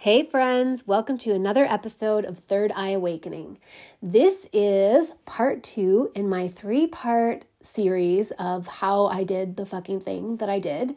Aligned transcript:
Hey, 0.00 0.24
friends, 0.24 0.86
welcome 0.86 1.18
to 1.18 1.32
another 1.32 1.64
episode 1.64 2.24
of 2.24 2.38
Third 2.38 2.70
Eye 2.76 2.90
Awakening. 2.90 3.58
This 4.00 4.46
is 4.52 5.10
part 5.26 5.64
two 5.64 6.12
in 6.14 6.28
my 6.28 6.46
three 6.46 6.86
part 6.86 7.46
series 7.62 8.30
of 8.38 8.68
how 8.68 9.06
I 9.06 9.24
did 9.24 9.56
the 9.56 9.66
fucking 9.66 10.02
thing 10.02 10.36
that 10.36 10.48
I 10.48 10.60
did. 10.60 10.94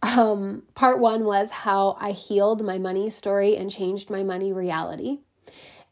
Um, 0.00 0.62
part 0.76 1.00
one 1.00 1.24
was 1.24 1.50
how 1.50 1.96
I 2.00 2.12
healed 2.12 2.64
my 2.64 2.78
money 2.78 3.10
story 3.10 3.56
and 3.56 3.68
changed 3.68 4.10
my 4.10 4.22
money 4.22 4.52
reality. 4.52 5.18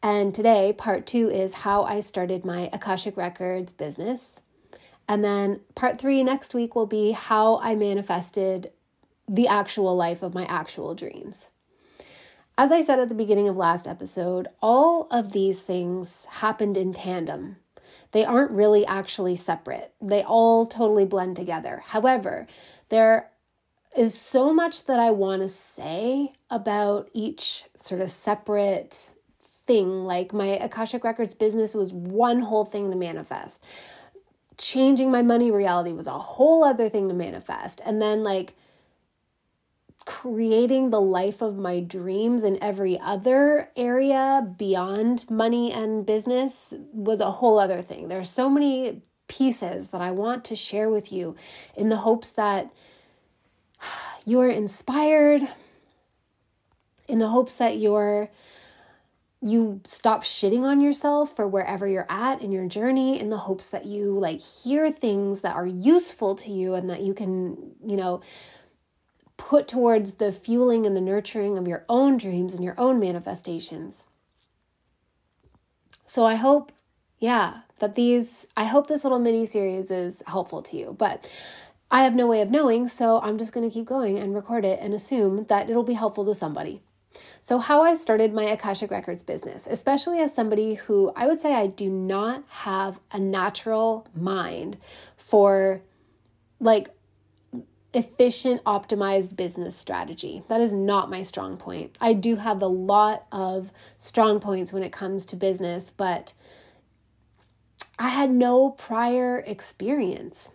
And 0.01 0.33
today, 0.33 0.71
part 0.71 1.05
two 1.05 1.29
is 1.29 1.53
how 1.53 1.83
I 1.83 1.99
started 1.99 2.45
my 2.45 2.69
Akashic 2.71 3.17
Records 3.17 3.73
business. 3.73 4.39
And 5.09 5.25
then 5.25 5.59
part 5.75 5.99
three 5.99 6.23
next 6.23 6.53
week 6.53 6.73
will 6.73 6.87
be 6.87 7.11
how 7.11 7.57
I 7.57 7.75
manifested 7.75 8.71
the 9.27 9.49
actual 9.49 9.93
life 9.97 10.23
of 10.23 10.33
my 10.33 10.45
actual 10.45 10.95
dreams. 10.95 11.49
As 12.57 12.71
I 12.71 12.81
said 12.81 12.99
at 12.99 13.09
the 13.09 13.15
beginning 13.15 13.49
of 13.49 13.57
last 13.57 13.85
episode, 13.85 14.47
all 14.61 15.07
of 15.11 15.33
these 15.33 15.61
things 15.61 16.25
happened 16.29 16.77
in 16.77 16.93
tandem. 16.93 17.57
They 18.13 18.23
aren't 18.23 18.51
really 18.51 18.85
actually 18.85 19.35
separate, 19.35 19.93
they 20.01 20.23
all 20.23 20.65
totally 20.65 21.05
blend 21.05 21.35
together. 21.35 21.83
However, 21.85 22.47
there 22.89 23.29
is 23.95 24.19
so 24.19 24.53
much 24.53 24.85
that 24.85 24.99
I 24.99 25.11
want 25.11 25.41
to 25.41 25.49
say 25.49 26.31
about 26.49 27.09
each 27.13 27.65
sort 27.75 27.99
of 28.01 28.09
separate 28.09 29.13
thing. 29.67 30.05
Like 30.05 30.33
my 30.33 30.47
Akashic 30.47 31.03
Records 31.03 31.33
business 31.33 31.73
was 31.73 31.91
one 31.91 32.41
whole 32.41 32.65
thing 32.65 32.89
to 32.89 32.97
manifest. 32.97 33.63
Changing 34.57 35.11
my 35.11 35.21
money 35.21 35.51
reality 35.51 35.91
was 35.91 36.07
a 36.07 36.17
whole 36.17 36.63
other 36.63 36.89
thing 36.89 37.09
to 37.09 37.13
manifest. 37.13 37.81
And 37.85 38.01
then, 38.01 38.23
like, 38.23 38.55
creating 40.05 40.91
the 40.91 41.01
life 41.01 41.41
of 41.41 41.57
my 41.57 41.79
dreams 41.79 42.43
in 42.43 42.61
every 42.63 42.99
other 42.99 43.69
area 43.75 44.47
beyond 44.57 45.29
money 45.29 45.71
and 45.71 46.05
business 46.05 46.73
was 46.93 47.19
a 47.19 47.31
whole 47.31 47.57
other 47.57 47.81
thing. 47.81 48.07
There 48.07 48.19
are 48.19 48.25
so 48.25 48.49
many 48.49 49.01
pieces 49.27 49.87
that 49.87 50.01
I 50.01 50.11
want 50.11 50.45
to 50.45 50.55
share 50.55 50.89
with 50.89 51.11
you 51.11 51.35
in 51.75 51.89
the 51.89 51.97
hopes 51.97 52.29
that 52.31 52.71
you're 54.25 54.49
inspired, 54.49 55.41
in 57.07 57.19
the 57.19 57.29
hopes 57.29 57.55
that 57.55 57.77
you're 57.77 58.29
you 59.41 59.79
stop 59.85 60.23
shitting 60.23 60.63
on 60.63 60.81
yourself 60.81 61.35
for 61.35 61.47
wherever 61.47 61.87
you're 61.87 62.07
at 62.09 62.41
in 62.41 62.51
your 62.51 62.65
journey 62.67 63.19
in 63.19 63.29
the 63.29 63.37
hopes 63.37 63.67
that 63.67 63.85
you 63.85 64.17
like 64.17 64.41
hear 64.41 64.91
things 64.91 65.41
that 65.41 65.55
are 65.55 65.67
useful 65.67 66.35
to 66.35 66.51
you 66.51 66.73
and 66.73 66.89
that 66.89 67.01
you 67.01 67.13
can, 67.13 67.55
you 67.85 67.95
know, 67.95 68.21
put 69.37 69.67
towards 69.67 70.13
the 70.13 70.31
fueling 70.31 70.85
and 70.85 70.95
the 70.95 71.01
nurturing 71.01 71.57
of 71.57 71.67
your 71.67 71.85
own 71.89 72.17
dreams 72.17 72.53
and 72.53 72.63
your 72.63 72.75
own 72.77 72.99
manifestations. 72.99 74.05
So 76.05 76.25
I 76.25 76.35
hope, 76.35 76.71
yeah, 77.19 77.61
that 77.79 77.95
these, 77.95 78.47
I 78.55 78.65
hope 78.65 78.87
this 78.87 79.03
little 79.03 79.19
mini 79.19 79.45
series 79.45 79.91
is 79.91 80.23
helpful 80.27 80.61
to 80.63 80.77
you. 80.77 80.95
But 80.97 81.29
I 81.91 82.03
have 82.03 82.15
no 82.15 82.27
way 82.27 82.41
of 82.41 82.49
knowing, 82.49 82.87
so 82.87 83.19
I'm 83.21 83.37
just 83.37 83.51
going 83.51 83.67
to 83.69 83.73
keep 83.73 83.85
going 83.85 84.17
and 84.17 84.33
record 84.33 84.65
it 84.65 84.79
and 84.81 84.93
assume 84.93 85.45
that 85.49 85.69
it'll 85.69 85.83
be 85.83 85.93
helpful 85.93 86.25
to 86.25 86.33
somebody. 86.33 86.81
So, 87.41 87.59
how 87.59 87.81
I 87.81 87.95
started 87.95 88.33
my 88.33 88.43
Akashic 88.43 88.91
Records 88.91 89.23
business, 89.23 89.67
especially 89.69 90.19
as 90.19 90.33
somebody 90.33 90.73
who 90.73 91.13
I 91.15 91.27
would 91.27 91.39
say 91.39 91.53
I 91.53 91.67
do 91.67 91.89
not 91.89 92.43
have 92.49 92.99
a 93.11 93.19
natural 93.19 94.07
mind 94.15 94.77
for 95.15 95.81
like 96.59 96.89
efficient, 97.95 98.61
optimized 98.65 99.35
business 99.35 99.75
strategy. 99.75 100.43
That 100.49 100.59
is 100.59 100.73
not 100.73 101.09
my 101.09 101.23
strong 101.23 101.55
point. 101.55 101.95
I 102.01 102.13
do 102.13 102.35
have 102.35 102.61
a 102.61 102.67
lot 102.67 103.25
of 103.31 103.71
strong 103.95 104.39
points 104.39 104.73
when 104.73 104.83
it 104.83 104.91
comes 104.91 105.25
to 105.27 105.35
business, 105.35 105.91
but 105.95 106.33
I 107.97 108.09
had 108.09 108.31
no 108.31 108.71
prior 108.71 109.39
experience. 109.39 110.49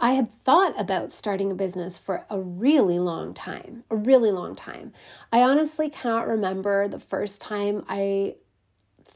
I 0.00 0.14
had 0.14 0.32
thought 0.32 0.78
about 0.80 1.12
starting 1.12 1.52
a 1.52 1.54
business 1.54 1.98
for 1.98 2.24
a 2.28 2.40
really 2.40 2.98
long 2.98 3.32
time, 3.32 3.84
a 3.90 3.96
really 3.96 4.32
long 4.32 4.56
time. 4.56 4.92
I 5.32 5.42
honestly 5.42 5.88
cannot 5.88 6.26
remember 6.26 6.88
the 6.88 6.98
first 6.98 7.40
time 7.40 7.84
I 7.88 8.34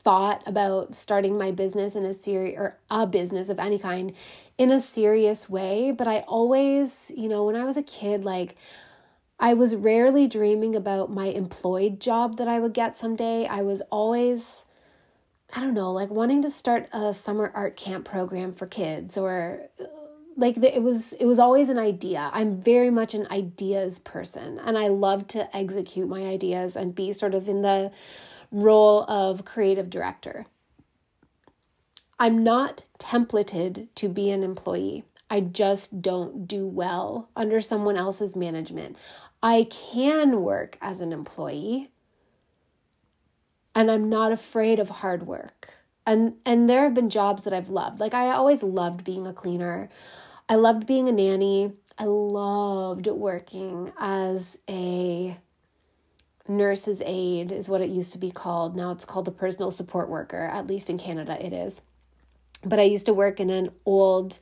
thought 0.04 0.42
about 0.47 0.94
starting 0.94 1.37
my 1.37 1.50
business 1.50 1.97
in 1.97 2.04
a 2.04 2.15
series 2.15 2.56
or 2.56 2.78
a 2.91 3.06
business 3.06 3.48
of 3.48 3.59
any 3.59 3.78
kind 3.78 4.12
in 4.59 4.70
a 4.70 4.78
serious 4.78 5.48
way, 5.48 5.91
but 5.91 6.06
I 6.06 6.20
always, 6.20 7.10
you 7.16 7.28
know, 7.28 7.44
when 7.44 7.56
I 7.56 7.65
was 7.65 7.76
a 7.76 7.82
kid, 7.82 8.25
like 8.25 8.56
I 9.41 9.54
was 9.54 9.75
rarely 9.75 10.28
dreaming 10.28 10.76
about 10.76 11.10
my 11.10 11.26
employed 11.26 12.00
job 12.00 12.37
that 12.37 12.47
I 12.47 12.60
would 12.60 12.75
get 12.75 12.97
someday. 12.97 13.47
I 13.47 13.62
was 13.62 13.82
always 13.91 14.64
I 15.56 15.60
don't 15.60 15.75
know, 15.75 15.93
like 15.93 16.10
wanting 16.10 16.43
to 16.43 16.50
start 16.50 16.88
a 16.93 17.14
summer 17.14 17.53
art 17.54 17.76
camp 17.76 18.06
program 18.06 18.53
for 18.53 18.66
kids 18.66 19.16
or 19.16 19.69
like 20.37 20.56
the, 20.56 20.75
it 20.75 20.82
was 20.82 21.12
it 21.14 21.26
was 21.26 21.38
always 21.38 21.69
an 21.69 21.78
idea. 21.78 22.31
I'm 22.32 22.60
very 22.60 22.91
much 22.91 23.14
an 23.14 23.28
ideas 23.31 24.00
person 24.00 24.59
and 24.59 24.76
I 24.76 24.88
love 24.88 25.28
to 25.28 25.56
execute 25.56 26.09
my 26.09 26.22
ideas 26.26 26.76
and 26.76 26.94
be 26.94 27.12
sort 27.12 27.34
of 27.34 27.48
in 27.48 27.62
the 27.62 27.93
role 28.50 29.05
of 29.09 29.44
creative 29.44 29.91
director. 29.91 30.47
I'm 32.19 32.44
not 32.44 32.84
templated 32.99 33.88
to 33.97 34.09
be 34.09 34.31
an 34.31 34.43
employee. 34.43 35.05
I 35.31 35.41
just 35.41 36.00
don't 36.00 36.47
do 36.47 36.66
well 36.66 37.28
under 37.34 37.60
someone 37.60 37.97
else's 37.97 38.37
management. 38.37 38.97
I 39.43 39.66
can 39.71 40.43
work 40.43 40.78
as 40.81 41.00
an 41.00 41.12
employee 41.12 41.91
and 43.75 43.91
I'm 43.91 44.09
not 44.09 44.32
afraid 44.32 44.78
of 44.78 44.88
hard 44.88 45.26
work. 45.26 45.75
And 46.06 46.34
and 46.44 46.69
there 46.69 46.84
have 46.84 46.94
been 46.94 47.11
jobs 47.11 47.44
that 47.44 47.53
I've 47.53 47.71
loved. 47.71 47.99
Like 47.99 48.15
I 48.15 48.31
always 48.31 48.62
loved 48.62 49.05
being 49.05 49.26
a 49.26 49.32
cleaner. 49.32 49.88
I 50.49 50.56
loved 50.56 50.87
being 50.87 51.09
a 51.09 51.12
nanny. 51.12 51.72
I 51.99 52.05
loved 52.05 53.06
working 53.06 53.93
as 53.99 54.59
a 54.69 55.37
nurse's 56.49 57.03
aide 57.05 57.53
is 57.53 57.69
what 57.69 57.81
it 57.81 57.91
used 57.91 58.12
to 58.12 58.19
be 58.19 58.31
called. 58.31 58.77
Now 58.77 58.91
it's 58.91 59.05
called 59.05 59.28
a 59.28 59.32
personal 59.32 59.71
support 59.71 60.09
worker, 60.09 60.47
at 60.53 60.66
least 60.66 60.91
in 60.91 60.99
Canada 60.99 61.37
it 61.44 61.53
is. 61.53 61.81
But 62.62 62.78
I 62.78 62.84
used 62.84 63.06
to 63.06 63.15
work 63.15 63.41
in 63.41 63.50
an 63.50 63.71
old 63.84 64.38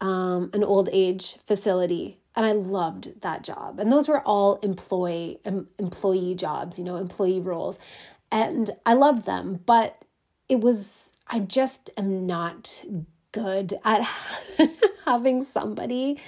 um, 0.00 0.50
an 0.52 0.64
old 0.64 0.88
age 0.92 1.36
facility 1.46 2.18
and 2.34 2.46
I 2.46 2.52
loved 2.52 3.20
that 3.20 3.44
job. 3.44 3.78
And 3.78 3.92
those 3.92 4.08
were 4.08 4.20
all 4.20 4.56
employee 4.56 5.40
employee 5.78 6.34
jobs, 6.34 6.78
you 6.78 6.84
know, 6.84 6.96
employee 6.96 7.40
roles. 7.40 7.78
And 8.30 8.70
I 8.86 8.94
loved 8.94 9.26
them, 9.26 9.60
but 9.66 10.02
it 10.48 10.60
was 10.60 11.12
I 11.26 11.40
just 11.40 11.90
am 11.96 12.26
not 12.26 12.84
good 13.32 13.78
at 13.84 14.06
having 15.04 15.44
somebody 15.44 16.20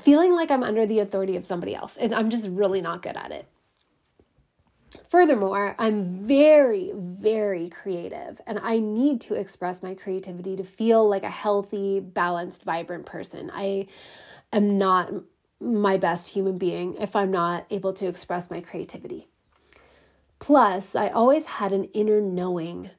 feeling 0.00 0.34
like 0.34 0.50
I'm 0.50 0.62
under 0.62 0.86
the 0.86 1.00
authority 1.00 1.36
of 1.36 1.46
somebody 1.46 1.74
else. 1.74 1.98
I'm 2.00 2.30
just 2.30 2.48
really 2.48 2.80
not 2.80 3.02
good 3.02 3.16
at 3.16 3.30
it. 3.30 3.48
Furthermore, 5.08 5.74
I'm 5.78 6.26
very, 6.26 6.92
very 6.94 7.68
creative 7.68 8.40
and 8.46 8.60
I 8.62 8.78
need 8.78 9.20
to 9.22 9.34
express 9.34 9.82
my 9.82 9.94
creativity 9.94 10.56
to 10.56 10.64
feel 10.64 11.08
like 11.08 11.24
a 11.24 11.30
healthy, 11.30 12.00
balanced, 12.00 12.62
vibrant 12.62 13.06
person. 13.06 13.50
I 13.52 13.88
am 14.52 14.78
not 14.78 15.12
my 15.60 15.96
best 15.96 16.28
human 16.28 16.58
being 16.58 16.94
if 16.94 17.16
I'm 17.16 17.30
not 17.30 17.66
able 17.70 17.92
to 17.94 18.06
express 18.06 18.50
my 18.50 18.60
creativity. 18.60 19.28
Plus, 20.38 20.94
I 20.94 21.08
always 21.08 21.46
had 21.46 21.72
an 21.72 21.84
inner 21.86 22.20
knowing 22.20 22.90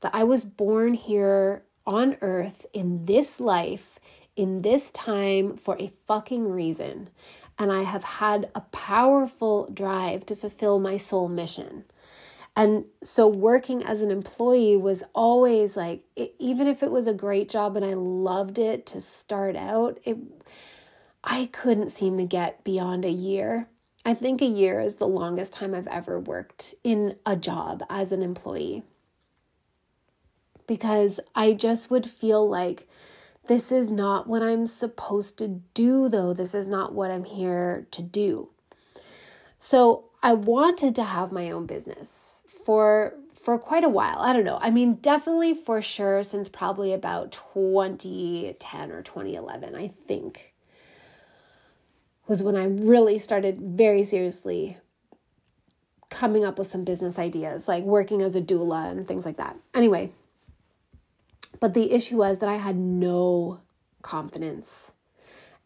that 0.00 0.14
I 0.14 0.24
was 0.24 0.44
born 0.44 0.94
here 0.94 1.64
on 1.86 2.16
earth 2.20 2.66
in 2.72 3.06
this 3.06 3.40
life 3.40 3.97
in 4.38 4.62
this 4.62 4.92
time 4.92 5.56
for 5.56 5.76
a 5.78 5.92
fucking 6.06 6.48
reason. 6.48 7.10
And 7.58 7.72
I 7.72 7.82
have 7.82 8.04
had 8.04 8.48
a 8.54 8.60
powerful 8.60 9.68
drive 9.74 10.24
to 10.26 10.36
fulfill 10.36 10.78
my 10.78 10.96
soul 10.96 11.28
mission. 11.28 11.84
And 12.54 12.84
so 13.02 13.26
working 13.26 13.82
as 13.82 14.00
an 14.00 14.12
employee 14.12 14.76
was 14.76 15.02
always 15.12 15.76
like, 15.76 16.04
it, 16.14 16.36
even 16.38 16.68
if 16.68 16.84
it 16.84 16.90
was 16.90 17.08
a 17.08 17.12
great 17.12 17.48
job 17.48 17.76
and 17.76 17.84
I 17.84 17.94
loved 17.94 18.58
it 18.58 18.86
to 18.86 19.00
start 19.00 19.56
out, 19.56 19.98
it, 20.04 20.16
I 21.24 21.46
couldn't 21.46 21.90
seem 21.90 22.16
to 22.18 22.24
get 22.24 22.62
beyond 22.62 23.04
a 23.04 23.10
year. 23.10 23.68
I 24.04 24.14
think 24.14 24.40
a 24.40 24.46
year 24.46 24.80
is 24.80 24.94
the 24.94 25.08
longest 25.08 25.52
time 25.52 25.74
I've 25.74 25.88
ever 25.88 26.20
worked 26.20 26.76
in 26.84 27.16
a 27.26 27.34
job 27.34 27.82
as 27.90 28.12
an 28.12 28.22
employee. 28.22 28.84
Because 30.68 31.18
I 31.34 31.54
just 31.54 31.90
would 31.90 32.06
feel 32.08 32.48
like 32.48 32.88
this 33.48 33.72
is 33.72 33.90
not 33.90 34.26
what 34.26 34.42
I'm 34.42 34.66
supposed 34.66 35.38
to 35.38 35.48
do, 35.74 36.08
though. 36.08 36.32
This 36.32 36.54
is 36.54 36.66
not 36.66 36.94
what 36.94 37.10
I'm 37.10 37.24
here 37.24 37.86
to 37.90 38.02
do. 38.02 38.50
So 39.58 40.04
I 40.22 40.34
wanted 40.34 40.94
to 40.96 41.04
have 41.04 41.32
my 41.32 41.50
own 41.50 41.66
business 41.66 42.42
for 42.64 43.14
for 43.34 43.58
quite 43.58 43.84
a 43.84 43.88
while. 43.88 44.18
I 44.18 44.34
don't 44.34 44.44
know. 44.44 44.58
I 44.60 44.70
mean, 44.70 44.96
definitely 44.96 45.54
for 45.54 45.80
sure 45.80 46.22
since 46.22 46.48
probably 46.48 46.92
about 46.92 47.32
2010 47.54 48.92
or 48.92 49.02
2011, 49.02 49.74
I 49.74 49.88
think 50.06 50.52
was 52.26 52.42
when 52.42 52.56
I 52.56 52.64
really 52.64 53.18
started 53.18 53.58
very 53.58 54.04
seriously 54.04 54.76
coming 56.10 56.44
up 56.44 56.58
with 56.58 56.70
some 56.70 56.84
business 56.84 57.18
ideas, 57.18 57.68
like 57.68 57.84
working 57.84 58.20
as 58.20 58.36
a 58.36 58.42
doula 58.42 58.90
and 58.90 59.08
things 59.08 59.24
like 59.24 59.38
that. 59.38 59.56
Anyway, 59.74 60.12
but 61.60 61.74
the 61.74 61.92
issue 61.92 62.16
was 62.16 62.38
that 62.38 62.48
I 62.48 62.56
had 62.56 62.76
no 62.76 63.60
confidence 64.02 64.92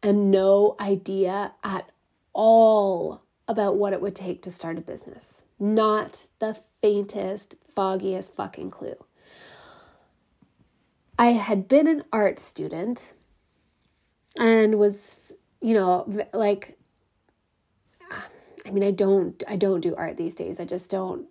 and 0.02 0.30
no 0.30 0.76
idea 0.80 1.52
at 1.62 1.90
all 2.32 3.22
about 3.48 3.76
what 3.76 3.92
it 3.92 4.00
would 4.00 4.16
take 4.16 4.42
to 4.42 4.50
start 4.50 4.78
a 4.78 4.80
business. 4.80 5.42
Not 5.58 6.26
the 6.38 6.56
faintest, 6.80 7.54
foggiest 7.74 8.34
fucking 8.34 8.70
clue. 8.70 8.96
I 11.18 11.32
had 11.32 11.68
been 11.68 11.86
an 11.86 12.04
art 12.12 12.38
student 12.38 13.12
and 14.38 14.78
was 14.78 15.22
you 15.62 15.74
know, 15.74 16.26
like 16.32 16.76
I 18.66 18.70
mean, 18.70 18.82
I 18.82 18.90
don't 18.90 19.42
I 19.48 19.56
don't 19.56 19.80
do 19.80 19.94
art 19.94 20.16
these 20.16 20.34
days. 20.34 20.60
I 20.60 20.64
just 20.64 20.90
don't 20.90 21.26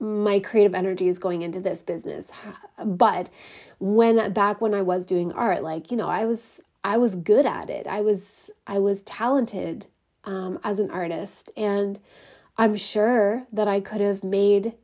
my 0.00 0.40
creative 0.40 0.74
energy 0.74 1.08
is 1.08 1.18
going 1.18 1.42
into 1.42 1.60
this 1.60 1.82
business. 1.82 2.30
But 2.84 3.30
when 3.78 4.32
back 4.32 4.60
when 4.60 4.74
I 4.74 4.82
was 4.82 5.06
doing 5.06 5.32
art, 5.32 5.62
like, 5.62 5.90
you 5.90 5.96
know, 5.96 6.08
I 6.08 6.24
was 6.24 6.60
I 6.82 6.98
was 6.98 7.14
good 7.14 7.46
at 7.46 7.70
it. 7.70 7.86
I 7.86 8.00
was 8.00 8.50
I 8.66 8.78
was 8.78 9.02
talented 9.02 9.86
um, 10.24 10.58
as 10.64 10.78
an 10.78 10.90
artist 10.90 11.50
and 11.56 12.00
I'm 12.56 12.76
sure 12.76 13.46
that 13.52 13.68
I 13.68 13.80
could 13.80 14.00
have 14.00 14.24
made 14.24 14.74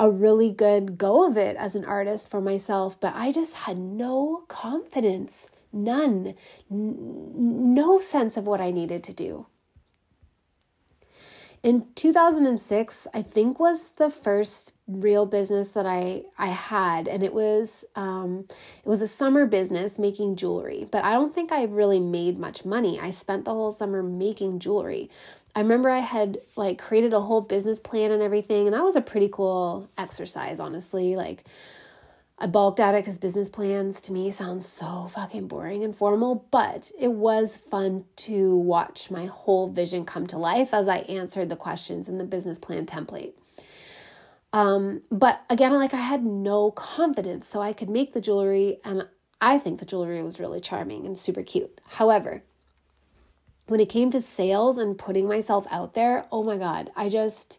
a 0.00 0.10
really 0.10 0.50
good 0.50 0.98
go 0.98 1.26
of 1.26 1.36
it 1.36 1.56
as 1.56 1.74
an 1.74 1.84
artist 1.84 2.28
for 2.28 2.40
myself, 2.40 2.98
but 2.98 3.14
I 3.14 3.30
just 3.30 3.54
had 3.54 3.78
no 3.78 4.44
confidence 4.48 5.46
None. 5.74 6.34
N- 6.70 7.74
no 7.74 7.98
sense 7.98 8.36
of 8.36 8.46
what 8.46 8.60
I 8.60 8.70
needed 8.70 9.02
to 9.04 9.12
do. 9.12 9.46
In 11.64 11.86
2006, 11.94 13.06
I 13.14 13.22
think 13.22 13.58
was 13.58 13.92
the 13.92 14.10
first 14.10 14.72
real 14.86 15.24
business 15.24 15.70
that 15.70 15.86
I 15.86 16.24
I 16.36 16.48
had, 16.48 17.08
and 17.08 17.22
it 17.22 17.32
was 17.32 17.86
um, 17.96 18.44
it 18.84 18.88
was 18.88 19.00
a 19.00 19.08
summer 19.08 19.46
business 19.46 19.98
making 19.98 20.36
jewelry. 20.36 20.86
But 20.90 21.04
I 21.04 21.12
don't 21.12 21.34
think 21.34 21.52
I 21.52 21.62
really 21.62 22.00
made 22.00 22.38
much 22.38 22.66
money. 22.66 23.00
I 23.00 23.08
spent 23.08 23.46
the 23.46 23.54
whole 23.54 23.72
summer 23.72 24.02
making 24.02 24.58
jewelry. 24.58 25.08
I 25.56 25.60
remember 25.60 25.88
I 25.88 26.00
had 26.00 26.36
like 26.54 26.78
created 26.78 27.14
a 27.14 27.20
whole 27.22 27.40
business 27.40 27.80
plan 27.80 28.10
and 28.10 28.22
everything, 28.22 28.66
and 28.66 28.74
that 28.74 28.84
was 28.84 28.96
a 28.96 29.00
pretty 29.00 29.30
cool 29.32 29.88
exercise, 29.96 30.60
honestly. 30.60 31.16
Like 31.16 31.44
I 32.36 32.46
balked 32.46 32.80
at 32.80 32.94
it 32.94 33.04
because 33.04 33.16
business 33.16 33.48
plans 33.48 34.00
to 34.02 34.12
me 34.12 34.30
sound 34.30 34.62
so 34.64 35.08
fucking 35.12 35.46
boring 35.46 35.84
and 35.84 35.96
formal, 35.96 36.46
but 36.50 36.90
it 36.98 37.12
was 37.12 37.56
fun 37.70 38.04
to 38.16 38.56
watch 38.56 39.10
my 39.10 39.26
whole 39.26 39.68
vision 39.68 40.04
come 40.04 40.26
to 40.28 40.38
life 40.38 40.74
as 40.74 40.88
I 40.88 40.98
answered 40.98 41.48
the 41.48 41.56
questions 41.56 42.08
in 42.08 42.18
the 42.18 42.24
business 42.24 42.58
plan 42.58 42.86
template. 42.86 43.34
Um, 44.52 45.02
but 45.10 45.42
again, 45.48 45.72
like 45.74 45.94
I 45.94 46.00
had 46.00 46.24
no 46.24 46.72
confidence, 46.72 47.48
so 47.48 47.60
I 47.60 47.72
could 47.72 47.88
make 47.88 48.12
the 48.12 48.20
jewelry, 48.20 48.78
and 48.84 49.06
I 49.40 49.58
think 49.58 49.78
the 49.78 49.86
jewelry 49.86 50.22
was 50.22 50.40
really 50.40 50.60
charming 50.60 51.06
and 51.06 51.16
super 51.16 51.42
cute. 51.42 51.80
However, 51.86 52.42
when 53.66 53.80
it 53.80 53.88
came 53.88 54.10
to 54.10 54.20
sales 54.20 54.76
and 54.76 54.98
putting 54.98 55.28
myself 55.28 55.66
out 55.70 55.94
there, 55.94 56.26
oh 56.30 56.42
my 56.42 56.56
God, 56.56 56.90
I 56.96 57.08
just 57.08 57.58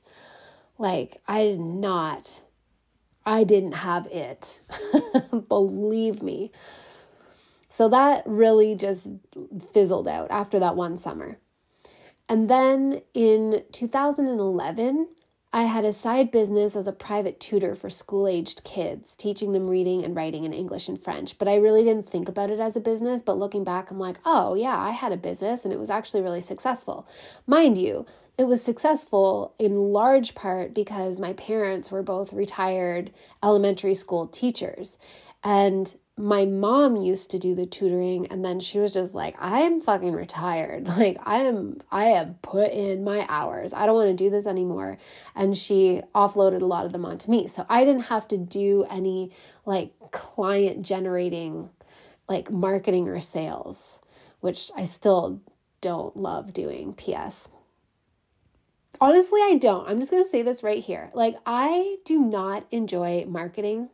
like, 0.78 1.22
I 1.28 1.44
did 1.44 1.60
not 1.60 2.42
I 3.26 3.44
didn't 3.44 3.74
have 3.74 4.08
it. 4.08 4.60
Believe 5.50 6.22
me. 6.22 6.52
So 7.70 7.90
that 7.90 8.24
really 8.26 8.76
just 8.76 9.12
fizzled 9.74 10.08
out 10.08 10.32
after 10.32 10.60
that 10.60 10.76
one 10.76 10.98
summer. 10.98 11.38
And 12.30 12.50
then 12.50 13.02
in 13.14 13.64
2011, 13.72 15.08
I 15.56 15.64
had 15.64 15.86
a 15.86 15.94
side 15.94 16.32
business 16.32 16.76
as 16.76 16.86
a 16.86 16.92
private 16.92 17.40
tutor 17.40 17.76
for 17.76 17.90
school 17.90 18.28
aged 18.28 18.64
kids, 18.66 19.16
teaching 19.16 19.54
them 19.54 19.70
reading 19.70 20.04
and 20.04 20.16
writing 20.16 20.44
in 20.44 20.52
English 20.52 20.90
and 20.90 21.02
French. 21.02 21.38
But 21.38 21.48
I 21.48 21.56
really 21.56 21.84
didn't 21.84 22.10
think 22.10 22.28
about 22.28 22.50
it 22.50 22.60
as 22.60 22.76
a 22.76 22.82
business. 22.82 23.22
But 23.22 23.38
looking 23.38 23.64
back, 23.64 23.90
I'm 23.90 24.00
like, 24.00 24.18
oh, 24.26 24.56
yeah, 24.56 24.78
I 24.78 24.92
had 24.92 25.14
a 25.14 25.18
business 25.18 25.64
and 25.64 25.72
it 25.72 25.80
was 25.80 25.90
actually 25.90 26.22
really 26.22 26.42
successful. 26.42 27.08
Mind 27.48 27.78
you, 27.78 28.06
it 28.38 28.46
was 28.46 28.62
successful 28.62 29.56
in 29.60 29.94
large 29.94 30.36
part 30.36 30.74
because 30.74 31.20
my 31.20 31.34
parents 31.34 31.90
were 31.90 32.04
both 32.04 32.34
retired 32.34 33.12
elementary 33.44 33.96
school 33.96 34.28
teachers. 34.28 34.98
And 35.44 35.96
my 36.18 36.46
mom 36.46 36.96
used 36.96 37.30
to 37.32 37.40
do 37.40 37.54
the 37.54 37.66
tutoring 37.66 38.26
and 38.28 38.44
then 38.44 38.58
she 38.62 38.80
was 38.80 38.94
just 38.94 39.14
like 39.14 39.36
i'm 39.38 39.82
fucking 39.82 40.14
retired. 40.14 40.88
Like 40.98 41.18
i 41.26 41.40
am 41.40 41.82
i 41.92 42.06
have 42.06 42.42
put 42.42 42.72
in 42.72 43.04
my 43.04 43.26
hours. 43.30 43.74
I 43.74 43.86
don't 43.86 43.96
want 43.96 44.18
to 44.18 44.24
do 44.24 44.30
this 44.30 44.46
anymore. 44.46 44.98
And 45.36 45.58
she 45.58 46.02
offloaded 46.14 46.62
a 46.62 46.66
lot 46.66 46.86
of 46.86 46.92
them 46.92 47.06
onto 47.06 47.30
me. 47.30 47.48
So 47.48 47.66
i 47.70 47.84
didn't 47.84 48.04
have 48.04 48.28
to 48.30 48.38
do 48.38 48.86
any 48.90 49.32
like 49.66 49.94
client 50.12 50.82
generating 50.84 51.70
like 52.30 52.50
marketing 52.52 53.08
or 53.08 53.20
sales 53.20 54.00
which 54.40 54.72
i 54.76 54.86
still 54.86 55.42
don't 55.82 56.16
love 56.18 56.54
doing 56.54 56.94
ps 56.94 57.48
Honestly, 59.02 59.42
I 59.42 59.58
don't. 59.60 59.88
I'm 59.88 60.00
just 60.00 60.12
going 60.12 60.24
to 60.24 60.30
say 60.30 60.42
this 60.42 60.64
right 60.64 60.84
here. 60.84 61.12
Like, 61.14 61.38
I 61.46 61.98
do 62.06 62.20
not 62.20 62.66
enjoy 62.72 63.26
marketing. 63.28 63.90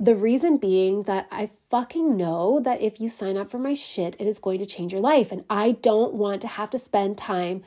The 0.00 0.14
reason 0.14 0.58
being 0.58 1.02
that 1.04 1.26
I 1.30 1.50
fucking 1.70 2.16
know 2.16 2.60
that 2.64 2.80
if 2.80 3.00
you 3.00 3.08
sign 3.08 3.36
up 3.36 3.50
for 3.50 3.58
my 3.58 3.74
shit, 3.74 4.16
it 4.18 4.26
is 4.26 4.38
going 4.38 4.60
to 4.60 4.66
change 4.66 4.92
your 4.92 5.00
life. 5.00 5.32
And 5.32 5.44
I 5.50 5.72
don't 5.72 6.14
want 6.14 6.40
to 6.42 6.48
have 6.48 6.70
to 6.70 6.78
spend 6.78 7.18
time 7.18 7.62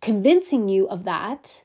convincing 0.00 0.68
you 0.68 0.88
of 0.88 1.04
that 1.04 1.62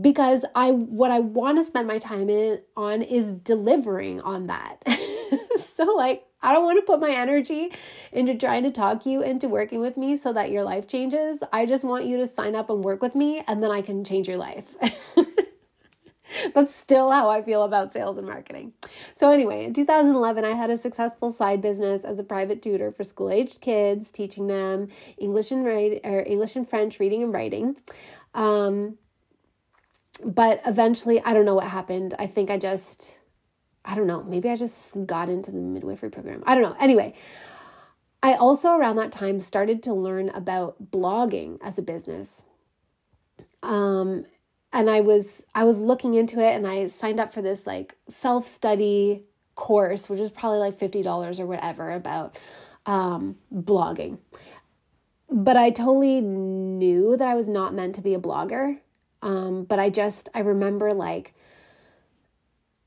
because 0.00 0.44
I 0.54 0.70
what 0.70 1.10
I 1.10 1.20
want 1.20 1.58
to 1.58 1.64
spend 1.64 1.86
my 1.86 1.98
time 1.98 2.30
in 2.30 2.60
on 2.76 3.02
is 3.02 3.32
delivering 3.32 4.20
on 4.20 4.46
that. 4.46 4.82
so 5.76 5.84
like 5.84 6.24
I 6.42 6.52
don't 6.52 6.64
want 6.64 6.78
to 6.78 6.82
put 6.82 7.00
my 7.00 7.10
energy 7.10 7.72
into 8.12 8.36
trying 8.36 8.64
to 8.64 8.70
talk 8.70 9.06
you 9.06 9.22
into 9.22 9.48
working 9.48 9.80
with 9.80 9.96
me 9.96 10.16
so 10.16 10.32
that 10.32 10.50
your 10.50 10.62
life 10.62 10.86
changes. 10.86 11.38
I 11.52 11.66
just 11.66 11.84
want 11.84 12.04
you 12.04 12.16
to 12.18 12.26
sign 12.26 12.56
up 12.56 12.70
and 12.70 12.82
work 12.82 13.02
with 13.02 13.14
me 13.14 13.42
and 13.46 13.62
then 13.62 13.70
I 13.70 13.82
can 13.82 14.04
change 14.04 14.28
your 14.28 14.38
life. 14.38 14.74
That's 16.54 16.74
still 16.74 17.10
how 17.10 17.28
I 17.28 17.42
feel 17.42 17.62
about 17.62 17.92
sales 17.92 18.18
and 18.18 18.26
marketing. 18.26 18.72
So, 19.14 19.30
anyway, 19.30 19.64
in 19.64 19.74
2011, 19.74 20.44
I 20.44 20.54
had 20.54 20.70
a 20.70 20.78
successful 20.78 21.30
side 21.30 21.60
business 21.60 22.04
as 22.04 22.18
a 22.18 22.24
private 22.24 22.62
tutor 22.62 22.90
for 22.90 23.04
school 23.04 23.30
aged 23.30 23.60
kids, 23.60 24.10
teaching 24.10 24.46
them 24.46 24.88
English 25.18 25.50
and 25.50 25.64
write, 25.64 26.00
or 26.04 26.22
English 26.22 26.56
and 26.56 26.68
French 26.68 26.98
reading 27.00 27.22
and 27.22 27.32
writing. 27.32 27.76
Um, 28.34 28.96
but 30.24 30.62
eventually, 30.66 31.20
I 31.22 31.34
don't 31.34 31.44
know 31.44 31.54
what 31.54 31.68
happened. 31.68 32.14
I 32.18 32.26
think 32.26 32.50
I 32.50 32.56
just 32.56 33.18
I 33.84 33.94
don't 33.94 34.06
know, 34.06 34.22
maybe 34.22 34.48
I 34.48 34.56
just 34.56 34.94
got 35.06 35.28
into 35.28 35.50
the 35.50 35.58
midwifery 35.58 36.10
program. 36.10 36.42
I 36.46 36.54
don't 36.54 36.62
know. 36.62 36.76
Anyway, 36.78 37.14
I 38.22 38.34
also 38.34 38.70
around 38.70 38.96
that 38.96 39.10
time 39.10 39.40
started 39.40 39.82
to 39.84 39.94
learn 39.94 40.28
about 40.30 40.90
blogging 40.90 41.58
as 41.62 41.78
a 41.78 41.82
business. 41.82 42.42
Um, 43.62 44.24
and 44.72 44.88
I 44.88 45.00
was 45.00 45.44
I 45.54 45.64
was 45.64 45.78
looking 45.78 46.14
into 46.14 46.40
it 46.40 46.54
and 46.54 46.66
I 46.66 46.86
signed 46.86 47.20
up 47.20 47.34
for 47.34 47.42
this 47.42 47.66
like 47.66 47.96
self-study 48.08 49.24
course, 49.54 50.08
which 50.08 50.20
was 50.20 50.30
probably 50.30 50.58
like 50.58 50.78
$50 50.78 51.40
or 51.40 51.46
whatever 51.46 51.92
about 51.92 52.38
um, 52.86 53.36
blogging. 53.52 54.18
But 55.28 55.56
I 55.56 55.70
totally 55.70 56.20
knew 56.20 57.16
that 57.16 57.26
I 57.26 57.34
was 57.34 57.48
not 57.48 57.74
meant 57.74 57.94
to 57.96 58.00
be 58.00 58.14
a 58.14 58.20
blogger. 58.20 58.78
Um, 59.22 59.64
but 59.64 59.78
I 59.78 59.88
just 59.88 60.28
I 60.34 60.40
remember 60.40 60.92
like 60.92 61.34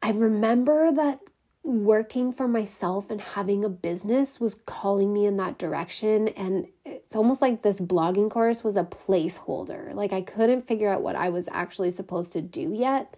I 0.06 0.12
remember 0.12 0.92
that 0.92 1.20
working 1.64 2.32
for 2.32 2.48
myself 2.48 3.10
and 3.10 3.20
having 3.20 3.66
a 3.66 3.70
business 3.70 4.40
was 4.40 4.54
calling 4.54 5.12
me 5.12 5.26
in 5.26 5.38
that 5.38 5.58
direction. 5.58 6.28
And 6.28 6.68
it's 6.86 7.16
almost 7.16 7.42
like 7.42 7.64
this 7.64 7.80
blogging 7.80 8.30
course 8.30 8.64
was 8.64 8.76
a 8.76 8.84
placeholder. 8.84 9.96
Like 9.96 10.14
I 10.14 10.22
couldn't 10.22 10.68
figure 10.68 10.94
out 10.94 11.02
what 11.02 11.16
I 11.16 11.30
was 11.30 11.50
actually 11.52 11.90
supposed 11.90 12.34
to 12.34 12.42
do 12.44 12.72
yet. 12.72 13.18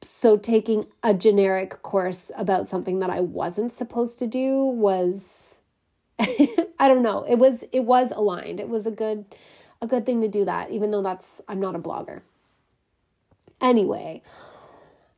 So 0.00 0.38
taking 0.38 0.86
a 1.02 1.12
generic 1.12 1.82
course 1.82 2.30
about 2.34 2.66
something 2.66 3.00
that 3.00 3.10
I 3.10 3.20
wasn't 3.20 3.76
supposed 3.76 4.18
to 4.20 4.26
do 4.26 4.64
was 4.64 5.56
I 6.18 6.88
don't 6.88 7.02
know. 7.02 7.26
It 7.28 7.38
was 7.38 7.62
it 7.72 7.80
was 7.80 8.10
aligned. 8.10 8.60
It 8.60 8.70
was 8.70 8.86
a 8.86 8.90
good 8.90 9.26
a 9.82 9.86
good 9.86 10.06
thing 10.06 10.22
to 10.22 10.28
do 10.28 10.46
that 10.46 10.70
even 10.70 10.92
though 10.92 11.02
that's 11.02 11.42
I'm 11.46 11.60
not 11.60 11.76
a 11.76 11.78
blogger. 11.78 12.22
Anyway, 13.60 14.22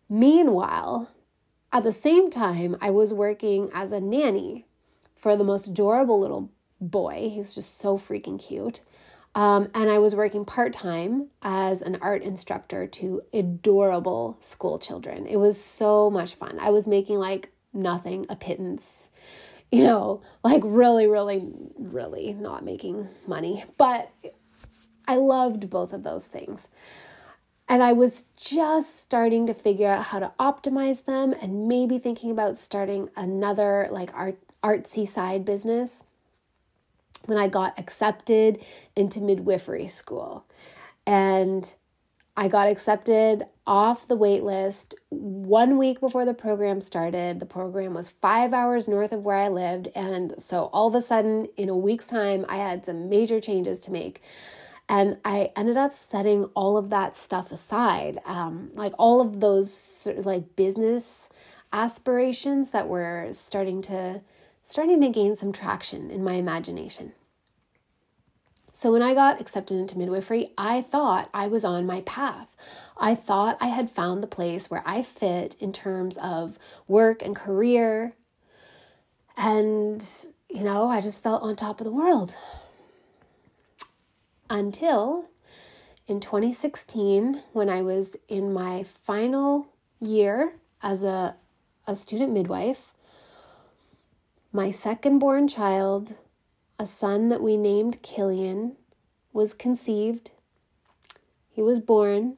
meanwhile, 0.09 1.11
at 1.73 1.83
the 1.83 1.93
same 1.93 2.31
time 2.31 2.77
I 2.81 2.91
was 2.91 3.13
working 3.13 3.71
as 3.75 3.93
a 3.93 4.01
nanny 4.01 4.67
for 5.17 5.37
the 5.37 5.45
most 5.45 5.67
adorable 5.67 6.21
little 6.21 6.51
boy. 6.81 7.31
He 7.33 7.39
was 7.39 7.55
just 7.55 7.79
so 7.79 7.99
freaking 7.99 8.39
cute. 8.39 8.83
Um, 9.35 9.69
and 9.75 9.91
I 9.91 9.99
was 9.99 10.15
working 10.15 10.45
part 10.45 10.73
time 10.73 11.29
as 11.43 11.83
an 11.83 11.99
art 12.01 12.23
instructor 12.23 12.87
to 12.87 13.23
adorable 13.33 14.37
school 14.41 14.79
children. 14.79 15.27
It 15.27 15.37
was 15.37 15.63
so 15.63 16.11
much 16.11 16.35
fun. 16.35 16.59
I 16.61 16.71
was 16.71 16.87
making 16.87 17.19
like 17.19 17.53
nothing, 17.73 18.27
a 18.29 18.37
pittance, 18.37 19.09
you 19.71 19.85
know, 19.85 20.23
like 20.43 20.63
really, 20.65 21.07
really, 21.07 21.47
really 21.79 22.33
not 22.33 22.65
making 22.65 23.09
money. 23.27 23.65
But 23.77 24.11
I 25.07 25.17
loved 25.17 25.69
both 25.71 25.93
of 25.93 26.03
those 26.03 26.27
things. 26.27 26.69
And 27.69 27.83
I 27.83 27.93
was 27.93 28.25
just 28.37 29.03
starting 29.03 29.47
to 29.47 29.55
figure 29.55 29.89
out 29.89 30.05
how 30.05 30.19
to 30.19 30.33
optimize 30.41 31.05
them 31.05 31.35
and 31.35 31.69
maybe 31.69 31.99
thinking 31.99 32.31
about 32.31 32.59
starting 32.59 33.11
another 33.17 33.89
like 33.91 34.11
art 34.15 34.39
artsy 34.65 35.07
side 35.07 35.45
business 35.45 36.03
when 37.27 37.39
I 37.39 37.47
got 37.49 37.79
accepted 37.79 38.59
into 38.97 39.21
midwifery 39.21 39.87
school. 39.87 40.47
And 41.07 41.73
I 42.37 42.49
got 42.49 42.69
accepted 42.69 43.45
off 43.67 44.09
the 44.09 44.17
wait 44.17 44.45
list 44.45 44.95
one 45.11 45.77
week 45.77 46.01
before 46.01 46.25
the 46.25 46.35
program 46.35 46.81
started. 46.81 47.41
The 47.41 47.47
program 47.47 47.95
was 47.95 48.09
five 48.09 48.55
hours 48.55 48.89
north 48.89 49.13
of 49.13 49.25
where 49.25 49.37
I 49.37 49.49
lived. 49.49 49.89
And 49.95 50.35
so 50.39 50.71
all 50.73 50.89
of 50.89 50.95
a 50.95 51.03
sudden, 51.03 51.49
in 51.57 51.69
a 51.69 51.77
week's 51.77 52.07
time, 52.07 52.47
I 52.49 52.57
had 52.57 52.87
some 52.87 53.09
major 53.09 53.41
changes 53.41 53.81
to 53.81 53.91
make. 53.91 54.23
And 54.89 55.19
I 55.25 55.53
ended 55.55 55.77
up 55.77 55.93
setting 55.93 56.45
all 56.55 56.79
of 56.79 56.89
that 56.91 57.17
stuff 57.17 57.53
aside, 57.53 58.19
um, 58.25 58.71
like 58.75 58.95
all 58.99 59.21
of 59.21 59.41
those 59.41 59.73
sort 59.73 60.17
of 60.19 60.25
like 60.25 60.57
business 60.57 61.29
aspirations 61.73 62.71
that 62.71 62.89
were 62.89 63.29
starting 63.33 63.83
to 63.83 64.23
starting 64.63 65.01
to 65.01 65.09
gain 65.09 65.35
some 65.35 65.53
traction 65.53 66.11
in 66.11 66.23
my 66.23 66.35
imagination. 66.35 67.13
So 68.73 68.93
when 68.93 69.03
I 69.03 69.13
got 69.13 69.41
accepted 69.41 69.77
into 69.77 69.99
midwifery, 69.99 70.53
I 70.57 70.83
thought 70.83 71.31
I 71.35 71.49
was 71.49 71.65
on 71.65 71.87
my 71.87 72.03
path. 72.03 72.55
I 72.97 73.15
thought 73.15 73.59
I 73.61 73.69
had 73.69 73.91
found 73.91 74.23
the 74.23 74.29
place 74.29 74.71
where 74.71 74.83
I 74.87 75.03
fit 75.03 75.57
in 75.59 75.73
terms 75.73 76.17
of 76.19 76.59
work 76.87 77.23
and 77.23 77.35
career. 77.35 78.15
And, 79.37 80.07
you 80.49 80.63
know, 80.63 80.89
I 80.89 81.01
just 81.01 81.23
felt 81.23 81.43
on 81.43 81.57
top 81.57 81.81
of 81.81 81.87
the 81.87 81.91
world. 81.91 82.35
Until 84.51 85.27
in 86.07 86.21
2016, 86.21 87.43
when 87.53 87.69
I 87.69 87.83
was 87.83 88.17
in 88.29 88.53
my 88.53 88.83
final 88.83 89.69
year 90.01 90.55
as 90.83 91.03
a, 91.03 91.37
a 91.87 91.95
student 91.95 92.33
midwife, 92.33 92.95
my 94.53 94.71
second 94.71 95.19
born 95.19 95.49
child 95.49 96.15
a 96.79 96.87
son 96.87 97.29
that 97.29 97.43
we 97.43 97.57
named 97.57 98.01
Killian 98.03 98.77
was 99.33 99.53
conceived. 99.53 100.31
He 101.51 101.61
was 101.61 101.81
born. 101.81 102.37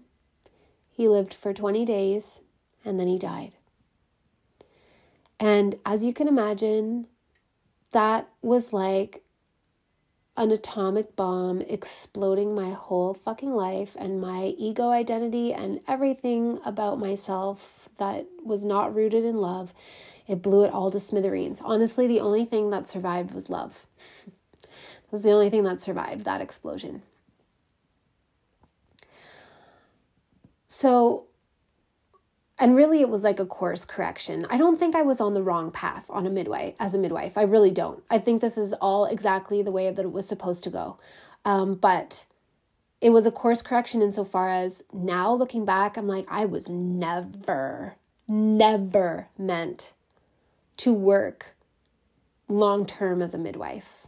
He 0.90 1.09
lived 1.09 1.35
for 1.35 1.52
20 1.52 1.85
days 1.85 2.40
and 2.85 2.99
then 2.99 3.07
he 3.07 3.19
died. 3.19 3.52
And 5.38 5.79
as 5.85 6.05
you 6.05 6.12
can 6.12 6.26
imagine, 6.26 7.07
that 7.93 8.29
was 8.43 8.73
like 8.73 9.23
an 10.40 10.50
atomic 10.50 11.14
bomb 11.16 11.61
exploding 11.61 12.54
my 12.54 12.70
whole 12.70 13.12
fucking 13.12 13.52
life 13.52 13.94
and 13.99 14.23
my 14.23 14.54
ego 14.56 14.88
identity 14.88 15.52
and 15.52 15.80
everything 15.87 16.59
about 16.64 16.99
myself 16.99 17.90
that 17.99 18.25
was 18.42 18.64
not 18.64 18.94
rooted 18.94 19.23
in 19.23 19.37
love. 19.37 19.75
It 20.26 20.40
blew 20.40 20.64
it 20.64 20.73
all 20.73 20.90
to 20.92 20.99
smithereens. 20.99 21.61
Honestly, 21.62 22.06
the 22.06 22.20
only 22.20 22.47
thing 22.47 22.70
that 22.70 22.88
survived 22.88 23.35
was 23.35 23.50
love. 23.50 23.85
it 24.26 24.66
was 25.11 25.23
the 25.23 25.30
only 25.30 25.50
thing 25.50 25.64
that 25.64 25.82
survived 25.82 26.25
that 26.25 26.40
explosion. 26.40 27.02
So, 30.68 31.25
and 32.61 32.76
really 32.76 33.00
it 33.00 33.09
was 33.09 33.23
like 33.23 33.40
a 33.40 33.47
course 33.47 33.87
correction. 33.87 34.47
I 34.50 34.59
don't 34.59 34.79
think 34.79 34.95
I 34.95 35.00
was 35.00 35.21
on 35.21 35.33
the 35.33 35.43
wrong 35.43 35.71
path 35.71 36.07
on 36.11 36.26
a 36.26 36.31
midwife 36.31 36.75
as 36.79 36.95
a 36.95 36.99
midwife. 36.99 37.38
I 37.38 37.43
really 37.43 37.71
don't. 37.71 38.02
I 38.11 38.19
think 38.19 38.43
this 38.43 38.59
is 38.59 38.75
all 38.75 39.07
exactly 39.07 39.62
the 39.62 39.71
way 39.71 39.90
that 39.90 40.05
it 40.05 40.12
was 40.12 40.29
supposed 40.29 40.62
to 40.64 40.71
go. 40.71 40.99
Um, 41.47 41.75
but 41.75 42.26
it 43.00 43.11
was 43.11 43.25
a 43.25 43.31
course 43.31 43.62
correction 43.62 44.02
insofar 44.02 44.50
as 44.50 44.83
now 44.93 45.33
looking 45.33 45.64
back, 45.64 45.97
I'm 45.97 46.07
like, 46.07 46.26
I 46.29 46.45
was 46.45 46.69
never, 46.69 47.97
never 48.29 49.29
meant 49.38 49.95
to 50.76 50.93
work 50.93 51.55
long 52.47 52.85
term 52.85 53.23
as 53.23 53.33
a 53.33 53.38
midwife, 53.38 54.07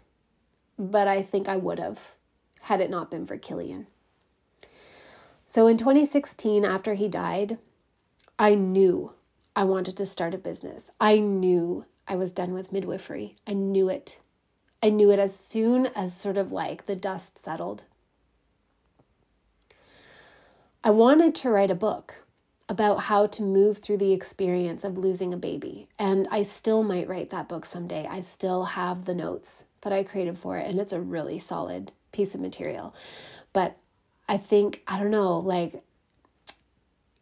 but 0.79 1.09
I 1.09 1.23
think 1.23 1.49
I 1.49 1.57
would 1.57 1.79
have 1.79 1.99
had 2.61 2.83
it 2.83 2.91
not 2.91 3.11
been 3.11 3.27
for 3.27 3.39
Killian. 3.39 3.87
So 5.47 5.67
in 5.67 5.79
2016, 5.79 6.65
after 6.65 6.95
he 6.95 7.09
died, 7.09 7.57
I 8.43 8.57
knew 8.57 9.13
I 9.55 9.63
wanted 9.63 9.97
to 9.99 10.05
start 10.05 10.35
a 10.35 10.39
business. 10.39 10.91
I 11.01 11.21
knew 11.21 11.85
I 12.09 12.17
was 12.17 12.33
done 12.33 12.53
with 12.53 12.73
midwifery. 12.73 13.37
I 13.47 13.53
knew 13.53 13.89
it. 13.89 14.19
I 14.83 14.91
knew 14.91 15.13
it 15.13 15.21
as 15.21 15.39
soon 15.39 15.87
as 15.87 16.17
sort 16.17 16.37
of 16.37 16.51
like 16.51 16.87
the 16.87 16.97
dust 16.97 17.39
settled. 17.39 17.85
I 20.83 20.91
wanted 20.91 21.37
to 21.37 21.51
write 21.51 21.71
a 21.71 21.77
book 21.77 22.25
about 22.69 23.03
how 23.03 23.29
to 23.29 23.43
move 23.45 23.79
through 23.79 23.99
the 23.99 24.13
experience 24.13 24.83
of 24.83 24.99
losing 24.99 25.33
a 25.33 25.37
baby. 25.37 25.87
And 25.97 26.27
I 26.33 26.43
still 26.43 26.83
might 26.83 27.09
write 27.09 27.31
that 27.31 27.49
book 27.49 27.65
someday. 27.65 28.09
I 28.11 28.23
still 28.23 28.65
have 28.65 29.05
the 29.05 29.15
notes 29.15 29.67
that 29.83 29.93
I 29.93 30.03
created 30.03 30.37
for 30.37 30.59
it, 30.59 30.69
and 30.69 30.81
it's 30.81 30.93
a 30.93 31.01
really 31.01 31.39
solid 31.39 31.93
piece 32.11 32.35
of 32.35 32.41
material. 32.41 32.93
But 33.53 33.77
I 34.29 34.37
think, 34.37 34.83
I 34.89 34.99
don't 34.99 35.13
know, 35.13 35.39
like, 35.39 35.85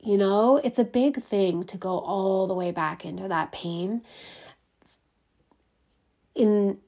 you 0.02 0.16
know, 0.16 0.56
it's 0.62 0.78
a 0.78 0.84
big 0.84 1.22
thing 1.22 1.64
to 1.64 1.76
go 1.76 1.98
all 1.98 2.46
the 2.46 2.54
way 2.54 2.70
back 2.70 3.04
into 3.04 3.28
that 3.28 3.52
pain. 3.52 4.02
In 6.34 6.78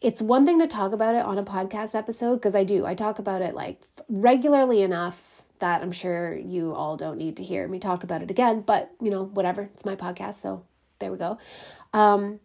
it's 0.00 0.20
one 0.20 0.44
thing 0.44 0.58
to 0.58 0.66
talk 0.66 0.92
about 0.92 1.14
it 1.14 1.24
on 1.24 1.38
a 1.38 1.44
podcast 1.44 1.94
episode 1.94 2.36
because 2.36 2.54
I 2.54 2.64
do. 2.64 2.84
I 2.84 2.94
talk 2.94 3.18
about 3.18 3.40
it 3.40 3.54
like 3.54 3.80
regularly 4.08 4.82
enough 4.82 5.42
that 5.60 5.80
I'm 5.80 5.92
sure 5.92 6.36
you 6.36 6.74
all 6.74 6.96
don't 6.96 7.18
need 7.18 7.36
to 7.36 7.44
hear 7.44 7.68
me 7.68 7.78
talk 7.78 8.02
about 8.02 8.20
it 8.20 8.30
again, 8.30 8.62
but 8.62 8.90
you 9.00 9.10
know, 9.10 9.24
whatever. 9.24 9.62
It's 9.74 9.84
my 9.84 9.94
podcast, 9.94 10.40
so 10.40 10.64
there 10.98 11.12
we 11.12 11.18
go. 11.18 11.38
Um, 11.92 12.40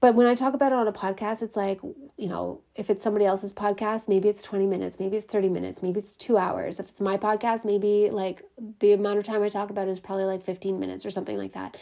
but 0.00 0.14
when 0.14 0.26
I 0.26 0.34
talk 0.34 0.54
about 0.54 0.70
it 0.70 0.76
on 0.76 0.86
a 0.86 0.92
podcast, 0.92 1.42
it's 1.42 1.56
like, 1.56 1.80
you 2.16 2.28
know, 2.28 2.60
if 2.76 2.88
it's 2.88 3.02
somebody 3.02 3.24
else's 3.24 3.52
podcast, 3.52 4.06
maybe 4.06 4.28
it's 4.28 4.42
20 4.42 4.66
minutes, 4.66 5.00
maybe 5.00 5.16
it's 5.16 5.26
30 5.26 5.48
minutes, 5.48 5.82
maybe 5.82 5.98
it's 5.98 6.16
two 6.16 6.38
hours. 6.38 6.78
If 6.78 6.88
it's 6.88 7.00
my 7.00 7.16
podcast, 7.16 7.64
maybe 7.64 8.08
like 8.10 8.42
the 8.78 8.92
amount 8.92 9.18
of 9.18 9.24
time 9.24 9.42
I 9.42 9.48
talk 9.48 9.70
about 9.70 9.88
it 9.88 9.90
is 9.90 9.98
probably 9.98 10.24
like 10.24 10.44
15 10.44 10.78
minutes 10.78 11.04
or 11.04 11.10
something 11.10 11.36
like 11.36 11.54
that. 11.54 11.76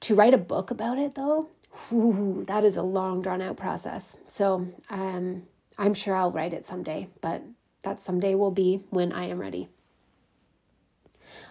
To 0.00 0.14
write 0.14 0.32
a 0.32 0.38
book 0.38 0.70
about 0.70 0.98
it, 0.98 1.14
though, 1.14 1.48
whew, 1.88 2.44
that 2.46 2.64
is 2.64 2.76
a 2.76 2.82
long, 2.82 3.20
drawn 3.20 3.42
out 3.42 3.58
process. 3.58 4.16
So 4.26 4.66
um, 4.88 5.42
I'm 5.76 5.92
sure 5.92 6.14
I'll 6.14 6.32
write 6.32 6.54
it 6.54 6.64
someday, 6.64 7.08
but 7.20 7.42
that 7.82 8.00
someday 8.00 8.34
will 8.34 8.50
be 8.50 8.82
when 8.88 9.12
I 9.12 9.26
am 9.26 9.38
ready. 9.38 9.68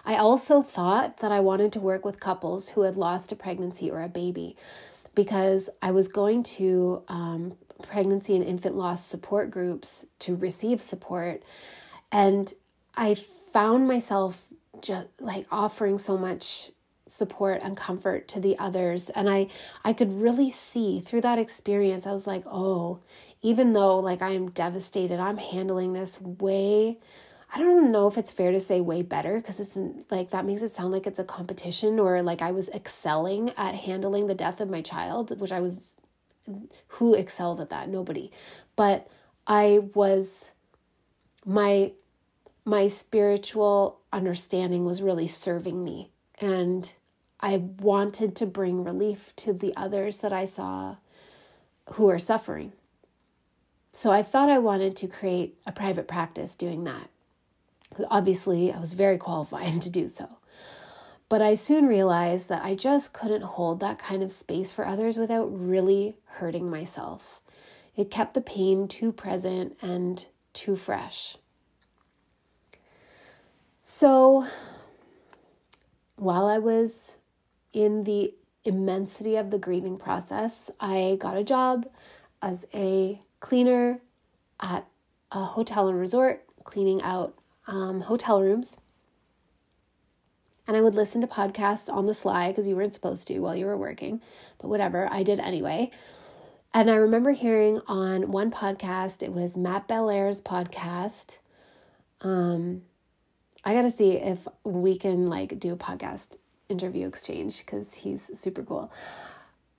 I 0.04 0.16
also 0.16 0.62
thought 0.62 1.18
that 1.18 1.30
I 1.30 1.40
wanted 1.40 1.72
to 1.72 1.80
work 1.80 2.04
with 2.04 2.18
couples 2.18 2.70
who 2.70 2.82
had 2.82 2.96
lost 2.96 3.30
a 3.30 3.36
pregnancy 3.36 3.90
or 3.90 4.02
a 4.02 4.08
baby 4.08 4.56
because 5.14 5.70
I 5.82 5.90
was 5.90 6.08
going 6.08 6.42
to 6.42 7.02
um, 7.08 7.56
pregnancy 7.82 8.34
and 8.34 8.44
infant 8.44 8.76
loss 8.76 9.04
support 9.04 9.50
groups 9.50 10.04
to 10.20 10.36
receive 10.36 10.80
support. 10.80 11.42
And 12.12 12.52
I 12.96 13.14
found 13.52 13.88
myself 13.88 14.46
just 14.80 15.08
like 15.20 15.46
offering 15.50 15.98
so 15.98 16.16
much 16.16 16.70
support 17.06 17.60
and 17.62 17.76
comfort 17.76 18.26
to 18.26 18.40
the 18.40 18.58
others 18.58 19.10
and 19.10 19.28
i 19.28 19.46
i 19.84 19.92
could 19.92 20.10
really 20.22 20.50
see 20.50 21.00
through 21.00 21.20
that 21.20 21.38
experience 21.38 22.06
i 22.06 22.12
was 22.12 22.26
like 22.26 22.42
oh 22.46 22.98
even 23.44 23.74
though 23.74 23.98
like 24.00 24.22
I 24.22 24.30
am 24.30 24.50
devastated, 24.50 25.20
I'm 25.20 25.36
handling 25.36 25.92
this 25.92 26.20
way 26.20 26.98
I 27.54 27.58
don't 27.58 27.92
know 27.92 28.08
if 28.08 28.18
it's 28.18 28.32
fair 28.32 28.50
to 28.50 28.58
say 28.58 28.80
way 28.80 29.02
better 29.02 29.36
because 29.36 29.60
it's 29.60 29.78
like 30.10 30.30
that 30.30 30.44
makes 30.44 30.62
it 30.62 30.74
sound 30.74 30.90
like 30.90 31.06
it's 31.06 31.20
a 31.20 31.24
competition 31.24 32.00
or 32.00 32.20
like 32.20 32.42
I 32.42 32.50
was 32.50 32.68
excelling 32.70 33.50
at 33.56 33.76
handling 33.76 34.26
the 34.26 34.34
death 34.34 34.60
of 34.60 34.68
my 34.68 34.82
child, 34.82 35.38
which 35.40 35.52
I 35.52 35.60
was 35.60 35.94
who 36.88 37.14
excels 37.14 37.60
at 37.60 37.70
that? 37.70 37.88
Nobody. 37.88 38.32
But 38.74 39.08
I 39.46 39.88
was 39.94 40.50
my 41.46 41.92
my 42.64 42.88
spiritual 42.88 44.00
understanding 44.12 44.84
was 44.84 45.00
really 45.00 45.28
serving 45.28 45.84
me 45.84 46.10
and 46.40 46.92
I 47.38 47.58
wanted 47.58 48.34
to 48.36 48.46
bring 48.46 48.82
relief 48.82 49.32
to 49.36 49.52
the 49.52 49.72
others 49.76 50.18
that 50.18 50.32
I 50.32 50.44
saw 50.44 50.96
who 51.92 52.08
are 52.08 52.18
suffering. 52.18 52.72
So 53.92 54.10
I 54.10 54.24
thought 54.24 54.50
I 54.50 54.58
wanted 54.58 54.96
to 54.96 55.06
create 55.06 55.56
a 55.66 55.70
private 55.70 56.08
practice 56.08 56.56
doing 56.56 56.82
that. 56.84 57.10
Obviously, 58.10 58.72
I 58.72 58.78
was 58.78 58.94
very 58.94 59.18
qualified 59.18 59.80
to 59.82 59.90
do 59.90 60.08
so. 60.08 60.28
But 61.28 61.42
I 61.42 61.54
soon 61.54 61.86
realized 61.86 62.48
that 62.48 62.62
I 62.62 62.74
just 62.74 63.12
couldn't 63.12 63.42
hold 63.42 63.80
that 63.80 63.98
kind 63.98 64.22
of 64.22 64.30
space 64.30 64.70
for 64.70 64.86
others 64.86 65.16
without 65.16 65.46
really 65.46 66.16
hurting 66.24 66.68
myself. 66.70 67.40
It 67.96 68.10
kept 68.10 68.34
the 68.34 68.40
pain 68.40 68.88
too 68.88 69.10
present 69.12 69.76
and 69.80 70.24
too 70.52 70.76
fresh. 70.76 71.36
So, 73.82 74.46
while 76.16 76.46
I 76.46 76.58
was 76.58 77.16
in 77.72 78.04
the 78.04 78.34
immensity 78.64 79.36
of 79.36 79.50
the 79.50 79.58
grieving 79.58 79.98
process, 79.98 80.70
I 80.80 81.16
got 81.20 81.36
a 81.36 81.44
job 81.44 81.86
as 82.40 82.66
a 82.72 83.20
cleaner 83.40 84.00
at 84.60 84.86
a 85.32 85.44
hotel 85.44 85.88
and 85.88 85.98
resort, 85.98 86.44
cleaning 86.64 87.02
out 87.02 87.34
um, 87.66 88.02
hotel 88.02 88.40
rooms. 88.40 88.76
And 90.66 90.76
I 90.76 90.80
would 90.80 90.94
listen 90.94 91.20
to 91.20 91.26
podcasts 91.26 91.92
on 91.92 92.06
the 92.06 92.14
sly 92.14 92.50
because 92.50 92.66
you 92.66 92.74
weren't 92.74 92.94
supposed 92.94 93.28
to 93.28 93.38
while 93.40 93.54
you 93.54 93.66
were 93.66 93.76
working, 93.76 94.22
but 94.58 94.68
whatever, 94.68 95.08
I 95.10 95.22
did 95.22 95.38
anyway. 95.38 95.90
And 96.72 96.90
I 96.90 96.94
remember 96.94 97.32
hearing 97.32 97.80
on 97.86 98.32
one 98.32 98.50
podcast, 98.50 99.22
it 99.22 99.32
was 99.32 99.56
Matt 99.56 99.86
Belair's 99.86 100.40
podcast. 100.40 101.38
Um, 102.22 102.82
I 103.64 103.74
gotta 103.74 103.90
see 103.90 104.12
if 104.12 104.48
we 104.64 104.98
can 104.98 105.28
like 105.28 105.58
do 105.60 105.72
a 105.72 105.76
podcast 105.76 106.36
interview 106.68 107.06
exchange 107.06 107.58
because 107.58 107.94
he's 107.94 108.30
super 108.38 108.62
cool. 108.62 108.90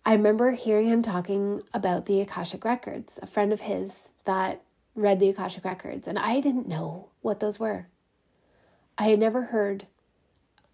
I 0.06 0.14
remember 0.14 0.52
hearing 0.52 0.88
him 0.88 1.02
talking 1.02 1.64
about 1.74 2.06
the 2.06 2.22
Akashic 2.22 2.64
Records, 2.64 3.18
a 3.22 3.28
friend 3.28 3.52
of 3.52 3.62
his 3.62 4.10
that 4.26 4.62
read 4.96 5.20
the 5.20 5.30
Akashic 5.30 5.66
Records, 5.66 6.08
and 6.08 6.18
I 6.18 6.40
didn't 6.40 6.68
know 6.68 7.10
what 7.22 7.40
those 7.40 7.60
were. 7.60 7.88
I 8.98 9.10
had 9.10 9.20
never 9.20 9.44
heard, 9.44 9.88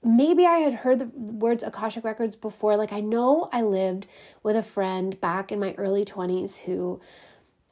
maybe 0.03 0.45
I 0.45 0.59
had 0.59 0.75
heard 0.75 0.99
the 0.99 1.05
words 1.15 1.63
Akashic 1.63 2.03
Records 2.03 2.35
before. 2.35 2.77
Like, 2.77 2.93
I 2.93 2.99
know 2.99 3.49
I 3.51 3.63
lived 3.63 4.07
with 4.43 4.55
a 4.55 4.63
friend 4.63 5.19
back 5.19 5.51
in 5.51 5.59
my 5.59 5.73
early 5.77 6.05
20s 6.05 6.59
who, 6.59 7.01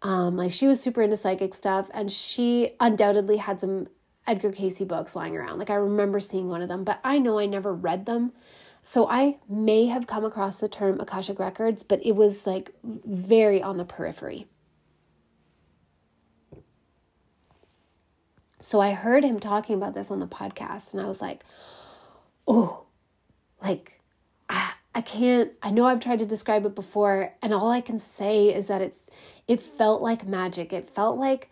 um, 0.02 0.36
like, 0.36 0.52
she 0.52 0.68
was 0.68 0.82
super 0.82 1.02
into 1.02 1.18
psychic 1.18 1.54
stuff, 1.54 1.88
and 1.94 2.12
she 2.12 2.72
undoubtedly 2.80 3.38
had 3.38 3.62
some 3.62 3.88
Edgar 4.26 4.52
Cayce 4.52 4.80
books 4.80 5.16
lying 5.16 5.36
around. 5.38 5.60
Like, 5.60 5.70
I 5.70 5.76
remember 5.76 6.20
seeing 6.20 6.50
one 6.50 6.62
of 6.62 6.68
them, 6.68 6.84
but 6.84 7.00
I 7.04 7.20
know 7.20 7.40
I 7.40 7.46
never 7.46 7.74
read 7.74 8.06
them. 8.06 8.32
So 8.84 9.08
I 9.08 9.38
may 9.48 9.86
have 9.88 10.08
come 10.08 10.26
across 10.26 10.58
the 10.58 10.70
term 10.70 11.00
Akashic 11.00 11.38
Records, 11.38 11.84
but 11.84 12.04
it 12.04 12.16
was 12.16 12.48
like 12.48 12.74
very 12.84 13.62
on 13.62 13.78
the 13.78 13.86
periphery. 13.86 14.48
So 18.62 18.82
I 18.82 18.92
heard 18.92 19.24
him 19.24 19.40
talking 19.40 19.76
about 19.76 19.94
this 19.94 20.12
on 20.12 20.20
the 20.20 20.28
podcast, 20.28 20.94
and 20.94 21.02
I 21.02 21.06
was 21.06 21.22
like, 21.22 21.44
oh, 22.48 22.84
like, 23.62 24.02
I, 24.50 24.74
I 24.94 25.02
can't, 25.02 25.52
I 25.62 25.72
know 25.72 25.86
I've 25.86 26.02
tried 26.02 26.20
to 26.20 26.26
describe 26.26 26.66
it 26.66 26.76
before, 26.76 27.34
and 27.42 27.54
all 27.54 27.72
I 27.72 27.82
can 27.82 28.00
say 28.00 28.54
is 28.54 28.68
that 28.68 28.82
it's, 28.82 29.10
it 29.48 29.62
felt 29.62 30.02
like 30.02 30.28
magic. 30.28 30.74
It 30.74 30.90
felt 30.90 31.18
like, 31.18 31.50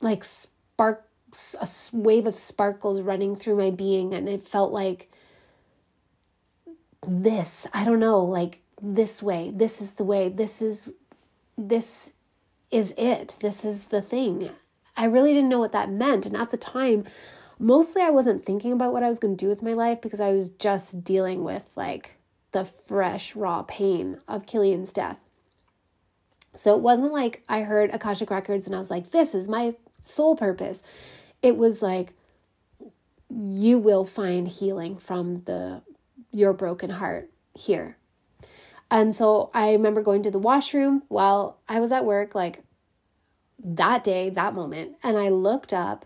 like 0.00 0.24
sparks, 0.24 1.54
a 1.60 1.68
wave 1.96 2.26
of 2.26 2.36
sparkles 2.36 3.00
running 3.00 3.36
through 3.36 3.56
my 3.56 3.70
being, 3.70 4.14
and 4.14 4.28
it 4.28 4.46
felt 4.46 4.72
like 4.72 5.10
this, 7.06 7.66
I 7.72 7.84
don't 7.84 8.00
know, 8.00 8.20
like 8.24 8.60
this 8.82 9.22
way, 9.22 9.52
this 9.54 9.80
is 9.80 9.92
the 9.92 10.04
way, 10.04 10.28
this 10.28 10.60
is, 10.60 10.90
this 11.56 12.10
is 12.70 12.92
it, 12.96 13.36
this 13.40 13.64
is 13.64 13.86
the 13.86 14.02
thing. 14.02 14.50
I 14.98 15.04
really 15.04 15.32
didn't 15.32 15.48
know 15.48 15.60
what 15.60 15.72
that 15.72 15.90
meant. 15.90 16.26
And 16.26 16.36
at 16.36 16.50
the 16.50 16.56
time, 16.56 17.04
mostly 17.58 18.02
I 18.02 18.10
wasn't 18.10 18.44
thinking 18.44 18.72
about 18.72 18.92
what 18.92 19.04
I 19.04 19.08
was 19.08 19.20
going 19.20 19.36
to 19.36 19.44
do 19.44 19.48
with 19.48 19.62
my 19.62 19.72
life 19.72 20.00
because 20.00 20.20
I 20.20 20.32
was 20.32 20.50
just 20.50 21.04
dealing 21.04 21.44
with 21.44 21.64
like 21.76 22.16
the 22.52 22.64
fresh, 22.64 23.36
raw 23.36 23.62
pain 23.62 24.20
of 24.26 24.46
Killian's 24.46 24.92
death. 24.92 25.20
So 26.54 26.74
it 26.74 26.80
wasn't 26.80 27.12
like 27.12 27.42
I 27.48 27.60
heard 27.60 27.94
Akashic 27.94 28.30
Records 28.30 28.66
and 28.66 28.74
I 28.74 28.78
was 28.78 28.90
like, 28.90 29.12
this 29.12 29.34
is 29.34 29.46
my 29.46 29.76
sole 30.02 30.34
purpose. 30.34 30.82
It 31.42 31.56
was 31.56 31.80
like, 31.80 32.14
you 33.30 33.78
will 33.78 34.04
find 34.04 34.48
healing 34.48 34.96
from 34.98 35.42
the 35.44 35.82
your 36.32 36.52
broken 36.52 36.90
heart 36.90 37.30
here. 37.54 37.96
And 38.90 39.14
so 39.14 39.50
I 39.54 39.72
remember 39.72 40.02
going 40.02 40.22
to 40.24 40.30
the 40.30 40.38
washroom 40.38 41.02
while 41.08 41.58
I 41.68 41.78
was 41.78 41.92
at 41.92 42.04
work, 42.04 42.34
like 42.34 42.62
that 43.62 44.04
day, 44.04 44.30
that 44.30 44.54
moment, 44.54 44.96
and 45.02 45.16
I 45.16 45.28
looked 45.28 45.72
up 45.72 46.04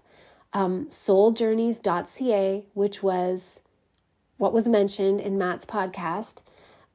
um, 0.53 0.87
souljourneys.ca, 0.87 2.67
which 2.75 3.03
was 3.03 3.61
what 4.37 4.53
was 4.53 4.69
mentioned 4.69 5.21
in 5.21 5.39
Matt's 5.39 5.65
podcast, 5.65 6.39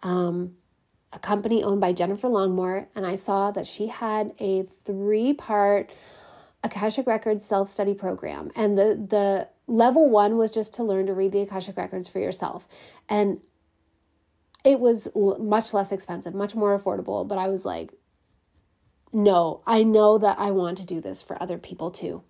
um, 0.03 0.55
a 1.13 1.19
company 1.19 1.63
owned 1.63 1.79
by 1.79 1.93
Jennifer 1.93 2.27
Longmore, 2.27 2.87
and 2.95 3.05
I 3.05 3.15
saw 3.15 3.51
that 3.51 3.65
she 3.65 3.87
had 3.87 4.33
a 4.39 4.63
three 4.85 5.33
part 5.33 5.91
Akashic 6.63 7.07
Records 7.07 7.45
self 7.45 7.69
study 7.69 7.93
program. 7.93 8.51
And 8.55 8.77
the, 8.77 8.95
the 9.09 9.47
level 9.67 10.09
one 10.09 10.37
was 10.37 10.51
just 10.51 10.73
to 10.75 10.83
learn 10.83 11.07
to 11.07 11.13
read 11.13 11.31
the 11.31 11.41
Akashic 11.41 11.77
Records 11.77 12.07
for 12.07 12.19
yourself. 12.19 12.67
And 13.09 13.39
it 14.63 14.79
was 14.79 15.07
much 15.15 15.73
less 15.73 15.91
expensive, 15.91 16.33
much 16.33 16.55
more 16.55 16.77
affordable, 16.77 17.25
but 17.27 17.37
I 17.37 17.47
was 17.47 17.63
like, 17.63 17.93
no, 19.17 19.61
I 19.65 19.81
know 19.81 20.19
that 20.19 20.37
I 20.37 20.51
want 20.51 20.77
to 20.77 20.85
do 20.85 21.01
this 21.01 21.23
for 21.23 21.41
other 21.41 21.57
people 21.57 21.89
too. 21.89 22.21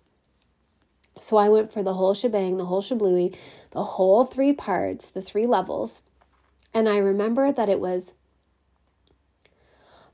So 1.20 1.36
I 1.36 1.50
went 1.50 1.70
for 1.70 1.82
the 1.82 1.92
whole 1.92 2.14
shebang, 2.14 2.56
the 2.56 2.64
whole 2.64 2.80
shablooey, 2.80 3.36
the 3.72 3.84
whole 3.84 4.24
three 4.24 4.54
parts, 4.54 5.08
the 5.08 5.20
three 5.20 5.44
levels. 5.44 6.00
And 6.72 6.88
I 6.88 6.96
remember 6.96 7.52
that 7.52 7.68
it 7.68 7.78
was 7.78 8.14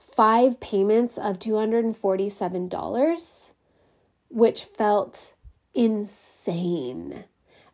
five 0.01 0.59
payments 0.59 1.17
of 1.17 1.39
$247, 1.39 3.51
which 4.29 4.65
felt 4.65 5.35
insane 5.75 7.23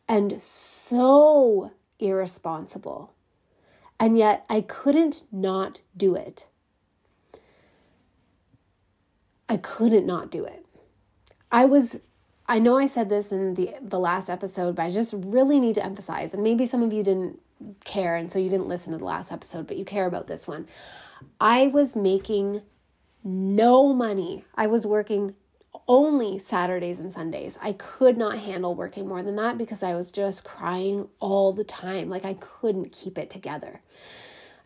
and 0.06 0.42
so 0.42 1.70
irresponsible. 1.98 3.14
And 3.98 4.18
yet 4.18 4.44
I 4.50 4.60
couldn't 4.60 5.22
not 5.32 5.80
do 5.96 6.14
it. 6.14 6.48
I 9.50 9.56
couldn't 9.56 10.06
not 10.06 10.30
do 10.30 10.44
it. 10.44 10.64
I 11.50 11.64
was 11.64 11.98
I 12.46 12.58
know 12.58 12.78
I 12.78 12.86
said 12.86 13.08
this 13.08 13.32
in 13.32 13.54
the 13.54 13.74
the 13.82 13.98
last 13.98 14.30
episode, 14.30 14.76
but 14.76 14.84
I 14.84 14.90
just 14.90 15.12
really 15.12 15.58
need 15.58 15.74
to 15.74 15.84
emphasize 15.84 16.32
and 16.32 16.42
maybe 16.42 16.66
some 16.66 16.82
of 16.82 16.92
you 16.92 17.02
didn't 17.02 17.40
care 17.84 18.14
and 18.14 18.30
so 18.30 18.38
you 18.38 18.48
didn't 18.48 18.68
listen 18.68 18.92
to 18.92 18.98
the 18.98 19.04
last 19.04 19.32
episode, 19.32 19.66
but 19.66 19.76
you 19.76 19.84
care 19.84 20.06
about 20.06 20.28
this 20.28 20.46
one. 20.46 20.68
I 21.40 21.66
was 21.66 21.96
making 21.96 22.62
no 23.24 23.92
money. 23.92 24.44
I 24.54 24.68
was 24.68 24.86
working 24.86 25.34
only 25.88 26.38
Saturdays 26.38 27.00
and 27.00 27.12
Sundays. 27.12 27.58
I 27.60 27.72
could 27.72 28.16
not 28.16 28.38
handle 28.38 28.76
working 28.76 29.08
more 29.08 29.22
than 29.24 29.34
that 29.36 29.58
because 29.58 29.82
I 29.82 29.94
was 29.94 30.12
just 30.12 30.44
crying 30.44 31.08
all 31.18 31.52
the 31.52 31.64
time. 31.64 32.08
Like 32.08 32.24
I 32.24 32.34
couldn't 32.34 32.92
keep 32.92 33.18
it 33.18 33.30
together. 33.30 33.80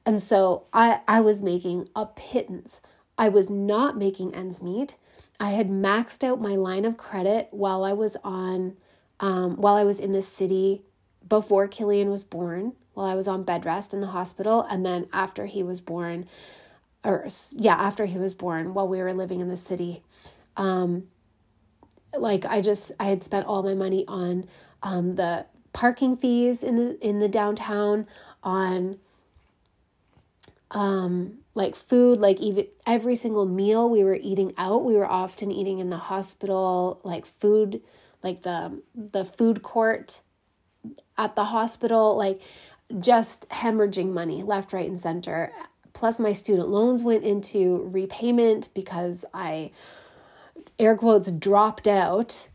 And 0.04 0.22
so 0.22 0.64
I 0.74 1.00
I 1.08 1.20
was 1.20 1.40
making 1.40 1.88
a 1.96 2.04
pittance. 2.04 2.80
I 3.16 3.28
was 3.28 3.48
not 3.48 3.96
making 3.96 4.34
ends 4.34 4.62
meet. 4.62 4.96
I 5.40 5.50
had 5.50 5.68
maxed 5.68 6.24
out 6.24 6.40
my 6.40 6.56
line 6.56 6.84
of 6.84 6.96
credit 6.96 7.48
while 7.50 7.84
I 7.84 7.92
was 7.92 8.16
on, 8.22 8.76
um, 9.20 9.56
while 9.56 9.74
I 9.74 9.84
was 9.84 9.98
in 9.98 10.12
the 10.12 10.22
city 10.22 10.82
before 11.28 11.68
Killian 11.68 12.10
was 12.10 12.24
born, 12.24 12.72
while 12.94 13.06
I 13.06 13.14
was 13.14 13.28
on 13.28 13.44
bed 13.44 13.64
rest 13.64 13.94
in 13.94 14.00
the 14.00 14.08
hospital, 14.08 14.62
and 14.62 14.84
then 14.84 15.08
after 15.12 15.46
he 15.46 15.62
was 15.62 15.80
born, 15.80 16.26
or 17.04 17.26
yeah, 17.52 17.74
after 17.74 18.06
he 18.06 18.18
was 18.18 18.34
born, 18.34 18.74
while 18.74 18.88
we 18.88 18.98
were 18.98 19.12
living 19.12 19.40
in 19.40 19.48
the 19.48 19.56
city. 19.56 20.02
Um, 20.56 21.08
like 22.16 22.44
I 22.44 22.60
just 22.60 22.92
I 23.00 23.06
had 23.06 23.22
spent 23.22 23.46
all 23.46 23.62
my 23.62 23.74
money 23.74 24.04
on 24.06 24.46
um, 24.82 25.16
the 25.16 25.46
parking 25.72 26.16
fees 26.16 26.62
in 26.62 26.76
the 26.76 27.06
in 27.06 27.18
the 27.18 27.28
downtown 27.28 28.06
on 28.42 28.98
um 30.74 31.38
like 31.54 31.76
food 31.76 32.18
like 32.20 32.38
even 32.40 32.66
every 32.86 33.14
single 33.14 33.46
meal 33.46 33.88
we 33.88 34.04
were 34.04 34.18
eating 34.20 34.52
out 34.58 34.84
we 34.84 34.94
were 34.94 35.10
often 35.10 35.50
eating 35.50 35.78
in 35.78 35.88
the 35.88 35.96
hospital 35.96 37.00
like 37.04 37.24
food 37.24 37.80
like 38.22 38.42
the 38.42 38.80
the 38.94 39.24
food 39.24 39.62
court 39.62 40.20
at 41.16 41.34
the 41.36 41.44
hospital 41.44 42.16
like 42.16 42.40
just 43.00 43.48
hemorrhaging 43.48 44.12
money 44.12 44.42
left 44.42 44.72
right 44.72 44.88
and 44.88 45.00
center. 45.00 45.52
Plus 45.92 46.18
my 46.18 46.32
student 46.32 46.68
loans 46.68 47.02
went 47.02 47.24
into 47.24 47.88
repayment 47.92 48.68
because 48.74 49.24
i 49.32 49.70
air 50.78 50.96
quotes 50.96 51.30
dropped 51.30 51.86
out. 51.86 52.48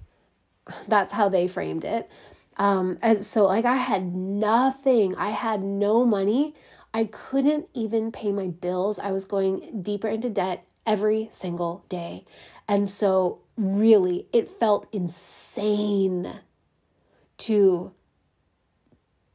That's 0.88 1.14
how 1.14 1.30
they 1.30 1.48
framed 1.48 1.86
it. 1.86 2.10
Um 2.58 2.98
and 3.02 3.26
so 3.26 3.46
like 3.46 3.66
i 3.66 3.78
had 3.78 4.14
nothing. 4.16 5.16
I 5.16 5.30
had 5.30 5.64
no 5.64 6.06
money 6.06 6.56
I 6.94 7.06
couldn't 7.06 7.68
even 7.74 8.12
pay 8.12 8.32
my 8.32 8.48
bills. 8.48 9.00
I 9.00 9.12
was 9.12 9.26
going 9.26 9.82
deeper 9.82 10.08
into 10.08 10.30
debt 10.30 10.66
every 10.86 11.30
single 11.32 11.86
day. 11.88 12.26
And 12.68 12.90
so, 12.90 13.40
really, 13.58 14.28
it 14.34 14.50
felt 14.50 14.88
insane 14.92 16.40
to 17.40 17.92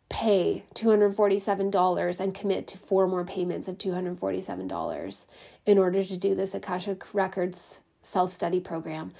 pay 0.08 0.64
$247 0.74 2.20
and 2.20 2.34
commit 2.34 2.66
to 2.68 2.78
four 2.78 3.08
more 3.08 3.24
payments 3.24 3.66
of 3.66 3.78
$247 3.78 5.26
in 5.66 5.78
order 5.78 6.04
to 6.04 6.16
do 6.16 6.34
this 6.34 6.54
Akashic 6.54 7.12
Records 7.12 7.80
self 8.02 8.32
study 8.32 8.60
program. 8.60 9.12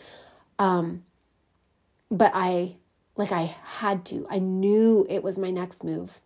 Um, 0.58 1.04
but 2.10 2.30
I, 2.34 2.76
like, 3.16 3.32
I 3.32 3.56
had 3.64 4.04
to. 4.06 4.26
I 4.30 4.38
knew 4.38 5.06
it 5.08 5.22
was 5.22 5.38
my 5.38 5.50
next 5.50 5.82
move. 5.82 6.20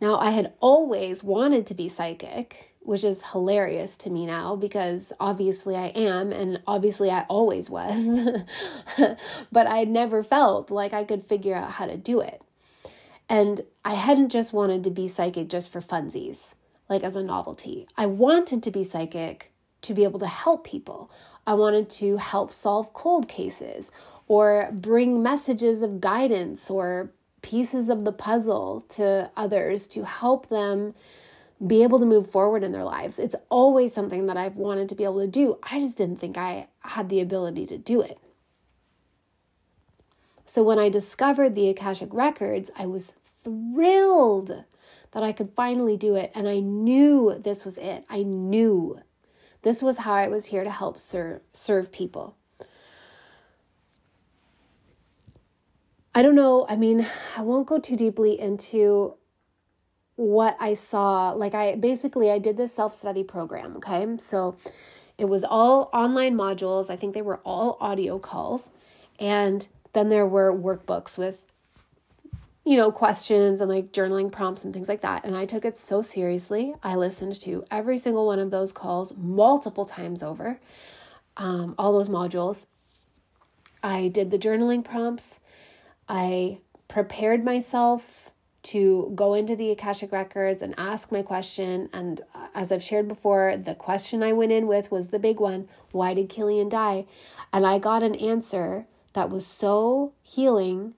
Now, 0.00 0.18
I 0.18 0.30
had 0.30 0.52
always 0.60 1.24
wanted 1.24 1.66
to 1.66 1.74
be 1.74 1.88
psychic, 1.88 2.74
which 2.80 3.04
is 3.04 3.20
hilarious 3.32 3.96
to 3.98 4.10
me 4.10 4.26
now 4.26 4.56
because 4.56 5.12
obviously 5.18 5.76
I 5.76 5.88
am, 5.88 6.32
and 6.32 6.60
obviously 6.66 7.10
I 7.10 7.22
always 7.28 7.68
was. 7.68 8.40
but 9.52 9.66
I 9.66 9.84
never 9.84 10.22
felt 10.22 10.70
like 10.70 10.92
I 10.92 11.04
could 11.04 11.24
figure 11.24 11.54
out 11.54 11.72
how 11.72 11.86
to 11.86 11.96
do 11.96 12.20
it. 12.20 12.40
And 13.28 13.60
I 13.84 13.94
hadn't 13.94 14.30
just 14.30 14.52
wanted 14.52 14.84
to 14.84 14.90
be 14.90 15.08
psychic 15.08 15.48
just 15.48 15.70
for 15.70 15.82
funsies, 15.82 16.54
like 16.88 17.02
as 17.02 17.16
a 17.16 17.22
novelty. 17.22 17.86
I 17.96 18.06
wanted 18.06 18.62
to 18.62 18.70
be 18.70 18.84
psychic 18.84 19.52
to 19.82 19.94
be 19.94 20.04
able 20.04 20.20
to 20.20 20.26
help 20.26 20.64
people. 20.64 21.10
I 21.46 21.54
wanted 21.54 21.90
to 21.90 22.16
help 22.16 22.52
solve 22.52 22.92
cold 22.92 23.28
cases 23.28 23.90
or 24.28 24.70
bring 24.72 25.22
messages 25.22 25.82
of 25.82 26.00
guidance 26.00 26.70
or 26.70 27.10
pieces 27.42 27.88
of 27.88 28.04
the 28.04 28.12
puzzle 28.12 28.84
to 28.90 29.30
others 29.36 29.86
to 29.88 30.04
help 30.04 30.48
them 30.48 30.94
be 31.66 31.82
able 31.82 31.98
to 31.98 32.06
move 32.06 32.30
forward 32.30 32.62
in 32.62 32.72
their 32.72 32.84
lives. 32.84 33.18
It's 33.18 33.34
always 33.48 33.92
something 33.92 34.26
that 34.26 34.36
I've 34.36 34.56
wanted 34.56 34.88
to 34.90 34.94
be 34.94 35.04
able 35.04 35.20
to 35.20 35.26
do. 35.26 35.58
I 35.62 35.80
just 35.80 35.96
didn't 35.96 36.20
think 36.20 36.38
I 36.38 36.68
had 36.80 37.08
the 37.08 37.20
ability 37.20 37.66
to 37.66 37.78
do 37.78 38.00
it. 38.00 38.18
So 40.46 40.62
when 40.62 40.78
I 40.78 40.88
discovered 40.88 41.54
the 41.54 41.68
Akashic 41.68 42.08
Records, 42.12 42.70
I 42.76 42.86
was 42.86 43.12
thrilled 43.44 44.64
that 45.12 45.22
I 45.22 45.32
could 45.32 45.50
finally 45.54 45.96
do 45.96 46.14
it. 46.14 46.32
And 46.34 46.48
I 46.48 46.60
knew 46.60 47.36
this 47.38 47.64
was 47.64 47.76
it. 47.76 48.04
I 48.08 48.22
knew 48.22 49.00
this 49.62 49.82
was 49.82 49.98
how 49.98 50.14
I 50.14 50.28
was 50.28 50.46
here 50.46 50.64
to 50.64 50.70
help 50.70 50.98
serve, 50.98 51.42
serve 51.52 51.92
people. 51.92 52.37
I 56.18 56.22
don't 56.22 56.34
know. 56.34 56.66
I 56.68 56.74
mean, 56.74 57.06
I 57.36 57.42
won't 57.42 57.68
go 57.68 57.78
too 57.78 57.94
deeply 57.94 58.40
into 58.40 59.14
what 60.16 60.56
I 60.58 60.74
saw. 60.74 61.30
Like, 61.30 61.54
I 61.54 61.76
basically 61.76 62.28
I 62.28 62.40
did 62.40 62.56
this 62.56 62.74
self 62.74 62.92
study 62.92 63.22
program. 63.22 63.76
Okay, 63.76 64.04
so 64.18 64.56
it 65.16 65.26
was 65.26 65.44
all 65.44 65.88
online 65.92 66.34
modules. 66.34 66.90
I 66.90 66.96
think 66.96 67.14
they 67.14 67.22
were 67.22 67.38
all 67.44 67.76
audio 67.80 68.18
calls, 68.18 68.68
and 69.20 69.68
then 69.92 70.08
there 70.08 70.26
were 70.26 70.52
workbooks 70.52 71.16
with 71.16 71.38
you 72.64 72.76
know, 72.76 72.90
questions 72.90 73.60
and 73.60 73.70
like 73.70 73.92
journaling 73.92 74.32
prompts 74.32 74.64
and 74.64 74.74
things 74.74 74.88
like 74.88 75.02
that. 75.02 75.24
And 75.24 75.36
I 75.36 75.44
took 75.44 75.64
it 75.64 75.78
so 75.78 76.02
seriously. 76.02 76.74
I 76.82 76.96
listened 76.96 77.40
to 77.42 77.64
every 77.70 77.96
single 77.96 78.26
one 78.26 78.40
of 78.40 78.50
those 78.50 78.72
calls 78.72 79.14
multiple 79.16 79.84
times 79.84 80.24
over, 80.24 80.58
um, 81.36 81.76
all 81.78 81.92
those 81.92 82.08
modules. 82.08 82.64
I 83.84 84.08
did 84.08 84.32
the 84.32 84.38
journaling 84.38 84.84
prompts. 84.84 85.38
I 86.08 86.58
prepared 86.88 87.44
myself 87.44 88.30
to 88.64 89.12
go 89.14 89.34
into 89.34 89.54
the 89.54 89.70
Akashic 89.70 90.10
Records 90.10 90.62
and 90.62 90.74
ask 90.76 91.12
my 91.12 91.22
question. 91.22 91.88
And 91.92 92.20
uh, 92.34 92.48
as 92.54 92.72
I've 92.72 92.82
shared 92.82 93.06
before, 93.06 93.56
the 93.56 93.74
question 93.74 94.22
I 94.22 94.32
went 94.32 94.52
in 94.52 94.66
with 94.66 94.90
was 94.90 95.08
the 95.08 95.18
big 95.18 95.40
one 95.40 95.68
why 95.92 96.14
did 96.14 96.28
Killian 96.28 96.68
die? 96.68 97.06
And 97.52 97.66
I 97.66 97.78
got 97.78 98.02
an 98.02 98.14
answer 98.14 98.86
that 99.12 99.30
was 99.30 99.46
so 99.46 100.12
healing 100.22 100.94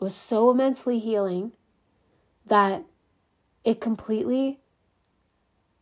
was 0.00 0.14
so 0.14 0.50
immensely 0.50 0.98
healing 0.98 1.52
that 2.46 2.84
it 3.64 3.80
completely 3.80 4.60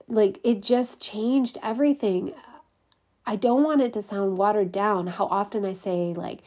like 0.09 0.41
it 0.45 0.63
just 0.63 1.01
changed 1.01 1.59
everything. 1.63 2.33
I 3.27 3.37
don't 3.37 3.65
want 3.65 3.83
it 3.83 3.93
to 3.95 4.03
sound 4.03 4.39
watered 4.39 4.73
down 4.73 5.09
how 5.09 5.27
often 5.27 5.65
I 5.65 5.73
say 5.73 6.15
like 6.15 6.41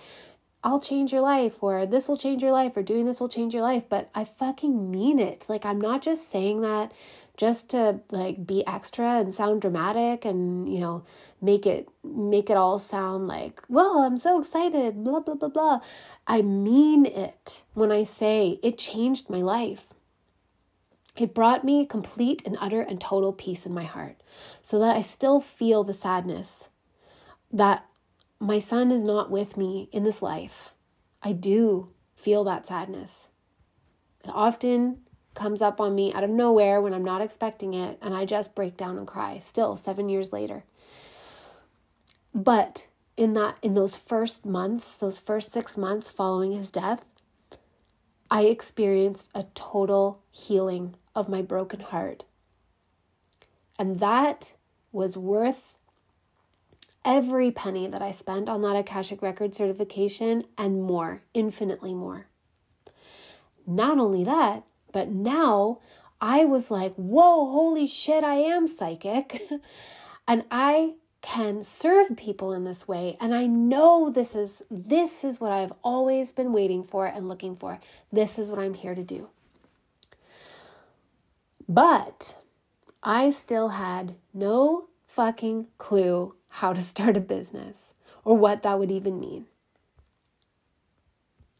I'll 0.63 0.79
change 0.79 1.13
your 1.13 1.21
life 1.21 1.61
or 1.61 1.85
this 1.85 2.07
will 2.07 2.17
change 2.17 2.41
your 2.41 2.51
life 2.51 2.75
or 2.75 2.83
doing 2.83 3.05
this 3.05 3.19
will 3.19 3.29
change 3.29 3.53
your 3.53 3.63
life, 3.63 3.83
but 3.87 4.09
I 4.13 4.25
fucking 4.25 4.91
mean 4.91 5.19
it. 5.19 5.45
Like 5.47 5.65
I'm 5.65 5.79
not 5.79 6.01
just 6.01 6.29
saying 6.29 6.61
that 6.61 6.91
just 7.39 7.69
to 7.69 7.97
like 8.11 8.45
be 8.45 8.67
extra 8.67 9.17
and 9.21 9.33
sound 9.33 9.61
dramatic 9.61 10.25
and 10.25 10.71
you 10.71 10.77
know 10.77 11.01
make 11.41 11.65
it 11.65 11.87
make 12.03 12.49
it 12.49 12.57
all 12.57 12.77
sound 12.77 13.29
like 13.29 13.61
well 13.69 13.99
i'm 13.99 14.17
so 14.17 14.37
excited 14.37 15.05
blah 15.05 15.21
blah 15.21 15.35
blah 15.35 15.47
blah 15.47 15.79
i 16.27 16.41
mean 16.41 17.05
it 17.05 17.63
when 17.75 17.93
i 17.93 18.03
say 18.03 18.59
it 18.61 18.77
changed 18.77 19.29
my 19.29 19.41
life 19.41 19.87
it 21.15 21.33
brought 21.33 21.63
me 21.63 21.85
complete 21.85 22.41
and 22.45 22.57
utter 22.59 22.81
and 22.81 22.99
total 22.99 23.31
peace 23.31 23.65
in 23.65 23.73
my 23.73 23.85
heart 23.85 24.17
so 24.61 24.77
that 24.77 24.97
i 24.97 24.99
still 24.99 25.39
feel 25.39 25.85
the 25.85 25.93
sadness 25.93 26.67
that 27.53 27.85
my 28.39 28.59
son 28.59 28.91
is 28.91 29.03
not 29.03 29.29
with 29.29 29.57
me 29.57 29.89
in 29.91 30.03
this 30.03 30.21
life 30.21 30.73
i 31.21 31.31
do 31.31 31.89
feel 32.15 32.43
that 32.43 32.67
sadness 32.67 33.29
it 34.23 34.31
often 34.33 34.97
comes 35.39 35.61
up 35.61 35.79
on 35.79 35.95
me 35.95 36.13
out 36.13 36.23
of 36.23 36.29
nowhere 36.29 36.81
when 36.81 36.93
I'm 36.93 37.03
not 37.03 37.21
expecting 37.21 37.73
it, 37.73 37.97
and 38.01 38.13
I 38.13 38.25
just 38.25 38.55
break 38.55 38.75
down 38.75 38.97
and 38.97 39.07
cry, 39.07 39.39
still 39.39 39.75
seven 39.75 40.09
years 40.09 40.33
later. 40.33 40.65
But 42.33 42.87
in 43.15 43.33
that 43.33 43.57
in 43.61 43.73
those 43.73 43.95
first 43.95 44.45
months, 44.45 44.97
those 44.97 45.17
first 45.17 45.51
six 45.51 45.77
months 45.77 46.11
following 46.11 46.51
his 46.51 46.71
death, 46.71 47.05
I 48.29 48.43
experienced 48.43 49.29
a 49.33 49.45
total 49.55 50.21
healing 50.29 50.95
of 51.15 51.29
my 51.29 51.41
broken 51.41 51.79
heart. 51.79 52.25
And 53.77 53.99
that 53.99 54.53
was 54.91 55.15
worth 55.15 55.73
every 57.05 57.51
penny 57.51 57.87
that 57.87 58.01
I 58.01 58.11
spent 58.11 58.49
on 58.49 58.61
that 58.61 58.75
Akashic 58.75 59.21
Record 59.21 59.55
certification 59.55 60.45
and 60.57 60.83
more, 60.83 61.23
infinitely 61.33 61.93
more. 61.93 62.27
Not 63.65 63.99
only 63.99 64.23
that, 64.23 64.63
but 64.91 65.09
now 65.09 65.79
I 66.19 66.45
was 66.45 66.71
like, 66.71 66.95
whoa, 66.95 67.51
holy 67.51 67.87
shit, 67.87 68.23
I 68.23 68.35
am 68.35 68.67
psychic. 68.67 69.41
and 70.27 70.43
I 70.51 70.93
can 71.21 71.63
serve 71.63 72.15
people 72.15 72.53
in 72.53 72.63
this 72.63 72.87
way 72.87 73.17
and 73.19 73.35
i 73.35 73.45
know 73.45 74.09
this 74.09 74.35
is 74.35 74.63
this 74.71 75.23
is 75.23 75.39
what 75.39 75.51
i've 75.51 75.73
always 75.83 76.31
been 76.31 76.53
waiting 76.53 76.83
for 76.83 77.05
and 77.05 77.27
looking 77.27 77.55
for 77.55 77.79
this 78.11 78.39
is 78.39 78.49
what 78.49 78.59
i'm 78.59 78.73
here 78.73 78.95
to 78.95 79.03
do 79.03 79.27
but 81.67 82.35
i 83.03 83.29
still 83.29 83.69
had 83.69 84.15
no 84.33 84.87
fucking 85.07 85.67
clue 85.77 86.33
how 86.49 86.73
to 86.73 86.81
start 86.81 87.17
a 87.17 87.21
business 87.21 87.93
or 88.23 88.35
what 88.35 88.61
that 88.61 88.77
would 88.77 88.91
even 88.91 89.19
mean 89.19 89.45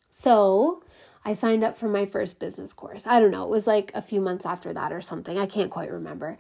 so 0.10 0.84
I 1.24 1.34
signed 1.34 1.64
up 1.64 1.78
for 1.78 1.88
my 1.88 2.06
first 2.06 2.40
business 2.40 2.74
course. 2.74 3.06
I 3.06 3.20
don't 3.20 3.32
know, 3.32 3.44
it 3.44 3.50
was 3.50 3.68
like 3.68 3.92
a 3.94 4.02
few 4.02 4.22
months 4.22 4.46
after 4.46 4.74
that 4.74 4.92
or 4.92 5.02
something. 5.02 5.38
I 5.38 5.46
can't 5.46 5.72
quite 5.72 5.92
remember. 5.92 6.38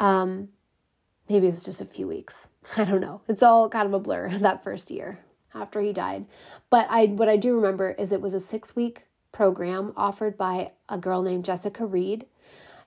Um, 0.00 0.48
maybe 1.28 1.46
it 1.46 1.50
was 1.50 1.64
just 1.64 1.80
a 1.80 1.86
few 1.86 2.06
weeks. 2.06 2.48
I 2.76 2.84
don't 2.84 3.00
know. 3.00 3.22
It's 3.28 3.42
all 3.42 3.68
kind 3.68 3.86
of 3.86 3.94
a 3.94 3.98
blur 3.98 4.38
that 4.40 4.62
first 4.62 4.90
year 4.90 5.20
after 5.54 5.80
he 5.80 5.92
died. 5.92 6.26
But 6.70 6.86
I 6.90 7.06
what 7.06 7.28
I 7.28 7.36
do 7.36 7.56
remember 7.56 7.90
is 7.92 8.12
it 8.12 8.20
was 8.20 8.34
a 8.34 8.36
6-week 8.36 9.04
program 9.32 9.92
offered 9.96 10.36
by 10.36 10.72
a 10.88 10.98
girl 10.98 11.22
named 11.22 11.44
Jessica 11.44 11.86
Reed 11.86 12.26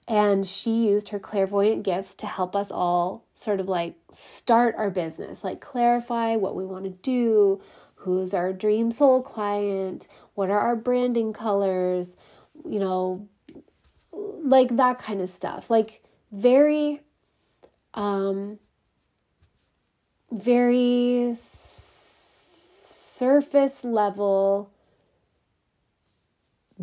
and 0.08 0.48
she 0.48 0.88
used 0.88 1.10
her 1.10 1.20
clairvoyant 1.20 1.84
gifts 1.84 2.16
to 2.16 2.26
help 2.26 2.56
us 2.56 2.72
all 2.72 3.26
sort 3.34 3.60
of 3.60 3.68
like 3.68 3.96
start 4.12 4.76
our 4.78 4.90
business, 4.90 5.44
like 5.44 5.62
clarify 5.62 6.36
what 6.36 6.56
we 6.56 6.66
want 6.66 6.84
to 6.86 6.90
do, 6.90 7.62
who's 7.96 8.34
our 8.34 8.52
dream 8.52 8.92
soul 8.92 9.22
client, 9.22 10.08
what 10.34 10.50
are 10.50 10.60
our 10.60 10.76
branding 10.76 11.34
colors, 11.34 12.16
you 12.68 12.80
know, 12.80 13.28
like 14.12 14.76
that 14.78 15.00
kind 15.00 15.22
of 15.22 15.30
stuff. 15.30 15.70
Like 15.70 16.04
very 16.32 17.02
um 17.94 18.58
very 20.32 21.34
surface 23.22 23.84
level 23.84 24.72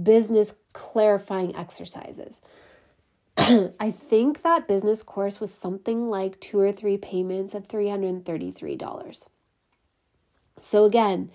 business 0.00 0.52
clarifying 0.72 1.56
exercises. 1.56 2.40
I 3.80 3.92
think 3.92 4.42
that 4.42 4.68
business 4.68 5.04
course 5.04 5.40
was 5.40 5.54
something 5.54 6.10
like 6.10 6.40
two 6.40 6.60
or 6.60 6.72
three 6.72 6.98
payments 6.98 7.54
of 7.54 7.68
$333. 7.68 9.26
So 10.60 10.84
again, 10.84 11.30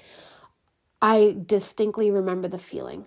I 1.02 1.38
distinctly 1.46 2.12
remember 2.12 2.50
the 2.50 2.60
feeling. 2.60 3.06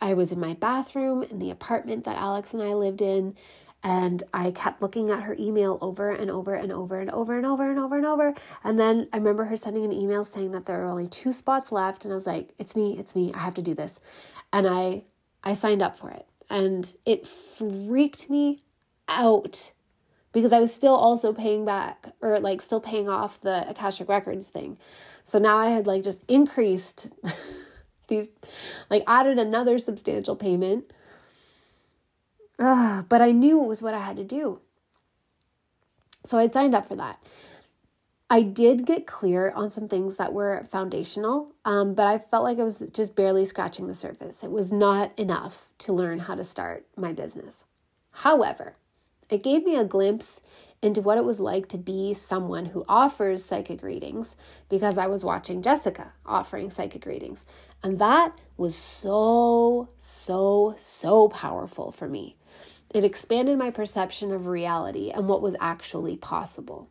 I 0.00 0.14
was 0.14 0.32
in 0.32 0.40
my 0.40 0.54
bathroom 0.54 1.24
in 1.24 1.40
the 1.40 1.50
apartment 1.50 2.04
that 2.04 2.18
Alex 2.18 2.54
and 2.54 2.62
I 2.62 2.74
lived 2.74 3.02
in, 3.02 3.36
and 3.84 4.22
I 4.34 4.52
kept 4.52 4.82
looking 4.82 5.10
at 5.10 5.24
her 5.24 5.36
email 5.40 5.78
over 5.82 6.10
and 6.10 6.30
over 6.30 6.54
and 6.54 6.72
over 6.72 7.00
and 7.00 7.10
over 7.10 7.36
and 7.38 7.46
over 7.46 7.70
and 7.70 7.80
over 7.80 7.96
and 7.98 8.06
over. 8.06 8.34
And 8.64 8.80
then 8.80 9.08
I 9.12 9.18
remember 9.18 9.46
her 9.46 9.58
sending 9.58 9.84
an 9.86 9.92
email 9.92 10.24
saying 10.24 10.52
that 10.52 10.66
there 10.66 10.82
are 10.84 10.90
only 10.90 11.08
two 11.08 11.34
spots 11.34 11.72
left, 11.72 12.04
and 12.04 12.12
I 12.12 12.16
was 12.16 12.26
like, 12.26 12.54
"It's 12.58 12.76
me, 12.76 12.98
it's 12.98 13.16
me. 13.16 13.34
I 13.34 13.40
have 13.40 13.54
to 13.56 13.62
do 13.62 13.74
this," 13.74 14.00
and 14.54 14.68
I 14.68 15.04
I 15.44 15.54
signed 15.54 15.82
up 15.82 15.98
for 15.98 16.10
it, 16.12 16.27
and 16.50 16.94
it 17.04 17.26
freaked 17.26 18.30
me 18.30 18.62
out 19.08 19.72
because 20.32 20.52
I 20.52 20.60
was 20.60 20.72
still 20.72 20.94
also 20.94 21.32
paying 21.32 21.64
back 21.64 22.12
or 22.20 22.38
like 22.40 22.60
still 22.62 22.80
paying 22.80 23.08
off 23.08 23.40
the 23.40 23.68
Akashic 23.68 24.08
Records 24.08 24.48
thing. 24.48 24.78
So 25.24 25.38
now 25.38 25.56
I 25.56 25.70
had 25.70 25.86
like 25.86 26.02
just 26.02 26.22
increased 26.28 27.08
these, 28.08 28.28
like 28.90 29.04
added 29.06 29.38
another 29.38 29.78
substantial 29.78 30.36
payment. 30.36 30.92
Uh, 32.58 33.02
but 33.02 33.22
I 33.22 33.30
knew 33.30 33.62
it 33.62 33.68
was 33.68 33.82
what 33.82 33.94
I 33.94 34.00
had 34.00 34.16
to 34.16 34.24
do. 34.24 34.60
So 36.24 36.38
I 36.38 36.48
signed 36.48 36.74
up 36.74 36.88
for 36.88 36.96
that. 36.96 37.22
I 38.30 38.42
did 38.42 38.84
get 38.84 39.06
clear 39.06 39.50
on 39.52 39.70
some 39.70 39.88
things 39.88 40.16
that 40.16 40.34
were 40.34 40.66
foundational, 40.70 41.52
um, 41.64 41.94
but 41.94 42.06
I 42.06 42.18
felt 42.18 42.44
like 42.44 42.58
I 42.58 42.64
was 42.64 42.82
just 42.92 43.14
barely 43.14 43.46
scratching 43.46 43.86
the 43.86 43.94
surface. 43.94 44.44
It 44.44 44.50
was 44.50 44.70
not 44.70 45.18
enough 45.18 45.70
to 45.78 45.94
learn 45.94 46.18
how 46.18 46.34
to 46.34 46.44
start 46.44 46.84
my 46.94 47.14
business. 47.14 47.64
However, 48.10 48.76
it 49.30 49.42
gave 49.42 49.64
me 49.64 49.76
a 49.76 49.84
glimpse 49.84 50.40
into 50.82 51.00
what 51.00 51.16
it 51.16 51.24
was 51.24 51.40
like 51.40 51.68
to 51.68 51.78
be 51.78 52.12
someone 52.12 52.66
who 52.66 52.84
offers 52.86 53.44
psychic 53.44 53.82
readings 53.82 54.36
because 54.68 54.98
I 54.98 55.06
was 55.06 55.24
watching 55.24 55.62
Jessica 55.62 56.12
offering 56.26 56.68
psychic 56.68 57.06
readings. 57.06 57.44
And 57.82 57.98
that 57.98 58.38
was 58.58 58.76
so, 58.76 59.88
so, 59.96 60.74
so 60.76 61.28
powerful 61.28 61.90
for 61.90 62.06
me. 62.06 62.36
It 62.90 63.04
expanded 63.04 63.56
my 63.56 63.70
perception 63.70 64.32
of 64.32 64.46
reality 64.46 65.10
and 65.10 65.28
what 65.28 65.42
was 65.42 65.56
actually 65.60 66.16
possible. 66.16 66.88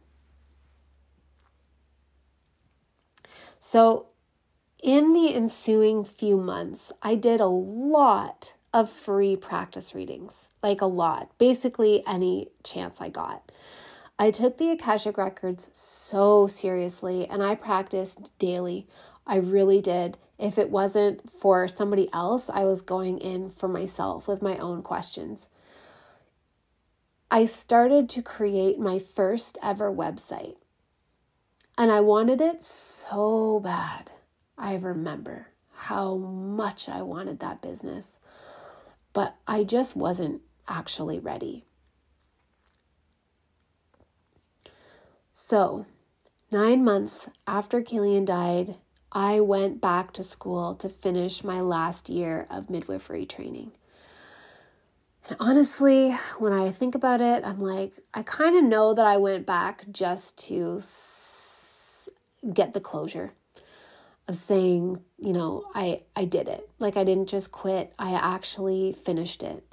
So, 3.70 4.06
in 4.82 5.12
the 5.12 5.36
ensuing 5.36 6.06
few 6.06 6.38
months, 6.38 6.94
I 7.02 7.16
did 7.16 7.42
a 7.42 7.48
lot 7.48 8.54
of 8.74 8.90
free 8.90 9.36
practice 9.36 9.94
readings, 9.94 10.48
like 10.64 10.80
a 10.80 10.86
lot, 10.86 11.38
basically 11.38 12.02
any 12.08 12.48
chance 12.64 13.02
I 13.02 13.10
got. 13.10 13.52
I 14.18 14.32
took 14.32 14.58
the 14.58 14.72
Akashic 14.72 15.18
Records 15.18 15.68
so 15.74 16.48
seriously 16.48 17.28
and 17.28 17.44
I 17.44 17.56
practiced 17.56 18.32
daily. 18.40 18.88
I 19.26 19.36
really 19.36 19.82
did. 19.82 20.18
If 20.40 20.58
it 20.58 20.70
wasn't 20.70 21.30
for 21.30 21.68
somebody 21.68 22.08
else, 22.14 22.50
I 22.50 22.64
was 22.64 22.82
going 22.82 23.18
in 23.18 23.52
for 23.52 23.68
myself 23.68 24.30
with 24.30 24.42
my 24.42 24.56
own 24.60 24.82
questions. 24.82 25.50
I 27.30 27.44
started 27.44 28.08
to 28.12 28.22
create 28.22 28.80
my 28.80 28.98
first 28.98 29.58
ever 29.62 29.92
website. 29.92 30.56
And 31.78 31.92
I 31.92 32.00
wanted 32.00 32.42
it 32.42 32.64
so 32.64 33.60
bad. 33.64 34.12
I 34.58 34.76
remember 34.76 35.48
how 35.72 36.16
much 36.16 36.90
I 36.90 37.02
wanted 37.04 37.40
that 37.40 37.62
business 37.62 38.18
but 39.18 39.36
I 39.48 39.64
just 39.64 39.96
wasn't 39.96 40.44
actually 40.68 41.18
ready. 41.18 41.66
So, 45.34 45.88
nine 46.52 46.84
months 46.84 47.28
after 47.48 47.82
Killian 47.82 48.26
died, 48.26 48.78
I 49.12 49.40
went 49.40 49.82
back 49.82 50.14
to 50.14 50.24
school 50.24 50.76
to 50.76 50.88
finish 50.88 51.44
my 51.44 51.62
last 51.62 52.10
year 52.10 52.46
of 52.52 52.70
midwifery 52.70 53.26
training. 53.26 53.72
And 55.28 55.38
honestly, 55.40 56.12
when 56.38 56.54
I 56.54 56.72
think 56.72 56.94
about 56.94 57.20
it, 57.20 57.44
I'm 57.44 57.60
like, 57.60 57.94
I 58.14 58.22
kind 58.22 58.56
of 58.56 58.66
know 58.66 58.94
that 58.94 59.08
I 59.08 59.18
went 59.18 59.48
back 59.48 59.86
just 59.92 60.38
to 60.50 60.80
get 62.54 62.74
the 62.74 62.80
closure 62.80 63.34
of 64.28 64.36
saying, 64.36 65.00
you 65.18 65.34
know, 65.34 65.64
I 65.74 66.02
I 66.16 66.26
did 66.26 66.48
it. 66.48 66.70
Like 66.80 66.98
I 66.98 67.04
didn't 67.04 67.30
just 67.30 67.52
quit. 67.52 67.94
I 67.98 68.14
actually 68.14 68.94
finished 68.94 69.44
it. 69.44 69.64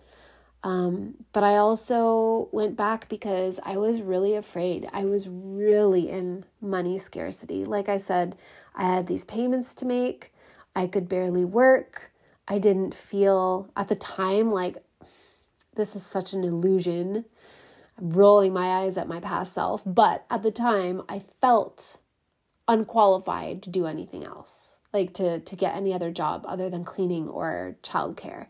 Um, 0.63 1.17
but 1.33 1.45
I 1.45 1.57
also 1.57 2.49
went 2.51 2.75
back 2.75 3.09
because 3.11 3.61
I 3.65 3.77
was 3.77 4.01
really 4.01 4.35
afraid. 4.35 4.89
I 4.95 5.05
was 5.05 5.29
really 5.29 6.09
in 6.09 6.47
money 6.63 6.99
scarcity. 6.99 7.65
Like 7.67 7.91
I 7.91 7.99
said, 7.99 8.37
I 8.75 8.85
had 8.85 9.07
these 9.07 9.25
payments 9.25 9.75
to 9.77 9.85
make. 9.85 10.33
I 10.75 10.87
could 10.87 11.09
barely 11.09 11.45
work. 11.45 12.13
I 12.49 12.59
didn't 12.59 12.95
feel 12.95 13.71
at 13.77 13.89
the 13.89 13.95
time 13.95 14.51
like 14.51 14.83
this 15.75 15.95
is 15.95 16.05
such 16.05 16.33
an 16.33 16.45
illusion. 16.45 17.27
I'm 17.99 18.13
rolling 18.13 18.53
my 18.53 18.85
eyes 18.85 18.97
at 18.97 19.09
my 19.09 19.21
past 19.21 19.53
self. 19.53 19.83
But 19.85 20.25
at 20.31 20.43
the 20.43 20.51
time, 20.51 21.03
I 21.09 21.21
felt 21.41 21.99
unqualified 22.69 23.63
to 23.63 23.71
do 23.71 23.87
anything 23.87 24.25
else, 24.25 24.79
like 24.93 25.13
to 25.15 25.41
to 25.41 25.57
get 25.57 25.75
any 25.75 25.93
other 25.93 26.11
job 26.11 26.45
other 26.47 26.71
than 26.71 26.85
cleaning 26.85 27.29
or 27.29 27.77
childcare. 27.83 28.47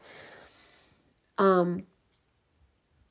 Um 1.38 1.84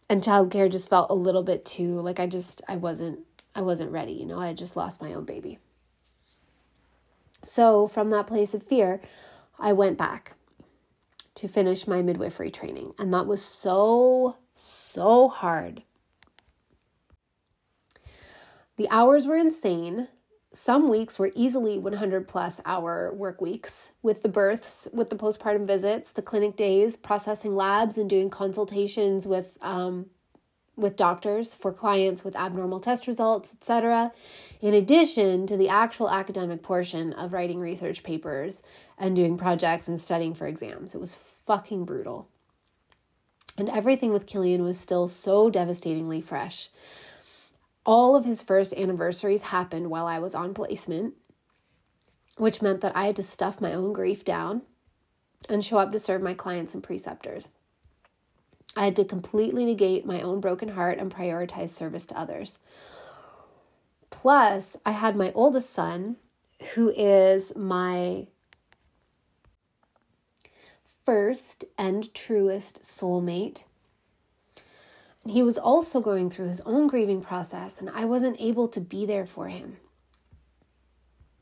and 0.10 0.24
childcare 0.24 0.72
just 0.72 0.90
felt 0.90 1.10
a 1.10 1.16
little 1.16 1.44
bit 1.44 1.66
too 1.66 2.00
like 2.02 2.20
I 2.20 2.28
just 2.28 2.62
I 2.68 2.76
wasn't 2.78 3.20
I 3.56 3.62
wasn't 3.62 3.92
ready, 3.92 4.14
you 4.14 4.26
know, 4.26 4.40
I 4.40 4.54
just 4.54 4.76
lost 4.76 5.02
my 5.02 5.14
own 5.14 5.26
baby. 5.26 5.60
So, 7.44 7.88
from 7.88 8.10
that 8.10 8.28
place 8.28 8.54
of 8.54 8.64
fear, 8.64 9.02
I 9.60 9.74
went 9.74 9.98
back 9.98 10.34
to 11.36 11.48
finish 11.48 11.88
my 11.88 12.02
midwifery 12.02 12.50
training, 12.50 12.94
and 12.98 13.14
that 13.14 13.28
was 13.28 13.44
so 13.44 14.38
so 14.56 15.28
hard. 15.28 15.84
The 18.78 18.90
hours 18.90 19.28
were 19.28 19.38
insane 19.38 20.08
some 20.54 20.88
weeks 20.88 21.18
were 21.18 21.32
easily 21.34 21.80
100 21.80 22.28
plus 22.28 22.62
hour 22.66 23.12
work 23.14 23.42
weeks 23.42 23.90
with 24.04 24.22
the 24.22 24.30
births, 24.30 24.88
with 24.94 25.10
the 25.10 25.16
postpartum 25.16 25.66
visits, 25.66 26.12
the 26.12 26.22
clinic 26.22 26.56
days, 26.56 26.96
processing 26.96 27.56
labs, 27.56 27.98
and 27.98 28.08
doing 28.08 28.30
consultations 28.30 29.26
with 29.26 29.58
um, 29.62 30.06
with 30.76 30.96
doctors 30.96 31.54
for 31.54 31.72
clients 31.72 32.24
with 32.24 32.36
abnormal 32.36 32.80
test 32.80 33.06
results, 33.06 33.54
etc. 33.54 34.12
In 34.62 34.74
addition 34.74 35.46
to 35.48 35.58
the 35.58 35.70
actual 35.70 36.10
academic 36.10 36.64
portion 36.64 37.14
of 37.14 37.34
writing 37.34 37.60
research 37.60 38.02
papers 38.04 38.64
and 38.98 39.16
doing 39.16 39.38
projects 39.38 39.88
and 39.88 40.02
studying 40.02 40.34
for 40.34 40.48
exams, 40.48 40.96
it 40.96 41.02
was 41.02 41.16
fucking 41.46 41.86
brutal. 41.86 42.28
And 43.58 43.70
everything 43.70 44.12
with 44.12 44.26
Killian 44.26 44.64
was 44.64 44.80
still 44.80 45.08
so 45.08 45.50
devastatingly 45.52 46.22
fresh 46.22 46.70
all 47.86 48.16
of 48.16 48.26
his 48.26 48.42
first 48.42 48.74
anniversaries 48.74 49.44
happened 49.44 49.90
while 49.90 50.08
I 50.08 50.20
was 50.20 50.36
on 50.36 50.54
placement, 50.54 51.16
which 52.38 52.62
meant 52.62 52.82
that 52.82 52.96
I 52.96 53.08
had 53.08 53.16
to 53.18 53.24
stuff 53.24 53.62
my 53.62 53.74
own 53.74 53.94
grief 53.94 54.24
down 54.24 54.62
and 55.50 55.64
show 55.64 55.78
up 55.78 55.92
to 55.92 56.00
serve 56.00 56.22
my 56.22 56.34
clients 56.34 56.74
and 56.74 56.84
preceptors. 56.84 57.50
I 58.76 58.86
had 58.86 58.96
to 58.96 59.06
completely 59.06 59.66
negate 59.66 60.06
my 60.06 60.22
own 60.22 60.40
broken 60.40 60.70
heart 60.70 60.98
and 60.98 61.14
prioritize 61.14 61.70
service 61.70 62.06
to 62.08 62.20
others. 62.20 62.60
Plus, 64.10 64.78
I 64.86 64.92
had 64.92 65.16
my 65.16 65.32
oldest 65.34 65.70
son, 65.70 66.18
who 66.74 66.90
is 66.96 67.52
my 67.56 68.28
first 71.06 71.66
and 71.78 72.14
truest 72.14 72.84
soulmate 72.84 73.64
he 75.26 75.42
was 75.42 75.58
also 75.58 76.02
going 76.02 76.30
through 76.30 76.48
his 76.48 76.62
own 76.62 76.88
grieving 76.88 77.22
process, 77.22 77.80
and 77.80 77.90
I 77.90 78.06
wasn't 78.06 78.40
able 78.40 78.68
to 78.70 78.82
be 78.82 79.06
there 79.06 79.26
for 79.26 79.48
him. 79.48 79.78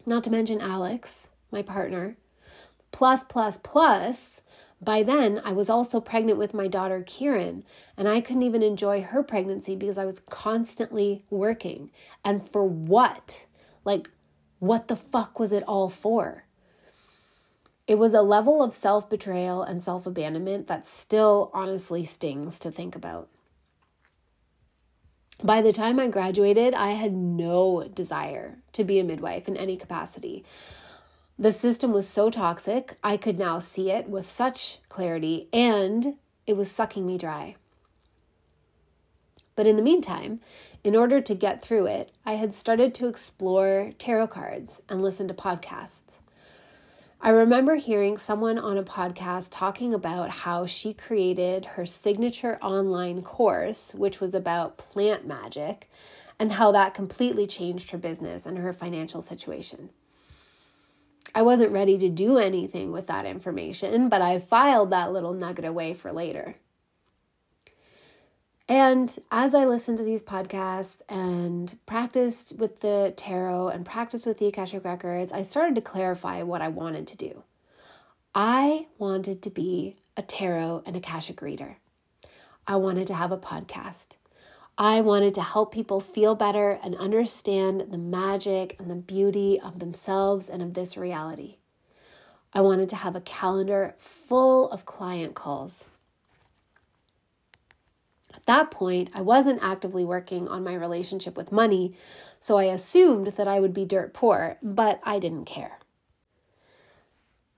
Not 0.05 0.23
to 0.25 0.29
mention 0.29 0.61
Alex, 0.61 1.27
my 1.51 1.61
partner. 1.61 2.17
Plus, 2.91 3.23
plus, 3.23 3.57
plus, 3.63 4.41
by 4.81 5.03
then 5.03 5.41
I 5.43 5.51
was 5.51 5.69
also 5.69 5.99
pregnant 5.99 6.37
with 6.37 6.53
my 6.53 6.67
daughter 6.67 7.03
Kieran, 7.05 7.63
and 7.97 8.07
I 8.07 8.21
couldn't 8.21 8.43
even 8.43 8.63
enjoy 8.63 9.01
her 9.01 9.23
pregnancy 9.23 9.75
because 9.75 9.97
I 9.97 10.05
was 10.05 10.21
constantly 10.29 11.23
working. 11.29 11.91
And 12.25 12.47
for 12.49 12.63
what? 12.63 13.45
Like, 13.85 14.09
what 14.59 14.87
the 14.87 14.95
fuck 14.95 15.39
was 15.39 15.51
it 15.51 15.63
all 15.63 15.89
for? 15.89 16.45
It 17.87 17.95
was 17.95 18.13
a 18.13 18.21
level 18.21 18.63
of 18.63 18.73
self 18.73 19.09
betrayal 19.09 19.63
and 19.63 19.81
self 19.81 20.05
abandonment 20.07 20.67
that 20.67 20.87
still 20.87 21.51
honestly 21.53 22.03
stings 22.03 22.59
to 22.59 22.71
think 22.71 22.95
about. 22.95 23.27
By 25.43 25.63
the 25.63 25.73
time 25.73 25.99
I 25.99 26.07
graduated, 26.07 26.75
I 26.75 26.91
had 26.91 27.13
no 27.13 27.87
desire 27.95 28.59
to 28.73 28.83
be 28.83 28.99
a 28.99 29.03
midwife 29.03 29.47
in 29.47 29.57
any 29.57 29.75
capacity. 29.75 30.45
The 31.39 31.51
system 31.51 31.91
was 31.91 32.07
so 32.07 32.29
toxic, 32.29 32.97
I 33.03 33.17
could 33.17 33.39
now 33.39 33.57
see 33.57 33.89
it 33.89 34.07
with 34.07 34.29
such 34.29 34.77
clarity, 34.87 35.49
and 35.51 36.17
it 36.45 36.55
was 36.55 36.69
sucking 36.69 37.07
me 37.07 37.17
dry. 37.17 37.55
But 39.55 39.65
in 39.65 39.77
the 39.77 39.81
meantime, 39.81 40.41
in 40.83 40.95
order 40.95 41.19
to 41.21 41.33
get 41.33 41.63
through 41.63 41.87
it, 41.87 42.11
I 42.23 42.33
had 42.33 42.53
started 42.53 42.93
to 42.95 43.07
explore 43.07 43.93
tarot 43.97 44.27
cards 44.27 44.81
and 44.87 45.01
listen 45.01 45.27
to 45.27 45.33
podcasts. 45.33 46.20
I 47.23 47.29
remember 47.29 47.75
hearing 47.75 48.17
someone 48.17 48.57
on 48.57 48.79
a 48.79 48.83
podcast 48.83 49.49
talking 49.51 49.93
about 49.93 50.31
how 50.31 50.65
she 50.65 50.91
created 50.91 51.65
her 51.65 51.85
signature 51.85 52.57
online 52.63 53.21
course, 53.21 53.93
which 53.93 54.19
was 54.19 54.33
about 54.33 54.79
plant 54.79 55.27
magic, 55.27 55.87
and 56.39 56.53
how 56.53 56.71
that 56.71 56.95
completely 56.95 57.45
changed 57.45 57.91
her 57.91 57.99
business 57.99 58.47
and 58.47 58.57
her 58.57 58.73
financial 58.73 59.21
situation. 59.21 59.91
I 61.35 61.43
wasn't 61.43 61.71
ready 61.71 61.99
to 61.99 62.09
do 62.09 62.39
anything 62.39 62.91
with 62.91 63.05
that 63.05 63.27
information, 63.27 64.09
but 64.09 64.23
I 64.23 64.39
filed 64.39 64.89
that 64.89 65.13
little 65.13 65.33
nugget 65.33 65.65
away 65.65 65.93
for 65.93 66.11
later. 66.11 66.55
And 68.71 69.19
as 69.31 69.53
I 69.53 69.65
listened 69.65 69.97
to 69.97 70.03
these 70.05 70.23
podcasts 70.23 71.01
and 71.09 71.77
practiced 71.85 72.53
with 72.57 72.79
the 72.79 73.13
tarot 73.17 73.67
and 73.67 73.85
practiced 73.85 74.25
with 74.25 74.37
the 74.37 74.47
Akashic 74.47 74.85
Records, 74.85 75.33
I 75.33 75.41
started 75.41 75.75
to 75.75 75.81
clarify 75.81 76.41
what 76.43 76.61
I 76.61 76.69
wanted 76.69 77.05
to 77.07 77.17
do. 77.17 77.43
I 78.33 78.87
wanted 78.97 79.41
to 79.41 79.49
be 79.49 79.97
a 80.15 80.21
tarot 80.21 80.83
and 80.85 80.95
Akashic 80.95 81.41
reader. 81.41 81.79
I 82.65 82.77
wanted 82.77 83.07
to 83.07 83.13
have 83.13 83.33
a 83.33 83.37
podcast. 83.37 84.15
I 84.77 85.01
wanted 85.01 85.35
to 85.35 85.41
help 85.43 85.73
people 85.73 85.99
feel 85.99 86.33
better 86.33 86.79
and 86.81 86.95
understand 86.95 87.87
the 87.91 87.97
magic 87.97 88.77
and 88.79 88.89
the 88.89 88.95
beauty 88.95 89.59
of 89.59 89.79
themselves 89.79 90.47
and 90.47 90.61
of 90.61 90.75
this 90.75 90.95
reality. 90.95 91.57
I 92.53 92.61
wanted 92.61 92.87
to 92.91 92.95
have 92.95 93.17
a 93.17 93.21
calendar 93.21 93.95
full 93.97 94.71
of 94.71 94.85
client 94.85 95.35
calls 95.35 95.83
at 98.41 98.47
that 98.47 98.71
point, 98.71 99.11
I 99.13 99.21
wasn't 99.21 99.61
actively 99.61 100.03
working 100.03 100.47
on 100.47 100.63
my 100.63 100.73
relationship 100.73 101.37
with 101.37 101.51
money, 101.51 101.95
so 102.39 102.57
I 102.57 102.63
assumed 102.63 103.27
that 103.27 103.47
I 103.47 103.59
would 103.59 103.73
be 103.73 103.85
dirt 103.85 104.15
poor, 104.15 104.57
but 104.63 104.99
I 105.03 105.19
didn't 105.19 105.45
care. 105.45 105.77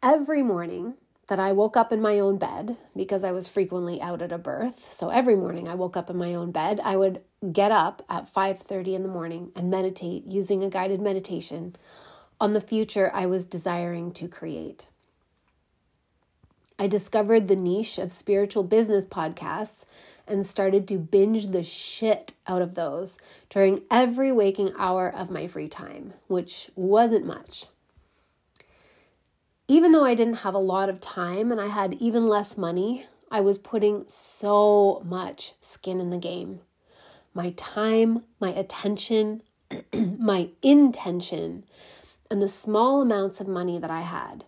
Every 0.02 0.44
morning 0.44 0.96
that 1.28 1.40
I 1.40 1.54
woke 1.54 1.78
up 1.78 1.94
in 1.94 2.02
my 2.02 2.20
own 2.20 2.38
bed, 2.38 2.76
because 2.98 3.24
I 3.24 3.32
was 3.32 3.48
frequently 3.48 4.02
out 4.02 4.22
at 4.22 4.34
a 4.34 4.38
birth, 4.38 4.94
so 4.94 5.08
every 5.08 5.38
morning 5.38 5.70
I 5.70 5.76
woke 5.76 5.96
up 5.96 6.10
in 6.10 6.18
my 6.18 6.34
own 6.34 6.52
bed, 6.52 6.82
I 6.84 6.98
would 6.98 7.22
get 7.54 7.72
up 7.72 8.04
at 8.10 8.28
5:30 8.28 8.94
in 8.94 9.04
the 9.04 9.08
morning 9.10 9.54
and 9.56 9.72
meditate 9.72 10.26
using 10.28 10.66
a 10.66 10.70
guided 10.70 11.00
meditation 11.00 11.78
on 12.42 12.52
the 12.52 12.60
future 12.60 13.10
I 13.14 13.26
was 13.26 13.46
desiring 13.46 14.12
to 14.12 14.28
create. 14.28 14.88
I 16.78 16.88
discovered 16.88 17.48
the 17.48 17.56
niche 17.56 17.98
of 17.98 18.12
spiritual 18.12 18.64
business 18.64 19.06
podcasts 19.06 19.86
and 20.28 20.46
started 20.46 20.88
to 20.88 20.98
binge 20.98 21.48
the 21.48 21.64
shit 21.64 22.34
out 22.48 22.62
of 22.62 22.76
those 22.76 23.18
during 23.50 23.82
every 23.92 24.32
waking 24.32 24.72
hour 24.78 25.14
of 25.14 25.30
my 25.30 25.48
free 25.48 25.68
time, 25.68 26.14
which 26.28 26.70
wasn't 26.76 27.26
much. 27.26 27.66
Even 29.68 29.92
though 29.92 30.06
I 30.06 30.16
didn't 30.16 30.36
have 30.36 30.54
a 30.54 30.60
lot 30.60 30.90
of 30.90 31.00
time 31.00 31.52
and 31.52 31.60
I 31.60 31.68
had 31.68 31.94
even 31.96 32.28
less 32.28 32.58
money, 32.58 33.06
I 33.32 33.42
was 33.42 33.58
putting 33.58 34.06
so 34.08 35.02
much 35.06 35.54
skin 35.62 36.00
in 36.00 36.10
the 36.10 36.18
game. 36.18 36.60
My 37.34 37.52
time, 37.52 38.24
my 38.40 38.54
attention, 38.54 39.42
my 39.94 40.50
intention, 40.62 41.66
and 42.30 42.42
the 42.42 42.50
small 42.50 43.02
amounts 43.02 43.42
of 43.42 43.48
money 43.48 43.80
that 43.80 43.90
I 43.90 44.02
had. 44.02 44.46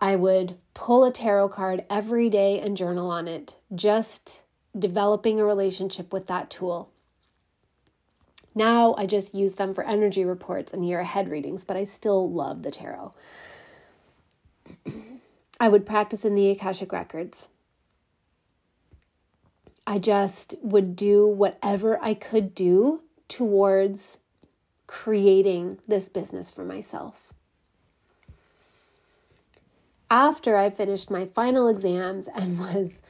I 0.00 0.16
would 0.16 0.56
pull 0.72 1.04
a 1.04 1.12
tarot 1.12 1.50
card 1.50 1.84
every 1.90 2.30
day 2.30 2.58
and 2.58 2.76
journal 2.76 3.10
on 3.10 3.28
it, 3.28 3.56
just 3.74 4.40
developing 4.78 5.38
a 5.38 5.44
relationship 5.44 6.12
with 6.12 6.26
that 6.28 6.48
tool. 6.48 6.90
Now 8.54 8.94
I 8.96 9.06
just 9.06 9.34
use 9.34 9.54
them 9.54 9.74
for 9.74 9.84
energy 9.84 10.24
reports 10.24 10.72
and 10.72 10.88
year 10.88 11.00
ahead 11.00 11.28
readings, 11.30 11.64
but 11.64 11.76
I 11.76 11.84
still 11.84 12.30
love 12.30 12.62
the 12.62 12.70
tarot. 12.70 13.12
I 15.60 15.68
would 15.68 15.84
practice 15.84 16.24
in 16.24 16.34
the 16.34 16.50
Akashic 16.50 16.92
Records. 16.92 17.48
I 19.86 19.98
just 19.98 20.54
would 20.62 20.96
do 20.96 21.26
whatever 21.26 22.02
I 22.02 22.14
could 22.14 22.54
do 22.54 23.02
towards 23.28 24.16
creating 24.86 25.78
this 25.86 26.08
business 26.08 26.50
for 26.50 26.64
myself 26.64 27.29
after 30.10 30.56
I 30.56 30.70
finished 30.70 31.10
my 31.10 31.24
final 31.24 31.68
exams 31.68 32.28
and 32.28 32.58
was 32.74 33.00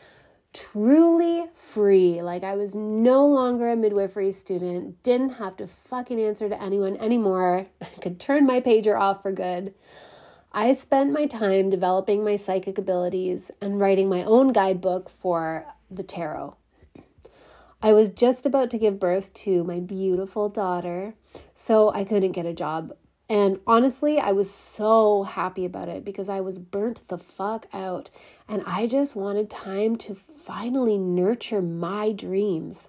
truly 0.53 1.47
free. 1.55 2.23
Like 2.23 2.45
I 2.45 2.57
was 2.57 2.75
no 2.75 3.27
longer 3.27 3.71
a 3.71 3.77
midwifery 3.77 4.33
student, 4.33 5.03
didn't 5.03 5.31
have 5.31 5.57
to 5.59 5.67
fucking 5.67 6.21
answer 6.21 6.49
to 6.49 6.63
anyone 6.63 6.97
anymore. 6.97 7.67
I 7.81 7.87
could 8.01 8.21
turn 8.21 8.47
my 8.47 8.61
pager 8.61 8.99
off 8.99 9.23
for 9.23 9.33
good. 9.33 9.75
I 10.53 10.73
spent 10.73 11.13
my 11.13 11.27
time 11.27 11.71
developing 11.71 12.25
my 12.25 12.35
psychic 12.35 12.77
abilities 12.77 13.53
and 13.61 13.79
writing 13.79 14.09
my 14.09 14.25
own 14.25 14.53
guidebook 14.53 15.09
for 15.09 15.65
the 15.89 16.03
tarot. 16.03 16.57
I 17.83 17.93
was 17.93 18.11
just 18.11 18.45
about 18.45 18.69
to 18.71 18.79
give 18.79 18.99
birth 18.99 19.33
to 19.35 19.65
my 19.65 19.79
beautiful 19.79 20.49
daughter, 20.49 21.15
so 21.55 21.91
I 21.93 22.05
couldn't 22.05 22.33
get 22.33 22.47
a 22.47 22.53
job 22.53 22.95
and 23.31 23.61
honestly, 23.64 24.19
I 24.19 24.33
was 24.33 24.51
so 24.51 25.23
happy 25.23 25.64
about 25.64 25.88
it 25.88 26.05
because 26.05 26.29
I 26.29 26.40
was 26.40 26.59
burnt 26.59 27.07
the 27.07 27.16
fuck 27.16 27.69
out 27.73 28.11
and 28.49 28.61
I 28.66 28.88
just 28.88 29.14
wanted 29.14 29.49
time 29.49 29.95
to 29.99 30.16
finally 30.16 30.99
nurture 30.99 31.62
my 31.62 32.11
dreams. 32.11 32.88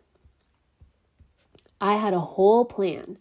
I 1.80 1.94
had 1.98 2.16
a 2.16 2.20
whole 2.20 2.66
plan. 2.66 3.20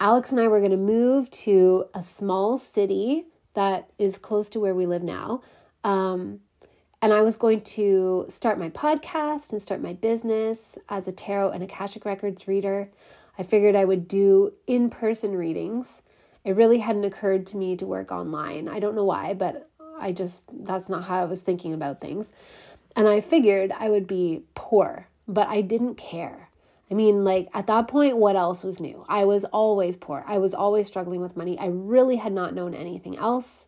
Alex 0.00 0.30
and 0.30 0.38
I 0.38 0.48
were 0.48 0.58
going 0.58 0.70
to 0.70 0.76
move 0.76 1.30
to 1.30 1.86
a 1.94 2.02
small 2.02 2.58
city 2.58 3.24
that 3.54 3.88
is 3.98 4.18
close 4.18 4.50
to 4.50 4.60
where 4.60 4.74
we 4.74 4.84
live 4.84 5.02
now. 5.02 5.40
Um, 5.82 6.40
and 7.00 7.14
I 7.14 7.22
was 7.22 7.36
going 7.36 7.62
to 7.62 8.26
start 8.28 8.58
my 8.58 8.68
podcast 8.68 9.52
and 9.52 9.62
start 9.62 9.80
my 9.80 9.94
business 9.94 10.76
as 10.90 11.08
a 11.08 11.12
tarot 11.12 11.52
and 11.52 11.62
Akashic 11.62 12.04
Records 12.04 12.46
reader. 12.46 12.90
I 13.38 13.44
figured 13.44 13.74
I 13.74 13.86
would 13.86 14.06
do 14.06 14.52
in 14.66 14.90
person 14.90 15.34
readings 15.34 16.02
it 16.48 16.56
really 16.56 16.78
hadn't 16.78 17.04
occurred 17.04 17.46
to 17.48 17.58
me 17.58 17.76
to 17.76 17.84
work 17.84 18.10
online. 18.10 18.68
I 18.68 18.80
don't 18.80 18.94
know 18.94 19.04
why, 19.04 19.34
but 19.34 19.68
I 20.00 20.12
just, 20.12 20.44
that's 20.64 20.88
not 20.88 21.04
how 21.04 21.20
I 21.20 21.26
was 21.26 21.42
thinking 21.42 21.74
about 21.74 22.00
things. 22.00 22.32
And 22.96 23.06
I 23.06 23.20
figured 23.20 23.70
I 23.70 23.90
would 23.90 24.06
be 24.06 24.44
poor, 24.54 25.06
but 25.28 25.46
I 25.48 25.60
didn't 25.60 25.96
care. 25.96 26.48
I 26.90 26.94
mean, 26.94 27.22
like 27.22 27.50
at 27.52 27.66
that 27.66 27.86
point, 27.86 28.16
what 28.16 28.34
else 28.34 28.64
was 28.64 28.80
new? 28.80 29.04
I 29.10 29.26
was 29.26 29.44
always 29.44 29.98
poor. 29.98 30.24
I 30.26 30.38
was 30.38 30.54
always 30.54 30.86
struggling 30.86 31.20
with 31.20 31.36
money. 31.36 31.58
I 31.58 31.66
really 31.66 32.16
had 32.16 32.32
not 32.32 32.54
known 32.54 32.72
anything 32.72 33.18
else. 33.18 33.66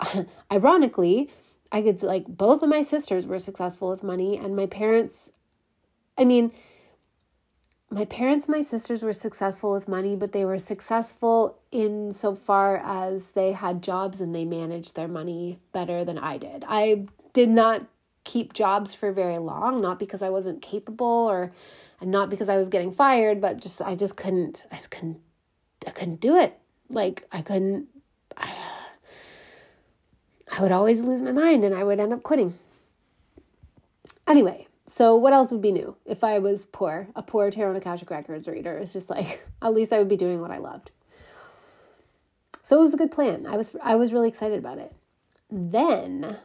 Ironically, 0.52 1.30
I 1.70 1.82
could 1.82 2.02
like 2.02 2.26
both 2.26 2.64
of 2.64 2.68
my 2.68 2.82
sisters 2.82 3.26
were 3.26 3.38
successful 3.38 3.90
with 3.90 4.02
money, 4.02 4.36
and 4.36 4.56
my 4.56 4.66
parents, 4.66 5.30
I 6.16 6.24
mean, 6.24 6.50
my 7.90 8.04
parents 8.04 8.46
and 8.46 8.54
my 8.54 8.60
sisters 8.60 9.02
were 9.02 9.14
successful 9.14 9.72
with 9.72 9.88
money, 9.88 10.14
but 10.14 10.32
they 10.32 10.44
were 10.44 10.58
successful 10.58 11.58
in 11.72 12.12
so 12.12 12.34
far 12.34 12.76
as 12.78 13.28
they 13.28 13.52
had 13.52 13.82
jobs 13.82 14.20
and 14.20 14.34
they 14.34 14.44
managed 14.44 14.94
their 14.94 15.08
money 15.08 15.58
better 15.72 16.04
than 16.04 16.18
I 16.18 16.36
did. 16.36 16.64
I 16.68 17.06
did 17.32 17.48
not 17.48 17.86
keep 18.24 18.52
jobs 18.52 18.92
for 18.92 19.10
very 19.10 19.38
long, 19.38 19.80
not 19.80 19.98
because 19.98 20.20
I 20.20 20.28
wasn't 20.28 20.60
capable 20.60 21.06
or 21.06 21.50
and 22.00 22.10
not 22.10 22.30
because 22.30 22.48
I 22.48 22.58
was 22.58 22.68
getting 22.68 22.92
fired, 22.92 23.40
but 23.40 23.58
just 23.58 23.80
I 23.80 23.94
just 23.94 24.16
couldn't 24.16 24.66
I 24.70 24.76
just 24.76 24.90
couldn't 24.90 25.18
I 25.86 25.90
couldn't 25.90 26.20
do 26.20 26.36
it. 26.36 26.58
Like 26.90 27.26
I 27.32 27.40
couldn't 27.40 27.88
I, 28.36 28.54
I 30.52 30.60
would 30.60 30.72
always 30.72 31.00
lose 31.00 31.22
my 31.22 31.32
mind 31.32 31.64
and 31.64 31.74
I 31.74 31.84
would 31.84 32.00
end 32.00 32.12
up 32.12 32.22
quitting. 32.22 32.58
Anyway, 34.26 34.67
so 34.88 35.14
what 35.16 35.34
else 35.34 35.52
would 35.52 35.60
be 35.60 35.70
new 35.70 35.94
if 36.06 36.24
I 36.24 36.38
was 36.38 36.64
poor, 36.64 37.08
a 37.14 37.22
poor 37.22 37.50
Tarot 37.50 37.68
and 37.68 37.76
Akashic 37.76 38.10
Records 38.10 38.48
reader? 38.48 38.78
It's 38.78 38.94
just 38.94 39.10
like 39.10 39.46
at 39.62 39.74
least 39.74 39.92
I 39.92 39.98
would 39.98 40.08
be 40.08 40.16
doing 40.16 40.40
what 40.40 40.50
I 40.50 40.56
loved. 40.56 40.90
So 42.62 42.80
it 42.80 42.82
was 42.82 42.94
a 42.94 42.98
good 42.98 43.12
plan. 43.12 43.46
I 43.46 43.56
was 43.56 43.76
I 43.82 43.96
was 43.96 44.14
really 44.14 44.28
excited 44.28 44.58
about 44.58 44.78
it. 44.78 44.94
Then, 45.50 46.38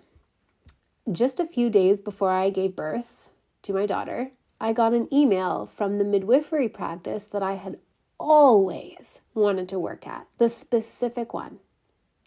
just 1.11 1.39
a 1.39 1.45
few 1.45 1.69
days 1.69 2.01
before 2.01 2.31
I 2.31 2.49
gave 2.49 2.75
birth 2.75 3.29
to 3.63 3.73
my 3.73 3.85
daughter, 3.85 4.31
I 4.59 4.73
got 4.73 4.93
an 4.93 5.13
email 5.13 5.65
from 5.65 5.97
the 5.97 6.05
midwifery 6.05 6.67
practice 6.67 7.23
that 7.25 7.43
I 7.43 7.55
had 7.55 7.79
always 8.19 9.19
wanted 9.33 9.69
to 9.69 9.79
work 9.79 10.05
at, 10.05 10.27
the 10.37 10.49
specific 10.49 11.33
one, 11.33 11.59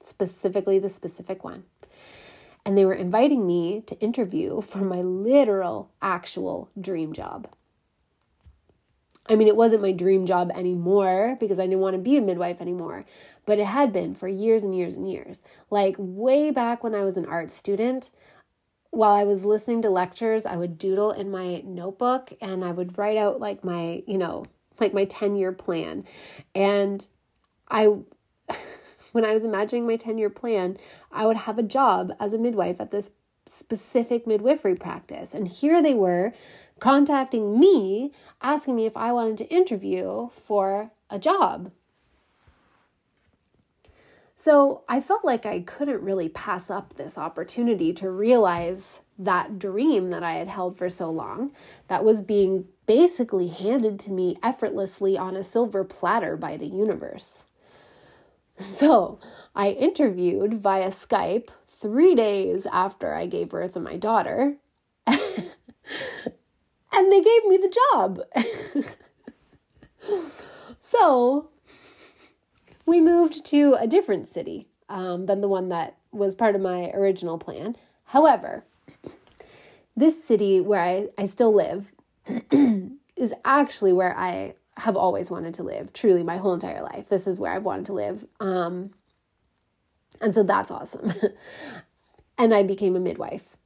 specifically 0.00 0.78
the 0.78 0.90
specific 0.90 1.44
one 1.44 1.64
and 2.66 2.76
they 2.76 2.84
were 2.84 2.94
inviting 2.94 3.46
me 3.46 3.80
to 3.86 3.98
interview 4.00 4.60
for 4.60 4.78
my 4.78 5.00
literal, 5.00 5.92
actual 6.02 6.68
dream 6.78 7.12
job. 7.12 7.48
I 9.28 9.36
mean, 9.36 9.46
it 9.46 9.56
wasn't 9.56 9.82
my 9.82 9.92
dream 9.92 10.26
job 10.26 10.50
anymore 10.52 11.36
because 11.38 11.60
I 11.60 11.66
didn't 11.66 11.80
want 11.80 11.94
to 11.94 12.02
be 12.02 12.16
a 12.16 12.20
midwife 12.20 12.60
anymore, 12.60 13.04
but 13.44 13.60
it 13.60 13.66
had 13.66 13.92
been 13.92 14.16
for 14.16 14.26
years 14.26 14.64
and 14.64 14.76
years 14.76 14.96
and 14.96 15.08
years. 15.08 15.42
Like 15.70 15.94
way 15.96 16.50
back 16.50 16.82
when 16.82 16.94
I 16.94 17.04
was 17.04 17.16
an 17.16 17.26
art 17.26 17.52
student, 17.52 18.10
while 18.90 19.12
I 19.12 19.22
was 19.22 19.44
listening 19.44 19.82
to 19.82 19.90
lectures, 19.90 20.44
I 20.44 20.56
would 20.56 20.76
doodle 20.76 21.12
in 21.12 21.30
my 21.30 21.62
notebook 21.64 22.32
and 22.40 22.64
I 22.64 22.72
would 22.72 22.98
write 22.98 23.16
out 23.16 23.38
like 23.38 23.62
my, 23.62 24.02
you 24.08 24.18
know, 24.18 24.44
like 24.80 24.92
my 24.92 25.04
10 25.04 25.36
year 25.36 25.52
plan. 25.52 26.04
And 26.54 27.06
I 27.68 27.90
when 29.16 29.24
I 29.24 29.32
was 29.32 29.44
imagining 29.44 29.86
my 29.86 29.96
10 29.96 30.18
year 30.18 30.28
plan, 30.28 30.76
I 31.10 31.24
would 31.24 31.38
have 31.38 31.56
a 31.56 31.62
job 31.62 32.12
as 32.20 32.34
a 32.34 32.38
midwife 32.38 32.78
at 32.82 32.90
this 32.90 33.10
specific 33.46 34.26
midwifery 34.26 34.74
practice. 34.74 35.32
And 35.32 35.48
here 35.48 35.82
they 35.82 35.94
were 35.94 36.34
contacting 36.80 37.58
me, 37.58 38.12
asking 38.42 38.76
me 38.76 38.84
if 38.84 38.94
I 38.94 39.12
wanted 39.12 39.38
to 39.38 39.48
interview 39.48 40.28
for 40.28 40.90
a 41.08 41.18
job. 41.18 41.72
So 44.34 44.82
I 44.86 45.00
felt 45.00 45.24
like 45.24 45.46
I 45.46 45.60
couldn't 45.60 46.02
really 46.02 46.28
pass 46.28 46.68
up 46.68 46.92
this 46.92 47.16
opportunity 47.16 47.94
to 47.94 48.10
realize 48.10 49.00
that 49.18 49.58
dream 49.58 50.10
that 50.10 50.24
I 50.24 50.34
had 50.34 50.48
held 50.48 50.76
for 50.76 50.90
so 50.90 51.08
long 51.08 51.52
that 51.88 52.04
was 52.04 52.20
being 52.20 52.66
basically 52.84 53.48
handed 53.48 53.98
to 54.00 54.12
me 54.12 54.36
effortlessly 54.42 55.16
on 55.16 55.36
a 55.36 55.42
silver 55.42 55.84
platter 55.84 56.36
by 56.36 56.58
the 56.58 56.66
universe. 56.66 57.44
So 58.60 59.18
I 59.54 59.70
interviewed 59.70 60.62
via 60.62 60.88
Skype 60.88 61.48
three 61.68 62.14
days 62.14 62.66
after 62.66 63.14
I 63.14 63.26
gave 63.26 63.50
birth 63.50 63.74
to 63.74 63.80
my 63.80 63.96
daughter, 63.96 64.56
and 65.06 65.18
they 67.12 67.20
gave 67.20 67.44
me 67.46 67.58
the 67.58 67.78
job. 67.92 68.20
so 70.78 71.50
we 72.86 73.00
moved 73.00 73.44
to 73.46 73.76
a 73.78 73.86
different 73.86 74.28
city 74.28 74.68
um, 74.88 75.26
than 75.26 75.40
the 75.40 75.48
one 75.48 75.68
that 75.68 75.96
was 76.12 76.34
part 76.34 76.54
of 76.54 76.60
my 76.60 76.90
original 76.90 77.38
plan. 77.38 77.76
However, 78.04 78.64
this 79.96 80.22
city 80.24 80.60
where 80.60 80.80
I, 80.80 81.08
I 81.18 81.26
still 81.26 81.52
live 81.52 81.92
is 83.16 83.32
actually 83.44 83.92
where 83.92 84.16
I 84.16 84.54
have 84.78 84.96
always 84.96 85.30
wanted 85.30 85.54
to 85.54 85.62
live, 85.62 85.92
truly 85.92 86.22
my 86.22 86.36
whole 86.36 86.54
entire 86.54 86.82
life. 86.82 87.08
This 87.08 87.26
is 87.26 87.38
where 87.38 87.52
I've 87.52 87.64
wanted 87.64 87.86
to 87.86 87.92
live. 87.94 88.24
Um, 88.40 88.90
and 90.20 90.34
so 90.34 90.42
that's 90.42 90.70
awesome. 90.70 91.14
and 92.38 92.54
I 92.54 92.62
became 92.62 92.96
a 92.96 93.00
midwife. 93.00 93.56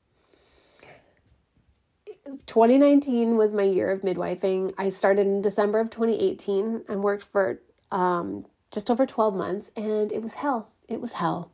2019 2.46 3.36
was 3.36 3.52
my 3.52 3.64
year 3.64 3.90
of 3.90 4.02
midwifing. 4.02 4.72
I 4.78 4.90
started 4.90 5.26
in 5.26 5.42
December 5.42 5.80
of 5.80 5.90
2018 5.90 6.84
and 6.88 7.02
worked 7.02 7.24
for 7.24 7.60
um, 7.90 8.46
just 8.70 8.90
over 8.90 9.04
12 9.04 9.34
months, 9.34 9.70
and 9.74 10.12
it 10.12 10.22
was 10.22 10.34
hell. 10.34 10.70
It 10.88 11.00
was 11.00 11.12
hell. 11.12 11.50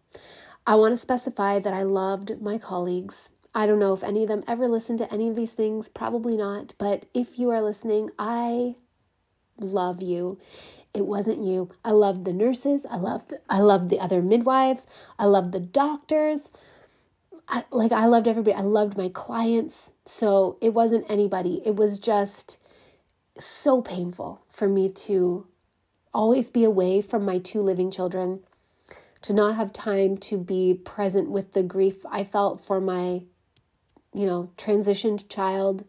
I 0.67 0.75
want 0.75 0.93
to 0.93 0.97
specify 0.97 1.59
that 1.61 1.73
I 1.73 1.83
loved 1.83 2.43
my 2.43 2.59
colleagues. 2.59 3.31
I 3.55 3.67
don't 3.67 3.79
know 3.79 3.95
if 3.95 4.03
any 4.03 4.23
of 4.23 4.29
them 4.29 4.45
ever 4.47 4.69
listened 4.69 4.99
to 4.99 5.13
any 5.13 5.29
of 5.29 5.37
these 5.37 5.53
things, 5.53 5.89
probably 5.89 6.37
not, 6.37 6.75
but 6.77 7.07
if 7.15 7.39
you 7.39 7.49
are 7.51 7.63
listening, 7.63 8.11
I 8.19 8.77
love 9.59 10.03
you. 10.03 10.39
It 10.95 11.07
wasn't 11.07 11.43
you. 11.43 11.71
I 11.85 11.91
loved 11.91 12.25
the 12.25 12.33
nurses, 12.33 12.87
I 12.89 12.97
loved 12.97 13.35
I 13.49 13.59
loved 13.61 13.91
the 13.91 14.01
other 14.01 14.23
midwives, 14.23 14.87
I 15.19 15.27
loved 15.27 15.53
the 15.53 15.61
doctors. 15.61 16.49
I, 17.49 17.65
like 17.71 17.93
I 17.93 18.07
loved 18.07 18.27
everybody. 18.27 18.57
I 18.57 18.63
loved 18.63 18.97
my 18.97 19.09
clients. 19.09 19.93
So 20.05 20.57
it 20.61 20.75
wasn't 20.75 21.07
anybody. 21.09 21.63
It 21.65 21.77
was 21.77 21.99
just 21.99 22.59
so 23.39 23.83
painful 23.83 24.41
for 24.51 24.69
me 24.69 24.89
to 24.89 25.47
always 26.13 26.51
be 26.51 26.65
away 26.65 27.03
from 27.03 27.25
my 27.25 27.39
two 27.39 27.61
living 27.61 27.91
children, 27.91 28.41
to 29.23 29.33
not 29.33 29.57
have 29.57 29.73
time 29.73 30.17
to 30.17 30.39
be 30.39 30.75
present 30.75 31.31
with 31.31 31.53
the 31.53 31.63
grief 31.63 32.05
I 32.11 32.25
felt 32.25 32.65
for 32.65 32.81
my, 32.81 33.23
you 34.15 34.27
know, 34.27 34.51
transitioned 34.57 35.29
child. 35.29 35.85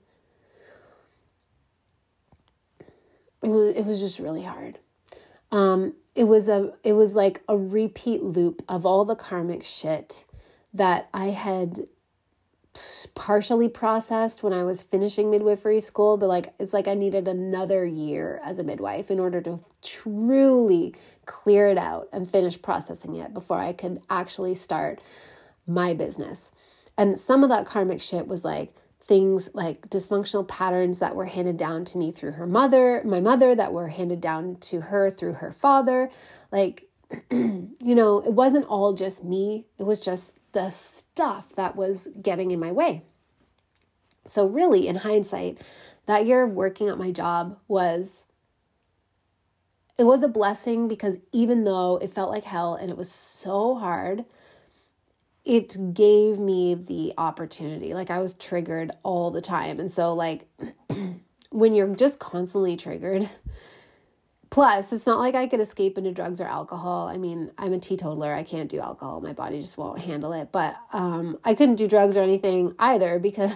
It 3.48 3.52
was, 3.52 3.76
it 3.78 3.86
was 3.86 4.00
just 4.02 4.20
really 4.20 4.43
hard. 4.43 4.78
Um, 5.54 5.93
it 6.16 6.26
was 6.26 6.50
a 6.50 6.74
it 6.84 6.91
was 6.91 7.16
like 7.16 7.43
a 7.48 7.58
repeat 7.58 8.22
loop 8.22 8.62
of 8.68 8.86
all 8.86 9.06
the 9.06 9.16
karmic 9.16 9.64
shit 9.64 10.26
that 10.74 11.08
I 11.14 11.28
had 11.28 11.88
partially 13.16 13.70
processed 13.70 14.43
when 14.43 14.52
I 14.52 14.66
was 14.66 14.82
finishing 14.82 15.32
midwifery 15.32 15.80
school, 15.80 16.18
but 16.18 16.28
like 16.28 16.54
it's 16.60 16.74
like 16.74 16.89
I 16.89 16.93
needed 16.93 17.26
another 17.26 17.86
year 17.86 18.41
as 18.43 18.60
a 18.60 18.64
midwife 18.64 19.10
in 19.10 19.18
order 19.18 19.39
to 19.39 19.62
truly 19.82 20.93
clear 21.26 21.70
it 21.70 21.78
out 21.78 22.10
and 22.12 22.30
finish 22.30 22.62
processing 22.62 23.16
it 23.16 23.34
before 23.34 23.60
I 23.60 23.72
could 23.72 24.02
actually 24.10 24.56
start 24.56 25.00
my 25.66 25.93
business. 25.93 26.52
And 26.98 27.18
some 27.18 27.43
of 27.43 27.50
that 27.50 27.66
karmic 27.66 28.02
shit 28.02 28.28
was 28.28 28.43
like 28.43 28.76
things 29.08 29.49
like 29.53 29.89
dysfunctional 29.89 30.47
patterns 30.47 30.99
that 30.99 31.16
were 31.16 31.26
handed 31.26 31.58
down 31.58 31.86
to 31.86 31.97
me 31.97 32.12
through 32.12 32.34
her 32.34 32.45
mother, 32.45 33.01
my 33.05 33.20
mother, 33.20 33.55
that 33.55 33.72
were 33.72 33.88
handed 33.88 34.20
down 34.20 34.58
to 34.58 34.82
her 34.82 35.10
through 35.10 35.34
her 35.34 35.51
father. 35.51 36.12
Like, 36.51 36.89
you 37.32 37.72
know, 37.80 38.20
it 38.20 38.34
wasn't 38.34 38.66
all 38.66 38.93
just 38.93 39.24
me, 39.24 39.66
it 39.78 39.84
was 39.84 40.01
just 40.01 40.34
the 40.51 40.70
stuff 40.70 41.55
that 41.55 41.76
was 41.76 42.10
getting 42.22 42.51
in 42.51 42.60
my 42.60 42.72
way. 42.72 43.03
So, 44.26 44.45
really, 44.45 44.88
in 44.88 44.97
hindsight, 44.97 45.60
that 46.05 46.26
year 46.26 46.43
of 46.43 46.51
working 46.51 46.89
at 46.89 46.97
my 46.97 47.12
job 47.12 47.58
was 47.68 48.24
it 49.97 50.03
was 50.03 50.22
a 50.22 50.28
blessing 50.28 50.88
because 50.88 51.16
even 51.32 51.64
though 51.64 51.97
it 51.97 52.12
felt 52.12 52.30
like 52.30 52.43
hell 52.43 52.76
and 52.76 52.89
it 52.89 52.97
was 52.97 53.12
so 53.12 53.76
hard, 53.76 54.26
it 55.48 55.93
gave 55.93 56.38
me 56.38 56.76
the 56.76 57.14
opportunity. 57.18 57.93
Like 57.93 58.12
I 58.12 58.20
was 58.20 58.34
triggered 58.34 58.91
all 59.04 59.32
the 59.32 59.41
time. 59.41 59.80
And 59.80 59.89
so 59.89 60.14
like 60.14 60.45
when 61.50 61.74
you're 61.74 61.95
just 61.95 62.20
constantly 62.20 62.76
triggered, 62.76 63.30
Plus, 64.50 64.93
it's 64.93 65.06
not 65.06 65.20
like 65.20 65.36
I 65.36 65.45
could 65.45 65.60
escape 65.60 65.98
into 65.98 66.12
drugs 66.12 66.39
or 66.39 66.45
alcohol. 66.45 67.08
I 67.08 67.18
mean, 67.18 67.52
I'm 67.58 67.74
a 67.74 67.80
teetotaler. 67.80 68.34
I 68.34 68.43
can't 68.43 68.70
do 68.70 68.80
alcohol. 68.80 69.20
My 69.20 69.34
body 69.34 69.60
just 69.60 69.78
won't 69.78 70.00
handle 70.00 70.32
it. 70.32 70.54
But 70.54 70.78
um, 70.93 71.38
I 71.43 71.54
couldn't 71.54 71.76
do 71.76 71.86
drugs 71.86 72.16
or 72.16 72.24
anything 72.24 72.74
either 72.80 73.20
because, 73.20 73.52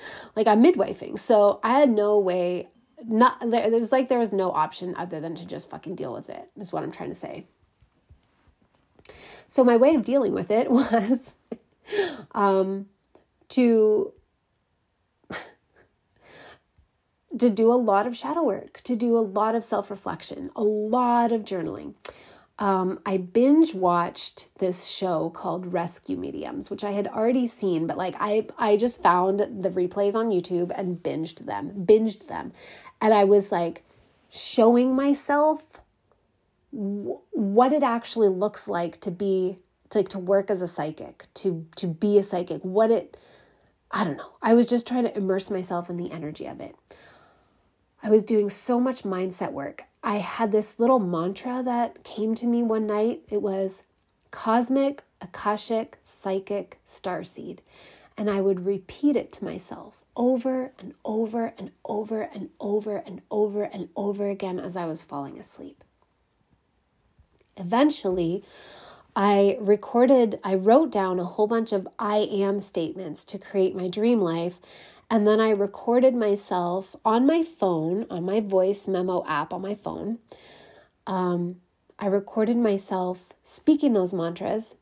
like, 0.36 0.46
I'm 0.46 0.62
midwifing. 0.62 1.18
So 1.18 1.60
I 1.62 1.78
had 1.78 1.88
no 1.88 2.18
way. 2.18 2.68
Not 3.06 3.50
there. 3.50 3.62
It 3.62 3.72
was 3.72 3.90
like 3.90 4.10
there 4.10 4.18
was 4.18 4.34
no 4.34 4.50
option 4.50 4.94
other 4.96 5.18
than 5.18 5.34
to 5.36 5.46
just 5.46 5.70
fucking 5.70 5.94
deal 5.94 6.12
with 6.12 6.28
it. 6.28 6.50
Is 6.60 6.72
what 6.72 6.82
I'm 6.82 6.92
trying 6.92 7.10
to 7.10 7.14
say. 7.14 7.46
So 9.48 9.64
my 9.64 9.76
way 9.76 9.94
of 9.94 10.04
dealing 10.04 10.32
with 10.32 10.50
it 10.50 10.70
was 10.70 11.34
um, 12.32 12.86
to 13.50 14.12
to 17.38 17.50
do 17.50 17.70
a 17.70 17.74
lot 17.74 18.06
of 18.06 18.16
shadow 18.16 18.42
work, 18.42 18.80
to 18.84 18.96
do 18.96 19.16
a 19.16 19.20
lot 19.20 19.54
of 19.54 19.64
self 19.64 19.90
reflection, 19.90 20.50
a 20.56 20.62
lot 20.62 21.32
of 21.32 21.42
journaling. 21.42 21.94
Um, 22.58 22.98
I 23.06 23.18
binge 23.18 23.72
watched 23.72 24.48
this 24.58 24.86
show 24.86 25.30
called 25.30 25.72
Rescue 25.72 26.16
Mediums, 26.16 26.70
which 26.70 26.82
I 26.82 26.90
had 26.90 27.06
already 27.06 27.46
seen, 27.46 27.86
but 27.86 27.96
like 27.96 28.16
I, 28.18 28.48
I 28.58 28.76
just 28.76 29.00
found 29.00 29.38
the 29.38 29.70
replays 29.70 30.16
on 30.16 30.30
YouTube 30.30 30.72
and 30.74 31.00
binged 31.00 31.46
them, 31.46 31.70
binged 31.86 32.26
them, 32.26 32.52
and 33.00 33.14
I 33.14 33.24
was 33.24 33.52
like 33.52 33.84
showing 34.28 34.96
myself 34.96 35.80
what 36.70 37.72
it 37.72 37.82
actually 37.82 38.28
looks 38.28 38.68
like 38.68 39.00
to 39.00 39.10
be 39.10 39.58
to, 39.90 39.98
like 39.98 40.08
to 40.10 40.18
work 40.18 40.50
as 40.50 40.62
a 40.62 40.68
psychic, 40.68 41.26
to 41.34 41.66
to 41.76 41.86
be 41.86 42.18
a 42.18 42.22
psychic, 42.22 42.62
what 42.62 42.90
it 42.90 43.16
I 43.90 44.04
don't 44.04 44.18
know. 44.18 44.32
I 44.42 44.54
was 44.54 44.66
just 44.66 44.86
trying 44.86 45.04
to 45.04 45.16
immerse 45.16 45.50
myself 45.50 45.88
in 45.88 45.96
the 45.96 46.12
energy 46.12 46.46
of 46.46 46.60
it. 46.60 46.76
I 48.02 48.10
was 48.10 48.22
doing 48.22 48.50
so 48.50 48.78
much 48.78 49.02
mindset 49.02 49.52
work. 49.52 49.84
I 50.02 50.18
had 50.18 50.52
this 50.52 50.78
little 50.78 50.98
mantra 50.98 51.62
that 51.62 52.04
came 52.04 52.34
to 52.36 52.46
me 52.46 52.62
one 52.62 52.86
night. 52.86 53.22
It 53.28 53.42
was 53.42 53.82
cosmic, 54.30 55.02
akashic, 55.20 55.98
psychic, 56.04 56.78
starseed. 56.86 57.58
And 58.16 58.28
I 58.28 58.40
would 58.40 58.66
repeat 58.66 59.16
it 59.16 59.32
to 59.32 59.44
myself 59.44 60.04
over 60.16 60.72
and 60.78 60.94
over 61.04 61.52
and 61.56 61.70
over 61.84 62.22
and 62.22 62.50
over 62.60 62.96
and 62.96 63.22
over 63.30 63.62
and 63.62 63.88
over 63.96 64.28
again 64.28 64.58
as 64.58 64.76
I 64.76 64.84
was 64.84 65.02
falling 65.02 65.38
asleep. 65.38 65.82
Eventually, 67.58 68.44
I 69.14 69.58
recorded, 69.60 70.38
I 70.44 70.54
wrote 70.54 70.92
down 70.92 71.18
a 71.18 71.24
whole 71.24 71.46
bunch 71.46 71.72
of 71.72 71.88
I 71.98 72.18
am 72.18 72.60
statements 72.60 73.24
to 73.24 73.38
create 73.38 73.74
my 73.74 73.88
dream 73.88 74.20
life. 74.20 74.60
And 75.10 75.26
then 75.26 75.40
I 75.40 75.50
recorded 75.50 76.14
myself 76.14 76.94
on 77.04 77.26
my 77.26 77.42
phone, 77.42 78.06
on 78.10 78.24
my 78.24 78.40
voice 78.40 78.86
memo 78.86 79.24
app 79.26 79.52
on 79.52 79.62
my 79.62 79.74
phone. 79.74 80.18
Um, 81.06 81.56
I 81.98 82.06
recorded 82.06 82.58
myself 82.58 83.30
speaking 83.42 83.94
those 83.94 84.12
mantras, 84.12 84.74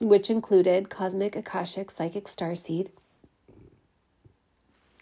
which 0.00 0.28
included 0.28 0.90
cosmic, 0.90 1.36
akashic, 1.36 1.90
psychic, 1.90 2.24
starseed. 2.24 2.90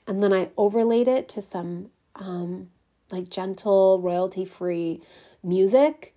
And 0.07 0.23
then 0.23 0.33
I 0.33 0.51
overlaid 0.57 1.09
it 1.09 1.29
to 1.31 1.41
some 1.41 1.91
um, 2.15 2.69
like 3.11 3.31
gentle, 3.31 4.01
royalty 4.01 4.45
free 4.45 5.01
music. 5.45 6.15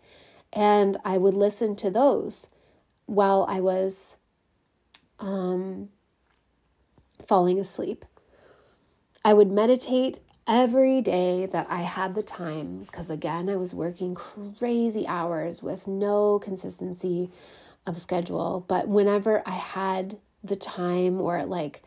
And 0.54 0.98
I 1.04 1.18
would 1.18 1.34
listen 1.34 1.76
to 1.78 1.90
those 1.90 2.48
while 3.06 3.46
I 3.48 3.60
was 3.60 4.16
um, 5.20 5.90
falling 7.26 7.60
asleep. 7.60 8.06
I 9.26 9.34
would 9.34 9.52
meditate 9.52 10.20
every 10.48 11.02
day 11.02 11.46
that 11.48 11.68
I 11.70 11.82
had 11.82 12.16
the 12.16 12.24
time, 12.24 12.80
because 12.80 13.10
again, 13.10 13.50
I 13.50 13.58
was 13.58 13.74
working 13.74 14.16
crazy 14.16 15.06
hours 15.06 15.62
with 15.62 15.88
no 15.88 16.40
consistency 16.40 17.30
of 17.86 18.00
schedule, 18.00 18.64
but 18.68 18.88
whenever 18.88 19.44
I 19.46 19.52
had 19.52 20.18
the 20.44 20.56
time 20.56 21.20
or 21.20 21.46
like, 21.46 21.84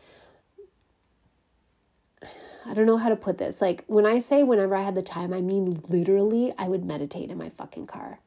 I 2.65 2.73
don't 2.73 2.85
know 2.85 2.97
how 2.97 3.09
to 3.09 3.15
put 3.15 3.37
this. 3.37 3.61
Like, 3.61 3.83
when 3.87 4.05
I 4.05 4.19
say 4.19 4.43
whenever 4.43 4.75
I 4.75 4.83
had 4.83 4.95
the 4.95 5.01
time, 5.01 5.33
I 5.33 5.41
mean 5.41 5.81
literally, 5.89 6.53
I 6.57 6.67
would 6.67 6.85
meditate 6.85 7.31
in 7.31 7.37
my 7.37 7.49
fucking 7.49 7.87
car, 7.87 8.19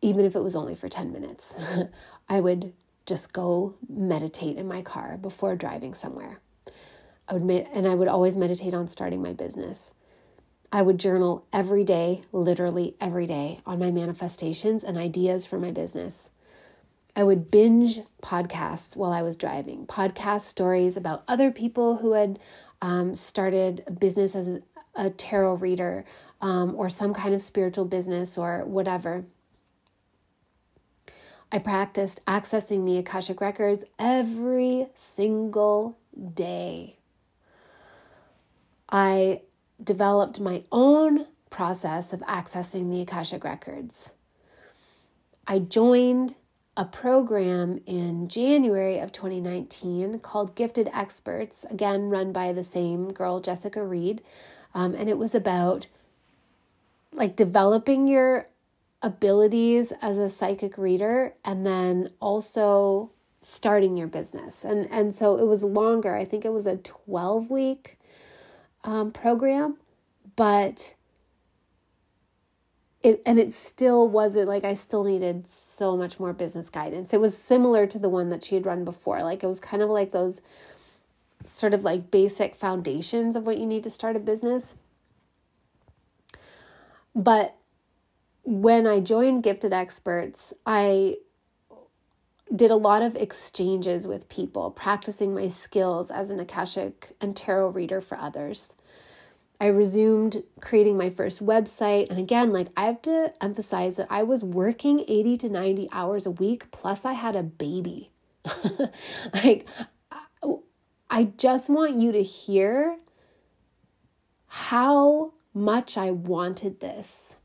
even 0.00 0.24
if 0.24 0.36
it 0.36 0.42
was 0.42 0.56
only 0.56 0.74
for 0.74 0.88
10 0.88 1.12
minutes. 1.12 1.54
I 2.28 2.40
would 2.40 2.72
just 3.06 3.32
go 3.32 3.74
meditate 3.88 4.56
in 4.56 4.66
my 4.66 4.82
car 4.82 5.16
before 5.16 5.56
driving 5.56 5.94
somewhere. 5.94 6.40
I 7.28 7.34
would 7.34 7.44
med- 7.44 7.68
and 7.72 7.86
I 7.86 7.94
would 7.94 8.08
always 8.08 8.36
meditate 8.36 8.74
on 8.74 8.88
starting 8.88 9.22
my 9.22 9.32
business. 9.32 9.90
I 10.72 10.82
would 10.82 10.98
journal 10.98 11.46
every 11.52 11.84
day, 11.84 12.22
literally 12.32 12.96
every 13.00 13.26
day, 13.26 13.60
on 13.66 13.78
my 13.78 13.90
manifestations 13.90 14.84
and 14.84 14.98
ideas 14.98 15.46
for 15.46 15.58
my 15.58 15.70
business. 15.70 16.28
I 17.14 17.24
would 17.24 17.50
binge 17.50 18.00
podcasts 18.22 18.94
while 18.94 19.12
I 19.12 19.22
was 19.22 19.36
driving, 19.36 19.86
podcast 19.86 20.42
stories 20.42 20.96
about 20.96 21.24
other 21.26 21.50
people 21.50 21.96
who 21.96 22.12
had 22.12 22.38
um, 22.82 23.14
started 23.14 23.84
a 23.86 23.90
business 23.90 24.34
as 24.34 24.48
a, 24.48 24.62
a 24.94 25.10
tarot 25.10 25.54
reader 25.54 26.04
um, 26.40 26.74
or 26.76 26.88
some 26.88 27.14
kind 27.14 27.34
of 27.34 27.42
spiritual 27.42 27.84
business 27.84 28.36
or 28.36 28.64
whatever. 28.64 29.24
I 31.52 31.58
practiced 31.58 32.24
accessing 32.26 32.84
the 32.84 32.98
Akashic 32.98 33.40
Records 33.40 33.84
every 33.98 34.88
single 34.94 35.96
day. 36.34 36.96
I 38.88 39.42
developed 39.82 40.40
my 40.40 40.64
own 40.72 41.26
process 41.50 42.12
of 42.12 42.20
accessing 42.20 42.90
the 42.90 43.00
Akashic 43.02 43.44
Records. 43.44 44.10
I 45.46 45.60
joined 45.60 46.34
a 46.76 46.84
program 46.84 47.80
in 47.86 48.28
January 48.28 48.98
of 48.98 49.10
2019 49.12 50.18
called 50.18 50.54
Gifted 50.54 50.90
Experts, 50.92 51.64
again, 51.70 52.10
run 52.10 52.32
by 52.32 52.52
the 52.52 52.64
same 52.64 53.12
girl, 53.12 53.40
Jessica 53.40 53.84
Reed. 53.84 54.22
Um, 54.74 54.94
and 54.94 55.08
it 55.08 55.16
was 55.16 55.34
about 55.34 55.86
like 57.12 57.34
developing 57.34 58.06
your 58.06 58.48
abilities 59.00 59.92
as 60.02 60.18
a 60.18 60.28
psychic 60.28 60.76
reader 60.76 61.34
and 61.44 61.64
then 61.64 62.10
also 62.20 63.10
starting 63.40 63.96
your 63.96 64.08
business. 64.08 64.64
And, 64.64 64.86
and 64.90 65.14
so 65.14 65.38
it 65.38 65.46
was 65.46 65.62
longer. 65.62 66.14
I 66.14 66.24
think 66.24 66.44
it 66.44 66.52
was 66.52 66.66
a 66.66 66.76
12 66.76 67.50
week 67.50 67.98
um, 68.84 69.12
program, 69.12 69.76
but 70.34 70.94
it 73.02 73.22
and 73.24 73.38
it 73.38 73.54
still 73.54 74.08
wasn't 74.08 74.48
like 74.48 74.64
I 74.64 74.74
still 74.74 75.04
needed 75.04 75.48
so 75.48 75.96
much 75.96 76.18
more 76.18 76.32
business 76.32 76.68
guidance. 76.68 77.12
It 77.12 77.20
was 77.20 77.36
similar 77.36 77.86
to 77.86 77.98
the 77.98 78.08
one 78.08 78.30
that 78.30 78.44
she 78.44 78.54
had 78.54 78.66
run 78.66 78.84
before. 78.84 79.20
Like 79.20 79.42
it 79.42 79.46
was 79.46 79.60
kind 79.60 79.82
of 79.82 79.90
like 79.90 80.12
those 80.12 80.40
sort 81.44 81.74
of 81.74 81.84
like 81.84 82.10
basic 82.10 82.56
foundations 82.56 83.36
of 83.36 83.46
what 83.46 83.58
you 83.58 83.66
need 83.66 83.84
to 83.84 83.90
start 83.90 84.16
a 84.16 84.20
business. 84.20 84.74
But 87.14 87.56
when 88.42 88.86
I 88.86 89.00
joined 89.00 89.42
Gifted 89.42 89.72
Experts, 89.72 90.52
I 90.66 91.16
did 92.54 92.70
a 92.70 92.76
lot 92.76 93.02
of 93.02 93.16
exchanges 93.16 94.06
with 94.06 94.28
people, 94.28 94.70
practicing 94.70 95.34
my 95.34 95.48
skills 95.48 96.10
as 96.10 96.30
an 96.30 96.38
Akashic 96.38 97.16
and 97.20 97.34
tarot 97.34 97.70
reader 97.70 98.00
for 98.00 98.16
others. 98.16 98.74
I 99.60 99.66
resumed 99.66 100.42
creating 100.60 100.96
my 100.96 101.10
first 101.10 101.44
website. 101.44 102.10
And 102.10 102.18
again, 102.18 102.52
like 102.52 102.68
I 102.76 102.86
have 102.86 103.02
to 103.02 103.32
emphasize 103.40 103.96
that 103.96 104.08
I 104.10 104.22
was 104.22 104.44
working 104.44 105.04
80 105.08 105.36
to 105.38 105.48
90 105.48 105.88
hours 105.92 106.26
a 106.26 106.30
week, 106.30 106.70
plus 106.70 107.04
I 107.04 107.14
had 107.14 107.36
a 107.36 107.42
baby. 107.42 108.10
like, 109.34 109.66
I 111.08 111.24
just 111.36 111.70
want 111.70 111.96
you 111.96 112.12
to 112.12 112.22
hear 112.22 112.96
how 114.46 115.32
much 115.54 115.96
I 115.96 116.10
wanted 116.10 116.80
this. 116.80 117.36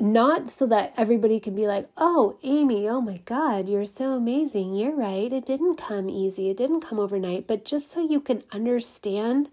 Not 0.00 0.48
so 0.48 0.66
that 0.66 0.94
everybody 0.96 1.40
can 1.40 1.56
be 1.56 1.66
like, 1.66 1.88
oh, 1.96 2.38
Amy, 2.44 2.88
oh 2.88 3.00
my 3.00 3.16
God, 3.24 3.68
you're 3.68 3.84
so 3.84 4.12
amazing. 4.12 4.74
You're 4.74 4.94
right. 4.94 5.32
It 5.32 5.44
didn't 5.44 5.76
come 5.76 6.08
easy, 6.08 6.50
it 6.50 6.56
didn't 6.56 6.82
come 6.82 7.00
overnight, 7.00 7.48
but 7.48 7.64
just 7.64 7.90
so 7.90 8.00
you 8.00 8.20
can 8.20 8.44
understand 8.52 9.50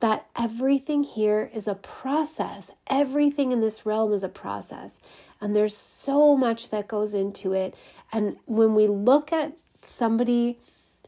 that 0.00 0.26
everything 0.36 1.02
here 1.02 1.50
is 1.54 1.66
a 1.68 1.74
process. 1.74 2.70
Everything 2.86 3.52
in 3.52 3.60
this 3.60 3.86
realm 3.86 4.12
is 4.12 4.22
a 4.22 4.28
process. 4.28 4.98
And 5.40 5.54
there's 5.54 5.76
so 5.76 6.36
much 6.36 6.70
that 6.70 6.88
goes 6.88 7.14
into 7.14 7.52
it. 7.52 7.74
And 8.12 8.36
when 8.46 8.74
we 8.74 8.86
look 8.86 9.32
at 9.32 9.52
somebody, 9.82 10.58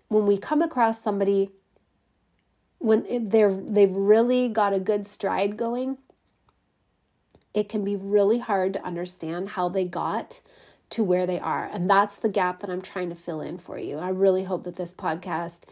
when 0.08 0.26
we 0.26 0.38
come 0.38 0.62
across 0.62 1.02
somebody, 1.02 1.50
when 2.78 3.28
they're 3.28 3.52
they've 3.52 3.94
really 3.94 4.48
got 4.48 4.72
a 4.72 4.78
good 4.78 5.06
stride 5.06 5.56
going, 5.56 5.98
it 7.54 7.68
can 7.68 7.84
be 7.84 7.96
really 7.96 8.38
hard 8.38 8.72
to 8.74 8.84
understand 8.84 9.50
how 9.50 9.68
they 9.68 9.84
got 9.84 10.40
to 10.90 11.04
where 11.04 11.26
they 11.26 11.38
are. 11.38 11.68
And 11.72 11.88
that's 11.88 12.16
the 12.16 12.28
gap 12.28 12.60
that 12.60 12.70
I'm 12.70 12.82
trying 12.82 13.08
to 13.10 13.14
fill 13.14 13.40
in 13.40 13.58
for 13.58 13.78
you. 13.78 13.98
I 13.98 14.08
really 14.08 14.44
hope 14.44 14.64
that 14.64 14.76
this 14.76 14.92
podcast 14.92 15.62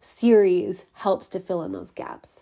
series 0.00 0.84
helps 0.94 1.28
to 1.30 1.40
fill 1.40 1.62
in 1.62 1.72
those 1.72 1.90
gaps. 1.90 2.40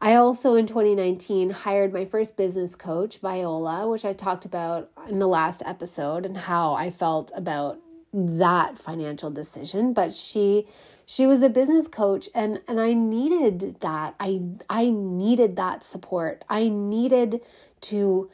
I 0.00 0.14
also 0.14 0.54
in 0.54 0.66
2019 0.66 1.50
hired 1.50 1.92
my 1.92 2.06
first 2.06 2.36
business 2.36 2.74
coach, 2.74 3.18
Viola, 3.18 3.86
which 3.88 4.04
I 4.04 4.14
talked 4.14 4.46
about 4.46 4.90
in 5.08 5.18
the 5.18 5.28
last 5.28 5.62
episode 5.66 6.24
and 6.24 6.36
how 6.36 6.72
I 6.72 6.88
felt 6.88 7.30
about 7.34 7.78
that 8.12 8.78
financial 8.78 9.30
decision, 9.30 9.92
but 9.92 10.14
she 10.14 10.66
she 11.10 11.26
was 11.26 11.42
a 11.42 11.48
business 11.48 11.88
coach 11.88 12.28
and 12.36 12.60
and 12.68 12.80
I 12.80 12.92
needed 12.92 13.80
that. 13.80 14.14
I 14.20 14.42
I 14.68 14.90
needed 14.90 15.56
that 15.56 15.82
support. 15.82 16.44
I 16.48 16.68
needed 16.68 17.40
to 17.80 18.30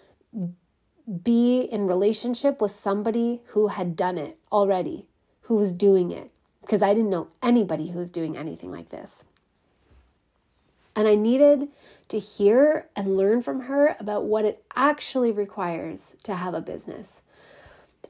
be 1.23 1.61
in 1.61 1.87
relationship 1.87 2.61
with 2.61 2.75
somebody 2.75 3.41
who 3.47 3.69
had 3.69 3.97
done 3.97 4.19
it 4.19 4.37
already, 4.53 5.07
who 5.43 5.57
was 5.57 5.73
doing 5.73 6.11
it 6.11 6.31
because 6.61 6.83
I 6.83 6.93
didn't 6.93 7.09
know 7.09 7.29
anybody 7.43 7.93
who 7.93 7.99
was 7.99 8.11
doing 8.11 8.37
anything 8.37 8.71
like 8.71 8.91
this. 8.91 9.25
And 10.95 11.09
I 11.09 11.15
needed 11.15 11.69
to 12.09 12.19
hear 12.19 12.89
and 12.95 13.17
learn 13.17 13.43
from 13.43 13.61
her 13.63 13.97
about 13.99 14.25
what 14.25 14.45
it 14.45 14.63
actually 14.77 15.33
requires 15.33 16.15
to 16.25 16.35
have 16.35 16.53
a 16.53 16.61
business. 16.61 17.23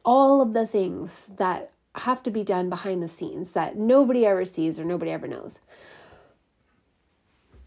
All 0.05 0.41
of 0.41 0.55
the 0.55 0.67
things 0.67 1.31
that 1.37 1.71
have 2.01 2.23
to 2.25 2.31
be 2.31 2.45
done 2.45 2.69
behind 2.69 3.03
the 3.03 3.09
scenes 3.09 3.53
that 3.53 3.77
nobody 3.77 4.27
ever 4.27 4.45
sees 4.45 4.79
or 4.79 4.85
nobody 4.85 5.11
ever 5.11 5.27
knows. 5.27 5.59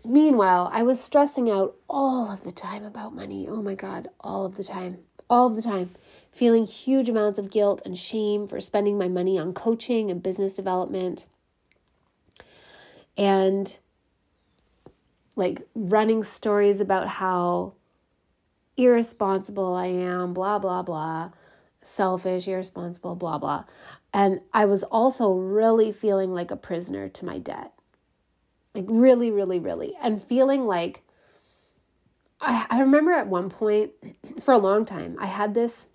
Meanwhile, 0.05 0.69
I 0.71 0.83
was 0.83 1.01
stressing 1.01 1.49
out 1.49 1.75
all 1.89 2.31
of 2.31 2.43
the 2.43 2.51
time 2.51 2.83
about 2.83 3.13
money. 3.13 3.47
Oh 3.49 3.61
my 3.61 3.75
God, 3.75 4.07
all 4.19 4.45
of 4.45 4.55
the 4.55 4.63
time, 4.63 4.99
all 5.29 5.47
of 5.47 5.55
the 5.55 5.61
time. 5.61 5.91
Feeling 6.31 6.65
huge 6.65 7.09
amounts 7.09 7.37
of 7.37 7.49
guilt 7.49 7.81
and 7.83 7.97
shame 7.97 8.47
for 8.47 8.61
spending 8.61 8.97
my 8.97 9.07
money 9.09 9.37
on 9.37 9.53
coaching 9.53 10.09
and 10.09 10.23
business 10.23 10.53
development. 10.53 11.25
And 13.17 13.77
like 15.35 15.61
running 15.75 16.23
stories 16.23 16.79
about 16.79 17.07
how 17.07 17.73
irresponsible 18.77 19.75
I 19.75 19.87
am, 19.87 20.33
blah, 20.33 20.59
blah, 20.59 20.81
blah, 20.81 21.31
selfish, 21.81 22.47
irresponsible, 22.47 23.15
blah, 23.15 23.37
blah. 23.37 23.65
And 24.13 24.41
I 24.53 24.65
was 24.65 24.83
also 24.83 25.31
really 25.31 25.91
feeling 25.91 26.33
like 26.33 26.51
a 26.51 26.55
prisoner 26.55 27.09
to 27.09 27.25
my 27.25 27.37
debt. 27.37 27.73
Like, 28.73 28.85
really, 28.87 29.31
really, 29.31 29.59
really. 29.59 29.95
And 30.01 30.23
feeling 30.23 30.65
like 30.65 31.03
I, 32.41 32.65
I 32.69 32.79
remember 32.79 33.11
at 33.11 33.27
one 33.27 33.49
point 33.49 33.91
for 34.41 34.53
a 34.53 34.57
long 34.57 34.85
time, 34.85 35.17
I 35.19 35.27
had 35.27 35.53
this. 35.53 35.87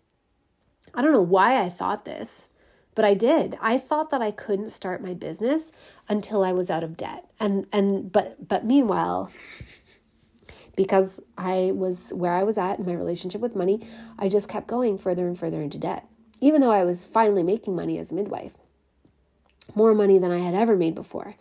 I 0.92 1.02
don't 1.02 1.12
know 1.12 1.20
why 1.20 1.60
I 1.60 1.68
thought 1.68 2.04
this, 2.04 2.46
but 2.94 3.04
I 3.04 3.14
did. 3.14 3.58
I 3.60 3.78
thought 3.78 4.10
that 4.10 4.22
I 4.22 4.30
couldn't 4.30 4.68
start 4.68 5.02
my 5.02 5.12
business 5.14 5.72
until 6.08 6.44
I 6.44 6.52
was 6.52 6.70
out 6.70 6.84
of 6.84 6.96
debt. 6.96 7.24
And 7.40 7.66
and 7.72 8.12
but 8.12 8.46
but 8.46 8.64
meanwhile, 8.64 9.30
because 10.76 11.20
I 11.36 11.72
was 11.74 12.10
where 12.10 12.32
I 12.32 12.44
was 12.44 12.58
at 12.58 12.78
in 12.78 12.86
my 12.86 12.94
relationship 12.94 13.40
with 13.40 13.56
money, 13.56 13.86
I 14.18 14.28
just 14.28 14.48
kept 14.48 14.66
going 14.66 14.98
further 14.98 15.26
and 15.26 15.38
further 15.38 15.60
into 15.60 15.78
debt. 15.78 16.06
Even 16.44 16.60
though 16.60 16.70
I 16.70 16.84
was 16.84 17.06
finally 17.06 17.42
making 17.42 17.74
money 17.74 17.98
as 17.98 18.12
a 18.12 18.14
midwife. 18.14 18.52
More 19.74 19.94
money 19.94 20.18
than 20.18 20.30
I 20.30 20.40
had 20.40 20.54
ever 20.54 20.76
made 20.76 20.94
before. 20.94 21.36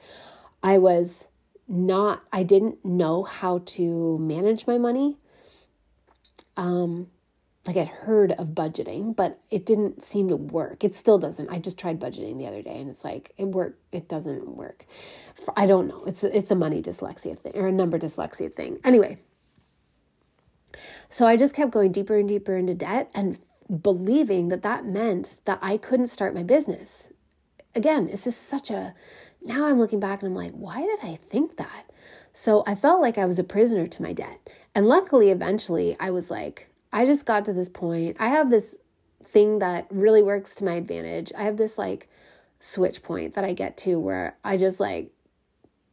I 0.63 0.77
was 0.77 1.25
not 1.67 2.23
I 2.31 2.43
didn't 2.43 2.85
know 2.85 3.23
how 3.23 3.63
to 3.65 4.17
manage 4.19 4.65
my 4.65 4.77
money. 4.77 5.17
Um 6.55 7.07
like 7.67 7.75
I'd 7.75 7.89
heard 7.89 8.31
of 8.31 8.49
budgeting, 8.49 9.13
but 9.13 9.41
it 9.51 9.65
didn't 9.65 10.03
seem 10.03 10.29
to 10.29 10.37
work. 10.37 10.85
It 10.85 10.95
still 10.95 11.17
doesn't. 11.17 11.49
I 11.49 11.59
just 11.59 11.77
tried 11.77 11.99
budgeting 11.99 12.37
the 12.37 12.47
other 12.47 12.61
day 12.61 12.79
and 12.79 12.89
it's 12.89 13.03
like 13.03 13.33
it 13.37 13.49
work 13.49 13.77
it 13.91 14.07
doesn't 14.07 14.55
work. 14.55 14.85
I 15.57 15.65
don't 15.65 15.89
know. 15.89 16.05
It's 16.05 16.23
it's 16.23 16.51
a 16.51 16.55
money 16.55 16.81
dyslexia 16.81 17.37
thing 17.37 17.51
or 17.55 17.67
a 17.67 17.73
number 17.73 17.99
dyslexia 17.99 18.55
thing. 18.55 18.79
Anyway, 18.85 19.17
so 21.09 21.27
I 21.27 21.35
just 21.35 21.53
kept 21.53 21.71
going 21.71 21.91
deeper 21.91 22.17
and 22.17 22.29
deeper 22.29 22.55
into 22.55 22.73
debt 22.73 23.11
and 23.13 23.37
believing 23.81 24.49
that 24.49 24.61
that 24.63 24.85
meant 24.85 25.37
that 25.45 25.59
I 25.61 25.77
couldn't 25.77 26.07
start 26.07 26.35
my 26.35 26.43
business. 26.43 27.07
Again, 27.75 28.07
it's 28.11 28.25
just 28.25 28.47
such 28.47 28.69
a 28.69 28.93
now 29.41 29.65
I'm 29.65 29.79
looking 29.79 29.99
back 29.99 30.21
and 30.21 30.29
I'm 30.29 30.35
like, 30.35 30.53
why 30.53 30.81
did 30.81 30.99
I 31.03 31.19
think 31.29 31.57
that? 31.57 31.89
So 32.31 32.63
I 32.65 32.75
felt 32.75 33.01
like 33.01 33.17
I 33.17 33.25
was 33.25 33.39
a 33.39 33.43
prisoner 33.43 33.87
to 33.87 34.01
my 34.01 34.13
debt. 34.13 34.39
And 34.73 34.87
luckily 34.87 35.29
eventually 35.29 35.97
I 35.99 36.11
was 36.11 36.29
like 36.29 36.69
I 36.93 37.05
just 37.05 37.25
got 37.25 37.43
to 37.45 37.53
this 37.53 37.69
point. 37.69 38.17
I 38.19 38.27
have 38.29 38.51
this 38.51 38.75
thing 39.25 39.59
that 39.59 39.87
really 39.89 40.21
works 40.21 40.53
to 40.55 40.63
my 40.63 40.75
advantage. 40.75 41.31
I 41.35 41.43
have 41.43 41.57
this 41.57 41.77
like 41.77 42.07
switch 42.59 43.01
point 43.01 43.33
that 43.33 43.43
I 43.43 43.53
get 43.53 43.75
to 43.77 43.99
where 43.99 44.37
I 44.43 44.57
just 44.57 44.79
like, 44.79 45.09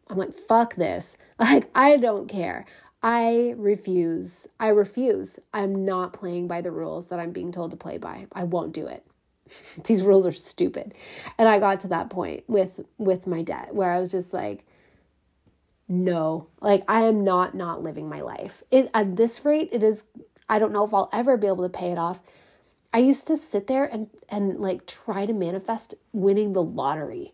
I'm 0.09 0.19
like, 0.19 0.35
fuck 0.47 0.77
this. 0.77 1.17
Like, 1.41 1.71
I 1.75 1.97
don't 1.97 2.29
care. 2.29 2.67
I 3.03 3.55
refuse. 3.57 4.47
I 4.59 4.69
refuse. 4.69 5.39
I'm 5.55 5.85
not 5.85 6.13
playing 6.13 6.49
by 6.49 6.61
the 6.61 6.71
rules 6.71 7.07
that 7.07 7.19
I'm 7.19 7.33
being 7.33 7.53
told 7.53 7.71
to 7.71 7.77
play 7.77 7.99
by. 7.99 8.27
I 8.33 8.45
won't 8.45 8.73
do 8.73 8.87
it. 8.87 9.05
These 9.85 10.03
rules 10.03 10.27
are 10.27 10.33
stupid. 10.33 10.95
And 11.39 11.49
I 11.49 11.59
got 11.59 11.81
to 11.81 11.89
that 11.89 12.11
point 12.11 12.45
with 12.47 12.81
with 12.99 13.27
my 13.27 13.43
debt 13.43 13.75
where 13.75 13.91
I 13.91 14.01
was 14.01 14.11
just 14.11 14.33
like 14.33 14.67
no. 15.89 16.47
Like 16.61 16.85
I 16.89 17.03
am 17.03 17.25
not 17.25 17.55
not 17.55 17.83
living 17.83 18.09
my 18.09 18.21
life. 18.21 18.63
It 18.71 18.91
at 18.93 19.17
this 19.17 19.45
rate 19.45 19.71
it 19.73 19.83
is 19.83 20.05
I 20.49 20.59
don't 20.59 20.73
know 20.73 20.85
if 20.85 20.93
I'll 20.93 21.09
ever 21.13 21.37
be 21.37 21.47
able 21.47 21.63
to 21.65 21.69
pay 21.69 21.93
it 21.93 21.99
off. 21.99 22.21
I 22.93 22.99
used 22.99 23.27
to 23.29 23.39
sit 23.39 23.67
there 23.67 23.85
and 23.85 24.09
and 24.29 24.61
like 24.61 24.87
try 24.87 25.25
to 25.25 25.33
manifest 25.33 25.95
winning 26.13 26.53
the 26.53 26.63
lottery. 26.63 27.33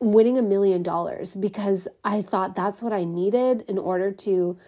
Winning 0.00 0.38
a 0.38 0.42
million 0.42 0.82
dollars 0.82 1.34
because 1.34 1.88
I 2.04 2.22
thought 2.22 2.54
that's 2.54 2.82
what 2.82 2.92
I 2.92 3.04
needed 3.04 3.64
in 3.68 3.78
order 3.78 4.12
to 4.12 4.58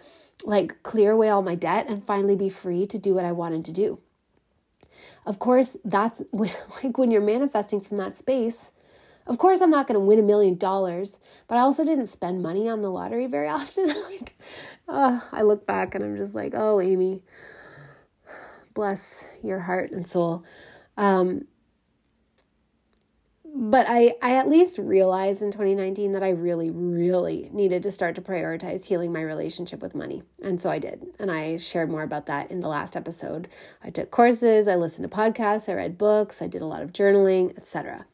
like 0.43 0.83
clear 0.83 1.11
away 1.11 1.29
all 1.29 1.41
my 1.41 1.55
debt 1.55 1.87
and 1.87 2.05
finally 2.05 2.35
be 2.35 2.49
free 2.49 2.85
to 2.87 2.97
do 2.97 3.13
what 3.13 3.25
I 3.25 3.31
wanted 3.31 3.63
to 3.65 3.71
do. 3.71 3.99
Of 5.25 5.39
course, 5.39 5.77
that's 5.85 6.21
like 6.33 6.97
when 6.97 7.11
you're 7.11 7.21
manifesting 7.21 7.81
from 7.81 7.97
that 7.97 8.17
space. 8.17 8.71
Of 9.27 9.37
course, 9.37 9.61
I'm 9.61 9.69
not 9.69 9.87
going 9.87 9.99
to 9.99 10.05
win 10.05 10.19
a 10.19 10.23
million 10.23 10.57
dollars, 10.57 11.19
but 11.47 11.55
I 11.55 11.61
also 11.61 11.85
didn't 11.85 12.07
spend 12.07 12.41
money 12.41 12.67
on 12.67 12.81
the 12.81 12.89
lottery 12.89 13.27
very 13.27 13.47
often. 13.49 13.87
like, 13.87 14.35
uh, 14.87 15.21
I 15.31 15.43
look 15.43 15.67
back 15.67 15.95
and 15.95 16.03
I'm 16.03 16.17
just 16.17 16.33
like, 16.33 16.53
oh, 16.55 16.81
Amy, 16.81 17.21
bless 18.73 19.23
your 19.43 19.59
heart 19.59 19.91
and 19.91 20.07
soul. 20.07 20.43
Um, 20.97 21.45
but 23.53 23.85
I, 23.89 24.15
I 24.21 24.35
at 24.35 24.47
least 24.47 24.77
realized 24.77 25.41
in 25.41 25.51
2019 25.51 26.13
that 26.13 26.23
I 26.23 26.29
really, 26.29 26.69
really 26.69 27.49
needed 27.51 27.83
to 27.83 27.91
start 27.91 28.15
to 28.15 28.21
prioritize 28.21 28.85
healing 28.85 29.11
my 29.11 29.21
relationship 29.21 29.81
with 29.81 29.93
money. 29.93 30.23
And 30.41 30.61
so 30.61 30.69
I 30.69 30.79
did. 30.79 31.05
And 31.19 31.29
I 31.29 31.57
shared 31.57 31.89
more 31.89 32.03
about 32.03 32.27
that 32.27 32.49
in 32.49 32.61
the 32.61 32.69
last 32.69 32.95
episode. 32.95 33.49
I 33.83 33.89
took 33.89 34.09
courses, 34.09 34.67
I 34.67 34.75
listened 34.75 35.09
to 35.09 35.15
podcasts, 35.15 35.67
I 35.67 35.73
read 35.73 35.97
books, 35.97 36.41
I 36.41 36.47
did 36.47 36.61
a 36.61 36.65
lot 36.65 36.81
of 36.81 36.93
journaling, 36.93 37.57
etc. 37.57 38.05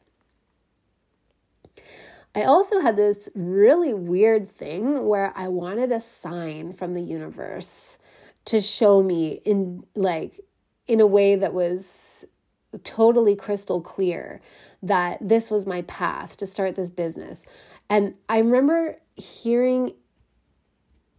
I 2.34 2.42
also 2.42 2.80
had 2.80 2.96
this 2.96 3.28
really 3.34 3.94
weird 3.94 4.50
thing 4.50 5.06
where 5.06 5.32
I 5.36 5.48
wanted 5.48 5.92
a 5.92 6.00
sign 6.00 6.72
from 6.72 6.94
the 6.94 7.02
universe 7.02 7.96
to 8.46 8.60
show 8.60 9.02
me 9.02 9.40
in 9.44 9.84
like 9.94 10.40
in 10.86 11.00
a 11.00 11.06
way 11.06 11.36
that 11.36 11.52
was 11.52 12.24
totally 12.82 13.34
crystal 13.34 13.80
clear 13.80 14.40
that 14.82 15.18
this 15.20 15.50
was 15.50 15.66
my 15.66 15.82
path 15.82 16.36
to 16.36 16.46
start 16.46 16.76
this 16.76 16.90
business. 16.90 17.42
And 17.88 18.14
I 18.28 18.38
remember 18.38 18.98
hearing 19.16 19.94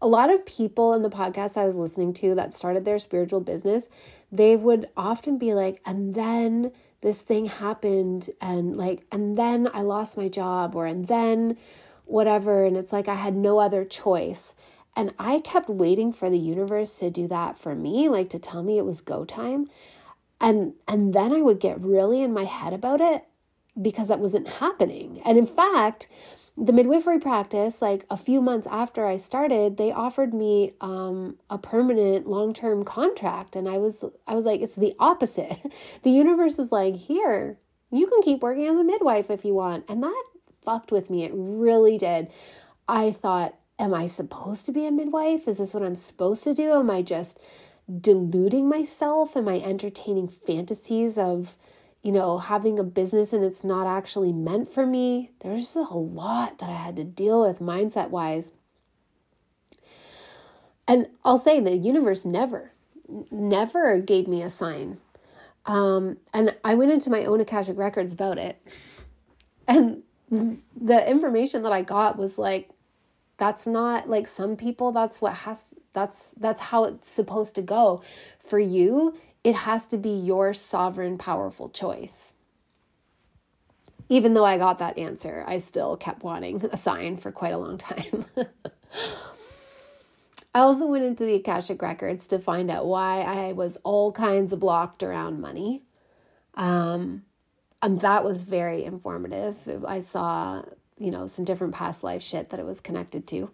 a 0.01 0.07
lot 0.07 0.31
of 0.31 0.45
people 0.45 0.93
in 0.93 1.01
the 1.01 1.09
podcast 1.09 1.57
I 1.57 1.65
was 1.65 1.75
listening 1.75 2.13
to 2.15 2.35
that 2.35 2.53
started 2.53 2.85
their 2.85 2.99
spiritual 2.99 3.41
business, 3.41 3.85
they 4.31 4.55
would 4.55 4.87
often 4.95 5.37
be 5.37 5.53
like, 5.53 5.81
and 5.85 6.15
then 6.15 6.71
this 7.01 7.21
thing 7.21 7.45
happened 7.45 8.29
and 8.41 8.75
like 8.75 9.05
and 9.11 9.37
then 9.37 9.69
I 9.73 9.81
lost 9.81 10.17
my 10.17 10.27
job 10.27 10.75
or 10.75 10.85
and 10.85 11.07
then 11.07 11.57
whatever 12.05 12.65
and 12.65 12.75
it's 12.75 12.91
like 12.91 13.07
I 13.07 13.15
had 13.15 13.35
no 13.35 13.59
other 13.59 13.85
choice. 13.85 14.53
And 14.95 15.13
I 15.17 15.39
kept 15.39 15.69
waiting 15.69 16.11
for 16.11 16.29
the 16.29 16.37
universe 16.37 16.97
to 16.99 17.09
do 17.09 17.27
that 17.29 17.57
for 17.57 17.73
me, 17.73 18.09
like 18.09 18.29
to 18.31 18.39
tell 18.39 18.63
me 18.63 18.77
it 18.77 18.85
was 18.85 19.01
go 19.01 19.23
time. 19.23 19.69
And 20.41 20.73
and 20.87 21.13
then 21.13 21.33
I 21.33 21.41
would 21.41 21.59
get 21.59 21.81
really 21.81 22.21
in 22.21 22.33
my 22.33 22.45
head 22.45 22.73
about 22.73 23.01
it 23.01 23.23
because 23.81 24.07
that 24.07 24.19
wasn't 24.19 24.47
happening. 24.47 25.21
And 25.25 25.37
in 25.37 25.45
fact, 25.45 26.07
the 26.57 26.73
midwifery 26.73 27.19
practice, 27.19 27.81
like 27.81 28.05
a 28.09 28.17
few 28.17 28.41
months 28.41 28.67
after 28.69 29.05
I 29.05 29.17
started, 29.17 29.77
they 29.77 29.91
offered 29.91 30.33
me 30.33 30.73
um, 30.81 31.37
a 31.49 31.57
permanent 31.57 32.27
long 32.27 32.53
term 32.53 32.83
contract, 32.83 33.55
and 33.55 33.67
I 33.67 33.77
was 33.77 34.03
I 34.27 34.35
was 34.35 34.45
like, 34.45 34.61
it's 34.61 34.75
the 34.75 34.95
opposite. 34.99 35.59
the 36.03 36.11
universe 36.11 36.59
is 36.59 36.71
like, 36.71 36.95
here, 36.95 37.57
you 37.91 38.07
can 38.07 38.21
keep 38.21 38.41
working 38.41 38.67
as 38.67 38.77
a 38.77 38.83
midwife 38.83 39.29
if 39.29 39.45
you 39.45 39.53
want, 39.53 39.85
and 39.87 40.03
that 40.03 40.23
fucked 40.63 40.91
with 40.91 41.09
me. 41.09 41.23
It 41.23 41.31
really 41.33 41.97
did. 41.97 42.27
I 42.87 43.11
thought, 43.11 43.55
am 43.77 43.93
I 43.93 44.07
supposed 44.07 44.65
to 44.65 44.71
be 44.71 44.85
a 44.85 44.91
midwife? 44.91 45.47
Is 45.47 45.59
this 45.59 45.73
what 45.73 45.83
I'm 45.83 45.95
supposed 45.95 46.43
to 46.43 46.53
do? 46.53 46.73
Am 46.73 46.89
I 46.89 47.01
just 47.01 47.39
deluding 47.99 48.69
myself? 48.69 49.35
Am 49.35 49.47
I 49.47 49.59
entertaining 49.59 50.27
fantasies 50.27 51.17
of 51.17 51.57
you 52.01 52.11
know, 52.11 52.37
having 52.37 52.79
a 52.79 52.83
business 52.83 53.33
and 53.33 53.43
it's 53.43 53.63
not 53.63 53.85
actually 53.85 54.31
meant 54.31 54.71
for 54.71 54.85
me. 54.85 55.31
There's 55.41 55.75
a 55.75 55.81
lot 55.81 56.59
that 56.59 56.69
I 56.69 56.75
had 56.75 56.95
to 56.95 57.03
deal 57.03 57.41
with 57.41 57.59
mindset 57.59 58.09
wise. 58.09 58.51
And 60.87 61.07
I'll 61.23 61.37
say 61.37 61.59
the 61.59 61.75
universe 61.75 62.25
never, 62.25 62.71
never 63.29 63.99
gave 63.99 64.27
me 64.27 64.41
a 64.41 64.49
sign. 64.49 64.97
Um, 65.65 66.17
and 66.33 66.55
I 66.63 66.73
went 66.75 66.91
into 66.91 67.09
my 67.09 67.25
own 67.25 67.41
Akashic 67.41 67.77
records 67.77 68.13
about 68.13 68.37
it. 68.37 68.61
And 69.67 70.03
the 70.31 71.07
information 71.07 71.63
that 71.63 71.71
I 71.71 71.81
got 71.81 72.17
was 72.17 72.37
like, 72.37 72.69
that's 73.37 73.67
not 73.67 74.09
like 74.09 74.27
some 74.27 74.55
people, 74.55 74.91
that's 74.91 75.21
what 75.21 75.33
has, 75.33 75.75
that's, 75.93 76.31
that's 76.39 76.61
how 76.61 76.83
it's 76.85 77.09
supposed 77.09 77.55
to 77.55 77.61
go. 77.61 78.01
For 78.39 78.59
you, 78.59 79.17
it 79.43 79.55
has 79.55 79.87
to 79.87 79.97
be 79.97 80.09
your 80.09 80.53
sovereign, 80.53 81.17
powerful 81.17 81.69
choice. 81.69 82.33
Even 84.09 84.33
though 84.33 84.45
I 84.45 84.57
got 84.57 84.79
that 84.79 84.97
answer, 84.97 85.43
I 85.47 85.59
still 85.59 85.95
kept 85.95 86.23
wanting 86.23 86.67
a 86.71 86.77
sign 86.77 87.17
for 87.17 87.31
quite 87.31 87.53
a 87.53 87.57
long 87.57 87.77
time. 87.77 88.25
I 90.53 90.61
also 90.61 90.87
went 90.87 91.03
into 91.03 91.25
the 91.25 91.35
Akashic 91.35 91.81
Records 91.81 92.25
to 92.27 92.39
find 92.39 92.71
out 92.71 92.87
why 92.87 93.21
I 93.21 93.53
was 93.53 93.77
all 93.83 94.11
kinds 94.11 94.51
of 94.51 94.59
blocked 94.59 95.03
around 95.03 95.39
money. 95.39 95.83
Um, 96.55 97.23
and 97.81 98.01
that 98.01 98.23
was 98.23 98.43
very 98.43 98.83
informative. 98.83 99.85
I 99.85 99.99
saw, 99.99 100.63
you 100.97 101.11
know, 101.11 101.27
some 101.27 101.45
different 101.45 101.75
past 101.75 102.03
life 102.03 102.23
shit 102.23 102.49
that 102.49 102.59
it 102.59 102.65
was 102.65 102.79
connected 102.79 103.27
to. 103.27 103.51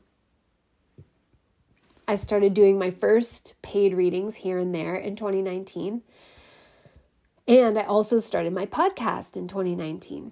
I 2.07 2.15
started 2.15 2.53
doing 2.53 2.77
my 2.77 2.91
first 2.91 3.55
paid 3.61 3.93
readings 3.93 4.35
here 4.35 4.57
and 4.59 4.73
there 4.73 4.95
in 4.95 5.15
2019. 5.15 6.01
And 7.47 7.77
I 7.77 7.83
also 7.83 8.19
started 8.19 8.53
my 8.53 8.65
podcast 8.65 9.35
in 9.35 9.47
2019. 9.47 10.31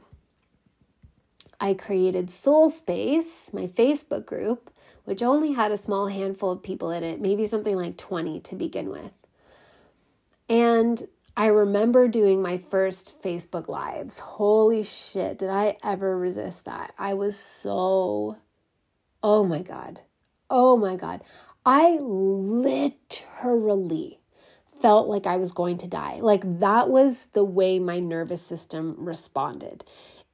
I 1.60 1.74
created 1.74 2.30
Soul 2.30 2.70
Space, 2.70 3.52
my 3.54 3.68
Facebook 3.68 4.26
group, 4.26 4.72
which 5.06 5.24
only 5.24 5.54
had 5.54 5.72
a 5.72 5.78
small 5.78 6.08
handful 6.08 6.52
of 6.52 6.64
people 6.64 6.92
in 6.92 7.04
it, 7.04 7.22
maybe 7.22 7.48
something 7.48 7.76
like 7.76 7.98
20 7.98 8.40
to 8.42 8.56
begin 8.56 8.90
with. 8.90 9.12
And 10.50 11.08
I 11.36 11.48
remember 11.48 12.08
doing 12.08 12.42
my 12.42 12.58
first 12.58 13.22
Facebook 13.22 13.68
Lives. 13.68 14.20
Holy 14.20 14.84
shit, 14.84 15.40
did 15.40 15.50
I 15.50 15.78
ever 15.84 16.18
resist 16.18 16.66
that? 16.66 16.94
I 16.98 17.16
was 17.16 17.38
so, 17.38 18.38
oh 19.24 19.44
my 19.44 19.62
God. 19.62 20.02
Oh 20.50 20.78
my 20.78 20.96
God. 20.96 21.22
I 21.66 21.98
literally 22.02 23.00
felt 24.82 25.08
like 25.08 25.26
I 25.26 25.38
was 25.38 25.52
going 25.52 25.78
to 25.80 25.88
die. 25.88 26.20
Like 26.22 26.60
that 26.60 26.90
was 26.90 27.28
the 27.34 27.44
way 27.44 27.80
my 27.80 28.00
nervous 28.00 28.42
system 28.42 28.96
responded. 28.98 29.86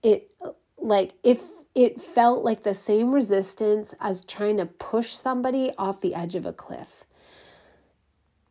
It 0.01 0.31
like 0.77 1.13
if 1.23 1.39
it 1.75 2.01
felt 2.01 2.43
like 2.43 2.63
the 2.63 2.73
same 2.73 3.11
resistance 3.11 3.93
as 3.99 4.25
trying 4.25 4.57
to 4.57 4.65
push 4.65 5.13
somebody 5.13 5.71
off 5.77 6.01
the 6.01 6.15
edge 6.15 6.35
of 6.35 6.45
a 6.45 6.53
cliff. 6.53 7.05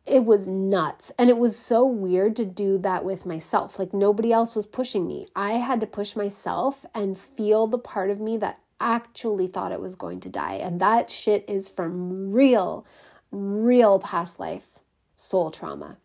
It 0.05 0.25
was 0.25 0.47
nuts. 0.47 1.11
And 1.19 1.29
it 1.29 1.37
was 1.37 1.55
so 1.55 1.85
weird 1.85 2.35
to 2.37 2.45
do 2.45 2.77
that 2.79 3.05
with 3.05 3.25
myself. 3.25 3.77
Like 3.77 3.93
nobody 3.93 4.31
else 4.31 4.55
was 4.55 4.65
pushing 4.65 5.05
me. 5.05 5.27
I 5.35 5.53
had 5.53 5.81
to 5.81 5.85
push 5.85 6.15
myself 6.15 6.85
and 6.95 7.19
feel 7.19 7.67
the 7.67 7.77
part 7.77 8.09
of 8.09 8.19
me 8.19 8.37
that 8.37 8.59
actually 8.79 9.47
thought 9.47 9.71
it 9.71 9.81
was 9.81 9.95
going 9.95 10.19
to 10.21 10.29
die. 10.29 10.55
And 10.55 10.79
that 10.81 11.09
shit 11.09 11.45
is 11.47 11.69
from 11.69 12.31
real, 12.31 12.85
real 13.31 13.99
past 13.99 14.39
life 14.39 14.79
soul 15.15 15.51
trauma. 15.51 15.97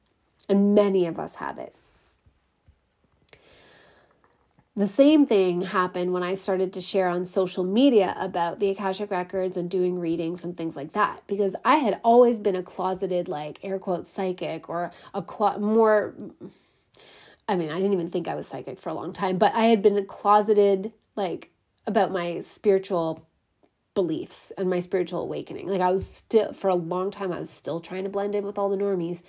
And 0.48 0.74
many 0.74 1.06
of 1.06 1.18
us 1.18 1.36
have 1.36 1.58
it. 1.58 1.74
The 4.76 4.88
same 4.88 5.24
thing 5.24 5.62
happened 5.62 6.12
when 6.12 6.24
I 6.24 6.34
started 6.34 6.72
to 6.72 6.80
share 6.80 7.08
on 7.08 7.24
social 7.24 7.62
media 7.62 8.12
about 8.18 8.58
the 8.58 8.70
Akashic 8.70 9.08
Records 9.12 9.56
and 9.56 9.70
doing 9.70 10.00
readings 10.00 10.42
and 10.42 10.56
things 10.56 10.74
like 10.74 10.94
that. 10.94 11.22
Because 11.28 11.54
I 11.64 11.76
had 11.76 12.00
always 12.02 12.40
been 12.40 12.56
a 12.56 12.62
closeted, 12.62 13.28
like, 13.28 13.60
air 13.62 13.78
quote, 13.78 14.08
psychic 14.08 14.68
or 14.68 14.90
a 15.14 15.22
clo- 15.22 15.60
more. 15.60 16.14
I 17.48 17.54
mean, 17.54 17.70
I 17.70 17.76
didn't 17.76 17.92
even 17.92 18.10
think 18.10 18.26
I 18.26 18.34
was 18.34 18.48
psychic 18.48 18.80
for 18.80 18.88
a 18.88 18.94
long 18.94 19.12
time, 19.12 19.38
but 19.38 19.54
I 19.54 19.66
had 19.66 19.80
been 19.80 20.04
closeted, 20.06 20.92
like, 21.14 21.50
about 21.86 22.12
my 22.12 22.40
spiritual 22.40 23.26
beliefs 23.94 24.52
and 24.58 24.68
my 24.68 24.80
spiritual 24.80 25.22
awakening. 25.22 25.68
Like, 25.68 25.80
I 25.80 25.92
was 25.92 26.06
still, 26.06 26.52
for 26.52 26.68
a 26.68 26.74
long 26.74 27.10
time, 27.10 27.32
I 27.32 27.40
was 27.40 27.50
still 27.50 27.80
trying 27.80 28.04
to 28.04 28.10
blend 28.10 28.34
in 28.34 28.44
with 28.44 28.58
all 28.58 28.68
the 28.68 28.76
normies. 28.76 29.22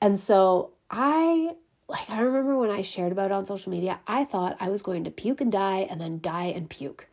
And 0.00 0.18
so 0.18 0.72
I 0.90 1.54
like 1.88 2.10
I 2.10 2.20
remember 2.20 2.56
when 2.58 2.70
I 2.70 2.82
shared 2.82 3.12
about 3.12 3.26
it 3.26 3.32
on 3.32 3.46
social 3.46 3.70
media, 3.72 3.98
I 4.06 4.24
thought 4.24 4.56
I 4.60 4.68
was 4.68 4.82
going 4.82 5.04
to 5.04 5.10
puke 5.10 5.40
and 5.40 5.50
die 5.50 5.86
and 5.90 6.00
then 6.00 6.20
die 6.20 6.46
and 6.46 6.68
puke. 6.68 7.08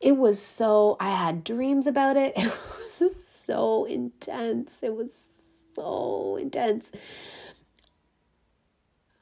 It 0.00 0.12
was 0.12 0.40
so 0.40 0.96
I 1.00 1.10
had 1.10 1.44
dreams 1.44 1.86
about 1.86 2.16
it. 2.16 2.34
It 2.96 3.00
was 3.00 3.16
so 3.32 3.84
intense. 3.84 4.78
It 4.80 4.94
was 4.94 5.10
so 5.74 6.38
intense. 6.40 6.90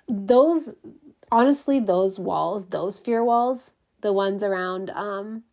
Those 0.06 0.74
honestly, 1.32 1.80
those 1.80 2.20
walls, 2.20 2.66
those 2.66 2.98
fear 2.98 3.24
walls, 3.24 3.71
the 4.02 4.12
ones 4.12 4.42
around 4.42 4.90
um 4.90 5.44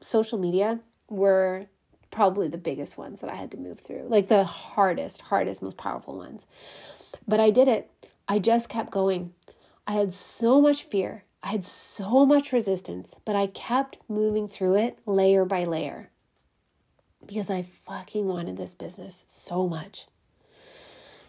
social 0.00 0.38
media 0.38 0.80
were 1.08 1.66
probably 2.10 2.48
the 2.48 2.58
biggest 2.58 2.96
ones 2.96 3.20
that 3.20 3.30
I 3.30 3.34
had 3.34 3.50
to 3.52 3.56
move 3.56 3.80
through. 3.80 4.06
Like 4.08 4.28
the 4.28 4.44
hardest, 4.44 5.22
hardest, 5.22 5.62
most 5.62 5.76
powerful 5.76 6.16
ones. 6.16 6.46
But 7.26 7.40
I 7.40 7.50
did 7.50 7.68
it. 7.68 7.90
I 8.28 8.38
just 8.38 8.68
kept 8.68 8.90
going. 8.90 9.32
I 9.86 9.94
had 9.94 10.12
so 10.12 10.60
much 10.60 10.84
fear. 10.84 11.24
I 11.42 11.50
had 11.50 11.64
so 11.64 12.26
much 12.26 12.52
resistance, 12.52 13.14
but 13.24 13.36
I 13.36 13.46
kept 13.48 13.98
moving 14.08 14.48
through 14.48 14.76
it 14.76 14.98
layer 15.06 15.44
by 15.44 15.64
layer 15.64 16.10
because 17.24 17.50
I 17.50 17.66
fucking 17.86 18.26
wanted 18.26 18.56
this 18.56 18.74
business 18.74 19.24
so 19.28 19.68
much. 19.68 20.06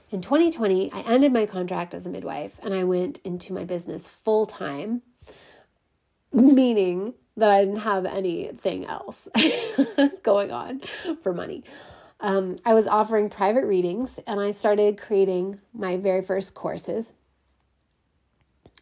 In 0.10 0.22
2020, 0.22 0.92
I 0.94 1.02
ended 1.02 1.34
my 1.34 1.46
contract 1.46 1.94
as 1.94 2.06
a 2.06 2.10
midwife 2.10 2.60
and 2.64 2.74
I 2.74 2.84
went 2.84 3.20
into 3.24 3.54
my 3.54 3.66
business 3.66 4.08
full 4.08 4.46
time, 4.46 5.02
meaning 6.38 7.14
that 7.36 7.52
I 7.52 7.64
didn't 7.64 7.82
have 7.82 8.06
anything 8.06 8.86
else 8.86 9.28
going 10.24 10.52
on 10.52 10.82
for 11.22 11.34
money 11.34 11.64
um, 12.20 12.58
I 12.66 12.74
was 12.74 12.88
offering 12.88 13.30
private 13.30 13.66
readings 13.66 14.20
and 14.26 14.40
I 14.40 14.52
started 14.52 14.98
creating 14.98 15.60
my 15.74 15.98
very 15.98 16.22
first 16.22 16.54
courses. 16.54 17.14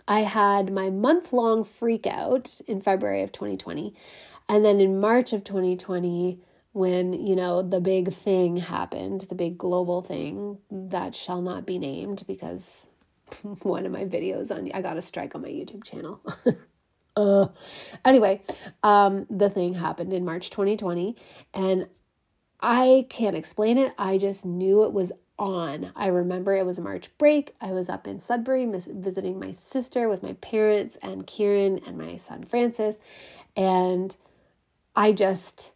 I 0.08 0.22
had 0.22 0.72
my 0.72 0.90
month 0.90 1.34
long 1.34 1.64
freak 1.64 2.06
out 2.08 2.60
in 2.68 2.82
February 2.82 3.24
of 3.24 3.32
2020. 3.32 3.94
And 4.48 4.64
then 4.64 4.80
in 4.80 5.00
March 5.00 5.34
of 5.34 5.44
2020, 5.44 6.40
when, 6.74 7.14
you 7.14 7.36
know, 7.36 7.62
the 7.62 7.80
big 7.80 8.14
thing 8.14 8.58
happened, 8.58 9.22
the 9.22 9.36
big 9.36 9.58
global 9.58 10.02
thing 10.02 10.60
that 10.70 11.16
shall 11.16 11.42
not 11.42 11.66
be 11.66 11.80
named 11.80 12.24
because 12.28 12.86
one 13.64 13.86
of 13.86 13.92
my 13.92 14.06
videos 14.06 14.52
on, 14.56 14.70
I 14.74 14.82
got 14.82 14.98
a 14.98 15.02
strike 15.02 15.36
on 15.36 15.42
my 15.42 15.50
YouTube 15.50 15.84
channel. 15.84 16.22
uh. 17.16 17.48
Anyway, 18.04 18.42
um, 18.84 19.26
the 19.30 19.50
thing 19.50 19.74
happened 19.74 20.14
in 20.14 20.26
March 20.26 20.50
2020, 20.50 21.16
and 21.54 21.88
I 22.60 23.06
can't 23.10 23.36
explain 23.36 23.78
it. 23.78 23.94
I 23.98 24.18
just 24.18 24.46
knew 24.46 24.84
it 24.84 24.94
was 24.94 25.12
on. 25.38 25.92
I 25.96 26.08
remember 26.08 26.54
it 26.54 26.66
was 26.66 26.80
March 26.80 27.10
break. 27.18 27.56
I 27.60 27.72
was 27.72 27.90
up 27.90 28.08
in 28.08 28.20
Sudbury 28.20 28.66
visiting 28.66 29.40
my 29.40 29.52
sister 29.52 30.08
with 30.10 30.24
my 30.24 30.34
parents 30.34 30.98
and 31.02 31.28
Kieran 31.28 31.80
and 31.86 31.98
my 31.98 32.16
son 32.16 32.44
Francis. 32.44 32.96
And 33.56 34.16
I 34.96 35.12
just, 35.12 35.72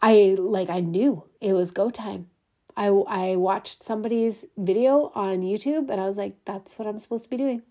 I 0.00 0.36
like, 0.38 0.70
I 0.70 0.80
knew 0.80 1.24
it 1.40 1.52
was 1.52 1.70
go 1.70 1.90
time. 1.90 2.28
I, 2.76 2.86
I 2.86 3.36
watched 3.36 3.82
somebody's 3.82 4.44
video 4.56 5.12
on 5.14 5.40
YouTube 5.42 5.90
and 5.90 6.00
I 6.00 6.06
was 6.06 6.16
like, 6.16 6.36
that's 6.44 6.78
what 6.78 6.88
I'm 6.88 6.98
supposed 6.98 7.24
to 7.24 7.30
be 7.30 7.36
doing. 7.36 7.62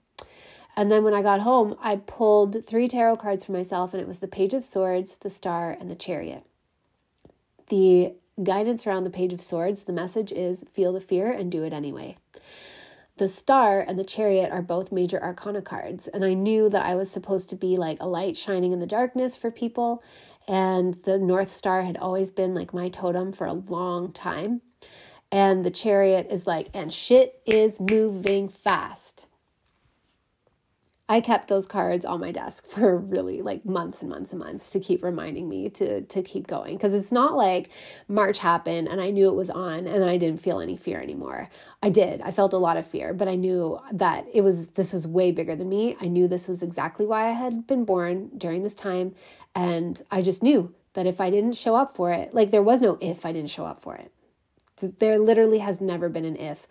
And 0.79 0.89
then 0.89 1.03
when 1.03 1.13
I 1.13 1.21
got 1.21 1.41
home, 1.41 1.75
I 1.81 1.97
pulled 1.97 2.65
three 2.65 2.87
tarot 2.87 3.17
cards 3.17 3.43
for 3.43 3.51
myself, 3.51 3.93
and 3.93 4.01
it 4.01 4.07
was 4.07 4.19
the 4.19 4.27
Page 4.27 4.53
of 4.53 4.63
Swords, 4.63 5.17
the 5.19 5.29
Star, 5.29 5.75
and 5.77 5.91
the 5.91 5.95
Chariot 5.95 6.45
the 7.69 8.13
guidance 8.43 8.85
around 8.85 9.03
the 9.03 9.09
Page 9.09 9.33
of 9.33 9.41
Swords, 9.41 9.83
the 9.83 9.93
message 9.93 10.31
is 10.31 10.63
feel 10.73 10.91
the 10.91 11.01
fear 11.01 11.31
and 11.31 11.51
do 11.51 11.63
it 11.63 11.73
anyway. 11.73 12.17
The 13.17 13.27
Star 13.27 13.81
and 13.81 13.97
the 13.97 14.03
Chariot 14.03 14.51
are 14.51 14.61
both 14.61 14.91
major 14.91 15.21
arcana 15.21 15.61
cards, 15.61 16.07
and 16.07 16.23
I 16.23 16.33
knew 16.33 16.69
that 16.69 16.85
I 16.85 16.95
was 16.95 17.11
supposed 17.11 17.49
to 17.49 17.55
be 17.55 17.77
like 17.77 17.97
a 17.99 18.07
light 18.07 18.37
shining 18.37 18.71
in 18.71 18.79
the 18.79 18.87
darkness 18.87 19.35
for 19.35 19.51
people. 19.51 20.03
And 20.47 20.95
the 21.03 21.17
North 21.17 21.51
Star 21.51 21.83
had 21.83 21.97
always 21.97 22.31
been 22.31 22.55
like 22.55 22.73
my 22.73 22.89
totem 22.89 23.33
for 23.33 23.45
a 23.45 23.53
long 23.53 24.11
time. 24.13 24.61
And 25.31 25.63
the 25.63 25.69
Chariot 25.69 26.27
is 26.31 26.47
like, 26.47 26.69
and 26.73 26.91
shit 26.91 27.41
is 27.45 27.79
moving 27.79 28.49
fast. 28.49 29.27
I 31.11 31.21
kept 31.21 31.47
those 31.47 31.65
cards 31.65 32.05
on 32.05 32.21
my 32.21 32.31
desk 32.31 32.67
for 32.67 32.95
really 32.95 33.41
like 33.41 33.65
months 33.65 34.01
and 34.01 34.09
months 34.09 34.31
and 34.31 34.39
months 34.39 34.69
to 34.71 34.79
keep 34.79 35.03
reminding 35.03 35.49
me 35.49 35.67
to 35.71 36.01
to 36.01 36.21
keep 36.21 36.45
going 36.45 36.77
because 36.77 36.93
it's 36.93 37.11
not 37.11 37.35
like 37.35 37.69
March 38.07 38.37
happened 38.37 38.87
and 38.87 39.01
I 39.01 39.09
knew 39.09 39.27
it 39.27 39.35
was 39.35 39.49
on 39.49 39.87
and 39.87 40.05
I 40.05 40.17
didn't 40.17 40.41
feel 40.41 40.59
any 40.59 40.77
fear 40.77 41.01
anymore. 41.01 41.49
I 41.81 41.89
did. 41.89 42.21
I 42.21 42.29
felt 42.29 42.53
a 42.53 42.57
lot 42.57 42.77
of 42.77 42.85
fear, 42.85 43.13
but 43.13 43.27
I 43.27 43.35
knew 43.35 43.79
that 43.91 44.27
it 44.31 44.41
was 44.41 44.67
this 44.69 44.93
was 44.93 45.07
way 45.07 45.31
bigger 45.31 45.55
than 45.55 45.67
me. 45.67 45.97
I 45.99 46.07
knew 46.07 46.27
this 46.27 46.47
was 46.47 46.61
exactly 46.61 47.07
why 47.07 47.27
I 47.29 47.33
had 47.33 47.65
been 47.65 47.85
born 47.85 48.29
during 48.37 48.61
this 48.61 48.75
time 48.75 49.15
and 49.55 49.99
I 50.11 50.21
just 50.21 50.43
knew 50.43 50.73
that 50.93 51.07
if 51.07 51.19
I 51.19 51.31
didn't 51.31 51.53
show 51.53 51.75
up 51.75 51.95
for 51.95 52.11
it, 52.11 52.35
like 52.35 52.51
there 52.51 52.63
was 52.63 52.81
no 52.81 52.99
if 53.01 53.25
I 53.25 53.31
didn't 53.31 53.49
show 53.49 53.65
up 53.65 53.81
for 53.81 53.95
it. 53.95 54.13
There 54.99 55.17
literally 55.17 55.59
has 55.59 55.81
never 55.81 56.07
been 56.07 56.23
an 56.23 56.37
if 56.37 56.67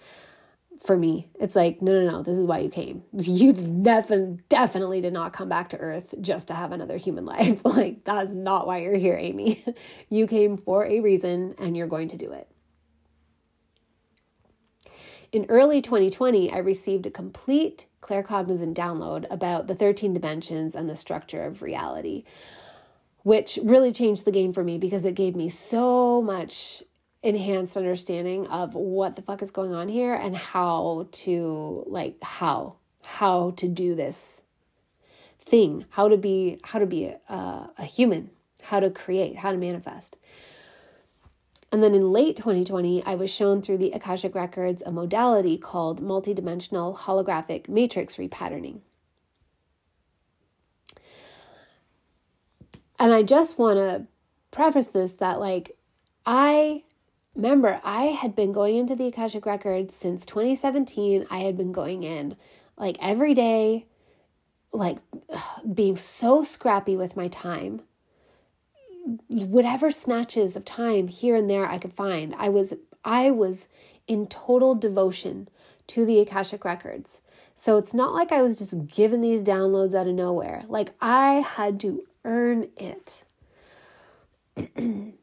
for 0.83 0.97
me. 0.97 1.29
It's 1.41 1.57
like, 1.57 1.83
no, 1.83 1.93
no, 1.93 2.11
no, 2.11 2.23
this 2.23 2.39
is 2.39 2.47
why 2.47 2.61
you 2.61 2.71
came. 2.71 3.03
You 3.13 3.53
definitely, 3.53 4.39
definitely 4.49 5.01
did 5.01 5.13
not 5.13 5.33
come 5.33 5.49
back 5.49 5.71
to 5.71 5.79
Earth 5.79 6.15
just 6.21 6.49
to 6.49 6.55
have 6.55 6.73
another 6.73 6.97
human 6.97 7.25
life. 7.37 7.61
like, 7.65 8.05
that's 8.05 8.35
not 8.35 8.67
why 8.67 8.79
you're 8.79 8.97
here, 8.97 9.17
Amy. 9.17 9.65
you 10.09 10.27
came 10.27 10.57
for 10.57 10.87
a 10.87 11.01
reason 11.01 11.55
and 11.59 11.77
you're 11.77 11.87
going 11.87 12.09
to 12.09 12.17
do 12.17 12.33
it. 12.33 12.49
In 15.31 15.45
early 15.51 15.83
2020, 15.83 16.51
I 16.51 16.59
received 16.59 17.05
a 17.05 17.11
complete 17.11 17.85
claircognizant 18.03 18.75
download 18.75 19.27
about 19.31 19.67
the 19.67 19.75
13 19.75 20.15
dimensions 20.15 20.75
and 20.75 20.89
the 20.89 20.97
structure 20.97 21.43
of 21.43 21.61
reality, 21.61 22.25
which 23.25 23.59
really 23.63 23.93
changed 23.93 24.25
the 24.25 24.33
game 24.33 24.55
for 24.55 24.65
me 24.65 24.79
because 24.79 25.05
it 25.05 25.15
gave 25.15 25.37
me 25.37 25.51
so 25.51 26.23
much 26.23 26.83
enhanced 27.23 27.77
understanding 27.77 28.47
of 28.47 28.75
what 28.75 29.17
the 29.17 29.23
fuck 29.23 29.43
is 29.43 29.51
going 29.51 29.75
on 29.75 29.89
here 29.89 30.15
and 30.15 30.37
how 30.37 31.09
to 31.11 31.85
like 31.87 32.17
how 32.23 32.77
how 33.03 33.51
to 33.57 33.67
do 33.67 33.95
this 33.95 34.41
thing 35.41 35.85
how 35.91 36.09
to 36.09 36.17
be 36.17 36.61
how 36.63 36.79
to 36.79 36.87
be 36.87 37.07
a, 37.07 37.71
a 37.79 37.85
human 37.85 38.31
how 38.63 38.81
to 38.81 38.91
create 38.91 39.37
how 39.37 39.51
to 39.51 39.59
manifest. 39.59 40.17
And 41.71 41.83
then 41.83 41.95
in 41.95 42.13
late 42.13 42.37
2020 42.37 43.03
i 43.05 43.15
was 43.15 43.31
shown 43.31 43.63
through 43.63 43.79
the 43.79 43.91
akashic 43.91 44.35
records 44.35 44.83
a 44.87 44.93
modality 44.93 45.59
called 45.59 46.01
multidimensional 46.01 46.97
holographic 46.97 47.69
matrix 47.69 48.17
repatterning. 48.17 48.81
And 52.99 53.13
i 53.13 53.25
just 53.25 53.59
want 53.59 53.79
to 53.79 54.07
preface 54.53 54.87
this 54.87 55.15
that 55.15 55.41
like 55.41 55.77
i 56.25 56.85
remember, 57.39 57.81
I 57.85 58.07
had 58.07 58.35
been 58.35 58.53
going 58.53 58.77
into 58.77 58.97
the 58.97 59.07
Akashic 59.07 59.47
Records 59.47 59.95
since 59.95 60.27
2017. 60.27 61.27
I 61.31 61.39
had 61.39 61.57
been 61.57 61.73
going 61.73 62.03
in 62.03 62.37
like 62.77 62.99
every 63.01 63.33
day, 63.33 63.87
like 64.73 64.99
being 65.75 65.97
so 65.97 66.43
scrappy 66.43 66.97
with 66.97 67.17
my 67.17 67.29
time. 67.29 67.83
Whatever 69.29 69.91
snatches 69.91 70.55
of 70.57 70.67
time 70.67 71.09
here 71.09 71.35
and 71.35 71.49
there 71.49 71.67
I 71.67 71.79
could 71.79 71.95
find, 71.95 72.35
I 72.37 72.51
was 72.51 72.75
I 73.05 73.31
was 73.31 73.67
in 74.07 74.27
total 74.27 74.75
devotion 74.75 75.49
to 75.87 76.05
the 76.05 76.19
Akashic 76.19 76.65
Records. 76.65 77.21
So 77.55 77.79
it's 77.79 77.95
not 77.95 78.13
like 78.13 78.33
I 78.33 78.43
was 78.43 78.59
just 78.59 78.87
given 78.89 79.21
these 79.21 79.43
downloads 79.43 79.95
out 79.95 80.09
of 80.09 80.15
nowhere. 80.15 80.65
Like 80.69 80.91
I 81.01 81.45
had 81.57 81.81
to 81.81 82.05
earn 82.25 82.69
it. 82.77 83.23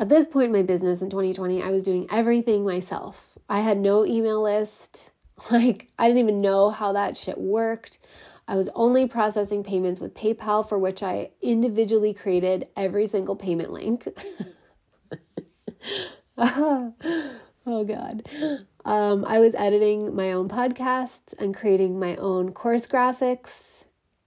At 0.00 0.08
this 0.08 0.26
point 0.26 0.46
in 0.46 0.52
my 0.52 0.62
business 0.62 1.02
in 1.02 1.10
2020, 1.10 1.62
I 1.62 1.70
was 1.70 1.84
doing 1.84 2.06
everything 2.10 2.64
myself. 2.64 3.36
I 3.50 3.60
had 3.60 3.76
no 3.78 4.04
email 4.06 4.42
list. 4.42 5.10
Like, 5.50 5.88
I 5.98 6.06
didn't 6.06 6.20
even 6.20 6.42
know 6.42 6.68
how 6.68 6.92
that 6.92 7.16
shit 7.16 7.38
worked. 7.38 7.98
I 8.46 8.56
was 8.56 8.68
only 8.74 9.08
processing 9.08 9.64
payments 9.64 9.98
with 9.98 10.12
PayPal, 10.12 10.68
for 10.68 10.78
which 10.78 11.02
I 11.02 11.30
individually 11.40 12.12
created 12.12 12.68
every 12.76 13.06
single 13.06 13.36
payment 13.36 13.72
link. 13.72 14.06
oh 16.36 16.92
God. 17.66 18.28
Um, 18.84 19.24
I 19.24 19.38
was 19.38 19.54
editing 19.54 20.14
my 20.14 20.32
own 20.32 20.46
podcasts 20.46 21.32
and 21.38 21.56
creating 21.56 21.98
my 21.98 22.16
own 22.16 22.52
course 22.52 22.86
graphics. 22.86 23.84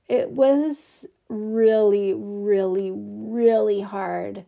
It 0.09 0.31
was 0.31 1.05
really, 1.29 2.15
really, 2.15 2.89
really 2.91 3.81
hard 3.81 4.45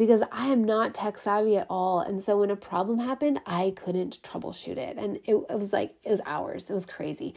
because 0.00 0.22
I 0.32 0.46
am 0.46 0.64
not 0.64 0.94
tech 0.94 1.18
savvy 1.18 1.58
at 1.58 1.66
all. 1.68 2.00
And 2.00 2.22
so 2.22 2.38
when 2.38 2.50
a 2.50 2.56
problem 2.56 3.00
happened, 3.00 3.38
I 3.44 3.74
couldn't 3.76 4.22
troubleshoot 4.22 4.78
it. 4.78 4.96
And 4.96 5.18
it, 5.24 5.34
it 5.34 5.58
was 5.58 5.74
like, 5.74 5.94
it 6.02 6.10
was 6.10 6.22
hours. 6.24 6.70
It 6.70 6.72
was 6.72 6.86
crazy. 6.86 7.34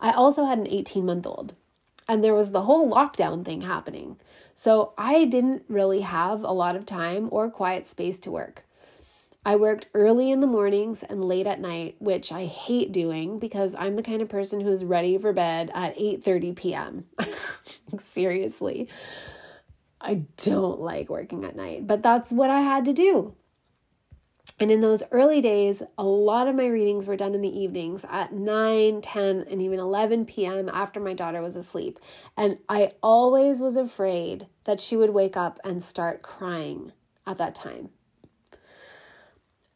I 0.00 0.12
also 0.12 0.46
had 0.46 0.56
an 0.56 0.66
18 0.66 1.04
month 1.04 1.26
old 1.26 1.54
and 2.08 2.24
there 2.24 2.32
was 2.32 2.52
the 2.52 2.62
whole 2.62 2.90
lockdown 2.90 3.44
thing 3.44 3.60
happening. 3.60 4.16
So 4.54 4.94
I 4.96 5.26
didn't 5.26 5.64
really 5.68 6.00
have 6.00 6.42
a 6.42 6.52
lot 6.52 6.74
of 6.74 6.86
time 6.86 7.28
or 7.30 7.50
quiet 7.50 7.86
space 7.86 8.18
to 8.20 8.30
work. 8.30 8.64
I 9.44 9.56
worked 9.56 9.88
early 9.92 10.30
in 10.30 10.40
the 10.40 10.46
mornings 10.46 11.02
and 11.02 11.22
late 11.22 11.46
at 11.46 11.60
night, 11.60 11.96
which 11.98 12.32
I 12.32 12.46
hate 12.46 12.92
doing 12.92 13.38
because 13.38 13.74
I'm 13.74 13.94
the 13.94 14.02
kind 14.02 14.22
of 14.22 14.30
person 14.30 14.62
who's 14.62 14.86
ready 14.86 15.18
for 15.18 15.34
bed 15.34 15.70
at 15.74 15.98
8:30 15.98 16.56
p.m. 16.56 17.04
Seriously. 17.98 18.88
I 20.06 20.22
don't 20.36 20.80
like 20.80 21.10
working 21.10 21.44
at 21.44 21.56
night, 21.56 21.86
but 21.86 22.02
that's 22.02 22.30
what 22.30 22.48
I 22.48 22.60
had 22.60 22.84
to 22.84 22.92
do. 22.92 23.34
And 24.58 24.70
in 24.70 24.80
those 24.80 25.02
early 25.10 25.40
days, 25.40 25.82
a 25.98 26.04
lot 26.04 26.48
of 26.48 26.54
my 26.54 26.66
readings 26.66 27.06
were 27.06 27.16
done 27.16 27.34
in 27.34 27.42
the 27.42 27.58
evenings 27.58 28.06
at 28.08 28.32
9, 28.32 29.02
10, 29.02 29.46
and 29.50 29.60
even 29.60 29.80
11 29.80 30.24
p.m. 30.24 30.70
after 30.72 31.00
my 31.00 31.12
daughter 31.12 31.42
was 31.42 31.56
asleep. 31.56 31.98
And 32.36 32.58
I 32.68 32.92
always 33.02 33.60
was 33.60 33.76
afraid 33.76 34.46
that 34.64 34.80
she 34.80 34.96
would 34.96 35.10
wake 35.10 35.36
up 35.36 35.58
and 35.64 35.82
start 35.82 36.22
crying 36.22 36.92
at 37.26 37.38
that 37.38 37.54
time. 37.54 37.90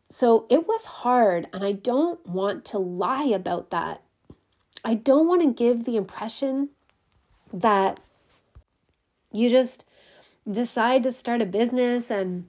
So 0.09 0.47
it 0.49 0.66
was 0.66 0.85
hard, 0.87 1.49
and 1.53 1.64
I 1.64 1.72
don't 1.72 2.24
want 2.26 2.64
to 2.66 2.78
lie 2.78 3.26
about 3.26 3.70
that. 3.70 4.03
I 4.85 4.95
don't 4.95 5.28
want 5.28 5.43
to 5.43 5.53
give 5.53 5.85
the 5.85 5.97
impression 5.97 6.70
that 7.53 8.01
you 9.31 9.51
just 9.51 9.85
decide 10.49 11.03
to 11.03 11.12
start 11.12 11.43
a 11.43 11.47
business 11.47 12.11
and 12.11 12.47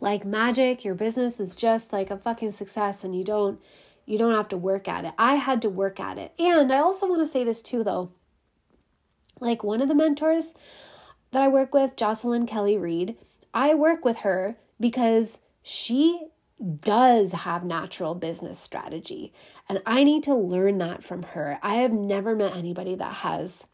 like 0.00 0.24
magic 0.24 0.84
your 0.84 0.94
business 0.94 1.40
is 1.40 1.56
just 1.56 1.92
like 1.92 2.10
a 2.10 2.18
fucking 2.18 2.52
success 2.52 3.02
and 3.02 3.16
you 3.16 3.24
don't 3.24 3.60
you 4.04 4.18
don't 4.18 4.34
have 4.34 4.48
to 4.48 4.56
work 4.56 4.86
at 4.86 5.04
it. 5.04 5.12
I 5.18 5.34
had 5.34 5.60
to 5.62 5.68
work 5.68 5.98
at 5.98 6.16
it. 6.16 6.32
And 6.38 6.72
I 6.72 6.78
also 6.78 7.08
want 7.08 7.22
to 7.22 7.26
say 7.26 7.42
this 7.42 7.60
too 7.60 7.82
though. 7.82 8.12
Like 9.40 9.64
one 9.64 9.82
of 9.82 9.88
the 9.88 9.94
mentors 9.94 10.54
that 11.32 11.42
I 11.42 11.48
work 11.48 11.74
with, 11.74 11.96
Jocelyn 11.96 12.46
Kelly 12.46 12.78
Reed, 12.78 13.16
I 13.52 13.74
work 13.74 14.04
with 14.04 14.18
her 14.18 14.56
because 14.78 15.38
she 15.62 16.28
does 16.80 17.32
have 17.32 17.64
natural 17.64 18.14
business 18.14 18.58
strategy. 18.58 19.32
And 19.68 19.82
I 19.84 20.04
need 20.04 20.22
to 20.24 20.34
learn 20.34 20.78
that 20.78 21.02
from 21.02 21.24
her. 21.24 21.58
I 21.62 21.76
have 21.76 21.92
never 21.92 22.34
met 22.34 22.56
anybody 22.56 22.94
that 22.94 23.12
has 23.16 23.66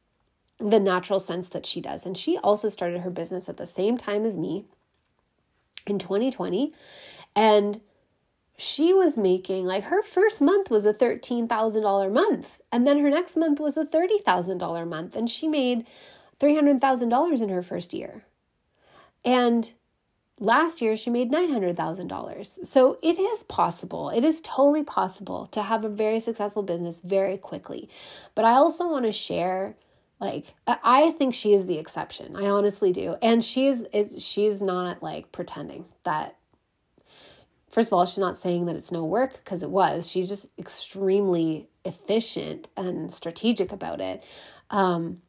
the 0.62 0.80
natural 0.80 1.20
sense 1.20 1.48
that 1.48 1.66
she 1.66 1.80
does. 1.80 2.06
And 2.06 2.16
she 2.16 2.38
also 2.38 2.68
started 2.68 3.00
her 3.00 3.10
business 3.10 3.48
at 3.48 3.56
the 3.56 3.66
same 3.66 3.96
time 3.96 4.24
as 4.24 4.38
me 4.38 4.64
in 5.86 5.98
2020. 5.98 6.72
And 7.34 7.80
she 8.56 8.92
was 8.92 9.18
making 9.18 9.64
like 9.64 9.84
her 9.84 10.02
first 10.02 10.40
month 10.40 10.70
was 10.70 10.86
a 10.86 10.94
$13,000 10.94 12.12
month. 12.12 12.60
And 12.70 12.86
then 12.86 12.98
her 13.00 13.10
next 13.10 13.36
month 13.36 13.58
was 13.58 13.76
a 13.76 13.84
$30,000 13.84 14.88
month. 14.88 15.16
And 15.16 15.28
she 15.28 15.48
made 15.48 15.86
$300,000 16.40 17.42
in 17.42 17.48
her 17.48 17.62
first 17.62 17.92
year. 17.92 18.24
And 19.24 19.72
Last 20.42 20.82
year, 20.82 20.96
she 20.96 21.08
made 21.08 21.30
$900,000. 21.30 22.66
So 22.66 22.98
it 23.00 23.16
is 23.16 23.44
possible. 23.44 24.10
It 24.10 24.24
is 24.24 24.40
totally 24.40 24.82
possible 24.82 25.46
to 25.46 25.62
have 25.62 25.84
a 25.84 25.88
very 25.88 26.18
successful 26.18 26.64
business 26.64 27.00
very 27.04 27.38
quickly. 27.38 27.88
But 28.34 28.44
I 28.44 28.54
also 28.54 28.88
want 28.88 29.04
to 29.04 29.12
share 29.12 29.76
like 30.22 30.54
I 30.66 31.10
think 31.18 31.34
she 31.34 31.52
is 31.52 31.66
the 31.66 31.78
exception. 31.78 32.36
I 32.36 32.46
honestly 32.46 32.92
do. 32.92 33.16
And 33.20 33.42
she's 33.42 33.80
is 33.92 34.22
she's 34.22 34.62
not 34.62 35.02
like 35.02 35.32
pretending 35.32 35.84
that 36.04 36.36
first 37.72 37.88
of 37.88 37.92
all, 37.92 38.06
she's 38.06 38.18
not 38.18 38.36
saying 38.36 38.66
that 38.66 38.76
it's 38.76 38.92
no 38.92 39.04
work 39.04 39.32
because 39.32 39.64
it 39.64 39.70
was. 39.70 40.08
She's 40.08 40.28
just 40.28 40.46
extremely 40.60 41.68
efficient 41.84 42.68
and 42.76 43.12
strategic 43.12 43.72
about 43.72 44.00
it. 44.00 44.22
Um, 44.70 45.22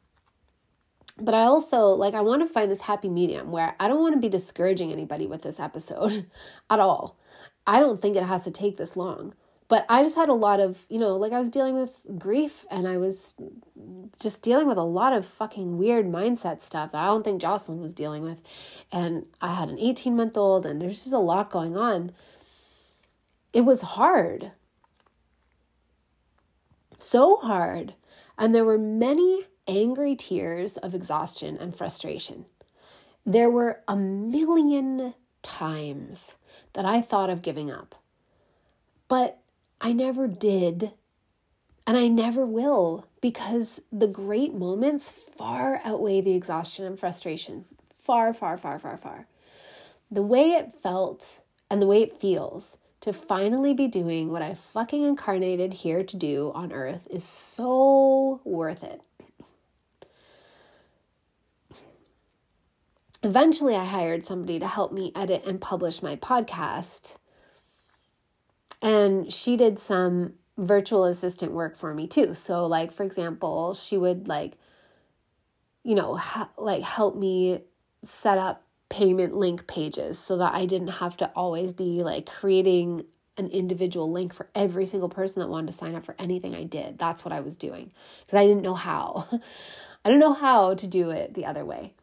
but 1.18 1.34
I 1.34 1.42
also 1.42 1.88
like 1.88 2.14
I 2.14 2.20
want 2.20 2.46
to 2.46 2.52
find 2.52 2.70
this 2.70 2.80
happy 2.80 3.08
medium 3.08 3.50
where 3.50 3.74
I 3.80 3.88
don't 3.88 4.00
want 4.00 4.14
to 4.14 4.20
be 4.20 4.28
discouraging 4.28 4.92
anybody 4.92 5.26
with 5.26 5.42
this 5.42 5.58
episode 5.58 6.30
at 6.70 6.78
all. 6.78 7.18
I 7.66 7.80
don't 7.80 8.00
think 8.00 8.14
it 8.16 8.22
has 8.22 8.44
to 8.44 8.52
take 8.52 8.76
this 8.76 8.96
long. 8.96 9.34
But 9.68 9.86
I 9.88 10.02
just 10.02 10.16
had 10.16 10.28
a 10.28 10.34
lot 10.34 10.60
of, 10.60 10.84
you 10.88 10.98
know, 10.98 11.16
like 11.16 11.32
I 11.32 11.38
was 11.38 11.48
dealing 11.48 11.80
with 11.80 11.98
grief 12.18 12.66
and 12.70 12.86
I 12.86 12.98
was 12.98 13.34
just 14.20 14.42
dealing 14.42 14.68
with 14.68 14.76
a 14.76 14.82
lot 14.82 15.14
of 15.14 15.24
fucking 15.24 15.78
weird 15.78 16.06
mindset 16.06 16.60
stuff 16.60 16.92
that 16.92 17.02
I 17.02 17.06
don't 17.06 17.24
think 17.24 17.40
Jocelyn 17.40 17.80
was 17.80 17.94
dealing 17.94 18.22
with. 18.22 18.38
And 18.92 19.26
I 19.40 19.54
had 19.54 19.70
an 19.70 19.78
18 19.78 20.14
month 20.14 20.36
old 20.36 20.66
and 20.66 20.82
there's 20.82 21.02
just 21.02 21.14
a 21.14 21.18
lot 21.18 21.50
going 21.50 21.76
on. 21.76 22.12
It 23.54 23.62
was 23.62 23.80
hard. 23.80 24.52
So 26.98 27.36
hard. 27.36 27.94
And 28.36 28.54
there 28.54 28.64
were 28.64 28.78
many 28.78 29.44
angry 29.66 30.14
tears 30.14 30.76
of 30.76 30.94
exhaustion 30.94 31.56
and 31.56 31.74
frustration. 31.74 32.44
There 33.24 33.48
were 33.48 33.80
a 33.88 33.96
million 33.96 35.14
times 35.42 36.34
that 36.74 36.84
I 36.84 37.00
thought 37.00 37.30
of 37.30 37.40
giving 37.42 37.70
up, 37.70 37.94
but 39.08 39.40
I 39.80 39.92
never 39.92 40.26
did, 40.26 40.92
and 41.86 41.96
I 41.96 42.08
never 42.08 42.46
will 42.46 43.06
because 43.20 43.80
the 43.92 44.06
great 44.06 44.54
moments 44.54 45.10
far 45.10 45.80
outweigh 45.84 46.20
the 46.20 46.34
exhaustion 46.34 46.84
and 46.84 46.98
frustration. 46.98 47.64
Far, 47.92 48.32
far, 48.32 48.56
far, 48.56 48.78
far, 48.78 48.96
far. 48.96 49.26
The 50.10 50.22
way 50.22 50.52
it 50.52 50.74
felt 50.82 51.40
and 51.70 51.80
the 51.80 51.86
way 51.86 52.02
it 52.02 52.20
feels 52.20 52.76
to 53.00 53.12
finally 53.12 53.74
be 53.74 53.88
doing 53.88 54.30
what 54.30 54.42
I 54.42 54.54
fucking 54.54 55.04
incarnated 55.04 55.72
here 55.72 56.02
to 56.02 56.16
do 56.16 56.52
on 56.54 56.72
earth 56.72 57.06
is 57.10 57.24
so 57.24 58.40
worth 58.44 58.82
it. 58.82 59.00
eventually 63.24 63.74
I 63.74 63.86
hired 63.86 64.24
somebody 64.24 64.58
to 64.58 64.68
help 64.68 64.92
me 64.92 65.10
edit 65.16 65.44
and 65.46 65.60
publish 65.60 66.02
my 66.02 66.16
podcast. 66.16 67.14
And 68.84 69.32
she 69.32 69.56
did 69.56 69.80
some 69.80 70.34
virtual 70.58 71.06
assistant 71.06 71.50
work 71.52 71.76
for 71.76 71.92
me 71.92 72.06
too. 72.06 72.34
So 72.34 72.66
like 72.66 72.92
for 72.92 73.02
example, 73.02 73.74
she 73.74 73.96
would 73.96 74.28
like 74.28 74.52
you 75.84 75.94
know, 75.94 76.16
ha- 76.16 76.50
like 76.56 76.82
help 76.82 77.16
me 77.16 77.60
set 78.02 78.38
up 78.38 78.64
payment 78.88 79.34
link 79.34 79.66
pages 79.66 80.18
so 80.18 80.38
that 80.38 80.54
I 80.54 80.66
didn't 80.66 80.88
have 80.88 81.16
to 81.18 81.30
always 81.36 81.72
be 81.72 82.02
like 82.02 82.26
creating 82.26 83.04
an 83.36 83.48
individual 83.48 84.10
link 84.10 84.32
for 84.32 84.48
every 84.54 84.86
single 84.86 85.08
person 85.08 85.40
that 85.40 85.48
wanted 85.48 85.72
to 85.72 85.72
sign 85.76 85.94
up 85.94 86.04
for 86.04 86.14
anything 86.18 86.54
I 86.54 86.64
did. 86.64 86.98
That's 86.98 87.24
what 87.24 87.32
I 87.32 87.40
was 87.40 87.56
doing 87.56 87.92
because 88.24 88.38
I 88.38 88.46
didn't 88.46 88.62
know 88.62 88.74
how. 88.74 89.28
I 90.04 90.10
don't 90.10 90.20
know 90.20 90.34
how 90.34 90.74
to 90.74 90.86
do 90.86 91.10
it 91.10 91.34
the 91.34 91.46
other 91.46 91.64
way. 91.64 91.94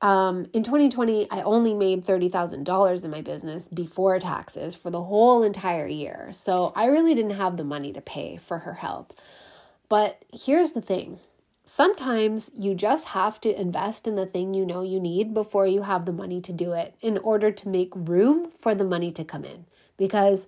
Um, 0.00 0.46
in 0.52 0.62
2020, 0.62 1.30
I 1.30 1.42
only 1.42 1.72
made 1.72 2.04
$30,000 2.04 3.04
in 3.04 3.10
my 3.10 3.22
business 3.22 3.68
before 3.68 4.18
taxes 4.18 4.74
for 4.74 4.90
the 4.90 5.02
whole 5.02 5.42
entire 5.42 5.86
year. 5.86 6.30
So 6.32 6.72
I 6.76 6.86
really 6.86 7.14
didn't 7.14 7.32
have 7.36 7.56
the 7.56 7.64
money 7.64 7.92
to 7.92 8.00
pay 8.00 8.36
for 8.36 8.58
her 8.58 8.74
help. 8.74 9.14
But 9.88 10.22
here's 10.32 10.72
the 10.72 10.82
thing 10.82 11.20
sometimes 11.66 12.50
you 12.54 12.74
just 12.74 13.06
have 13.06 13.40
to 13.40 13.60
invest 13.60 14.06
in 14.06 14.16
the 14.16 14.26
thing 14.26 14.52
you 14.52 14.66
know 14.66 14.82
you 14.82 15.00
need 15.00 15.32
before 15.32 15.66
you 15.66 15.80
have 15.80 16.04
the 16.04 16.12
money 16.12 16.40
to 16.42 16.52
do 16.52 16.72
it 16.72 16.94
in 17.00 17.16
order 17.18 17.50
to 17.50 17.68
make 17.68 17.90
room 17.94 18.50
for 18.60 18.74
the 18.74 18.84
money 18.84 19.10
to 19.12 19.24
come 19.24 19.44
in. 19.44 19.64
Because 19.96 20.46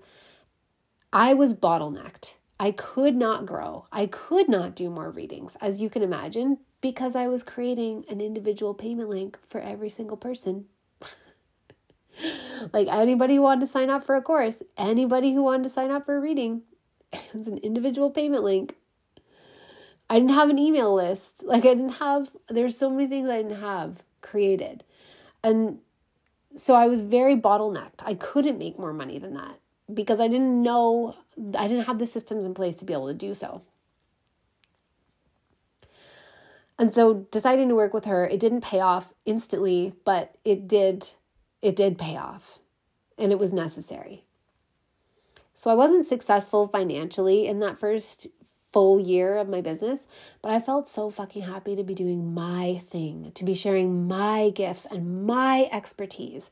I 1.12 1.32
was 1.32 1.54
bottlenecked. 1.54 2.34
I 2.58 2.72
could 2.72 3.16
not 3.16 3.46
grow. 3.46 3.86
I 3.92 4.06
could 4.06 4.48
not 4.48 4.74
do 4.74 4.90
more 4.90 5.10
readings, 5.10 5.56
as 5.60 5.80
you 5.80 5.88
can 5.88 6.02
imagine, 6.02 6.58
because 6.80 7.16
I 7.16 7.26
was 7.28 7.42
creating 7.42 8.04
an 8.10 8.20
individual 8.20 8.74
payment 8.74 9.08
link 9.08 9.38
for 9.48 9.60
every 9.60 9.88
single 9.88 10.16
person. 10.16 10.66
like 12.72 12.88
anybody 12.88 13.36
who 13.36 13.42
wanted 13.42 13.60
to 13.60 13.66
sign 13.66 13.90
up 13.90 14.04
for 14.04 14.16
a 14.16 14.22
course, 14.22 14.62
anybody 14.76 15.32
who 15.32 15.42
wanted 15.42 15.64
to 15.64 15.68
sign 15.68 15.90
up 15.90 16.06
for 16.06 16.16
a 16.16 16.20
reading, 16.20 16.62
it 17.12 17.34
was 17.34 17.48
an 17.48 17.58
individual 17.58 18.10
payment 18.10 18.44
link. 18.44 18.76
I 20.08 20.18
didn't 20.18 20.34
have 20.34 20.50
an 20.50 20.58
email 20.58 20.94
list. 20.94 21.42
Like 21.42 21.64
I 21.64 21.74
didn't 21.74 21.90
have 21.90 22.30
there's 22.48 22.76
so 22.76 22.90
many 22.90 23.08
things 23.08 23.28
I 23.28 23.38
didn't 23.42 23.60
have 23.60 24.02
created. 24.22 24.84
And 25.42 25.78
so 26.56 26.74
I 26.74 26.86
was 26.86 27.00
very 27.00 27.36
bottlenecked. 27.36 28.02
I 28.04 28.14
couldn't 28.14 28.58
make 28.58 28.78
more 28.78 28.92
money 28.92 29.18
than 29.18 29.34
that 29.34 29.58
because 29.92 30.20
I 30.20 30.28
didn't 30.28 30.62
know 30.62 31.16
I 31.56 31.68
didn't 31.68 31.84
have 31.84 31.98
the 31.98 32.06
systems 32.06 32.46
in 32.46 32.54
place 32.54 32.76
to 32.76 32.84
be 32.84 32.92
able 32.92 33.08
to 33.08 33.14
do 33.14 33.34
so. 33.34 33.62
And 36.78 36.92
so 36.92 37.26
deciding 37.30 37.68
to 37.70 37.74
work 37.74 37.94
with 37.94 38.04
her, 38.04 38.26
it 38.26 38.40
didn't 38.40 38.60
pay 38.62 38.80
off 38.80 39.12
instantly, 39.24 39.94
but 40.04 40.34
it 40.44 40.68
did 40.68 41.08
it 41.62 41.76
did 41.76 41.98
pay 41.98 42.16
off. 42.16 42.58
and 43.18 43.32
it 43.32 43.38
was 43.38 43.52
necessary. 43.52 44.24
So 45.54 45.70
I 45.70 45.74
wasn't 45.74 46.06
successful 46.06 46.68
financially 46.68 47.46
in 47.46 47.60
that 47.60 47.78
first 47.78 48.26
full 48.72 49.00
year 49.00 49.38
of 49.38 49.48
my 49.48 49.62
business, 49.62 50.06
but 50.42 50.52
I 50.52 50.60
felt 50.60 50.88
so 50.88 51.08
fucking 51.08 51.42
happy 51.42 51.76
to 51.76 51.82
be 51.82 51.94
doing 51.94 52.34
my 52.34 52.82
thing, 52.88 53.32
to 53.34 53.44
be 53.44 53.54
sharing 53.54 54.06
my 54.06 54.50
gifts 54.50 54.86
and 54.90 55.24
my 55.26 55.68
expertise 55.72 56.50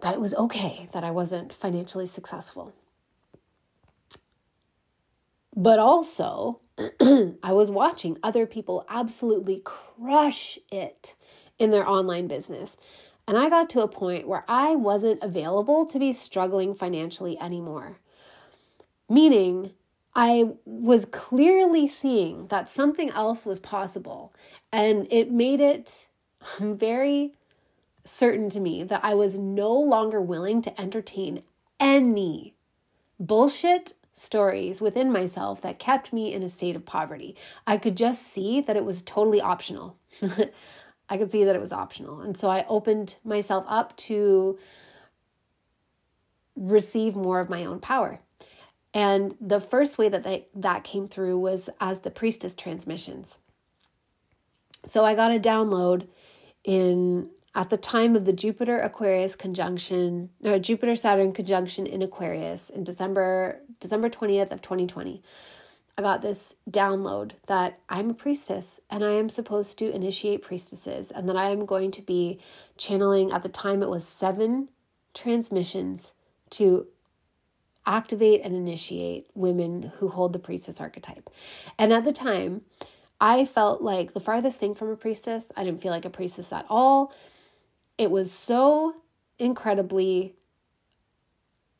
that 0.00 0.14
it 0.14 0.20
was 0.20 0.34
okay 0.34 0.88
that 0.92 1.02
I 1.02 1.10
wasn't 1.10 1.52
financially 1.52 2.06
successful. 2.06 2.72
But 5.56 5.78
also, 5.78 6.60
I 7.42 7.52
was 7.52 7.70
watching 7.70 8.18
other 8.22 8.46
people 8.46 8.84
absolutely 8.90 9.62
crush 9.64 10.58
it 10.70 11.14
in 11.58 11.70
their 11.70 11.88
online 11.88 12.28
business. 12.28 12.76
And 13.26 13.38
I 13.38 13.48
got 13.48 13.70
to 13.70 13.80
a 13.80 13.88
point 13.88 14.28
where 14.28 14.44
I 14.46 14.76
wasn't 14.76 15.22
available 15.22 15.86
to 15.86 15.98
be 15.98 16.12
struggling 16.12 16.74
financially 16.74 17.40
anymore. 17.40 17.98
Meaning, 19.08 19.72
I 20.14 20.50
was 20.64 21.06
clearly 21.06 21.88
seeing 21.88 22.46
that 22.48 22.70
something 22.70 23.10
else 23.10 23.44
was 23.44 23.58
possible. 23.58 24.34
And 24.72 25.06
it 25.10 25.32
made 25.32 25.60
it 25.60 26.06
very 26.60 27.32
certain 28.04 28.50
to 28.50 28.60
me 28.60 28.84
that 28.84 29.00
I 29.02 29.14
was 29.14 29.38
no 29.38 29.72
longer 29.72 30.20
willing 30.20 30.60
to 30.62 30.80
entertain 30.80 31.42
any 31.80 32.54
bullshit 33.18 33.94
stories 34.16 34.80
within 34.80 35.12
myself 35.12 35.60
that 35.60 35.78
kept 35.78 36.10
me 36.12 36.32
in 36.32 36.42
a 36.42 36.48
state 36.48 36.74
of 36.74 36.86
poverty. 36.86 37.36
I 37.66 37.76
could 37.76 37.96
just 37.96 38.32
see 38.32 38.62
that 38.62 38.76
it 38.76 38.84
was 38.84 39.02
totally 39.02 39.42
optional. 39.42 39.98
I 41.08 41.18
could 41.18 41.30
see 41.30 41.44
that 41.44 41.54
it 41.54 41.60
was 41.60 41.72
optional. 41.72 42.20
And 42.22 42.36
so 42.36 42.48
I 42.48 42.64
opened 42.66 43.16
myself 43.24 43.66
up 43.68 43.94
to 43.98 44.58
receive 46.56 47.14
more 47.14 47.40
of 47.40 47.50
my 47.50 47.66
own 47.66 47.78
power. 47.78 48.18
And 48.94 49.36
the 49.38 49.60
first 49.60 49.98
way 49.98 50.08
that 50.08 50.24
they, 50.24 50.46
that 50.54 50.82
came 50.82 51.06
through 51.06 51.38
was 51.38 51.68
as 51.78 52.00
the 52.00 52.10
priestess 52.10 52.54
transmissions. 52.54 53.38
So 54.86 55.04
I 55.04 55.14
got 55.14 55.34
a 55.34 55.38
download 55.38 56.08
in 56.64 57.28
at 57.56 57.70
the 57.70 57.76
time 57.78 58.14
of 58.14 58.26
the 58.26 58.34
Jupiter 58.34 58.78
Aquarius 58.80 59.34
conjunction, 59.34 60.28
no, 60.42 60.58
Jupiter 60.58 60.94
Saturn 60.94 61.32
conjunction 61.32 61.86
in 61.86 62.02
Aquarius 62.02 62.68
in 62.68 62.84
December 62.84 63.60
December 63.80 64.10
20th 64.10 64.52
of 64.52 64.60
2020. 64.60 65.22
I 65.98 66.02
got 66.02 66.20
this 66.20 66.54
download 66.70 67.32
that 67.46 67.78
I'm 67.88 68.10
a 68.10 68.14
priestess 68.14 68.78
and 68.90 69.02
I 69.02 69.12
am 69.12 69.30
supposed 69.30 69.78
to 69.78 69.90
initiate 69.90 70.42
priestesses 70.42 71.10
and 71.10 71.26
that 71.30 71.36
I 71.36 71.48
am 71.48 71.64
going 71.64 71.90
to 71.92 72.02
be 72.02 72.38
channeling 72.76 73.32
at 73.32 73.42
the 73.42 73.48
time 73.48 73.82
it 73.82 73.88
was 73.88 74.06
7 74.06 74.68
transmissions 75.14 76.12
to 76.50 76.86
activate 77.86 78.42
and 78.42 78.54
initiate 78.54 79.28
women 79.34 79.90
who 79.98 80.08
hold 80.08 80.34
the 80.34 80.38
priestess 80.38 80.78
archetype. 80.78 81.30
And 81.78 81.90
at 81.94 82.04
the 82.04 82.12
time, 82.12 82.60
I 83.18 83.46
felt 83.46 83.80
like 83.80 84.12
the 84.12 84.20
farthest 84.20 84.60
thing 84.60 84.74
from 84.74 84.90
a 84.90 84.96
priestess. 84.96 85.50
I 85.56 85.64
didn't 85.64 85.80
feel 85.80 85.92
like 85.92 86.04
a 86.04 86.10
priestess 86.10 86.52
at 86.52 86.66
all 86.68 87.14
it 87.98 88.10
was 88.10 88.30
so 88.30 88.96
incredibly 89.38 90.34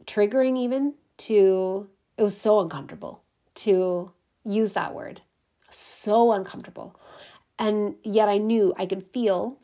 triggering, 0.06 0.56
even 0.58 0.94
to, 1.18 1.88
it 2.16 2.22
was 2.22 2.36
so 2.36 2.60
uncomfortable 2.60 3.22
to 3.54 4.10
use 4.44 4.72
that 4.72 4.94
word. 4.94 5.20
So 5.68 6.32
uncomfortable. 6.32 6.98
And 7.58 7.96
yet 8.02 8.28
I 8.28 8.38
knew 8.38 8.74
I 8.78 8.86
could 8.86 9.02
feel 9.02 9.58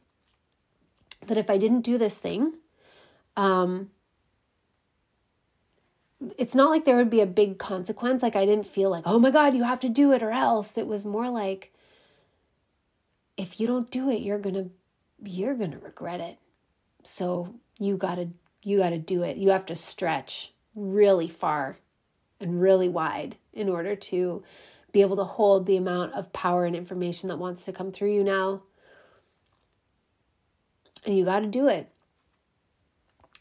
that 1.26 1.38
if 1.38 1.48
I 1.50 1.58
didn't 1.58 1.82
do 1.82 1.98
this 1.98 2.16
thing, 2.16 2.54
um, 3.36 3.90
it's 6.38 6.54
not 6.54 6.70
like 6.70 6.84
there 6.84 6.96
would 6.96 7.10
be 7.10 7.20
a 7.20 7.26
big 7.26 7.58
consequence. 7.58 8.22
Like 8.22 8.36
I 8.36 8.46
didn't 8.46 8.66
feel 8.66 8.90
like, 8.90 9.04
oh 9.06 9.18
my 9.18 9.30
God, 9.30 9.54
you 9.54 9.64
have 9.64 9.80
to 9.80 9.88
do 9.88 10.12
it 10.12 10.22
or 10.22 10.30
else. 10.30 10.76
It 10.78 10.86
was 10.86 11.04
more 11.04 11.28
like, 11.28 11.72
if 13.36 13.58
you 13.58 13.66
don't 13.66 13.90
do 13.90 14.10
it, 14.10 14.20
you're 14.20 14.38
to 14.38 14.70
you're 15.24 15.54
to 15.54 15.78
regret 15.78 16.20
it. 16.20 16.38
So 17.02 17.54
you 17.78 17.96
got 17.96 18.16
to 18.16 18.28
you 18.62 18.78
got 18.78 18.90
to 18.90 18.98
do 18.98 19.22
it. 19.22 19.36
You 19.36 19.50
have 19.50 19.66
to 19.66 19.74
stretch 19.74 20.52
really 20.74 21.28
far 21.28 21.76
and 22.40 22.60
really 22.60 22.88
wide 22.88 23.36
in 23.52 23.68
order 23.68 23.96
to 23.96 24.42
be 24.92 25.00
able 25.00 25.16
to 25.16 25.24
hold 25.24 25.66
the 25.66 25.76
amount 25.76 26.12
of 26.14 26.32
power 26.32 26.64
and 26.64 26.76
information 26.76 27.28
that 27.28 27.38
wants 27.38 27.64
to 27.64 27.72
come 27.72 27.90
through 27.90 28.14
you 28.14 28.22
now. 28.22 28.62
And 31.04 31.16
you 31.16 31.24
got 31.24 31.40
to 31.40 31.46
do 31.46 31.68
it. 31.68 31.88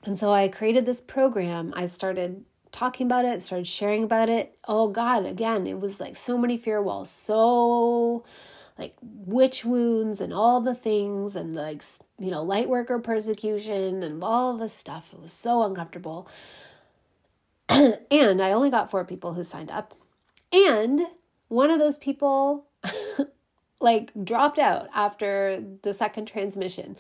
And 0.04 0.18
so 0.18 0.34
I 0.34 0.48
created 0.48 0.86
this 0.86 1.02
program. 1.02 1.74
I 1.76 1.86
started 1.86 2.44
talking 2.72 3.06
about 3.06 3.26
it, 3.26 3.44
started 3.44 3.68
sharing 3.68 4.04
about 4.04 4.30
it. 4.30 4.58
Oh 4.68 4.88
God, 4.88 5.26
again, 5.26 5.68
it 5.68 5.80
was 5.80 6.00
like 6.00 6.16
so 6.16 6.38
many 6.38 6.58
fear 6.58 6.82
walls, 6.82 7.12
so 7.12 8.24
like 8.82 8.96
witch 9.02 9.64
wounds 9.64 10.20
and 10.20 10.34
all 10.34 10.60
the 10.60 10.74
things 10.74 11.36
and 11.36 11.56
like 11.56 11.84
you 12.18 12.32
know 12.32 12.42
light 12.42 12.68
worker 12.68 12.98
persecution 12.98 14.02
and 14.02 14.24
all 14.24 14.58
the 14.58 14.68
stuff. 14.68 15.14
It 15.14 15.22
was 15.22 15.32
so 15.32 15.62
uncomfortable. 15.64 16.28
And 17.70 18.42
i 18.42 18.52
only 18.52 18.70
got 18.72 18.92
four 18.92 19.06
people 19.06 19.34
who 19.34 19.44
signed 19.44 19.72
up. 19.72 19.94
And 20.52 21.02
one 21.48 21.70
of 21.70 21.80
those 21.80 21.98
people 21.98 22.66
like 23.80 24.12
dropped 24.24 24.58
out 24.58 24.90
after 24.94 25.64
the 25.84 25.94
second 25.94 26.26
transmission. 26.26 26.98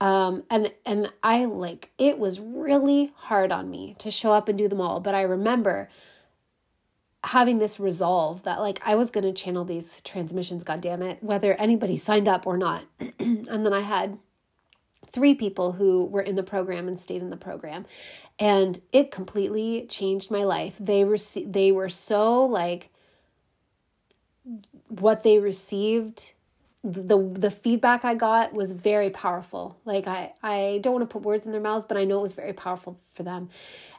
Um 0.00 0.42
and 0.50 0.72
and 0.86 1.12
i 1.22 1.44
like 1.44 1.90
it 1.98 2.18
was 2.18 2.40
really 2.40 3.12
hard 3.14 3.52
on 3.52 3.70
me 3.70 3.94
to 3.98 4.10
show 4.10 4.32
up 4.32 4.48
and 4.48 4.56
do 4.56 4.68
them 4.68 4.80
all. 4.80 5.00
But 5.00 5.14
i 5.14 5.22
remember 5.22 5.90
having 7.24 7.58
this 7.58 7.80
resolve 7.80 8.42
that 8.42 8.60
like 8.60 8.80
I 8.84 8.94
was 8.94 9.10
going 9.10 9.24
to 9.24 9.32
channel 9.32 9.64
these 9.64 10.00
transmissions 10.02 10.64
god 10.64 10.80
damn 10.80 11.02
it 11.02 11.22
whether 11.22 11.54
anybody 11.54 11.96
signed 11.96 12.28
up 12.28 12.46
or 12.46 12.56
not 12.56 12.84
and 13.18 13.46
then 13.48 13.72
I 13.72 13.80
had 13.80 14.18
three 15.10 15.34
people 15.34 15.72
who 15.72 16.06
were 16.06 16.22
in 16.22 16.34
the 16.34 16.42
program 16.42 16.88
and 16.88 17.00
stayed 17.00 17.22
in 17.22 17.30
the 17.30 17.36
program 17.36 17.86
and 18.38 18.80
it 18.92 19.10
completely 19.10 19.86
changed 19.88 20.30
my 20.30 20.44
life 20.44 20.76
they 20.80 21.04
rece- 21.04 21.50
they 21.52 21.72
were 21.72 21.88
so 21.88 22.44
like 22.44 22.90
what 24.88 25.22
they 25.22 25.38
received 25.38 26.32
the 26.84 27.18
the 27.32 27.50
feedback 27.50 28.04
I 28.04 28.14
got 28.14 28.52
was 28.52 28.72
very 28.72 29.08
powerful. 29.08 29.78
Like 29.86 30.06
I 30.06 30.34
I 30.42 30.80
don't 30.82 30.92
want 30.92 31.08
to 31.08 31.12
put 31.12 31.22
words 31.22 31.46
in 31.46 31.52
their 31.52 31.60
mouths, 31.60 31.86
but 31.88 31.96
I 31.96 32.04
know 32.04 32.18
it 32.18 32.22
was 32.22 32.34
very 32.34 32.52
powerful 32.52 33.00
for 33.14 33.22
them. 33.22 33.48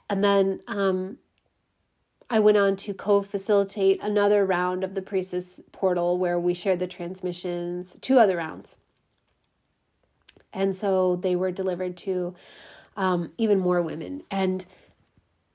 And 0.07 0.23
then 0.23 0.61
um 0.67 1.17
I 2.29 2.39
went 2.39 2.57
on 2.57 2.75
to 2.77 2.93
co 2.93 3.21
facilitate 3.21 4.01
another 4.01 4.45
round 4.45 4.83
of 4.83 4.95
the 4.95 5.01
Priestess 5.01 5.59
portal 5.71 6.17
where 6.17 6.39
we 6.39 6.53
shared 6.53 6.79
the 6.79 6.87
transmissions, 6.87 7.97
two 8.01 8.17
other 8.17 8.37
rounds. 8.37 8.77
And 10.51 10.75
so 10.75 11.17
they 11.17 11.35
were 11.35 11.51
delivered 11.51 11.97
to 11.97 12.33
um, 12.97 13.31
even 13.37 13.59
more 13.59 13.81
women. 13.81 14.23
And 14.31 14.65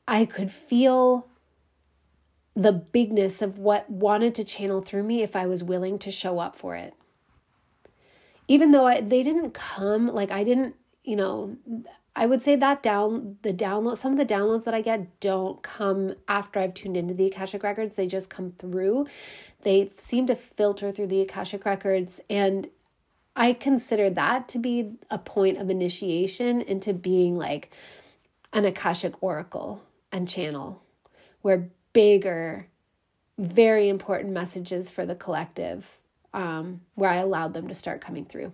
I 0.07 0.27
could 0.27 0.53
feel 0.53 1.27
the 2.55 2.73
bigness 2.73 3.43
of 3.43 3.59
what 3.59 3.89
wanted 3.89 4.35
to 4.35 4.45
channel 4.45 4.83
through 4.83 5.05
me 5.05 5.23
if 5.23 5.35
I 5.35 5.47
was 5.47 5.65
willing 5.65 5.99
to 6.01 6.11
show 6.11 6.39
up 6.39 6.57
for 6.57 6.77
it. 6.77 6.95
Even 8.49 8.73
though 8.73 8.87
I, 8.87 9.01
they 9.01 9.23
didn't 9.23 9.53
come, 9.53 10.09
like 10.09 10.31
I 10.31 10.45
didn't, 10.45 10.75
you 11.05 11.17
know, 11.17 11.57
I 12.17 12.27
would 12.27 12.43
say 12.43 12.57
that 12.57 12.83
down 12.83 13.37
the 13.43 13.53
download 13.53 13.97
some 13.97 14.13
of 14.13 14.19
the 14.19 14.35
downloads 14.35 14.65
that 14.65 14.75
I 14.75 14.81
get 14.81 15.21
don't 15.21 15.63
come 15.63 16.15
after 16.29 16.61
I've 16.61 16.75
tuned 16.75 16.97
into 16.97 17.15
the 17.15 17.27
Akashic 17.27 17.63
records. 17.63 17.95
They 17.95 18.07
just 18.07 18.29
come 18.29 18.53
through. 18.59 19.07
They 19.63 19.93
seem 19.97 20.27
to 20.27 20.35
filter 20.37 20.91
through 20.91 21.09
the 21.09 21.21
Akashic 21.21 21.65
records 21.65 22.21
and 22.29 22.69
I 23.37 23.53
consider 23.53 24.11
that 24.11 24.49
to 24.49 24.59
be 24.59 24.93
a 25.11 25.19
point 25.19 25.59
of 25.59 25.71
initiation 25.71 26.61
into 26.63 26.93
being 26.93 27.39
like 27.39 27.71
an 28.53 28.65
Akashic 28.65 29.23
oracle 29.23 29.81
and 30.13 30.29
channel 30.29 30.83
where 31.43 31.71
bigger 31.93 32.67
very 33.39 33.89
important 33.89 34.33
messages 34.33 34.91
for 34.91 35.07
the 35.07 35.15
collective 35.15 35.97
um, 36.35 36.81
where 36.95 37.11
I 37.11 37.17
allowed 37.17 37.55
them 37.55 37.69
to 37.69 37.75
start 37.75 38.01
coming 38.01 38.25
through. 38.25 38.53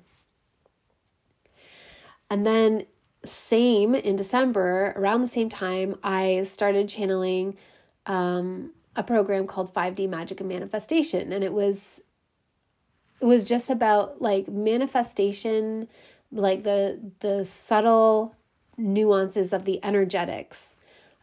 And 2.30 2.46
then 2.46 2.86
same 3.26 3.94
in 3.94 4.16
December, 4.16 4.94
around 4.96 5.20
the 5.20 5.28
same 5.28 5.48
time, 5.48 5.98
I 6.02 6.42
started 6.44 6.88
channeling 6.88 7.56
um, 8.06 8.72
a 8.94 9.02
program 9.02 9.46
called 9.46 9.72
5D 9.74 10.08
Magic 10.08 10.40
and 10.40 10.48
Manifestation, 10.48 11.32
and 11.32 11.44
it 11.44 11.52
was 11.52 12.00
it 13.20 13.24
was 13.24 13.44
just 13.44 13.70
about 13.70 14.20
like 14.20 14.48
manifestation, 14.48 15.88
like 16.32 16.62
the 16.62 17.00
the 17.20 17.44
subtle 17.44 18.34
nuances 18.76 19.52
of 19.52 19.64
the 19.64 19.82
energetics, 19.84 20.76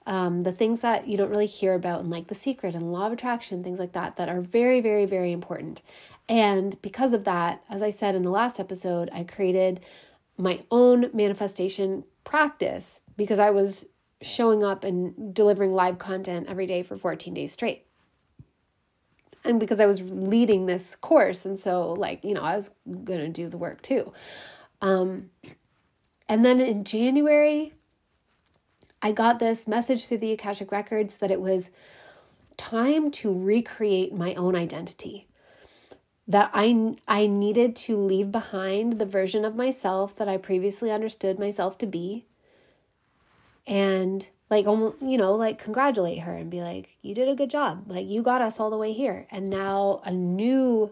um, 0.07 0.41
the 0.41 0.51
things 0.51 0.81
that 0.81 1.07
you 1.07 1.17
don't 1.17 1.29
really 1.29 1.45
hear 1.45 1.73
about, 1.73 2.01
and 2.01 2.09
like 2.09 2.27
the 2.27 2.35
secret 2.35 2.75
and 2.75 2.91
law 2.91 3.07
of 3.07 3.13
attraction, 3.13 3.63
things 3.63 3.79
like 3.79 3.93
that, 3.93 4.15
that 4.17 4.29
are 4.29 4.41
very, 4.41 4.81
very, 4.81 5.05
very 5.05 5.31
important. 5.31 5.81
And 6.29 6.81
because 6.81 7.13
of 7.13 7.25
that, 7.25 7.63
as 7.69 7.81
I 7.81 7.89
said 7.89 8.15
in 8.15 8.23
the 8.23 8.29
last 8.29 8.59
episode, 8.59 9.09
I 9.13 9.23
created 9.23 9.81
my 10.43 10.61
own 10.71 11.09
manifestation 11.13 12.03
practice 12.25 12.99
because 13.15 13.39
I 13.39 13.49
was 13.49 13.85
showing 14.21 14.63
up 14.63 14.83
and 14.83 15.33
delivering 15.33 15.73
live 15.73 15.97
content 15.97 16.47
every 16.49 16.65
day 16.65 16.83
for 16.83 16.97
14 16.97 17.33
days 17.33 17.53
straight. 17.53 17.85
And 19.45 19.59
because 19.59 19.79
I 19.79 19.85
was 19.85 20.01
leading 20.01 20.65
this 20.65 20.95
course, 20.97 21.45
and 21.45 21.57
so, 21.57 21.93
like, 21.93 22.23
you 22.23 22.33
know, 22.33 22.41
I 22.41 22.57
was 22.57 22.69
to 23.05 23.29
do 23.29 23.47
the 23.49 23.57
work 23.57 23.81
too. 23.81 24.13
Um, 24.81 25.29
and 26.27 26.43
then 26.43 26.59
in 26.59 26.83
January, 26.83 27.73
I 29.01 29.13
got 29.13 29.39
this 29.39 29.67
message 29.67 30.07
through 30.07 30.19
the 30.19 30.33
Akashic 30.33 30.71
Records 30.71 31.17
that 31.17 31.31
it 31.31 31.39
was 31.41 31.69
time 32.57 33.11
to 33.11 33.33
recreate 33.33 34.13
my 34.13 34.33
own 34.35 34.55
identity. 34.55 35.27
That 36.27 36.51
I, 36.53 36.95
I 37.07 37.27
needed 37.27 37.75
to 37.77 37.97
leave 37.97 38.31
behind 38.31 38.97
the 38.99 39.05
version 39.05 39.43
of 39.43 39.55
myself 39.55 40.15
that 40.15 40.29
I 40.29 40.37
previously 40.37 40.91
understood 40.91 41.37
myself 41.37 41.77
to 41.79 41.85
be 41.85 42.25
and 43.65 44.29
like 44.49 44.65
you 44.65 45.17
know 45.17 45.35
like 45.35 45.57
congratulate 45.57 46.19
her 46.19 46.35
and 46.35 46.49
be 46.49 46.61
like 46.61 46.97
you 47.01 47.15
did 47.15 47.29
a 47.29 47.35
good 47.35 47.49
job. 47.49 47.85
Like 47.87 48.07
you 48.07 48.21
got 48.21 48.41
us 48.41 48.59
all 48.59 48.69
the 48.69 48.77
way 48.77 48.93
here. 48.93 49.27
And 49.31 49.49
now 49.49 50.01
a 50.05 50.11
new 50.11 50.91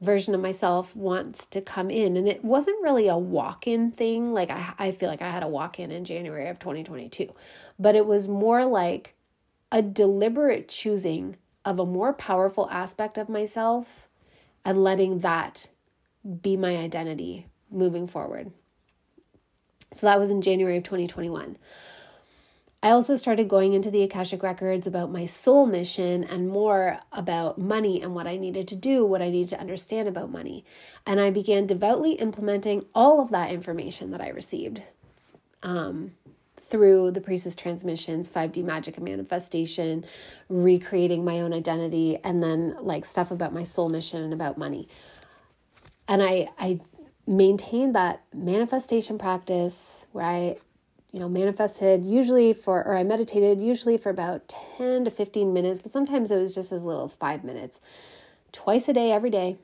version 0.00 0.34
of 0.34 0.40
myself 0.40 0.94
wants 0.94 1.46
to 1.46 1.60
come 1.60 1.90
in. 1.90 2.16
And 2.16 2.28
it 2.28 2.44
wasn't 2.44 2.82
really 2.82 3.08
a 3.08 3.16
walk-in 3.16 3.90
thing. 3.92 4.34
Like 4.34 4.50
i, 4.50 4.74
I 4.78 4.90
feel 4.92 5.08
like 5.08 5.22
i 5.22 5.30
had 5.30 5.42
a 5.42 5.48
walk-in 5.48 5.90
in 5.90 6.04
january 6.04 6.48
of 6.48 6.58
2022 6.58 7.32
but 7.78 7.94
it 7.94 8.06
was 8.06 8.28
more 8.28 8.64
like 8.64 9.14
a 9.72 9.82
deliberate 9.82 10.68
choosing 10.68 11.36
of 11.64 11.78
a 11.80 11.86
more 11.86 12.12
powerful 12.12 12.68
aspect 12.70 13.18
of 13.18 13.28
myself 13.28 14.03
and 14.64 14.82
letting 14.82 15.20
that 15.20 15.68
be 16.42 16.56
my 16.56 16.76
identity 16.76 17.46
moving 17.70 18.06
forward. 18.06 18.50
So 19.92 20.06
that 20.06 20.18
was 20.18 20.30
in 20.30 20.42
january 20.42 20.76
of 20.76 20.84
2021 20.84 21.56
I 22.84 22.90
also 22.90 23.16
started 23.16 23.48
going 23.48 23.72
into 23.72 23.90
the 23.90 24.02
Akashic 24.02 24.42
Records 24.42 24.86
about 24.86 25.10
my 25.10 25.24
soul 25.24 25.64
mission 25.64 26.22
and 26.22 26.50
more 26.50 26.98
about 27.12 27.56
money 27.56 28.02
and 28.02 28.14
what 28.14 28.26
I 28.26 28.36
needed 28.36 28.68
to 28.68 28.76
do, 28.76 29.06
what 29.06 29.22
I 29.22 29.30
needed 29.30 29.48
to 29.48 29.58
understand 29.58 30.06
about 30.06 30.30
money. 30.30 30.66
And 31.06 31.18
I 31.18 31.30
began 31.30 31.66
devoutly 31.66 32.12
implementing 32.12 32.84
all 32.94 33.22
of 33.22 33.30
that 33.30 33.50
information 33.50 34.10
that 34.10 34.20
I 34.20 34.28
received. 34.28 34.82
Um, 35.62 36.12
through 36.74 37.12
the 37.12 37.20
Priestess 37.20 37.54
Transmissions, 37.54 38.28
5D 38.28 38.64
Magic 38.64 38.96
and 38.96 39.04
Manifestation, 39.04 40.04
recreating 40.48 41.24
my 41.24 41.42
own 41.42 41.52
identity, 41.52 42.18
and 42.24 42.42
then 42.42 42.76
like 42.80 43.04
stuff 43.04 43.30
about 43.30 43.54
my 43.54 43.62
soul 43.62 43.88
mission 43.88 44.24
and 44.24 44.32
about 44.32 44.58
money. 44.58 44.88
And 46.08 46.20
I, 46.20 46.48
I 46.58 46.80
maintained 47.28 47.94
that 47.94 48.24
manifestation 48.34 49.18
practice 49.18 50.04
where 50.10 50.24
I 50.24 50.56
you 51.12 51.20
know, 51.20 51.28
manifested 51.28 52.04
usually 52.04 52.52
for, 52.52 52.84
or 52.84 52.96
I 52.96 53.04
meditated 53.04 53.60
usually 53.60 53.96
for 53.96 54.10
about 54.10 54.52
10 54.76 55.04
to 55.04 55.12
15 55.12 55.52
minutes, 55.52 55.78
but 55.78 55.92
sometimes 55.92 56.32
it 56.32 56.38
was 56.38 56.56
just 56.56 56.72
as 56.72 56.82
little 56.82 57.04
as 57.04 57.14
five 57.14 57.44
minutes, 57.44 57.78
twice 58.50 58.88
a 58.88 58.92
day, 58.92 59.12
every 59.12 59.30
day. 59.30 59.56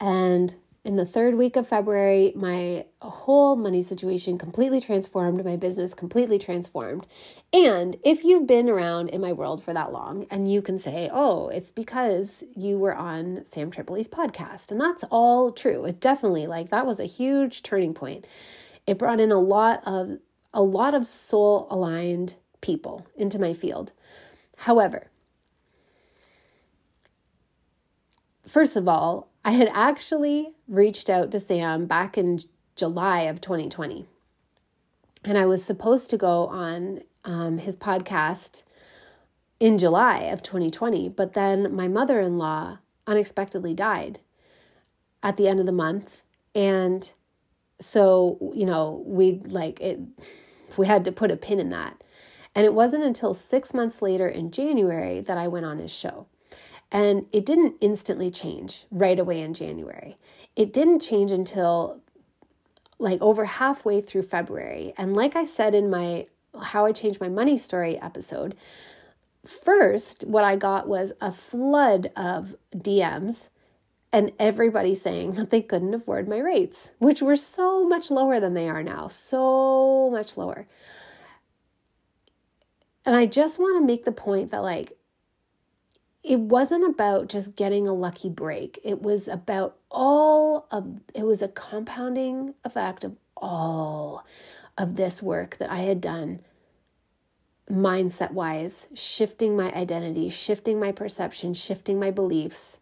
And 0.00 0.54
in 0.84 0.96
the 0.96 1.06
third 1.06 1.36
week 1.36 1.56
of 1.56 1.66
February, 1.66 2.32
my 2.36 2.84
whole 3.00 3.56
money 3.56 3.80
situation 3.80 4.36
completely 4.36 4.82
transformed, 4.82 5.42
my 5.42 5.56
business 5.56 5.94
completely 5.94 6.38
transformed. 6.38 7.06
And 7.54 7.96
if 8.04 8.22
you've 8.22 8.46
been 8.46 8.68
around 8.68 9.08
in 9.08 9.22
my 9.22 9.32
world 9.32 9.64
for 9.64 9.72
that 9.72 9.92
long, 9.92 10.26
and 10.30 10.52
you 10.52 10.60
can 10.60 10.78
say, 10.78 11.08
oh, 11.10 11.48
it's 11.48 11.70
because 11.70 12.44
you 12.54 12.78
were 12.78 12.94
on 12.94 13.44
Sam 13.46 13.70
Tripoli's 13.70 14.08
podcast. 14.08 14.70
And 14.70 14.78
that's 14.78 15.04
all 15.10 15.52
true. 15.52 15.86
It's 15.86 15.98
definitely 15.98 16.46
like 16.46 16.68
that 16.68 16.86
was 16.86 17.00
a 17.00 17.06
huge 17.06 17.62
turning 17.62 17.94
point. 17.94 18.26
It 18.86 18.98
brought 18.98 19.20
in 19.20 19.32
a 19.32 19.40
lot 19.40 19.82
of 19.86 20.18
a 20.52 20.62
lot 20.62 20.94
of 20.94 21.06
soul 21.06 21.66
aligned 21.70 22.34
people 22.60 23.06
into 23.16 23.40
my 23.40 23.54
field. 23.54 23.90
However, 24.56 25.08
first 28.46 28.76
of 28.76 28.86
all, 28.86 29.33
I 29.44 29.52
had 29.52 29.70
actually 29.72 30.52
reached 30.68 31.10
out 31.10 31.30
to 31.32 31.40
Sam 31.40 31.86
back 31.86 32.16
in 32.16 32.40
July 32.76 33.22
of 33.22 33.40
2020. 33.40 34.06
And 35.24 35.38
I 35.38 35.46
was 35.46 35.64
supposed 35.64 36.10
to 36.10 36.16
go 36.16 36.46
on 36.46 37.02
um, 37.24 37.58
his 37.58 37.76
podcast 37.76 38.62
in 39.60 39.78
July 39.78 40.20
of 40.20 40.42
2020, 40.42 41.08
but 41.10 41.34
then 41.34 41.74
my 41.74 41.88
mother 41.88 42.20
in 42.20 42.38
law 42.38 42.78
unexpectedly 43.06 43.74
died 43.74 44.20
at 45.22 45.36
the 45.36 45.48
end 45.48 45.60
of 45.60 45.66
the 45.66 45.72
month. 45.72 46.22
And 46.54 47.10
so 47.80 48.52
you 48.54 48.66
know 48.66 49.02
we 49.06 49.40
like 49.46 49.80
it 49.80 49.98
we 50.76 50.86
had 50.86 51.04
to 51.04 51.12
put 51.12 51.30
a 51.30 51.36
pin 51.36 51.58
in 51.58 51.70
that 51.70 52.02
and 52.54 52.64
it 52.64 52.72
wasn't 52.72 53.02
until 53.02 53.34
six 53.34 53.74
months 53.74 54.00
later 54.00 54.28
in 54.28 54.50
january 54.50 55.20
that 55.20 55.36
i 55.36 55.48
went 55.48 55.66
on 55.66 55.78
his 55.78 55.92
show 55.92 56.26
and 56.94 57.26
it 57.32 57.44
didn't 57.44 57.74
instantly 57.82 58.30
change 58.30 58.86
right 58.90 59.18
away 59.18 59.40
in 59.40 59.52
january 59.52 60.16
it 60.56 60.72
didn't 60.72 61.00
change 61.00 61.30
until 61.30 62.00
like 62.98 63.20
over 63.20 63.44
halfway 63.44 64.00
through 64.00 64.22
february 64.22 64.94
and 64.96 65.14
like 65.14 65.36
i 65.36 65.44
said 65.44 65.74
in 65.74 65.90
my 65.90 66.26
how 66.62 66.86
i 66.86 66.92
changed 66.92 67.20
my 67.20 67.28
money 67.28 67.58
story 67.58 67.98
episode 68.00 68.56
first 69.44 70.24
what 70.24 70.44
i 70.44 70.56
got 70.56 70.88
was 70.88 71.12
a 71.20 71.30
flood 71.30 72.10
of 72.16 72.54
dms 72.74 73.48
and 74.14 74.30
everybody 74.38 74.94
saying 74.94 75.32
that 75.32 75.50
they 75.50 75.60
couldn't 75.60 75.92
afford 75.92 76.28
my 76.28 76.38
rates, 76.38 76.90
which 77.00 77.20
were 77.20 77.34
so 77.34 77.84
much 77.84 78.12
lower 78.12 78.38
than 78.38 78.54
they 78.54 78.68
are 78.68 78.84
now, 78.84 79.08
so 79.08 80.08
much 80.08 80.36
lower. 80.36 80.68
And 83.04 83.16
I 83.16 83.26
just 83.26 83.58
want 83.58 83.76
to 83.76 83.84
make 83.84 84.04
the 84.04 84.12
point 84.12 84.52
that, 84.52 84.62
like, 84.62 84.96
it 86.24 86.40
wasn't 86.40 86.88
about 86.88 87.28
just 87.28 87.54
getting 87.54 87.86
a 87.86 87.92
lucky 87.92 88.30
break. 88.30 88.80
It 88.82 89.02
was 89.02 89.28
about 89.28 89.76
all 89.90 90.66
of, 90.70 91.00
it 91.14 91.24
was 91.24 91.42
a 91.42 91.48
compounding 91.48 92.54
effect 92.64 93.04
of 93.04 93.16
all 93.36 94.24
of 94.78 94.96
this 94.96 95.22
work 95.22 95.58
that 95.58 95.70
I 95.70 95.80
had 95.80 96.00
done 96.00 96.40
mindset 97.70 98.32
wise, 98.32 98.88
shifting 98.94 99.56
my 99.56 99.72
identity, 99.72 100.28
shifting 100.30 100.80
my 100.80 100.92
perception, 100.92 101.54
shifting 101.54 101.98
my 101.98 102.10
beliefs 102.10 102.78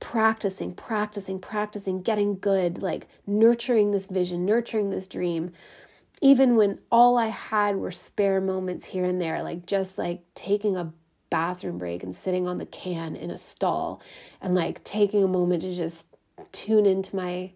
practicing, 0.00 0.74
practicing, 0.74 1.38
practicing, 1.38 2.02
getting 2.02 2.38
good, 2.38 2.82
like 2.82 3.08
nurturing 3.26 3.90
this 3.90 4.06
vision, 4.06 4.44
nurturing 4.44 4.90
this 4.90 5.06
dream. 5.06 5.52
Even 6.20 6.56
when 6.56 6.78
all 6.90 7.16
I 7.16 7.28
had 7.28 7.76
were 7.76 7.92
spare 7.92 8.40
moments 8.40 8.86
here 8.86 9.04
and 9.04 9.20
there, 9.20 9.42
like 9.42 9.66
just 9.66 9.98
like 9.98 10.22
taking 10.34 10.76
a 10.76 10.92
bathroom 11.30 11.78
break 11.78 12.02
and 12.02 12.14
sitting 12.14 12.46
on 12.48 12.58
the 12.58 12.66
can 12.66 13.16
in 13.16 13.30
a 13.30 13.38
stall 13.38 14.00
and 14.40 14.54
like 14.54 14.82
taking 14.84 15.22
a 15.22 15.28
moment 15.28 15.62
to 15.62 15.74
just 15.74 16.06
tune 16.52 16.86
into 16.86 17.16
my 17.16 17.52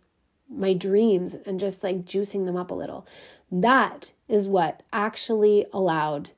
my 0.48 0.74
dreams 0.74 1.34
and 1.46 1.58
just 1.58 1.82
like 1.82 2.04
juicing 2.04 2.44
them 2.44 2.56
up 2.56 2.70
a 2.70 2.74
little. 2.74 3.06
That 3.50 4.12
is 4.28 4.48
what 4.48 4.82
actually 4.92 5.64
allowed 5.72 6.30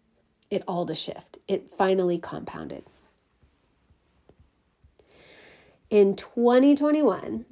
it 0.51 0.62
all 0.69 0.86
to 0.86 0.94
shift. 0.94 1.39
It 1.48 1.74
finally 1.77 2.19
compounded 2.19 2.85
in 5.94 6.16
2021, 6.16 7.44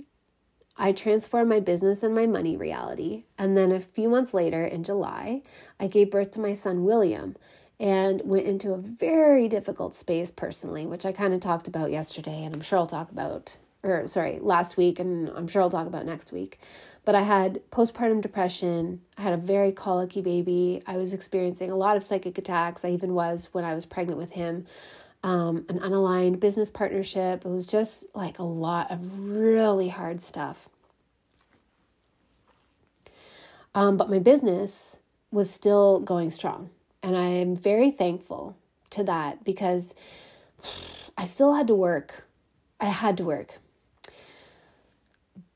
I 0.76 0.90
transformed 0.90 1.48
my 1.48 1.60
business 1.60 2.02
and 2.02 2.12
my 2.12 2.26
money 2.26 2.56
reality. 2.56 3.22
And 3.38 3.56
then 3.56 3.70
a 3.70 3.78
few 3.78 4.08
months 4.08 4.34
later, 4.34 4.64
in 4.64 4.82
July, 4.82 5.42
I 5.78 5.86
gave 5.86 6.10
birth 6.10 6.32
to 6.32 6.40
my 6.40 6.52
son, 6.54 6.82
William, 6.84 7.36
and 7.80 8.22
went 8.24 8.46
into 8.46 8.72
a 8.72 8.78
very 8.78 9.48
difficult 9.48 9.94
space 9.94 10.30
personally, 10.30 10.86
which 10.86 11.04
I 11.04 11.12
kind 11.12 11.34
of 11.34 11.40
talked 11.40 11.68
about 11.68 11.90
yesterday, 11.90 12.44
and 12.44 12.54
I'm 12.54 12.60
sure 12.60 12.78
I'll 12.78 12.86
talk 12.86 13.10
about, 13.10 13.56
or 13.82 14.06
sorry, 14.06 14.38
last 14.40 14.76
week, 14.76 14.98
and 14.98 15.28
I'm 15.30 15.48
sure 15.48 15.62
I'll 15.62 15.70
talk 15.70 15.86
about 15.86 16.06
next 16.06 16.32
week. 16.32 16.58
But 17.04 17.16
I 17.16 17.22
had 17.22 17.60
postpartum 17.72 18.20
depression. 18.22 19.00
I 19.18 19.22
had 19.22 19.32
a 19.32 19.36
very 19.38 19.72
colicky 19.72 20.20
baby. 20.20 20.82
I 20.86 20.96
was 20.96 21.12
experiencing 21.12 21.70
a 21.70 21.76
lot 21.76 21.96
of 21.96 22.04
psychic 22.04 22.38
attacks. 22.38 22.84
I 22.84 22.90
even 22.90 23.12
was 23.14 23.48
when 23.52 23.64
I 23.64 23.74
was 23.74 23.84
pregnant 23.84 24.18
with 24.18 24.32
him 24.32 24.66
um, 25.24 25.64
an 25.68 25.78
unaligned 25.78 26.40
business 26.40 26.70
partnership. 26.70 27.44
It 27.44 27.48
was 27.48 27.66
just 27.66 28.06
like 28.14 28.38
a 28.38 28.44
lot 28.44 28.90
of 28.90 29.00
really 29.28 29.88
hard 29.88 30.20
stuff. 30.20 30.68
Um, 33.74 33.96
but 33.96 34.10
my 34.10 34.18
business 34.18 34.96
was 35.30 35.50
still 35.50 36.00
going 36.00 36.30
strong. 36.30 36.70
And 37.02 37.16
I 37.16 37.26
am 37.26 37.56
very 37.56 37.90
thankful 37.90 38.56
to 38.90 39.04
that 39.04 39.44
because 39.44 39.94
I 41.16 41.26
still 41.26 41.54
had 41.54 41.66
to 41.68 41.74
work. 41.74 42.24
I 42.80 42.86
had 42.86 43.16
to 43.16 43.24
work. 43.24 43.58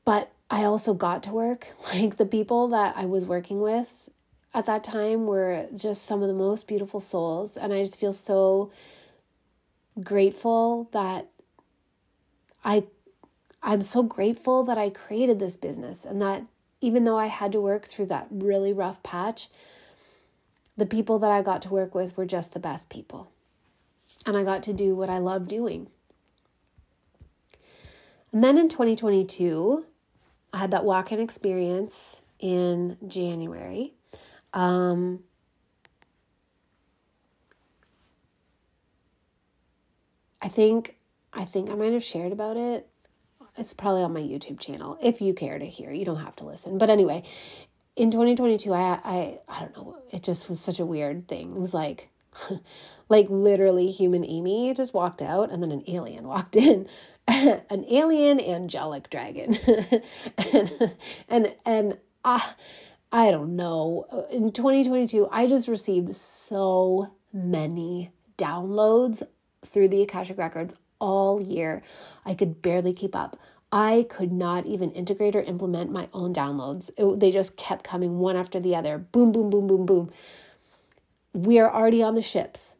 But 0.03 0.31
I 0.49 0.63
also 0.63 0.93
got 0.93 1.23
to 1.23 1.31
work. 1.31 1.67
Like 1.93 2.17
the 2.17 2.25
people 2.25 2.69
that 2.69 2.95
I 2.97 3.05
was 3.05 3.25
working 3.25 3.61
with 3.61 4.09
at 4.53 4.65
that 4.65 4.83
time 4.83 5.25
were 5.25 5.67
just 5.75 6.05
some 6.05 6.21
of 6.21 6.27
the 6.27 6.33
most 6.33 6.67
beautiful 6.67 6.99
souls. 6.99 7.57
And 7.57 7.73
I 7.73 7.81
just 7.81 7.99
feel 7.99 8.13
so 8.13 8.71
grateful 10.03 10.89
that 10.91 11.27
I 12.63 12.83
I'm 13.63 13.81
so 13.81 14.03
grateful 14.03 14.63
that 14.65 14.77
I 14.77 14.89
created 14.89 15.39
this 15.39 15.57
business 15.57 16.05
and 16.05 16.21
that 16.21 16.43
even 16.79 17.05
though 17.05 17.17
I 17.17 17.25
had 17.27 17.51
to 17.53 17.61
work 17.61 17.85
through 17.85 18.05
that 18.07 18.27
really 18.29 18.71
rough 18.71 19.01
patch, 19.01 19.49
the 20.77 20.85
people 20.85 21.19
that 21.19 21.31
I 21.31 21.41
got 21.41 21.61
to 21.63 21.69
work 21.69 21.95
with 21.95 22.15
were 22.15 22.25
just 22.25 22.53
the 22.53 22.59
best 22.59 22.89
people. 22.89 23.31
And 24.25 24.37
I 24.37 24.43
got 24.43 24.63
to 24.63 24.73
do 24.73 24.95
what 24.95 25.09
I 25.09 25.17
love 25.17 25.47
doing. 25.47 25.87
And 28.31 28.43
then 28.43 28.57
in 28.57 28.69
2022, 28.69 29.85
I 30.53 30.57
had 30.57 30.71
that 30.71 30.85
walk 30.85 31.11
in 31.11 31.19
experience 31.19 32.21
in 32.39 32.97
January. 33.07 33.93
Um, 34.53 35.23
I 40.41 40.49
think 40.49 40.95
I 41.33 41.45
think 41.45 41.69
I 41.69 41.75
might 41.75 41.93
have 41.93 42.03
shared 42.03 42.31
about 42.31 42.57
it. 42.57 42.87
It's 43.57 43.73
probably 43.73 44.03
on 44.03 44.13
my 44.13 44.21
YouTube 44.21 44.59
channel 44.59 44.97
if 45.01 45.19
you 45.21 45.33
care 45.33 45.57
to 45.57 45.65
hear. 45.65 45.91
You 45.91 46.05
don't 46.05 46.23
have 46.23 46.35
to 46.37 46.45
listen. 46.45 46.77
But 46.77 46.89
anyway, 46.89 47.23
in 47.97 48.11
2022 48.11 48.73
I 48.73 48.99
I 49.03 49.39
I 49.49 49.59
don't 49.61 49.75
know, 49.75 49.97
it 50.11 50.23
just 50.23 50.47
was 50.49 50.59
such 50.59 50.79
a 50.79 50.85
weird 50.85 51.27
thing. 51.27 51.51
It 51.51 51.59
was 51.59 51.73
like 51.73 52.09
like 53.09 53.27
literally 53.29 53.89
human 53.89 54.23
Amy 54.23 54.73
just 54.73 54.93
walked 54.93 55.21
out 55.21 55.51
and 55.51 55.61
then 55.61 55.71
an 55.71 55.83
alien 55.87 56.27
walked 56.27 56.55
in. 56.55 56.87
an 57.27 57.85
alien 57.89 58.39
angelic 58.39 59.09
dragon. 59.09 59.57
and 60.37 60.93
and 61.27 61.55
and 61.65 61.97
I 62.23 62.51
I 63.11 63.31
don't 63.31 63.55
know. 63.55 64.27
In 64.31 64.51
2022 64.51 65.27
I 65.31 65.47
just 65.47 65.67
received 65.67 66.15
so 66.15 67.11
many 67.33 68.11
downloads 68.37 69.23
through 69.65 69.89
the 69.89 70.03
Akashic 70.03 70.37
Records 70.37 70.73
all 70.99 71.41
year. 71.41 71.81
I 72.25 72.35
could 72.35 72.61
barely 72.61 72.93
keep 72.93 73.15
up. 73.15 73.39
I 73.71 74.05
could 74.09 74.31
not 74.31 74.65
even 74.65 74.91
integrate 74.91 75.35
or 75.35 75.41
implement 75.41 75.91
my 75.91 76.07
own 76.13 76.33
downloads. 76.33 76.89
It, 76.97 77.19
they 77.19 77.31
just 77.31 77.57
kept 77.57 77.83
coming 77.83 78.19
one 78.19 78.37
after 78.37 78.59
the 78.59 78.75
other. 78.75 78.97
Boom, 78.97 79.31
boom, 79.31 79.49
boom, 79.49 79.67
boom, 79.67 79.85
boom. 79.85 80.11
We 81.33 81.59
are 81.59 81.73
already 81.73 82.01
on 82.01 82.15
the 82.15 82.21
ships. 82.21 82.75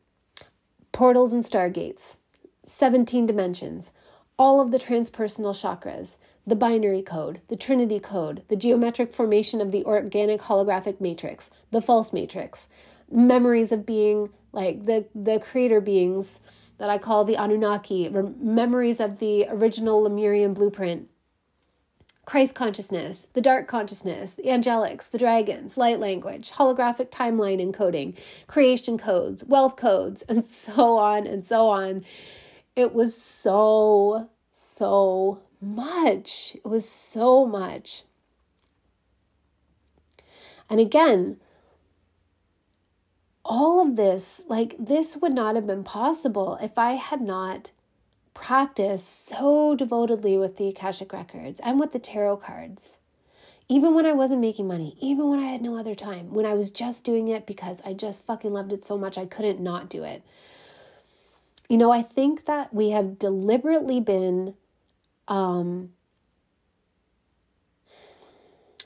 Portals 0.92 1.34
and 1.34 1.44
stargates, 1.44 2.16
17 2.66 3.26
dimensions, 3.28 3.92
all 4.40 4.62
of 4.62 4.72
the 4.72 4.80
transpersonal 4.80 5.54
chakras, 5.54 6.16
the 6.46 6.56
binary 6.56 7.02
code, 7.02 7.42
the 7.50 7.58
trinity 7.58 8.00
code, 8.00 8.44
the 8.48 8.56
geometric 8.56 9.14
formation 9.14 9.60
of 9.60 9.72
the 9.72 9.84
organic 9.84 10.42
holographic 10.42 11.02
matrix, 11.02 11.50
the 11.72 11.82
false 11.82 12.14
matrix, 12.14 12.68
memories 13.12 13.72
of 13.72 13.86
being 13.86 14.30
like 14.54 14.86
the 14.86 15.06
the 15.14 15.40
creator 15.40 15.82
beings 15.82 16.40
that 16.78 16.90
I 16.90 16.98
call 16.98 17.26
the 17.26 17.36
Anunnaki, 17.36 18.10
memories 18.10 19.00
of 19.00 19.20
the 19.20 19.48
original 19.50 20.02
Lemurian 20.02 20.54
blueprint, 20.54 21.10
Christ 22.26 22.56
consciousness, 22.56 23.28
the 23.34 23.42
dark 23.42 23.68
consciousness, 23.68 24.34
the 24.34 24.44
angelics, 24.44 25.10
the 25.10 25.18
dragons, 25.18 25.78
light 25.78 26.00
language, 26.00 26.52
holographic 26.52 27.10
timeline 27.10 27.62
encoding, 27.62 28.16
creation 28.48 28.98
codes, 28.98 29.46
wealth 29.46 29.78
codes, 29.78 30.24
and 30.24 30.46
so 30.50 30.98
on 30.98 31.26
and 31.26 31.46
so 31.46 31.68
on. 31.70 32.04
It 32.76 32.94
was 32.94 33.16
so, 33.16 34.30
so 34.52 35.40
much. 35.62 36.56
It 36.56 36.68
was 36.68 36.88
so 36.88 37.46
much. 37.46 38.04
And 40.70 40.80
again, 40.82 41.38
all 43.48 43.82
of 43.82 43.96
this, 43.96 44.42
like, 44.50 44.76
this 44.78 45.18
would 45.18 45.34
not 45.34 45.56
have 45.56 45.66
been 45.66 45.84
possible 45.84 46.58
if 46.62 46.78
I 46.78 46.94
had 46.94 47.22
not 47.22 47.72
practiced 48.34 49.26
so 49.26 49.74
devotedly 49.76 50.38
with 50.38 50.58
the 50.58 50.68
Akashic 50.68 51.14
Records 51.14 51.60
and 51.62 51.80
with 51.80 51.94
the 51.94 52.00
tarot 52.00 52.38
cards. 52.38 52.98
Even 53.70 53.96
when 53.96 54.06
I 54.06 54.14
wasn't 54.14 54.42
making 54.42 54.68
money, 54.68 54.98
even 55.00 55.30
when 55.30 55.40
I 55.40 55.48
had 55.48 55.62
no 55.62 55.78
other 55.78 55.96
time, 55.96 56.34
when 56.34 56.46
I 56.46 56.54
was 56.54 56.70
just 56.70 57.04
doing 57.04 57.30
it 57.30 57.46
because 57.46 57.82
I 57.86 57.94
just 57.94 58.26
fucking 58.26 58.54
loved 58.54 58.74
it 58.74 58.86
so 58.86 58.98
much 58.98 59.18
I 59.18 59.26
couldn't 59.26 59.60
not 59.60 59.90
do 59.90 60.04
it. 60.04 60.24
You 61.68 61.78
know, 61.78 61.92
I 61.92 62.02
think 62.02 62.46
that 62.46 62.74
we 62.74 62.92
have 62.92 63.20
deliberately 63.20 64.00
been 64.00 64.54
um, 65.28 65.92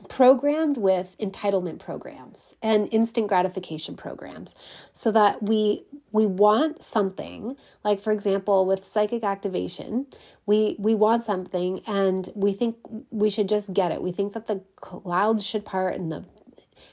programmed 0.09 0.77
with 0.77 1.15
entitlement 1.19 1.79
programs 1.79 2.55
and 2.61 2.87
instant 2.91 3.27
gratification 3.27 3.95
programs 3.95 4.55
so 4.93 5.11
that 5.11 5.41
we 5.43 5.83
we 6.11 6.25
want 6.25 6.83
something 6.83 7.55
like 7.83 7.99
for 7.99 8.11
example 8.11 8.65
with 8.65 8.87
psychic 8.87 9.23
activation 9.23 10.05
we 10.45 10.75
we 10.79 10.95
want 10.95 11.23
something 11.23 11.81
and 11.87 12.29
we 12.35 12.53
think 12.53 12.75
we 13.09 13.29
should 13.29 13.47
just 13.47 13.73
get 13.73 13.91
it. 13.91 14.01
We 14.01 14.11
think 14.11 14.33
that 14.33 14.47
the 14.47 14.61
clouds 14.77 15.45
should 15.45 15.65
part 15.65 15.95
and 15.95 16.11
the 16.11 16.25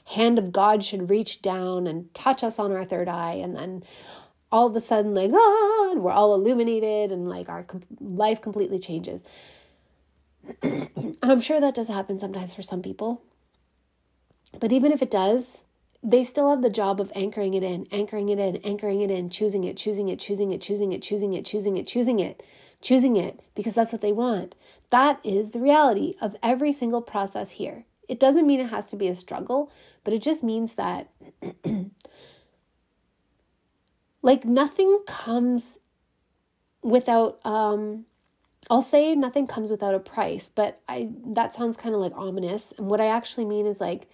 hand 0.05 0.37
of 0.37 0.51
god 0.51 0.83
should 0.83 1.09
reach 1.09 1.41
down 1.41 1.87
and 1.87 2.13
touch 2.13 2.43
us 2.43 2.59
on 2.59 2.71
our 2.71 2.85
third 2.85 3.09
eye 3.09 3.33
and 3.33 3.55
then 3.55 3.83
all 4.51 4.67
of 4.67 4.75
a 4.75 4.79
sudden 4.79 5.13
like 5.13 5.31
ah, 5.33 5.91
and 5.91 6.01
we're 6.01 6.11
all 6.11 6.33
illuminated 6.35 7.11
and 7.11 7.27
like 7.27 7.49
our 7.49 7.65
life 7.99 8.41
completely 8.41 8.79
changes 8.79 9.23
and 10.61 11.17
I'm 11.21 11.41
sure 11.41 11.59
that 11.59 11.75
does 11.75 11.87
happen 11.87 12.19
sometimes 12.19 12.53
for 12.53 12.61
some 12.61 12.81
people. 12.81 13.21
But 14.59 14.71
even 14.71 14.91
if 14.91 15.01
it 15.01 15.11
does, 15.11 15.59
they 16.01 16.23
still 16.23 16.49
have 16.49 16.61
the 16.61 16.69
job 16.69 17.01
of 17.01 17.11
anchoring 17.13 17.53
it 17.53 17.63
in, 17.63 17.87
anchoring 17.91 18.29
it 18.29 18.39
in, 18.39 18.57
anchoring 18.57 19.01
it 19.01 19.11
in, 19.11 19.29
choosing 19.29 19.63
it, 19.63 19.77
choosing 19.77 20.07
it, 20.09 20.19
choosing 20.19 20.51
it, 20.51 20.61
choosing 20.61 20.93
it, 20.93 21.01
choosing 21.01 21.33
it, 21.33 21.45
choosing 21.45 21.77
it, 21.77 21.87
choosing 21.87 22.19
it, 22.19 22.43
choosing 22.81 23.17
it, 23.17 23.39
because 23.55 23.75
that's 23.75 23.91
what 23.91 24.01
they 24.01 24.11
want. 24.11 24.55
That 24.89 25.19
is 25.23 25.51
the 25.51 25.59
reality 25.59 26.13
of 26.21 26.35
every 26.41 26.71
single 26.71 27.01
process 27.01 27.51
here. 27.51 27.85
It 28.07 28.19
doesn't 28.19 28.47
mean 28.47 28.59
it 28.59 28.69
has 28.69 28.87
to 28.87 28.95
be 28.95 29.07
a 29.07 29.15
struggle, 29.15 29.71
but 30.03 30.13
it 30.13 30.21
just 30.21 30.41
means 30.41 30.73
that, 30.75 31.09
like, 34.21 34.45
nothing 34.45 34.99
comes 35.05 35.77
without 36.81 37.45
um, 37.45 38.05
I'll 38.69 38.81
say 38.81 39.15
nothing 39.15 39.47
comes 39.47 39.71
without 39.71 39.95
a 39.95 39.99
price, 39.99 40.49
but 40.53 40.81
I 40.87 41.09
that 41.27 41.53
sounds 41.53 41.77
kind 41.77 41.95
of 41.95 42.01
like 42.01 42.13
ominous. 42.15 42.73
And 42.77 42.87
what 42.87 43.01
I 43.01 43.07
actually 43.07 43.45
mean 43.45 43.65
is 43.65 43.79
like 43.79 44.07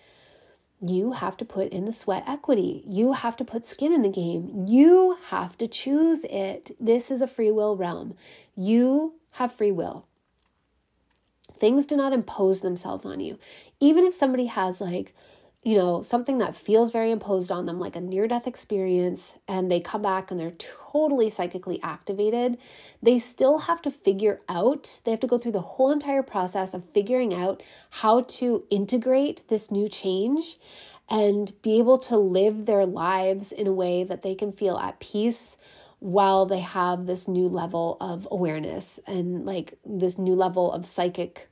you 0.82 1.14
have 1.14 1.38
to 1.38 1.46
put 1.46 1.70
in 1.70 1.86
the 1.86 1.94
sweat 1.94 2.24
equity. 2.28 2.84
You 2.86 3.14
have 3.14 3.36
to 3.38 3.46
put 3.46 3.66
skin 3.66 3.94
in 3.94 4.02
the 4.02 4.10
game. 4.10 4.66
You 4.68 5.18
have 5.30 5.58
to 5.58 5.68
choose 5.68 6.22
it. 6.26 6.76
This 6.80 7.10
is 7.10 7.22
a 7.22 7.28
free 7.28 7.52
will 7.52 7.76
realm. 7.76 8.16
You 8.56 9.14
have 9.32 9.54
free 9.54 9.72
will. 9.72 10.06
Things 11.58 11.86
do 11.86 11.96
not 11.96 12.14
impose 12.14 12.62
themselves 12.62 13.06
on 13.06 13.20
you. 13.20 13.40
Even 13.80 14.06
if 14.06 14.14
somebody 14.14 14.46
has 14.46 14.82
like 14.82 15.16
you 15.66 15.76
know, 15.76 16.04
something 16.04 16.38
that 16.38 16.56
feels 16.56 16.92
very 16.92 17.10
imposed 17.10 17.52
on 17.52 17.66
them, 17.66 17.80
like 17.80 17.96
a 17.96 18.00
near 18.00 18.28
death 18.28 18.46
experience, 18.46 19.34
and 19.48 19.72
they 19.72 19.80
come 19.80 20.04
back 20.04 20.30
and 20.30 20.40
they're 20.40 20.52
totally 20.52 21.28
psychically 21.28 21.82
activated, 21.82 22.60
they 23.02 23.18
still 23.18 23.58
have 23.58 23.82
to 23.82 23.90
figure 23.90 24.40
out, 24.48 25.02
they 25.04 25.12
have 25.12 25.20
to 25.20 25.28
go 25.28 25.40
through 25.40 25.54
the 25.54 25.62
whole 25.62 25.92
entire 25.92 26.22
process 26.22 26.76
of 26.76 26.88
figuring 26.94 27.34
out 27.34 27.64
how 27.90 28.22
to 28.22 28.64
integrate 28.70 29.42
this 29.48 29.72
new 29.72 29.90
change 29.90 30.60
and 31.10 31.52
be 31.64 31.80
able 31.80 31.98
to 31.98 32.16
live 32.16 32.68
their 32.68 32.86
lives 32.86 33.52
in 33.52 33.66
a 33.66 33.74
way 33.74 34.04
that 34.04 34.22
they 34.22 34.36
can 34.36 34.52
feel 34.52 34.78
at 34.78 35.00
peace 35.00 35.58
while 35.98 36.46
they 36.46 36.60
have 36.60 37.08
this 37.08 37.28
new 37.28 37.48
level 37.48 37.98
of 38.00 38.28
awareness 38.30 39.00
and 39.08 39.48
like 39.48 39.74
this 39.84 40.20
new 40.20 40.36
level 40.36 40.72
of 40.72 40.86
psychic 40.86 41.50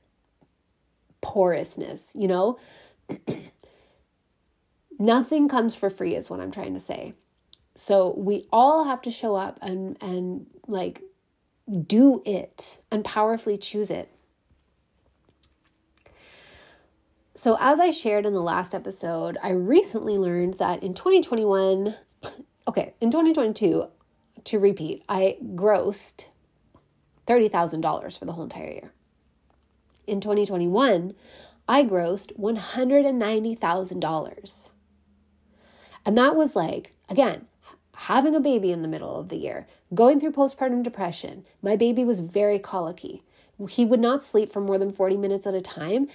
porousness, 1.20 2.12
you 2.14 2.28
know? 2.28 2.56
Nothing 4.98 5.48
comes 5.48 5.74
for 5.74 5.90
free, 5.90 6.14
is 6.14 6.30
what 6.30 6.40
I'm 6.40 6.50
trying 6.50 6.74
to 6.74 6.80
say. 6.80 7.14
So 7.74 8.14
we 8.16 8.46
all 8.52 8.84
have 8.84 9.02
to 9.02 9.10
show 9.10 9.34
up 9.34 9.58
and 9.60 9.96
and 10.00 10.46
like 10.68 11.02
do 11.86 12.22
it 12.24 12.78
and 12.90 13.04
powerfully 13.04 13.56
choose 13.56 13.90
it. 13.90 14.10
So, 17.34 17.56
as 17.58 17.80
I 17.80 17.90
shared 17.90 18.26
in 18.26 18.32
the 18.32 18.40
last 18.40 18.74
episode, 18.74 19.36
I 19.42 19.50
recently 19.50 20.18
learned 20.18 20.54
that 20.54 20.84
in 20.84 20.94
2021, 20.94 21.96
okay, 22.68 22.94
in 23.00 23.10
2022, 23.10 23.86
to 24.44 24.58
repeat, 24.58 25.02
I 25.08 25.36
grossed 25.54 26.26
$30,000 27.26 28.18
for 28.18 28.24
the 28.24 28.32
whole 28.32 28.44
entire 28.44 28.70
year. 28.70 28.92
In 30.06 30.20
2021, 30.20 31.14
I 31.68 31.82
grossed 31.82 32.38
$190,000. 32.38 34.70
And 36.04 36.16
that 36.18 36.36
was 36.36 36.54
like, 36.54 36.92
again, 37.08 37.46
having 37.94 38.34
a 38.34 38.40
baby 38.40 38.72
in 38.72 38.82
the 38.82 38.88
middle 38.88 39.18
of 39.18 39.28
the 39.28 39.36
year, 39.36 39.66
going 39.94 40.20
through 40.20 40.32
postpartum 40.32 40.82
depression. 40.82 41.44
My 41.62 41.76
baby 41.76 42.04
was 42.04 42.20
very 42.20 42.58
colicky. 42.58 43.22
He 43.68 43.84
would 43.84 44.00
not 44.00 44.24
sleep 44.24 44.52
for 44.52 44.60
more 44.60 44.78
than 44.78 44.92
40 44.92 45.16
minutes 45.16 45.46
at 45.46 45.54
a 45.54 45.60
time, 45.60 46.08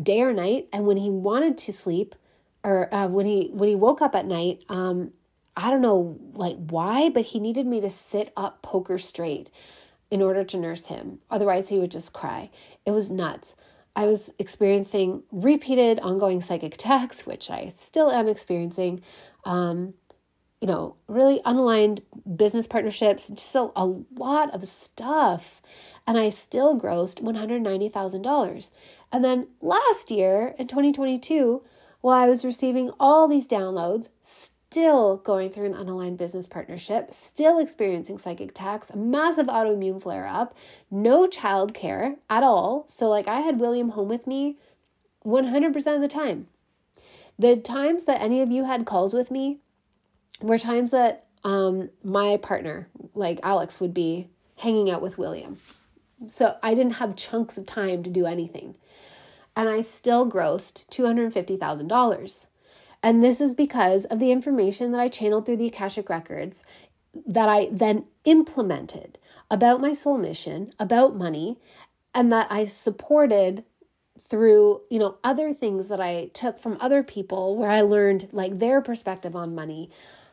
day 0.00 0.20
or 0.22 0.32
night. 0.32 0.68
And 0.72 0.86
when 0.86 0.96
he 0.96 1.10
wanted 1.10 1.58
to 1.58 1.72
sleep, 1.72 2.14
or 2.62 2.92
uh, 2.94 3.08
when 3.08 3.26
he 3.26 3.50
when 3.52 3.68
he 3.68 3.74
woke 3.74 4.00
up 4.00 4.14
at 4.14 4.26
night, 4.26 4.64
um, 4.68 5.12
I 5.56 5.70
don't 5.70 5.82
know 5.82 6.18
like 6.32 6.56
why, 6.56 7.10
but 7.10 7.26
he 7.26 7.38
needed 7.38 7.66
me 7.66 7.80
to 7.80 7.90
sit 7.90 8.32
up 8.36 8.62
poker 8.62 8.98
straight 8.98 9.50
in 10.10 10.22
order 10.22 10.44
to 10.44 10.56
nurse 10.56 10.86
him. 10.86 11.18
Otherwise, 11.30 11.68
he 11.68 11.78
would 11.78 11.90
just 11.90 12.12
cry. 12.12 12.50
It 12.86 12.92
was 12.92 13.10
nuts. 13.10 13.54
I 13.96 14.06
was 14.06 14.30
experiencing 14.38 15.22
repeated 15.30 16.00
ongoing 16.00 16.40
psychic 16.40 16.74
attacks, 16.74 17.26
which 17.26 17.50
I 17.50 17.72
still 17.76 18.10
am 18.10 18.28
experiencing. 18.28 19.02
Um, 19.44 19.94
you 20.60 20.68
know, 20.68 20.96
really 21.08 21.40
unaligned 21.44 22.00
business 22.36 22.66
partnerships, 22.66 23.28
just 23.28 23.54
a, 23.54 23.70
a 23.76 23.84
lot 24.16 24.54
of 24.54 24.66
stuff. 24.66 25.60
And 26.06 26.16
I 26.16 26.30
still 26.30 26.80
grossed 26.80 27.22
$190,000. 27.22 28.70
And 29.12 29.24
then 29.24 29.48
last 29.60 30.10
year 30.10 30.54
in 30.58 30.66
2022, 30.66 31.62
while 32.00 32.24
I 32.24 32.28
was 32.28 32.44
receiving 32.44 32.90
all 32.98 33.28
these 33.28 33.46
downloads, 33.46 34.08
still 34.22 35.18
going 35.18 35.50
through 35.50 35.66
an 35.66 35.74
unaligned 35.74 36.16
business 36.16 36.46
partnership, 36.46 37.14
still 37.14 37.58
experiencing 37.58 38.18
psychic 38.18 38.50
attacks, 38.50 38.90
a 38.90 38.96
massive 38.96 39.46
autoimmune 39.46 40.02
flare 40.02 40.26
up, 40.26 40.56
no 40.90 41.26
childcare 41.26 42.16
at 42.28 42.42
all. 42.42 42.84
So, 42.88 43.08
like, 43.08 43.28
I 43.28 43.40
had 43.40 43.60
William 43.60 43.90
home 43.90 44.08
with 44.08 44.26
me 44.26 44.56
100% 45.24 45.94
of 45.94 46.00
the 46.00 46.08
time. 46.08 46.48
The 47.38 47.56
times 47.56 48.04
that 48.04 48.20
any 48.20 48.40
of 48.42 48.50
you 48.50 48.64
had 48.64 48.86
calls 48.86 49.12
with 49.12 49.30
me 49.30 49.58
were 50.40 50.58
times 50.58 50.90
that 50.92 51.26
um, 51.42 51.90
my 52.02 52.36
partner, 52.38 52.88
like 53.14 53.40
Alex, 53.42 53.80
would 53.80 53.92
be 53.92 54.28
hanging 54.56 54.90
out 54.90 55.02
with 55.02 55.18
William. 55.18 55.58
So, 56.28 56.56
I 56.62 56.74
didn't 56.74 56.94
have 56.94 57.16
chunks 57.16 57.58
of 57.58 57.66
time 57.66 58.02
to 58.04 58.10
do 58.10 58.24
anything. 58.24 58.76
And 59.56 59.68
I 59.68 59.82
still 59.82 60.30
grossed 60.30 60.86
$250,000. 60.88 62.46
And 63.02 63.22
this 63.22 63.40
is 63.40 63.54
because 63.54 64.06
of 64.06 64.18
the 64.18 64.32
information 64.32 64.92
that 64.92 65.00
I 65.00 65.08
channeled 65.08 65.44
through 65.44 65.58
the 65.58 65.66
Akashic 65.66 66.08
Records 66.08 66.64
that 67.26 67.48
I 67.48 67.68
then 67.70 68.04
implemented 68.24 69.18
about 69.50 69.80
my 69.80 69.92
soul 69.92 70.18
mission, 70.18 70.72
about 70.78 71.14
money, 71.14 71.58
and 72.14 72.32
that 72.32 72.46
I 72.50 72.64
supported 72.64 73.64
through, 74.28 74.80
you 74.90 74.98
know, 74.98 75.16
other 75.22 75.52
things 75.52 75.88
that 75.88 76.00
I 76.00 76.30
took 76.32 76.58
from 76.58 76.78
other 76.80 77.02
people 77.02 77.56
where 77.56 77.70
I 77.70 77.82
learned 77.82 78.28
like 78.32 78.58
their 78.58 78.80
perspective 78.80 79.36
on 79.36 79.54
money, 79.54 79.90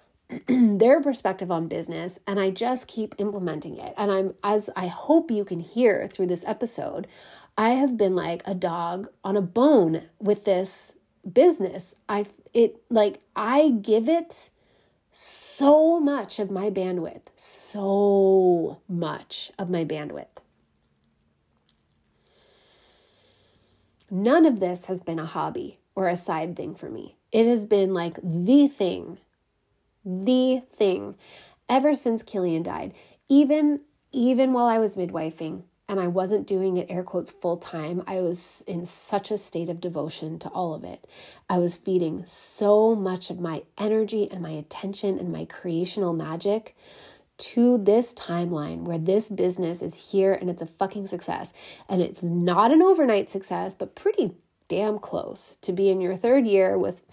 their 0.47 1.01
perspective 1.01 1.51
on 1.51 1.67
business, 1.67 2.17
and 2.25 2.39
I 2.39 2.51
just 2.51 2.87
keep 2.87 3.15
implementing 3.17 3.77
it. 3.77 3.93
And 3.97 4.11
I'm 4.11 4.33
as 4.43 4.69
I 4.75 4.87
hope 4.87 5.29
you 5.29 5.43
can 5.43 5.59
hear 5.59 6.07
through 6.07 6.27
this 6.27 6.43
episode, 6.45 7.07
I 7.57 7.71
have 7.71 7.97
been 7.97 8.15
like 8.15 8.41
a 8.45 8.55
dog 8.55 9.09
on 9.23 9.35
a 9.35 9.41
bone 9.41 10.03
with 10.19 10.45
this 10.45 10.93
business. 11.31 11.93
I 12.07 12.25
it 12.53 12.81
like 12.89 13.19
I 13.35 13.69
give 13.81 14.07
it 14.07 14.49
so 15.11 15.99
much 15.99 16.39
of 16.39 16.49
my 16.49 16.69
bandwidth, 16.69 17.23
so 17.35 18.79
much 18.87 19.51
of 19.59 19.69
my 19.69 19.83
bandwidth. 19.83 20.30
None 24.13 24.45
of 24.45 24.59
this 24.59 24.85
has 24.87 25.01
been 25.01 25.19
a 25.19 25.25
hobby 25.25 25.79
or 25.95 26.09
a 26.09 26.17
side 26.17 26.57
thing 26.57 26.75
for 26.75 26.89
me. 26.89 27.15
It 27.31 27.45
has 27.45 27.65
been 27.65 27.93
like 27.93 28.17
the 28.21 28.67
thing, 28.67 29.19
the 30.03 30.61
thing 30.73 31.15
ever 31.69 31.95
since 31.95 32.21
Killian 32.21 32.63
died. 32.63 32.93
Even 33.29 33.79
even 34.11 34.51
while 34.51 34.65
I 34.65 34.77
was 34.77 34.97
midwifing, 34.97 35.63
and 35.87 35.99
I 35.99 36.07
wasn't 36.07 36.47
doing 36.47 36.77
it 36.77 36.87
air 36.89 37.03
quotes 37.03 37.31
full 37.31 37.57
time. 37.57 38.01
I 38.07 38.21
was 38.21 38.63
in 38.67 38.85
such 38.85 39.31
a 39.31 39.37
state 39.37 39.69
of 39.69 39.81
devotion 39.81 40.39
to 40.39 40.49
all 40.49 40.73
of 40.73 40.83
it. 40.83 41.05
I 41.49 41.57
was 41.59 41.75
feeding 41.75 42.23
so 42.25 42.95
much 42.95 43.29
of 43.29 43.39
my 43.39 43.63
energy 43.77 44.29
and 44.31 44.41
my 44.41 44.51
attention 44.51 45.19
and 45.19 45.31
my 45.31 45.45
creational 45.45 46.13
magic 46.13 46.75
to 47.41 47.77
this 47.79 48.13
timeline 48.13 48.83
where 48.83 48.97
this 48.97 49.29
business 49.29 49.81
is 49.81 50.11
here 50.11 50.33
and 50.33 50.49
it's 50.49 50.61
a 50.61 50.67
fucking 50.67 51.07
success. 51.07 51.51
And 51.89 52.01
it's 52.01 52.23
not 52.23 52.71
an 52.71 52.81
overnight 52.81 53.29
success, 53.29 53.75
but 53.75 53.95
pretty 53.95 54.35
damn 54.67 54.99
close 54.99 55.57
to 55.61 55.73
be 55.73 55.89
in 55.89 55.99
your 55.99 56.15
third 56.15 56.45
year 56.45 56.77
with 56.77 57.03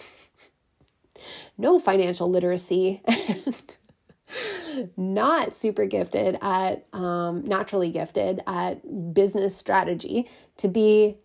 no 1.59 1.79
financial 1.79 2.31
literacy 2.31 3.03
not 4.97 5.57
super 5.57 5.87
gifted 5.87 6.39
at 6.43 6.87
um, 6.93 7.45
naturally 7.45 7.91
gifted 7.91 8.41
at 8.47 9.15
business 9.15 9.57
strategy 9.57 10.31
to 10.59 10.69
be 10.69 11.17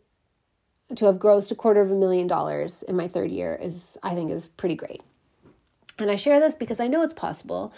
to 0.96 1.06
have 1.06 1.16
grossed 1.16 1.52
a 1.52 1.56
quarter 1.56 1.82
of 1.82 1.92
a 1.92 1.96
million 1.96 2.28
dollars 2.28 2.84
in 2.84 2.96
my 2.96 3.08
third 3.08 3.30
year 3.30 3.60
is 3.62 3.98
i 4.04 4.16
think 4.16 4.32
is 4.32 4.48
pretty 4.48 4.76
great 4.76 5.02
and 6.00 6.10
i 6.10 6.16
share 6.16 6.40
this 6.40 6.56
because 6.56 6.80
i 6.80 6.88
know 6.88 7.02
it's 7.02 7.14
possible 7.14 7.74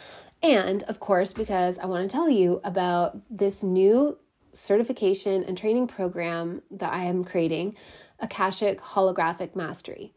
and 0.53 0.83
of 0.83 0.99
course 0.99 1.33
because 1.33 1.77
i 1.79 1.85
want 1.85 2.09
to 2.09 2.13
tell 2.13 2.29
you 2.29 2.61
about 2.63 3.17
this 3.29 3.63
new 3.63 4.17
certification 4.53 5.43
and 5.43 5.57
training 5.57 5.87
program 5.87 6.61
that 6.71 6.91
i 6.93 7.03
am 7.03 7.23
creating 7.23 7.75
akashic 8.19 8.79
holographic 8.79 9.55
mastery 9.55 10.13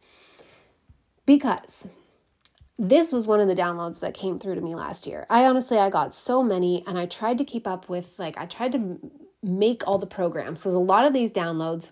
because 1.26 1.86
this 2.78 3.10
was 3.10 3.26
one 3.26 3.40
of 3.40 3.48
the 3.48 3.54
downloads 3.54 4.00
that 4.00 4.14
came 4.14 4.38
through 4.38 4.54
to 4.54 4.60
me 4.60 4.74
last 4.74 5.06
year. 5.06 5.26
I 5.28 5.46
honestly 5.46 5.78
I 5.78 5.90
got 5.90 6.14
so 6.14 6.42
many 6.42 6.84
and 6.86 6.96
I 6.96 7.06
tried 7.06 7.38
to 7.38 7.44
keep 7.44 7.66
up 7.66 7.88
with 7.88 8.16
like 8.18 8.38
I 8.38 8.46
tried 8.46 8.72
to 8.72 8.98
make 9.42 9.86
all 9.86 9.98
the 9.98 10.06
programs 10.06 10.60
because 10.60 10.74
a 10.74 10.78
lot 10.78 11.04
of 11.04 11.12
these 11.12 11.32
downloads 11.32 11.90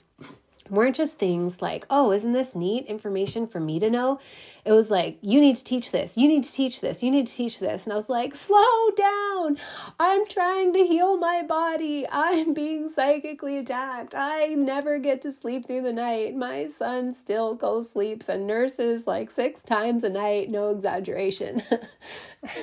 weren't 0.70 0.96
just 0.96 1.18
things 1.18 1.62
like, 1.62 1.86
oh, 1.90 2.12
isn't 2.12 2.32
this 2.32 2.54
neat 2.54 2.86
information 2.86 3.46
for 3.46 3.60
me 3.60 3.78
to 3.80 3.90
know? 3.90 4.18
It 4.64 4.72
was 4.72 4.90
like, 4.90 5.18
you 5.20 5.40
need 5.40 5.56
to 5.56 5.64
teach 5.64 5.92
this, 5.92 6.16
you 6.16 6.26
need 6.26 6.42
to 6.44 6.52
teach 6.52 6.80
this, 6.80 7.02
you 7.02 7.10
need 7.10 7.26
to 7.28 7.32
teach 7.32 7.60
this. 7.60 7.84
And 7.84 7.92
I 7.92 7.96
was 7.96 8.08
like, 8.08 8.34
slow 8.34 8.90
down. 8.96 9.58
I'm 10.00 10.26
trying 10.26 10.72
to 10.72 10.80
heal 10.80 11.16
my 11.16 11.42
body. 11.42 12.06
I'm 12.10 12.52
being 12.52 12.88
psychically 12.88 13.58
attacked. 13.58 14.14
I 14.14 14.48
never 14.48 14.98
get 14.98 15.22
to 15.22 15.32
sleep 15.32 15.66
through 15.66 15.82
the 15.82 15.92
night. 15.92 16.34
My 16.34 16.66
son 16.66 17.12
still 17.12 17.56
co 17.56 17.82
sleeps 17.82 18.28
and 18.28 18.46
nurses 18.46 19.06
like 19.06 19.30
six 19.30 19.62
times 19.62 20.02
a 20.02 20.08
night, 20.08 20.50
no 20.50 20.70
exaggeration. 20.70 21.62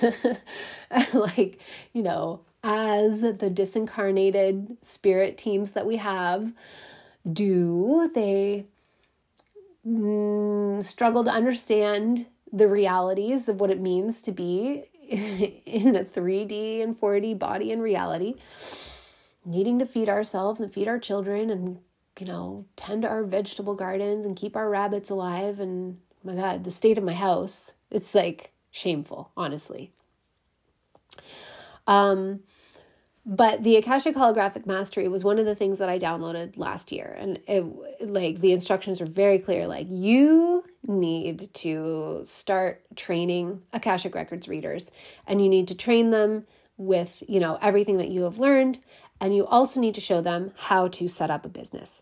like, 1.13 1.59
you 1.93 2.03
know, 2.03 2.41
as 2.63 3.21
the 3.21 3.33
disincarnated 3.33 4.77
spirit 4.81 5.37
teams 5.37 5.71
that 5.71 5.85
we 5.85 5.97
have, 5.97 6.51
do. 7.31 8.09
They 8.13 8.65
mm, 9.87 10.83
struggle 10.83 11.23
to 11.23 11.31
understand 11.31 12.27
the 12.51 12.67
realities 12.67 13.49
of 13.49 13.59
what 13.59 13.71
it 13.71 13.81
means 13.81 14.21
to 14.21 14.31
be 14.31 14.83
in 15.09 15.95
a 15.95 16.05
3D 16.05 16.81
and 16.83 16.99
4D 16.99 17.37
body 17.37 17.71
and 17.71 17.81
reality, 17.81 18.35
needing 19.45 19.79
to 19.79 19.85
feed 19.85 20.09
ourselves 20.09 20.61
and 20.61 20.73
feed 20.73 20.87
our 20.87 20.99
children 20.99 21.49
and, 21.49 21.79
you 22.19 22.25
know, 22.25 22.65
tend 22.75 23.01
to 23.01 23.07
our 23.07 23.23
vegetable 23.23 23.75
gardens 23.75 24.25
and 24.25 24.35
keep 24.35 24.55
our 24.55 24.69
rabbits 24.69 25.09
alive. 25.09 25.59
And 25.59 25.97
my 26.23 26.35
God, 26.35 26.63
the 26.63 26.71
state 26.71 26.97
of 26.97 27.03
my 27.03 27.13
house, 27.13 27.71
it's 27.89 28.13
like 28.13 28.51
shameful, 28.71 29.31
honestly. 29.35 29.91
Um, 31.87 32.41
but 33.25 33.63
the 33.63 33.77
akashic 33.77 34.15
holographic 34.15 34.65
mastery 34.65 35.07
was 35.07 35.23
one 35.23 35.39
of 35.39 35.45
the 35.45 35.55
things 35.55 35.79
that 35.79 35.87
i 35.87 35.97
downloaded 35.97 36.57
last 36.57 36.91
year. 36.91 37.15
And 37.17 37.39
it 37.47 37.63
like 38.01 38.41
the 38.41 38.51
instructions 38.51 38.99
are 38.99 39.05
very 39.05 39.39
clear 39.39 39.65
like 39.67 39.87
you 39.89 40.65
need 40.85 41.53
to 41.53 42.21
start 42.23 42.83
training 42.95 43.61
akashic 43.71 44.13
records 44.13 44.47
readers. 44.49 44.91
And 45.25 45.41
you 45.41 45.47
need 45.47 45.69
to 45.69 45.75
train 45.75 46.11
them 46.11 46.45
with 46.77 47.23
you 47.27 47.39
know 47.39 47.57
everything 47.61 47.97
that 47.97 48.09
you 48.09 48.23
have 48.23 48.39
learned. 48.39 48.79
And 49.21 49.33
you 49.33 49.45
also 49.45 49.79
need 49.79 49.95
to 49.95 50.01
show 50.01 50.21
them 50.21 50.51
how 50.57 50.89
to 50.89 51.07
set 51.07 51.31
up 51.31 51.45
a 51.45 51.49
business. 51.49 52.01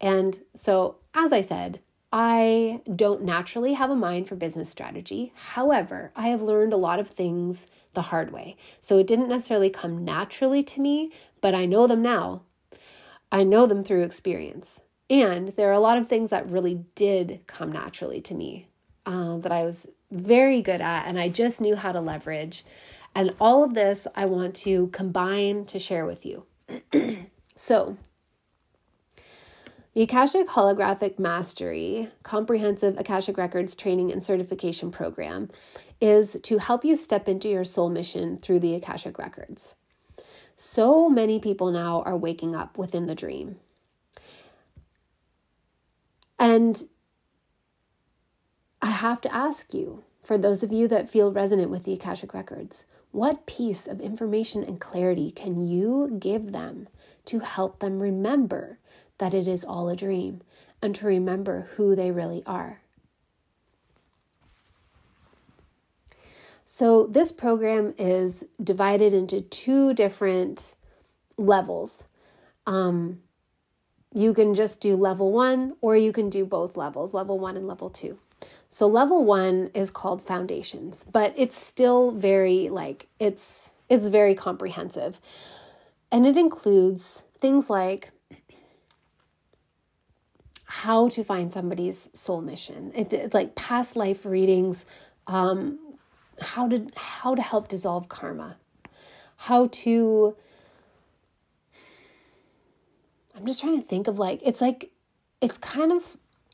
And 0.00 0.40
so 0.54 0.96
as 1.14 1.32
i 1.32 1.40
said 1.40 1.80
I 2.16 2.80
don't 2.94 3.24
naturally 3.24 3.72
have 3.72 3.90
a 3.90 3.96
mind 3.96 4.28
for 4.28 4.36
business 4.36 4.70
strategy. 4.70 5.32
However, 5.34 6.12
I 6.14 6.28
have 6.28 6.42
learned 6.42 6.72
a 6.72 6.76
lot 6.76 7.00
of 7.00 7.08
things 7.08 7.66
the 7.94 8.02
hard 8.02 8.30
way. 8.30 8.56
So 8.80 8.98
it 8.98 9.08
didn't 9.08 9.28
necessarily 9.28 9.68
come 9.68 10.04
naturally 10.04 10.62
to 10.62 10.80
me, 10.80 11.10
but 11.40 11.56
I 11.56 11.66
know 11.66 11.88
them 11.88 12.02
now. 12.02 12.42
I 13.32 13.42
know 13.42 13.66
them 13.66 13.82
through 13.82 14.02
experience. 14.02 14.80
And 15.10 15.48
there 15.56 15.68
are 15.70 15.72
a 15.72 15.80
lot 15.80 15.98
of 15.98 16.08
things 16.08 16.30
that 16.30 16.48
really 16.48 16.84
did 16.94 17.40
come 17.48 17.72
naturally 17.72 18.20
to 18.20 18.34
me 18.34 18.68
uh, 19.04 19.38
that 19.38 19.50
I 19.50 19.64
was 19.64 19.88
very 20.12 20.62
good 20.62 20.80
at 20.80 21.08
and 21.08 21.18
I 21.18 21.28
just 21.28 21.60
knew 21.60 21.74
how 21.74 21.90
to 21.90 22.00
leverage. 22.00 22.64
And 23.16 23.34
all 23.40 23.64
of 23.64 23.74
this 23.74 24.06
I 24.14 24.26
want 24.26 24.54
to 24.56 24.86
combine 24.92 25.64
to 25.64 25.80
share 25.80 26.06
with 26.06 26.24
you. 26.24 26.46
so, 27.56 27.96
the 29.94 30.02
Akashic 30.02 30.48
Holographic 30.48 31.20
Mastery 31.20 32.08
Comprehensive 32.24 32.98
Akashic 32.98 33.38
Records 33.38 33.76
Training 33.76 34.10
and 34.10 34.24
Certification 34.24 34.90
Program 34.90 35.48
is 36.00 36.36
to 36.42 36.58
help 36.58 36.84
you 36.84 36.96
step 36.96 37.28
into 37.28 37.48
your 37.48 37.64
soul 37.64 37.88
mission 37.88 38.38
through 38.38 38.58
the 38.58 38.74
Akashic 38.74 39.18
Records. 39.18 39.74
So 40.56 41.08
many 41.08 41.38
people 41.38 41.70
now 41.70 42.02
are 42.02 42.16
waking 42.16 42.56
up 42.56 42.76
within 42.76 43.06
the 43.06 43.14
dream. 43.14 43.56
And 46.40 46.82
I 48.82 48.90
have 48.90 49.20
to 49.22 49.34
ask 49.34 49.72
you, 49.72 50.02
for 50.24 50.36
those 50.36 50.64
of 50.64 50.72
you 50.72 50.88
that 50.88 51.08
feel 51.08 51.32
resonant 51.32 51.70
with 51.70 51.84
the 51.84 51.92
Akashic 51.92 52.34
Records, 52.34 52.84
what 53.12 53.46
piece 53.46 53.86
of 53.86 54.00
information 54.00 54.64
and 54.64 54.80
clarity 54.80 55.30
can 55.30 55.62
you 55.62 56.16
give 56.18 56.50
them 56.50 56.88
to 57.26 57.38
help 57.38 57.78
them 57.78 58.00
remember 58.00 58.78
that 59.18 59.34
it 59.34 59.46
is 59.46 59.64
all 59.64 59.88
a 59.88 59.96
dream 59.96 60.42
and 60.82 60.94
to 60.96 61.06
remember 61.06 61.68
who 61.76 61.96
they 61.96 62.10
really 62.10 62.42
are. 62.46 62.80
So, 66.66 67.06
this 67.06 67.30
program 67.30 67.94
is 67.98 68.44
divided 68.62 69.14
into 69.14 69.42
two 69.42 69.94
different 69.94 70.74
levels. 71.36 72.04
Um, 72.66 73.20
you 74.12 74.34
can 74.34 74.54
just 74.54 74.80
do 74.80 74.96
level 74.96 75.30
one, 75.30 75.76
or 75.80 75.96
you 75.96 76.12
can 76.12 76.30
do 76.30 76.44
both 76.44 76.76
levels, 76.76 77.14
level 77.14 77.38
one 77.38 77.56
and 77.56 77.68
level 77.68 77.90
two. 77.90 78.18
So, 78.70 78.86
level 78.86 79.24
one 79.24 79.70
is 79.74 79.90
called 79.90 80.22
foundations, 80.22 81.04
but 81.12 81.32
it's 81.36 81.56
still 81.56 82.10
very 82.10 82.68
like 82.70 83.06
it's 83.20 83.70
it's 83.88 84.06
very 84.06 84.34
comprehensive, 84.34 85.20
and 86.10 86.26
it 86.26 86.36
includes 86.36 87.22
things 87.40 87.70
like 87.70 88.10
how 90.74 91.08
to 91.08 91.22
find 91.22 91.52
somebody's 91.52 92.10
soul 92.14 92.40
mission. 92.40 92.90
It 92.96 93.08
did 93.08 93.32
like 93.32 93.54
past 93.54 93.94
life 93.94 94.26
readings, 94.26 94.84
um, 95.28 95.78
how 96.40 96.66
to 96.68 96.88
how 96.96 97.36
to 97.36 97.40
help 97.40 97.68
dissolve 97.68 98.08
karma, 98.08 98.56
how 99.36 99.68
to. 99.68 100.36
I'm 103.36 103.46
just 103.46 103.60
trying 103.60 103.80
to 103.80 103.86
think 103.86 104.08
of 104.08 104.18
like 104.18 104.40
it's 104.42 104.60
like 104.60 104.90
it's 105.40 105.56
kind 105.58 105.92
of 105.92 106.02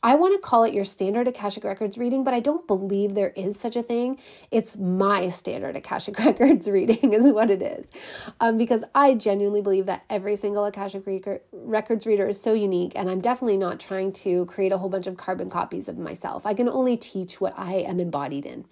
I 0.02 0.14
want 0.14 0.32
to 0.34 0.38
call 0.38 0.64
it 0.64 0.72
your 0.72 0.86
standard 0.86 1.28
Akashic 1.28 1.62
Records 1.62 1.98
reading, 1.98 2.24
but 2.24 2.32
I 2.32 2.40
don't 2.40 2.66
believe 2.66 3.14
there 3.14 3.34
is 3.36 3.58
such 3.58 3.76
a 3.76 3.82
thing. 3.82 4.18
It's 4.50 4.78
my 4.78 5.28
standard 5.28 5.76
Akashic 5.76 6.18
Records 6.18 6.68
reading, 6.68 7.12
is 7.12 7.30
what 7.30 7.50
it 7.50 7.62
is. 7.62 7.86
Um, 8.40 8.56
because 8.56 8.82
I 8.94 9.14
genuinely 9.14 9.60
believe 9.60 9.86
that 9.86 10.04
every 10.08 10.36
single 10.36 10.64
Akashic 10.64 11.02
Records 11.52 12.06
reader 12.06 12.28
is 12.28 12.40
so 12.40 12.54
unique, 12.54 12.92
and 12.96 13.10
I'm 13.10 13.20
definitely 13.20 13.58
not 13.58 13.78
trying 13.78 14.12
to 14.14 14.46
create 14.46 14.72
a 14.72 14.78
whole 14.78 14.88
bunch 14.88 15.06
of 15.06 15.18
carbon 15.18 15.50
copies 15.50 15.88
of 15.88 15.98
myself. 15.98 16.46
I 16.46 16.54
can 16.54 16.68
only 16.68 16.96
teach 16.96 17.40
what 17.40 17.52
I 17.58 17.74
am 17.74 18.00
embodied 18.00 18.46
in. 18.46 18.64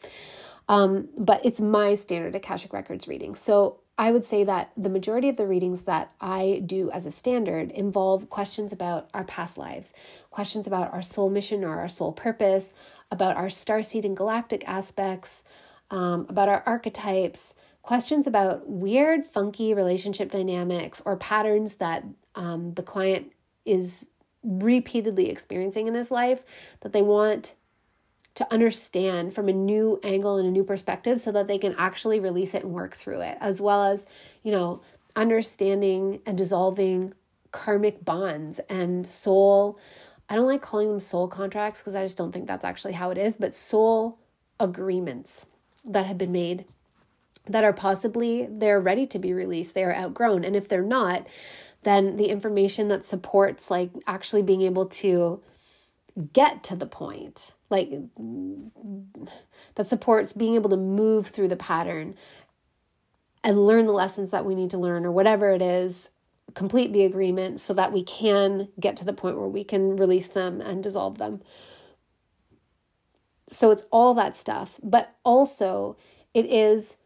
Um, 0.69 1.09
but 1.17 1.45
it's 1.45 1.61
my 1.61 1.95
standard 1.95 2.35
Akashic 2.35 2.73
Records 2.73 3.07
reading. 3.07 3.35
So 3.35 3.81
I 3.99 4.13
would 4.13 4.25
say 4.25 4.45
that 4.45 4.71
the 4.77 4.89
majority 4.89 5.29
of 5.29 5.37
the 5.37 5.47
readings 5.47 5.83
that 5.83 6.13
I 6.21 6.63
do 6.65 6.89
as 6.93 7.05
a 7.05 7.11
standard 7.11 7.73
involve 7.73 8.31
questions 8.31 8.73
about 8.73 9.11
our 9.13 9.25
past 9.25 9.59
lives, 9.59 9.93
questions 10.31 10.69
about 10.69 10.95
our 10.95 11.03
soul 11.03 11.29
mission 11.29 11.65
or 11.65 11.81
our 11.81 11.89
soul 11.89 12.13
purpose, 12.13 12.73
about 13.11 13.37
our 13.37 13.51
star 13.51 13.83
seed 13.83 14.05
and 14.05 14.17
galactic 14.17 14.67
aspects, 14.69 15.43
um, 15.91 16.27
about 16.29 16.49
our 16.49 16.63
archetypes, 16.65 17.55
questions 17.83 18.29
about 18.29 18.69
weird, 18.69 19.27
funky 19.27 19.75
relationship 19.75 20.31
dynamics 20.31 21.03
or 21.05 21.17
patterns 21.17 21.75
that 21.77 22.05
um, 22.37 22.73
the 22.75 22.83
client 22.83 23.33
is 23.65 24.07
repeatedly 24.45 25.29
experiencing 25.29 25.89
in 25.89 25.95
this 25.95 26.13
life 26.13 26.43
that 26.83 26.93
they 26.93 27.03
want 27.03 27.55
to 28.39 28.53
understand 28.53 29.35
from 29.35 29.49
a 29.49 29.53
new 29.53 29.99
angle 30.05 30.37
and 30.37 30.47
a 30.47 30.51
new 30.53 30.63
perspective 30.63 31.21
so 31.21 31.33
that 31.33 31.49
they 31.49 31.59
can 31.59 31.75
actually 31.77 32.21
release 32.21 32.55
it 32.55 32.63
and 32.63 32.73
work 32.73 32.95
through 32.95 33.21
it, 33.21 33.37
as 33.41 33.61
well 33.61 33.83
as, 33.83 34.07
you 34.45 34.53
know, 34.53 34.81
understanding 35.17 36.21
and 36.25 36.39
dissolving 36.39 37.13
karmic 37.51 38.05
bonds 38.05 38.61
and 38.71 39.05
soul. 39.05 39.77
I 40.29 40.37
don't 40.37 40.47
like 40.47 40.63
calling 40.63 40.89
them 40.89 41.01
soul 41.01 41.27
contracts 41.27 41.81
because 41.81 41.97
I 41.97 42.05
just 42.05 42.17
don't 42.17 42.31
think 42.31 42.47
that's 42.47 42.65
actually 42.65 42.93
how 42.93 43.11
it 43.11 43.19
is, 43.19 43.37
but 43.37 43.57
soul 43.57 44.21
agreements 44.61 45.45
that 45.87 46.07
have 46.07 46.17
been 46.17 46.31
made 46.31 46.65
that 47.49 47.65
are 47.65 47.73
possibly 47.73 48.47
they're 48.49 48.81
ready 48.81 49.09
to 49.09 49.19
be 49.19 49.33
released, 49.33 49.75
they 49.75 49.83
are 49.83 49.97
outgrown. 49.97 50.45
And 50.45 50.55
if 50.55 50.69
they're 50.69 50.81
not, 50.81 51.27
then 51.83 52.17
the 52.17 52.27
information 52.27 52.87
that 52.89 53.05
supports 53.05 53.69
like 53.69 53.91
actually 54.07 54.43
being 54.43 54.63
able 54.63 54.87
to 54.87 55.43
get 56.33 56.63
to 56.65 56.77
the 56.77 56.87
point 56.87 57.53
like 57.71 57.91
that 59.75 59.87
supports 59.87 60.33
being 60.33 60.55
able 60.55 60.71
to 60.71 60.77
move 60.77 61.29
through 61.29 61.49
the 61.49 61.57
pattern 61.57 62.15
and 63.45 63.67
learn 63.67 63.87
the 63.87 63.93
lessons 63.93 64.31
that 64.31 64.45
we 64.45 64.55
need 64.55 64.71
to 64.71 64.79
learn 64.79 65.05
or 65.05 65.13
whatever 65.13 65.51
it 65.51 65.63
is 65.63 66.11
complete 66.55 66.93
the 66.93 67.05
agreement 67.05 67.61
so 67.61 67.75
that 67.75 67.93
we 67.93 68.03
can 68.03 68.69
get 68.81 68.97
to 68.97 69.05
the 69.05 69.13
point 69.13 69.37
where 69.37 69.49
we 69.49 69.63
can 69.63 69.97
release 69.97 70.29
them 70.29 70.61
and 70.61 70.83
dissolve 70.83 71.19
them. 71.19 71.43
So 73.49 73.71
it's 73.71 73.85
all 73.91 74.15
that 74.15 74.37
stuff 74.37 74.81
but 74.83 75.15
also 75.25 75.97
it 76.35 76.47
is 76.47 76.97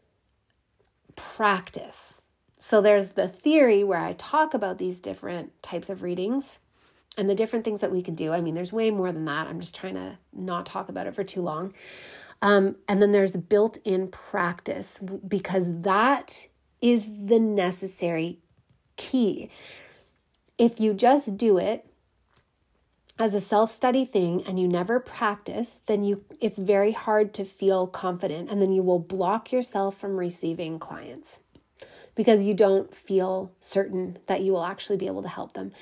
practice. 1.17 2.23
So 2.59 2.81
there's 2.81 3.11
the 3.11 3.29
theory 3.29 3.83
where 3.83 3.99
i 3.99 4.13
talk 4.13 4.55
about 4.55 4.79
these 4.79 5.01
different 5.01 5.61
types 5.63 5.91
of 5.91 6.03
readings 6.03 6.61
and 7.17 7.29
the 7.29 7.35
different 7.35 7.65
things 7.65 7.81
that 7.81 7.93
we 7.93 8.03
can 8.03 8.15
do. 8.15 8.33
I 8.33 8.41
mean, 8.41 8.55
there's 8.55 8.73
way 8.73 8.91
more 8.91 9.13
than 9.13 9.27
that. 9.27 9.47
I'm 9.47 9.61
just 9.61 9.75
trying 9.75 9.95
to 9.95 10.19
not 10.33 10.67
talk 10.67 10.89
about 10.89 11.07
it 11.07 11.15
for 11.15 11.25
too 11.25 11.43
long. 11.43 11.75
Um, 12.41 12.77
and 12.89 13.01
then 13.01 13.13
there's 13.13 13.37
built 13.37 13.79
in 13.85 14.09
practice 14.09 14.99
because 15.27 15.67
that 15.83 16.47
is 16.81 17.11
the 17.27 17.39
necessary 17.39 18.41
key. 18.97 19.51
If 20.59 20.81
you 20.81 20.95
just 20.95 21.37
do 21.37 21.59
it 21.59 21.87
as 23.19 23.35
a 23.35 23.41
self-study 23.41 24.07
thing 24.07 24.43
and 24.47 24.59
you 24.59 24.67
never 24.67 24.99
practice, 24.99 25.81
then 25.87 26.03
you 26.03 26.25
it's 26.41 26.59
very 26.59 26.93
hard 26.93 27.33
to 27.35 27.45
feel 27.45 27.87
confident 27.87 28.51
and 28.51 28.61
then 28.61 28.73
you 28.73 28.83
will 28.83 28.99
block 28.99 29.53
yourself 29.53 29.97
from 29.97 30.17
receiving 30.17 30.79
clients 30.79 31.39
because 32.15 32.43
you 32.43 32.55
don't 32.55 32.95
feel 32.95 33.53
certain 33.61 34.19
that 34.27 34.41
you 34.41 34.53
will 34.53 34.65
actually 34.65 34.97
be 34.97 35.07
able 35.07 35.23
to 35.23 35.29
help 35.29 35.53
them 35.53 35.73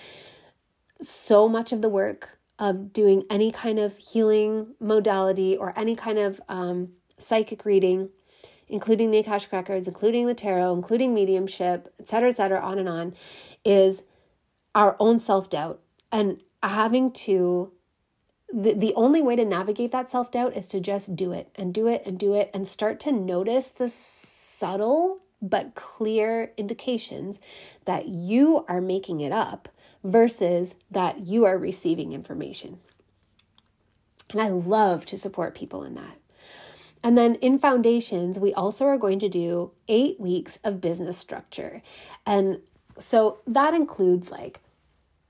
so 1.03 1.49
much 1.49 1.73
of 1.73 1.83
the 1.83 1.89
work 1.89 2.41
of 2.59 2.93
doing 2.93 3.25
any 3.31 3.51
kind 3.51 3.79
of 3.79 3.97
healing 3.97 4.75
modality 4.81 5.57
or 5.57 5.73
any 5.79 5.97
kind 5.97 6.19
of 6.19 6.41
um, 6.49 6.91
psychic 7.19 7.65
reading, 7.65 8.11
including 8.69 9.11
the 9.11 9.19
Akashic 9.19 9.51
Records, 9.51 9.89
including 9.89 10.27
the 10.27 10.35
tarot, 10.35 10.75
including 10.75 11.15
mediumship, 11.15 11.93
etc., 11.99 12.29
etc., 12.29 12.61
on 12.61 12.79
and 12.79 12.89
on, 12.89 13.15
is 13.65 14.03
our 14.75 14.95
own 15.01 15.19
self 15.19 15.51
doubt 15.51 15.81
and 16.13 16.41
having 16.63 17.11
to. 17.13 17.73
The, 18.53 18.75
the 18.75 18.93
only 18.95 19.23
way 19.23 19.37
to 19.37 19.45
navigate 19.45 19.93
that 19.93 20.11
self 20.11 20.33
doubt 20.33 20.57
is 20.57 20.67
to 20.69 20.81
just 20.81 21.15
do 21.15 21.31
it 21.31 21.49
and 21.55 21.73
do 21.73 21.87
it 21.87 22.03
and 22.05 22.19
do 22.19 22.35
it 22.35 22.51
and 22.53 22.67
start 22.67 22.99
to 23.01 23.13
notice 23.13 23.69
the 23.69 23.89
subtle 23.89 25.21
but 25.41 25.77
clear 25.77 26.53
indications 26.57 27.39
that 27.85 28.09
you 28.09 28.65
are 28.69 28.81
making 28.81 29.21
it 29.21 29.31
up 29.31 29.69
versus 30.05 30.75
that 30.91 31.27
you 31.27 31.45
are 31.45 31.59
receiving 31.59 32.13
information. 32.13 32.79
And 34.31 34.41
I 34.41 34.49
love 34.49 35.05
to 35.07 35.17
support 35.17 35.55
people 35.55 35.83
in 35.83 35.95
that. 35.95 36.17
And 37.03 37.17
then 37.17 37.37
in 37.37 37.59
foundations, 37.59 38.39
we 38.39 38.53
also 38.55 38.85
are 38.85 38.99
going 38.99 39.19
to 39.21 39.29
do 39.29 39.73
eight 39.89 40.21
weeks 40.21 40.59
of 40.65 40.81
business 40.81 41.17
structure. 41.17 41.83
And 42.27 42.61
so 42.99 43.39
that 43.47 43.75
includes 43.75 44.31
like 44.31 44.61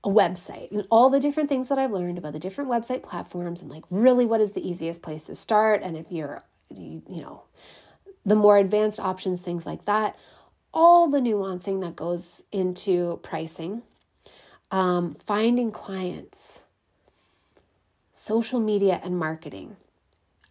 a 0.03 0.09
website 0.09 0.71
and 0.71 0.85
all 0.89 1.09
the 1.09 1.19
different 1.19 1.47
things 1.47 1.69
that 1.69 1.79
I've 1.79 1.91
learned 1.91 2.17
about 2.17 2.33
the 2.33 2.39
different 2.39 2.69
website 2.69 3.03
platforms 3.03 3.61
and 3.61 3.69
like 3.69 3.83
really 3.89 4.25
what 4.25 4.41
is 4.41 4.51
the 4.51 4.67
easiest 4.67 5.01
place 5.01 5.25
to 5.25 5.35
start. 5.35 5.81
And 5.81 5.95
if 5.95 6.11
you're, 6.11 6.43
you, 6.69 7.01
you 7.07 7.21
know, 7.21 7.43
the 8.25 8.35
more 8.35 8.57
advanced 8.57 8.99
options, 8.99 9.41
things 9.41 9.65
like 9.65 9.85
that, 9.85 10.17
all 10.73 11.09
the 11.09 11.19
nuancing 11.19 11.81
that 11.81 11.95
goes 11.95 12.43
into 12.51 13.19
pricing 13.23 13.81
um, 14.71 15.13
finding 15.13 15.71
clients, 15.71 16.61
social 18.11 18.59
media 18.59 18.99
and 19.03 19.17
marketing. 19.17 19.75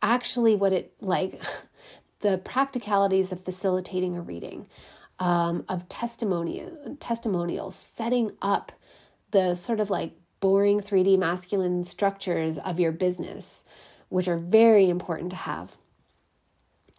Actually, 0.02 0.54
what 0.54 0.72
it 0.72 0.92
like 1.00 1.42
the 2.20 2.38
practicalities 2.38 3.32
of 3.32 3.44
facilitating 3.44 4.16
a 4.16 4.20
reading, 4.20 4.66
um, 5.18 5.64
of 5.68 5.88
testimony, 5.88 6.64
testimonials, 6.98 7.90
setting 7.96 8.32
up 8.42 8.72
the 9.30 9.54
sort 9.54 9.80
of 9.80 9.90
like 9.90 10.12
boring 10.40 10.80
3D 10.80 11.18
masculine 11.18 11.84
structures 11.84 12.58
of 12.58 12.80
your 12.80 12.92
business, 12.92 13.64
which 14.08 14.28
are 14.28 14.38
very 14.38 14.88
important 14.88 15.30
to 15.30 15.36
have. 15.36 15.76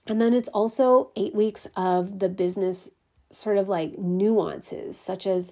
And 0.08 0.20
then 0.20 0.34
it's 0.34 0.50
also 0.50 1.12
eight 1.16 1.36
weeks 1.36 1.68
of 1.76 2.20
the 2.20 2.30
business 2.30 2.90
sort 3.32 3.58
of 3.58 3.70
like 3.70 3.98
nuances, 3.98 4.98
such 4.98 5.28
as 5.28 5.52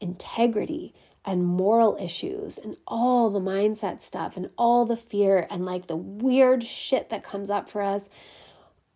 integrity 0.00 0.94
and 1.28 1.44
moral 1.44 1.94
issues 2.00 2.56
and 2.56 2.74
all 2.86 3.28
the 3.28 3.38
mindset 3.38 4.00
stuff 4.00 4.34
and 4.38 4.48
all 4.56 4.86
the 4.86 4.96
fear 4.96 5.46
and 5.50 5.66
like 5.66 5.86
the 5.86 5.94
weird 5.94 6.64
shit 6.64 7.10
that 7.10 7.22
comes 7.22 7.50
up 7.50 7.68
for 7.68 7.82
us 7.82 8.08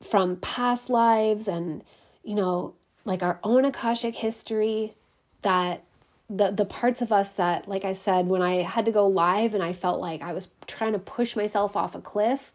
from 0.00 0.36
past 0.36 0.88
lives 0.88 1.46
and 1.46 1.84
you 2.24 2.34
know 2.34 2.72
like 3.04 3.22
our 3.22 3.38
own 3.44 3.66
akashic 3.66 4.14
history 4.14 4.94
that 5.42 5.84
the 6.30 6.50
the 6.50 6.64
parts 6.64 7.02
of 7.02 7.12
us 7.12 7.32
that 7.32 7.68
like 7.68 7.84
I 7.84 7.92
said 7.92 8.26
when 8.26 8.40
I 8.40 8.62
had 8.62 8.86
to 8.86 8.92
go 8.92 9.06
live 9.06 9.52
and 9.52 9.62
I 9.62 9.74
felt 9.74 10.00
like 10.00 10.22
I 10.22 10.32
was 10.32 10.48
trying 10.66 10.94
to 10.94 10.98
push 10.98 11.36
myself 11.36 11.76
off 11.76 11.94
a 11.94 12.00
cliff 12.00 12.50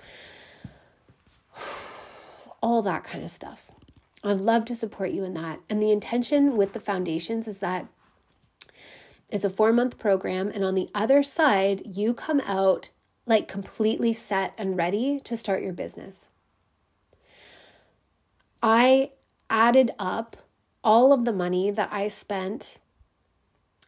all 2.63 2.81
that 2.81 3.03
kind 3.03 3.23
of 3.23 3.29
stuff. 3.29 3.69
I'd 4.23 4.41
love 4.41 4.65
to 4.65 4.75
support 4.75 5.11
you 5.11 5.23
in 5.23 5.35
that. 5.35 5.59
And 5.69 5.79
the 5.79 5.91
intention 5.91 6.57
with 6.57 6.73
the 6.73 6.79
foundations 6.79 7.47
is 7.47 7.59
that 7.59 7.85
It's 9.29 9.45
a 9.45 9.49
four 9.49 9.73
month 9.73 9.97
program. 9.97 10.49
And 10.53 10.63
on 10.63 10.75
the 10.75 10.89
other 10.93 11.23
side, 11.23 11.83
you 11.85 12.13
come 12.13 12.41
out 12.41 12.89
like 13.25 13.47
completely 13.47 14.13
set 14.13 14.53
and 14.57 14.77
ready 14.77 15.19
to 15.25 15.35
start 15.35 15.61
your 15.61 15.73
business. 15.73 16.27
I 18.63 19.11
added 19.49 19.91
up 19.99 20.37
all 20.83 21.11
of 21.11 21.25
the 21.25 21.33
money 21.33 21.69
that 21.71 21.89
I 21.91 22.07
spent 22.07 22.79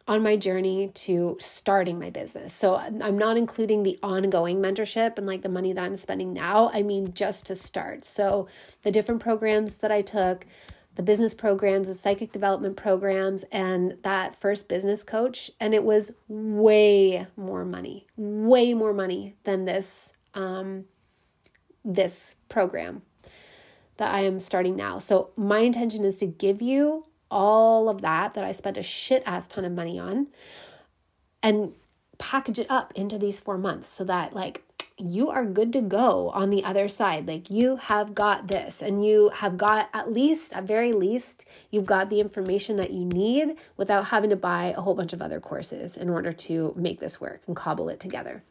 on 0.06 0.22
my 0.22 0.36
journey 0.36 0.88
to 0.88 1.36
starting 1.38 1.98
my 1.98 2.10
business. 2.10 2.52
So 2.52 2.74
I'm 2.76 3.16
not 3.16 3.36
including 3.36 3.82
the 3.82 3.98
ongoing 4.02 4.60
mentorship 4.60 5.16
and 5.16 5.26
like 5.26 5.42
the 5.42 5.48
money 5.48 5.72
that 5.72 5.84
I'm 5.84 5.96
spending 5.96 6.32
now. 6.32 6.70
I 6.74 6.82
mean, 6.82 7.12
just 7.14 7.46
to 7.46 7.56
start. 7.56 8.04
So 8.04 8.48
the 8.82 8.90
different 8.90 9.20
programs 9.20 9.76
that 9.76 9.92
I 9.92 10.02
took, 10.02 10.46
the 11.00 11.04
business 11.04 11.32
programs, 11.32 11.88
the 11.88 11.94
psychic 11.94 12.30
development 12.30 12.76
programs, 12.76 13.42
and 13.52 13.96
that 14.02 14.38
first 14.38 14.68
business 14.68 15.02
coach. 15.02 15.50
And 15.58 15.72
it 15.72 15.82
was 15.82 16.12
way 16.28 17.26
more 17.38 17.64
money, 17.64 18.06
way 18.18 18.74
more 18.74 18.92
money 18.92 19.34
than 19.44 19.64
this 19.64 20.12
um, 20.34 20.84
this 21.86 22.34
program 22.50 23.00
that 23.96 24.12
I 24.12 24.24
am 24.24 24.38
starting 24.38 24.76
now. 24.76 24.98
So 24.98 25.30
my 25.36 25.60
intention 25.60 26.04
is 26.04 26.18
to 26.18 26.26
give 26.26 26.60
you 26.60 27.06
all 27.30 27.88
of 27.88 28.02
that 28.02 28.34
that 28.34 28.44
I 28.44 28.52
spent 28.52 28.76
a 28.76 28.82
shit 28.82 29.22
ass 29.24 29.46
ton 29.46 29.64
of 29.64 29.72
money 29.72 29.98
on 29.98 30.26
and 31.42 31.72
package 32.18 32.58
it 32.58 32.66
up 32.68 32.92
into 32.94 33.16
these 33.16 33.40
four 33.40 33.56
months 33.56 33.88
so 33.88 34.04
that 34.04 34.34
like 34.34 34.62
you 35.00 35.30
are 35.30 35.44
good 35.44 35.72
to 35.72 35.80
go 35.80 36.30
on 36.30 36.50
the 36.50 36.64
other 36.64 36.88
side. 36.88 37.26
Like 37.26 37.50
you 37.50 37.76
have 37.76 38.14
got 38.14 38.48
this 38.48 38.82
and 38.82 39.04
you 39.04 39.30
have 39.34 39.56
got 39.56 39.88
at 39.92 40.12
least, 40.12 40.52
at 40.52 40.64
very 40.64 40.92
least, 40.92 41.44
you've 41.70 41.86
got 41.86 42.10
the 42.10 42.20
information 42.20 42.76
that 42.76 42.92
you 42.92 43.04
need 43.04 43.56
without 43.76 44.06
having 44.08 44.30
to 44.30 44.36
buy 44.36 44.74
a 44.76 44.80
whole 44.80 44.94
bunch 44.94 45.12
of 45.12 45.22
other 45.22 45.40
courses 45.40 45.96
in 45.96 46.08
order 46.08 46.32
to 46.32 46.74
make 46.76 47.00
this 47.00 47.20
work 47.20 47.42
and 47.46 47.56
cobble 47.56 47.88
it 47.88 48.00
together. 48.00 48.42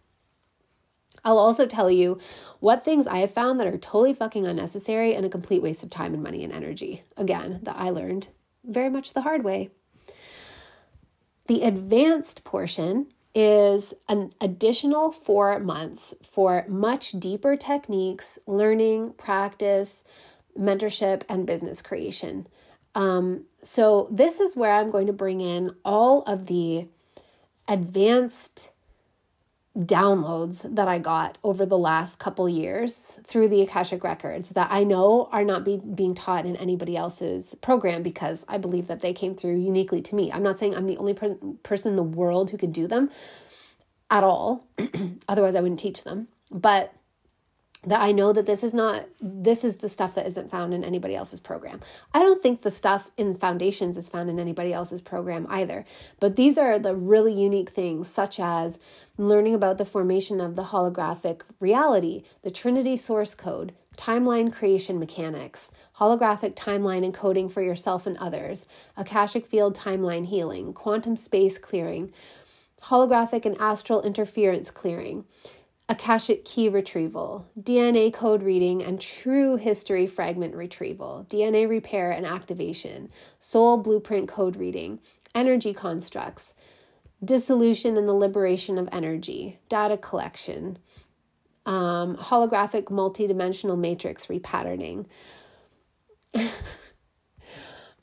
I'll 1.23 1.37
also 1.37 1.65
tell 1.65 1.91
you 1.91 2.19
what 2.59 2.85
things 2.85 3.07
I 3.07 3.19
have 3.19 3.33
found 3.33 3.59
that 3.59 3.67
are 3.67 3.77
totally 3.77 4.13
fucking 4.13 4.47
unnecessary 4.47 5.15
and 5.15 5.25
a 5.25 5.29
complete 5.29 5.61
waste 5.61 5.83
of 5.83 5.89
time 5.89 6.13
and 6.13 6.23
money 6.23 6.43
and 6.43 6.53
energy. 6.53 7.03
Again, 7.17 7.59
that 7.63 7.75
I 7.77 7.89
learned 7.89 8.27
very 8.63 8.89
much 8.89 9.13
the 9.13 9.21
hard 9.21 9.43
way. 9.43 9.69
The 11.47 11.63
advanced 11.63 12.43
portion 12.43 13.07
is 13.35 13.93
an 14.07 14.33
additional 14.41 15.11
four 15.11 15.59
months 15.59 16.13
for 16.23 16.65
much 16.67 17.11
deeper 17.11 17.55
techniques, 17.55 18.39
learning, 18.47 19.13
practice, 19.13 20.03
mentorship, 20.57 21.23
and 21.29 21.45
business 21.45 21.81
creation. 21.81 22.47
Um, 22.95 23.45
so, 23.61 24.07
this 24.11 24.39
is 24.39 24.55
where 24.55 24.71
I'm 24.71 24.89
going 24.89 25.07
to 25.07 25.13
bring 25.13 25.41
in 25.41 25.75
all 25.85 26.23
of 26.23 26.47
the 26.47 26.87
advanced 27.67 28.71
downloads 29.79 30.75
that 30.75 30.87
I 30.87 30.99
got 30.99 31.37
over 31.43 31.65
the 31.65 31.77
last 31.77 32.19
couple 32.19 32.49
years 32.49 33.17
through 33.25 33.47
the 33.47 33.61
Akashic 33.61 34.03
Records 34.03 34.49
that 34.49 34.67
I 34.71 34.83
know 34.83 35.29
are 35.31 35.45
not 35.45 35.63
be, 35.63 35.77
being 35.77 36.13
taught 36.13 36.45
in 36.45 36.57
anybody 36.57 36.97
else's 36.97 37.55
program 37.61 38.03
because 38.03 38.43
I 38.47 38.57
believe 38.57 38.87
that 38.87 39.01
they 39.01 39.13
came 39.13 39.35
through 39.35 39.55
uniquely 39.55 40.01
to 40.01 40.15
me. 40.15 40.31
I'm 40.31 40.43
not 40.43 40.59
saying 40.59 40.75
I'm 40.75 40.85
the 40.85 40.97
only 40.97 41.13
per- 41.13 41.37
person 41.63 41.91
in 41.91 41.95
the 41.95 42.03
world 42.03 42.49
who 42.49 42.57
could 42.57 42.73
do 42.73 42.87
them 42.87 43.09
at 44.11 44.23
all, 44.23 44.67
otherwise, 45.29 45.55
I 45.55 45.61
wouldn't 45.61 45.79
teach 45.79 46.03
them. 46.03 46.27
But 46.51 46.93
that 47.85 48.01
I 48.01 48.11
know 48.11 48.33
that 48.33 48.45
this 48.45 48.63
is 48.63 48.73
not 48.73 49.07
this 49.21 49.63
is 49.63 49.77
the 49.77 49.87
stuff 49.87 50.15
that 50.15 50.27
isn't 50.27 50.51
found 50.51 50.73
in 50.73 50.83
anybody 50.83 51.15
else's 51.15 51.39
program. 51.39 51.79
I 52.13 52.19
don't 52.19 52.41
think 52.43 52.61
the 52.61 52.71
stuff 52.71 53.09
in 53.17 53.35
foundations 53.35 53.97
is 53.97 54.09
found 54.09 54.29
in 54.29 54.39
anybody 54.39 54.73
else's 54.73 55.01
program 55.01 55.47
either. 55.49 55.85
But 56.19 56.35
these 56.35 56.57
are 56.57 56.77
the 56.77 56.95
really 56.95 57.33
unique 57.33 57.69
things 57.69 58.09
such 58.09 58.39
as 58.39 58.77
learning 59.17 59.55
about 59.55 59.77
the 59.77 59.85
formation 59.85 60.41
of 60.41 60.55
the 60.55 60.63
holographic 60.63 61.41
reality, 61.59 62.23
the 62.41 62.51
Trinity 62.51 62.97
source 62.97 63.33
code, 63.33 63.73
timeline 63.95 64.51
creation 64.51 64.99
mechanics, 64.99 65.69
holographic 65.97 66.55
timeline 66.55 67.09
encoding 67.09 67.51
for 67.51 67.61
yourself 67.61 68.07
and 68.07 68.17
others, 68.17 68.65
Akashic 68.97 69.45
field 69.45 69.77
timeline 69.77 70.25
healing, 70.25 70.73
quantum 70.73 71.15
space 71.15 71.57
clearing, 71.57 72.11
holographic 72.83 73.45
and 73.45 73.57
astral 73.59 74.01
interference 74.01 74.71
clearing 74.71 75.25
Akashic 75.89 76.45
key 76.45 76.69
retrieval, 76.69 77.47
DNA 77.59 78.13
code 78.13 78.43
reading 78.43 78.83
and 78.83 79.01
true 79.01 79.55
history 79.55 80.05
fragment 80.05 80.53
retrieval, 80.53 81.25
DNA 81.31 81.67
repair 81.67 82.11
and 82.11 82.27
activation, 82.27 83.09
soul 83.39 83.75
blueprint 83.77 84.29
code 84.29 84.55
reading, 84.55 84.99
energy 85.33 85.73
constructs, 85.73 86.53
dissolution 87.25 87.97
and 87.97 88.07
the 88.07 88.13
liberation 88.13 88.77
of 88.77 88.87
energy, 88.91 89.57
data 89.67 89.97
collection, 89.97 90.77
um, 91.65 92.15
holographic 92.17 92.83
multidimensional 92.85 93.77
matrix 93.77 94.27
repatterning, 94.27 95.07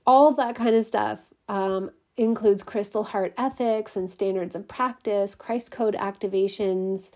all 0.07 0.35
that 0.35 0.57
kind 0.57 0.75
of 0.75 0.85
stuff. 0.85 1.21
Um, 1.49 1.91
includes 2.17 2.63
crystal 2.63 3.05
heart 3.05 3.35
ethics 3.37 3.95
and 3.95 4.11
standards 4.11 4.57
of 4.57 4.67
practice, 4.67 5.35
Christ 5.35 5.71
code 5.71 5.95
activations, 5.95 7.11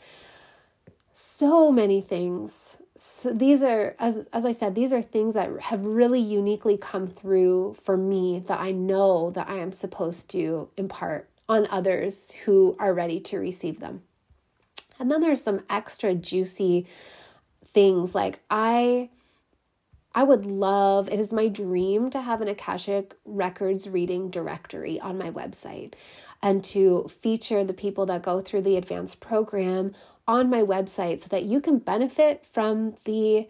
so 1.21 1.71
many 1.71 2.01
things. 2.01 2.79
So 2.97 3.33
these 3.33 3.63
are 3.63 3.95
as 3.99 4.27
as 4.33 4.45
I 4.45 4.53
said, 4.53 4.75
these 4.75 4.93
are 4.93 5.03
things 5.03 5.35
that 5.35 5.49
have 5.61 5.85
really 5.85 6.21
uniquely 6.21 6.77
come 6.77 7.07
through 7.07 7.77
for 7.83 7.97
me 7.97 8.43
that 8.47 8.61
I 8.61 8.73
know 8.73 9.31
that 9.31 9.49
I 9.49 9.57
am 9.57 9.73
supposed 9.73 10.29
to 10.31 10.69
impart 10.77 11.29
on 11.49 11.67
others 11.71 12.31
who 12.45 12.77
are 12.79 12.95
ready 12.95 13.21
to 13.21 13.39
receive 13.39 13.81
them. 13.81 14.03
And 14.99 15.11
then 15.11 15.21
there's 15.21 15.43
some 15.43 15.63
extra 15.71 16.15
juicy 16.15 16.87
things 17.73 18.15
like 18.15 18.41
I 18.51 19.11
I 20.13 20.25
would 20.25 20.45
love, 20.45 21.09
it 21.09 21.21
is 21.21 21.33
my 21.33 21.47
dream 21.47 22.11
to 22.11 22.21
have 22.21 22.41
an 22.41 22.49
Akashic 22.49 23.15
Records 23.25 23.89
reading 23.89 24.29
directory 24.29 24.99
on 24.99 25.17
my 25.17 25.31
website 25.31 25.95
and 26.43 26.65
to 26.65 27.07
feature 27.09 27.63
the 27.63 27.75
people 27.75 28.07
that 28.07 28.23
go 28.23 28.41
through 28.41 28.63
the 28.63 28.77
advanced 28.77 29.21
program 29.21 29.95
on 30.31 30.49
my 30.49 30.63
website 30.63 31.19
so 31.19 31.27
that 31.29 31.43
you 31.43 31.61
can 31.61 31.79
benefit 31.79 32.47
from 32.53 32.95
the 33.03 33.49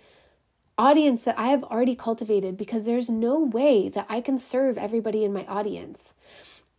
audience 0.78 1.24
that 1.24 1.38
I 1.38 1.48
have 1.48 1.62
already 1.62 1.94
cultivated 1.94 2.56
because 2.56 2.86
there's 2.86 3.10
no 3.10 3.38
way 3.38 3.90
that 3.90 4.06
I 4.08 4.22
can 4.22 4.38
serve 4.38 4.78
everybody 4.78 5.22
in 5.22 5.34
my 5.34 5.44
audience. 5.44 6.14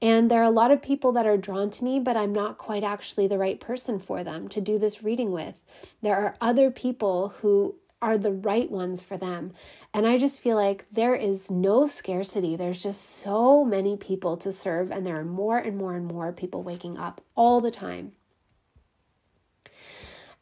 And 0.02 0.32
there 0.32 0.42
are 0.42 0.46
a 0.46 0.50
lot 0.50 0.72
of 0.72 0.82
people 0.82 1.12
that 1.12 1.28
are 1.28 1.38
drawn 1.38 1.70
to 1.70 1.84
me, 1.84 2.00
but 2.00 2.18
I'm 2.18 2.34
not 2.34 2.58
quite 2.58 2.84
actually 2.84 3.28
the 3.28 3.38
right 3.38 3.60
person 3.60 4.00
for 4.00 4.24
them 4.24 4.48
to 4.50 4.60
do 4.60 4.80
this 4.80 5.04
reading 5.04 5.32
with. 5.32 5.62
There 6.02 6.16
are 6.16 6.36
other 6.42 6.72
people 6.72 7.36
who 7.40 7.76
are 8.02 8.18
the 8.18 8.32
right 8.32 8.72
ones 8.72 9.04
for 9.04 9.18
them. 9.18 9.54
And 9.94 10.08
I 10.08 10.18
just 10.18 10.40
feel 10.40 10.56
like 10.56 10.88
there 10.92 11.14
is 11.14 11.52
no 11.52 11.86
scarcity. 11.86 12.56
There's 12.56 12.82
just 12.82 13.20
so 13.20 13.64
many 13.64 13.98
people 13.98 14.36
to 14.38 14.52
serve, 14.52 14.90
and 14.90 15.06
there 15.06 15.20
are 15.20 15.26
more 15.26 15.60
and 15.60 15.78
more 15.78 15.94
and 15.94 16.08
more 16.08 16.32
people 16.32 16.64
waking 16.64 16.98
up 16.98 17.22
all 17.36 17.62
the 17.62 17.70
time. 17.70 18.14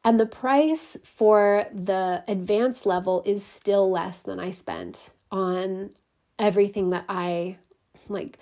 And 0.03 0.19
the 0.19 0.26
price 0.26 0.97
for 1.03 1.65
the 1.73 2.23
advanced 2.27 2.85
level 2.85 3.21
is 3.26 3.45
still 3.45 3.89
less 3.89 4.21
than 4.21 4.39
I 4.39 4.49
spent 4.51 5.11
on 5.31 5.91
everything 6.38 6.91
that 6.91 7.05
I 7.09 7.57
like 8.07 8.39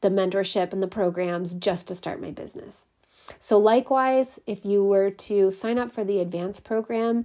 the 0.00 0.10
mentorship 0.10 0.72
and 0.72 0.82
the 0.82 0.88
programs 0.88 1.54
just 1.54 1.88
to 1.88 1.94
start 1.94 2.20
my 2.20 2.30
business. 2.30 2.84
So, 3.38 3.58
likewise, 3.58 4.38
if 4.46 4.66
you 4.66 4.84
were 4.84 5.10
to 5.10 5.50
sign 5.50 5.78
up 5.78 5.92
for 5.92 6.04
the 6.04 6.20
advanced 6.20 6.64
program, 6.64 7.24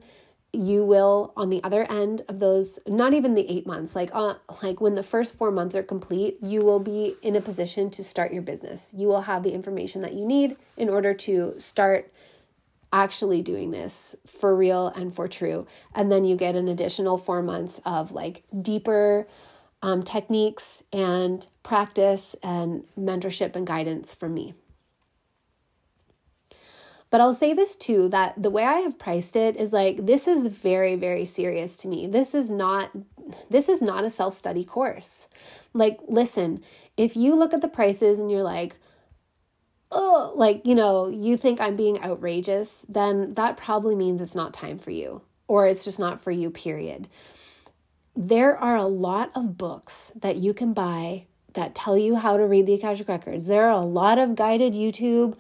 you 0.54 0.84
will 0.84 1.34
on 1.36 1.50
the 1.50 1.62
other 1.64 1.84
end 1.92 2.24
of 2.28 2.40
those 2.40 2.80
not 2.88 3.14
even 3.14 3.36
the 3.36 3.48
8 3.52 3.68
months 3.68 3.96
like 3.96 4.10
uh, 4.14 4.34
like 4.64 4.82
when 4.82 4.96
the 4.96 5.04
first 5.04 5.38
4 5.38 5.52
months 5.52 5.76
are 5.76 5.84
complete 5.84 6.38
you 6.42 6.62
will 6.62 6.80
be 6.80 7.16
in 7.22 7.36
a 7.36 7.42
position 7.42 7.92
to 7.92 8.04
start 8.04 8.34
your 8.34 8.42
business 8.42 8.92
you 8.98 9.06
will 9.06 9.22
have 9.22 9.44
the 9.44 9.54
information 9.54 10.02
that 10.02 10.14
you 10.14 10.26
need 10.26 10.58
in 10.76 10.90
order 10.90 11.14
to 11.14 11.54
start 11.60 12.12
actually 12.92 13.42
doing 13.42 13.72
this 13.72 14.16
for 14.26 14.56
real 14.56 14.88
and 14.88 15.14
for 15.14 15.28
true. 15.28 15.68
And 15.94 16.12
then 16.12 16.26
you 16.26 16.36
get 16.36 16.56
an 16.56 16.68
additional 16.68 17.18
four 17.18 17.42
months 17.42 17.80
of 17.86 18.12
like 18.12 18.44
deeper 18.62 19.28
um, 19.82 20.04
techniques 20.04 20.84
and 20.92 21.46
practice 21.64 22.36
and 22.44 22.84
mentorship 23.00 23.56
and 23.56 23.66
guidance 23.66 24.14
from 24.14 24.34
me. 24.34 24.54
But 27.12 27.22
I'll 27.22 27.34
say 27.34 27.54
this 27.54 27.76
too 27.76 28.10
that 28.10 28.42
the 28.42 28.52
way 28.52 28.64
I 28.64 28.80
have 28.80 29.00
priced 29.00 29.36
it 29.36 29.56
is 29.56 29.74
like 29.74 30.06
this 30.06 30.28
is 30.28 30.46
very 30.46 30.96
very 30.96 31.26
serious 31.26 31.78
to 31.78 31.88
me. 31.88 32.08
This 32.08 32.36
is 32.36 32.52
not 32.52 32.92
this 33.50 33.68
is 33.68 33.82
not 33.82 34.04
a 34.04 34.10
self-study 34.10 34.64
course. 34.64 35.28
Like 35.74 36.00
listen, 36.08 36.62
if 36.98 37.16
you 37.16 37.36
look 37.36 37.54
at 37.54 37.62
the 37.62 37.68
prices 37.68 38.20
and 38.20 38.30
you're 38.30 38.44
like, 38.44 38.76
oh, 39.92 40.34
like, 40.36 40.62
you 40.66 40.76
know, 40.76 41.08
you 41.08 41.38
think 41.38 41.60
I'm 41.60 41.76
being 41.76 42.02
outrageous, 42.04 42.78
then 42.88 43.34
that 43.36 43.58
probably 43.58 43.96
means 43.96 44.22
it's 44.22 44.36
not 44.36 44.54
time 44.54 44.78
for 44.78 44.92
you 44.92 45.22
or 45.48 45.68
it's 45.68 45.84
just 45.84 46.00
not 46.00 46.22
for 46.24 46.32
you, 46.32 46.50
period. 46.52 47.08
There 48.16 48.56
are 48.58 48.76
a 48.76 48.86
lot 48.86 49.32
of 49.36 49.58
books 49.58 50.12
that 50.22 50.38
you 50.38 50.54
can 50.54 50.74
buy 50.74 51.26
that 51.54 51.74
tell 51.74 51.98
you 51.98 52.16
how 52.16 52.38
to 52.38 52.46
read 52.46 52.68
the 52.68 52.76
Akashic 52.76 53.08
Records. 53.08 53.48
There 53.48 53.66
are 53.66 53.82
a 53.82 53.86
lot 53.86 54.20
of 54.20 54.36
guided 54.36 54.74
YouTube 54.74 55.36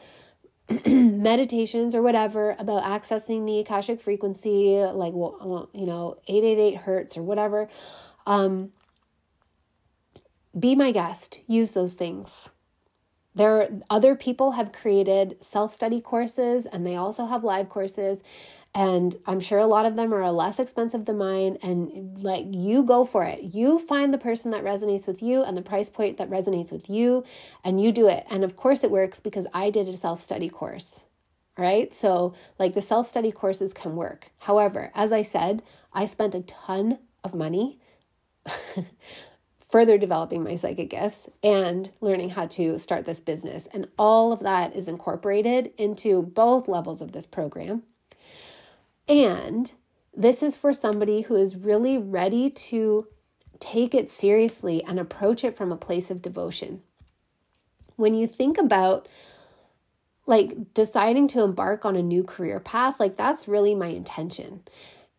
meditations 0.85 1.93
or 1.93 2.01
whatever 2.01 2.55
about 2.57 2.83
accessing 2.83 3.45
the 3.45 3.59
Akashic 3.59 4.01
frequency, 4.01 4.77
like, 4.79 5.13
you 5.13 5.85
know, 5.85 6.17
888 6.27 6.77
hertz 6.77 7.17
or 7.17 7.21
whatever. 7.21 7.69
Um, 8.25 8.71
be 10.57 10.75
my 10.75 10.91
guest, 10.91 11.39
use 11.47 11.71
those 11.71 11.93
things. 11.93 12.49
There, 13.35 13.69
other 13.89 14.15
people 14.15 14.51
have 14.51 14.71
created 14.71 15.37
self 15.41 15.73
study 15.73 16.01
courses 16.01 16.65
and 16.65 16.85
they 16.85 16.95
also 16.95 17.25
have 17.25 17.43
live 17.43 17.69
courses. 17.69 18.19
And 18.75 19.15
I'm 19.25 19.39
sure 19.39 19.57
a 19.57 19.65
lot 19.65 19.87
of 19.87 19.95
them 19.95 20.13
are 20.13 20.31
less 20.31 20.59
expensive 20.59 21.05
than 21.05 21.17
mine. 21.17 21.57
And 21.63 22.21
like, 22.21 22.45
you 22.51 22.83
go 22.83 23.03
for 23.03 23.23
it. 23.23 23.55
You 23.55 23.79
find 23.79 24.13
the 24.13 24.19
person 24.19 24.51
that 24.51 24.63
resonates 24.63 25.07
with 25.07 25.23
you 25.23 25.43
and 25.43 25.57
the 25.57 25.61
price 25.61 25.89
point 25.89 26.17
that 26.17 26.29
resonates 26.29 26.71
with 26.71 26.89
you, 26.89 27.23
and 27.63 27.81
you 27.81 27.91
do 27.91 28.07
it. 28.07 28.25
And 28.29 28.43
of 28.43 28.55
course, 28.55 28.83
it 28.83 28.91
works 28.91 29.19
because 29.19 29.47
I 29.53 29.71
did 29.71 29.87
a 29.87 29.93
self 29.93 30.21
study 30.21 30.49
course. 30.49 31.01
Right. 31.57 31.93
So, 31.93 32.35
like, 32.57 32.73
the 32.73 32.81
self 32.81 33.07
study 33.07 33.31
courses 33.31 33.73
can 33.73 33.95
work. 33.95 34.31
However, 34.37 34.91
as 34.93 35.11
I 35.11 35.23
said, 35.23 35.63
I 35.91 36.05
spent 36.05 36.35
a 36.35 36.41
ton 36.41 36.99
of 37.23 37.33
money 37.33 37.79
further 39.69 39.99
developing 39.99 40.43
my 40.43 40.55
psychic 40.55 40.89
gifts 40.89 41.29
and 41.43 41.91
learning 42.01 42.29
how 42.29 42.47
to 42.47 42.79
start 42.79 43.05
this 43.05 43.19
business. 43.19 43.67
And 43.71 43.87
all 43.97 44.33
of 44.33 44.39
that 44.41 44.75
is 44.75 44.87
incorporated 44.87 45.71
into 45.77 46.23
both 46.23 46.67
levels 46.67 47.01
of 47.01 47.11
this 47.11 47.27
program. 47.27 47.83
And 49.07 49.71
this 50.15 50.41
is 50.41 50.57
for 50.57 50.73
somebody 50.73 51.21
who 51.21 51.35
is 51.35 51.55
really 51.55 51.97
ready 51.99 52.49
to 52.49 53.07
take 53.59 53.93
it 53.93 54.09
seriously 54.09 54.83
and 54.83 54.99
approach 54.99 55.43
it 55.43 55.55
from 55.55 55.71
a 55.71 55.77
place 55.77 56.09
of 56.09 56.21
devotion. 56.21 56.81
When 57.95 58.15
you 58.15 58.27
think 58.27 58.57
about 58.57 59.07
like 60.25 60.73
deciding 60.73 61.27
to 61.29 61.43
embark 61.43 61.85
on 61.85 61.95
a 61.95 62.03
new 62.03 62.23
career 62.23 62.59
path, 62.59 62.99
like 62.99 63.17
that's 63.17 63.47
really 63.47 63.75
my 63.75 63.87
intention. 63.87 64.61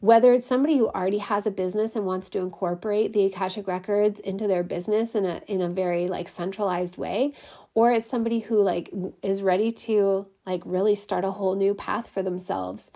Whether 0.00 0.32
it's 0.32 0.46
somebody 0.46 0.78
who 0.78 0.88
already 0.88 1.18
has 1.18 1.46
a 1.46 1.50
business 1.50 1.94
and 1.94 2.06
wants 2.06 2.30
to 2.30 2.38
incorporate 2.38 3.12
the 3.12 3.26
Akashic 3.26 3.68
records 3.68 4.18
into 4.20 4.46
their 4.46 4.62
business 4.62 5.14
in 5.14 5.26
a 5.26 5.42
in 5.46 5.60
a 5.60 5.68
very 5.68 6.08
like 6.08 6.28
centralized 6.28 6.96
way, 6.96 7.34
or 7.74 7.92
it's 7.92 8.08
somebody 8.08 8.38
who 8.40 8.62
like 8.62 8.90
is 9.22 9.42
ready 9.42 9.70
to 9.72 10.26
like 10.46 10.62
really 10.64 10.94
start 10.94 11.24
a 11.24 11.30
whole 11.30 11.54
new 11.54 11.74
path 11.74 12.08
for 12.08 12.22
themselves. 12.22 12.90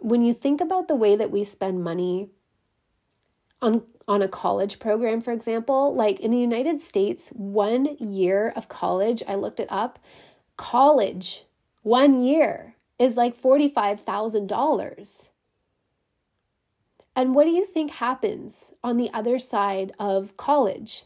When 0.00 0.24
you 0.24 0.32
think 0.32 0.62
about 0.62 0.88
the 0.88 0.96
way 0.96 1.14
that 1.14 1.30
we 1.30 1.44
spend 1.44 1.84
money 1.84 2.30
on 3.60 3.82
on 4.08 4.22
a 4.22 4.28
college 4.28 4.78
program 4.78 5.20
for 5.22 5.32
example 5.32 5.94
like 5.94 6.20
in 6.20 6.30
the 6.30 6.38
United 6.38 6.80
States 6.80 7.30
one 7.30 7.96
year 7.98 8.52
of 8.54 8.68
college 8.68 9.22
I 9.26 9.36
looked 9.36 9.60
it 9.60 9.68
up 9.70 9.98
college 10.56 11.44
one 11.82 12.22
year 12.22 12.76
is 12.98 13.16
like 13.16 13.40
$45,000 13.40 15.28
and 17.16 17.34
what 17.34 17.44
do 17.44 17.50
you 17.50 17.66
think 17.66 17.92
happens 17.92 18.72
on 18.82 18.96
the 18.96 19.10
other 19.12 19.38
side 19.38 19.92
of 19.98 20.36
college 20.36 21.04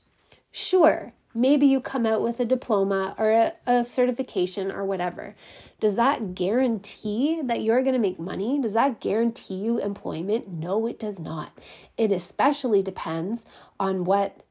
sure 0.51 1.13
maybe 1.35 1.67
you 1.67 1.81
come 1.81 2.07
out 2.07 2.23
with 2.23 2.41
a 2.41 2.45
diploma 2.45 3.15
or 3.19 3.31
a, 3.31 3.53
a 3.67 3.85
certification 3.85 4.71
or 4.71 4.85
whatever 4.85 5.35
does 5.81 5.95
that 5.95 6.35
guarantee 6.35 7.41
that 7.45 7.63
you're 7.63 7.83
going 7.83 7.95
to 7.95 8.01
make 8.01 8.19
money? 8.19 8.61
Does 8.61 8.73
that 8.73 9.01
guarantee 9.01 9.55
you 9.55 9.79
employment? 9.79 10.49
No, 10.49 10.87
it 10.89 10.99
does 10.99 11.21
not. 11.21 11.57
It 11.97 12.11
especially 12.11 12.83
depends 12.83 13.45
on 13.79 14.03
what 14.03 14.43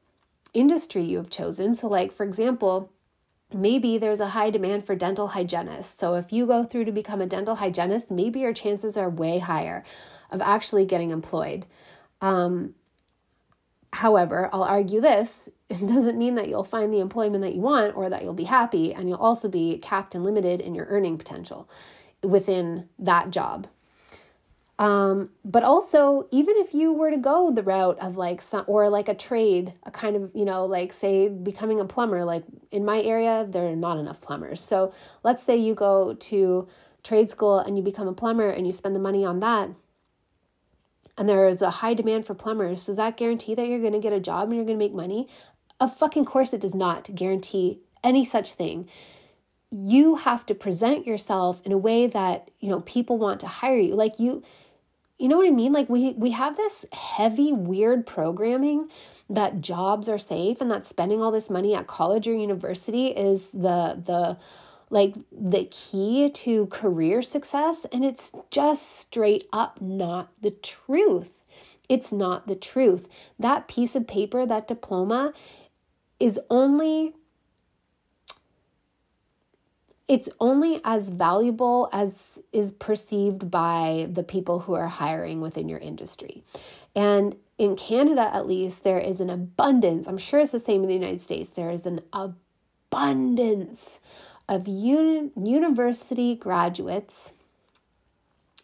industry 0.54 1.02
you 1.04 1.18
have 1.18 1.28
chosen. 1.28 1.74
So, 1.74 1.86
like, 1.86 2.12
for 2.12 2.24
example, 2.24 2.90
maybe 3.52 3.98
there's 3.98 4.20
a 4.20 4.28
high 4.28 4.48
demand 4.48 4.86
for 4.86 4.94
dental 4.94 5.28
hygienists. 5.28 6.00
So, 6.00 6.14
if 6.14 6.32
you 6.32 6.46
go 6.46 6.64
through 6.64 6.86
to 6.86 6.92
become 6.92 7.20
a 7.20 7.26
dental 7.26 7.56
hygienist, 7.56 8.10
maybe 8.10 8.40
your 8.40 8.54
chances 8.54 8.96
are 8.96 9.10
way 9.10 9.38
higher 9.38 9.84
of 10.30 10.40
actually 10.40 10.84
getting 10.84 11.10
employed. 11.10 11.66
Um, 12.20 12.74
However, 13.92 14.50
I'll 14.52 14.64
argue 14.64 15.00
this 15.00 15.48
it 15.68 15.86
doesn't 15.86 16.18
mean 16.18 16.34
that 16.36 16.48
you'll 16.48 16.64
find 16.64 16.92
the 16.92 17.00
employment 17.00 17.42
that 17.42 17.54
you 17.54 17.60
want 17.60 17.96
or 17.96 18.08
that 18.08 18.22
you'll 18.22 18.34
be 18.34 18.44
happy, 18.44 18.94
and 18.94 19.08
you'll 19.08 19.18
also 19.18 19.48
be 19.48 19.78
capped 19.78 20.14
and 20.14 20.24
limited 20.24 20.60
in 20.60 20.74
your 20.74 20.86
earning 20.86 21.18
potential 21.18 21.68
within 22.22 22.88
that 22.98 23.30
job. 23.30 23.66
Um, 24.78 25.30
but 25.44 25.64
also, 25.64 26.28
even 26.30 26.56
if 26.56 26.72
you 26.72 26.92
were 26.92 27.10
to 27.10 27.16
go 27.16 27.50
the 27.50 27.64
route 27.64 27.98
of 27.98 28.16
like 28.16 28.40
some, 28.40 28.64
or 28.68 28.88
like 28.88 29.08
a 29.08 29.14
trade, 29.14 29.72
a 29.82 29.90
kind 29.90 30.14
of, 30.14 30.30
you 30.34 30.44
know, 30.44 30.66
like 30.66 30.92
say 30.92 31.28
becoming 31.28 31.80
a 31.80 31.84
plumber, 31.84 32.24
like 32.24 32.44
in 32.70 32.84
my 32.84 33.02
area, 33.02 33.44
there 33.48 33.66
are 33.66 33.74
not 33.74 33.98
enough 33.98 34.20
plumbers. 34.20 34.60
So 34.60 34.94
let's 35.24 35.42
say 35.42 35.56
you 35.56 35.74
go 35.74 36.14
to 36.14 36.68
trade 37.02 37.28
school 37.28 37.58
and 37.58 37.76
you 37.76 37.82
become 37.82 38.06
a 38.06 38.12
plumber 38.12 38.50
and 38.50 38.66
you 38.66 38.72
spend 38.72 38.94
the 38.94 39.00
money 39.00 39.24
on 39.24 39.40
that 39.40 39.70
and 41.18 41.28
there 41.28 41.48
is 41.48 41.62
a 41.62 41.70
high 41.70 41.94
demand 41.94 42.26
for 42.26 42.34
plumbers, 42.34 42.86
does 42.86 42.96
that 42.96 43.16
guarantee 43.16 43.54
that 43.54 43.66
you're 43.66 43.80
going 43.80 43.92
to 43.92 43.98
get 43.98 44.12
a 44.12 44.20
job 44.20 44.48
and 44.48 44.56
you're 44.56 44.64
going 44.64 44.78
to 44.78 44.84
make 44.84 44.94
money? 44.94 45.28
Of 45.80 45.96
fucking 45.96 46.24
course, 46.24 46.52
it 46.52 46.60
does 46.60 46.74
not 46.74 47.14
guarantee 47.14 47.80
any 48.02 48.24
such 48.24 48.52
thing. 48.52 48.88
You 49.70 50.16
have 50.16 50.46
to 50.46 50.54
present 50.54 51.06
yourself 51.06 51.64
in 51.66 51.72
a 51.72 51.78
way 51.78 52.06
that 52.06 52.50
you 52.60 52.70
know 52.70 52.80
people 52.80 53.18
want 53.18 53.40
to 53.40 53.46
hire 53.46 53.78
you. 53.78 53.94
Like 53.94 54.18
you, 54.18 54.42
you 55.18 55.28
know 55.28 55.36
what 55.36 55.46
I 55.46 55.50
mean? 55.50 55.72
Like 55.72 55.88
we 55.88 56.12
we 56.12 56.30
have 56.30 56.56
this 56.56 56.86
heavy, 56.92 57.52
weird 57.52 58.06
programming 58.06 58.88
that 59.28 59.60
jobs 59.60 60.08
are 60.08 60.18
safe 60.18 60.60
and 60.60 60.70
that 60.70 60.86
spending 60.86 61.20
all 61.20 61.30
this 61.30 61.50
money 61.50 61.74
at 61.74 61.86
college 61.86 62.26
or 62.26 62.34
university 62.34 63.08
is 63.08 63.48
the 63.48 64.00
the 64.04 64.38
like 64.90 65.14
the 65.30 65.64
key 65.70 66.30
to 66.30 66.66
career 66.66 67.22
success, 67.22 67.86
and 67.92 68.04
it's 68.04 68.32
just 68.50 68.98
straight 68.98 69.48
up 69.52 69.80
not 69.80 70.30
the 70.40 70.50
truth. 70.50 71.30
It's 71.88 72.12
not 72.12 72.46
the 72.46 72.56
truth. 72.56 73.08
That 73.38 73.68
piece 73.68 73.94
of 73.94 74.06
paper, 74.06 74.46
that 74.46 74.68
diploma, 74.68 75.32
is 76.20 76.38
only 76.50 77.14
it's 80.08 80.28
only 80.40 80.80
as 80.84 81.10
valuable 81.10 81.90
as 81.92 82.40
is 82.50 82.72
perceived 82.72 83.50
by 83.50 84.08
the 84.10 84.22
people 84.22 84.60
who 84.60 84.72
are 84.72 84.86
hiring 84.86 85.42
within 85.42 85.68
your 85.68 85.78
industry. 85.78 86.42
And 86.96 87.36
in 87.58 87.76
Canada, 87.76 88.34
at 88.34 88.46
least, 88.46 88.84
there 88.84 88.98
is 88.98 89.20
an 89.20 89.28
abundance. 89.28 90.06
I'm 90.08 90.16
sure 90.16 90.40
it's 90.40 90.50
the 90.50 90.58
same 90.58 90.82
in 90.82 90.88
the 90.88 90.94
United 90.94 91.20
States. 91.20 91.50
There 91.50 91.70
is 91.70 91.84
an 91.84 92.00
abundance 92.12 94.00
of 94.48 94.66
uni- 94.66 95.30
university 95.36 96.34
graduates 96.34 97.32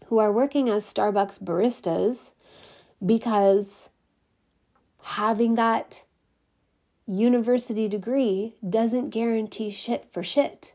who 0.06 0.18
are 0.18 0.32
working 0.32 0.68
as 0.68 0.92
Starbucks 0.92 1.38
baristas 1.42 2.30
because 3.04 3.88
having 5.02 5.54
that 5.56 6.02
university 7.06 7.88
degree 7.88 8.54
doesn't 8.66 9.10
guarantee 9.10 9.70
shit 9.70 10.06
for 10.10 10.22
shit. 10.22 10.72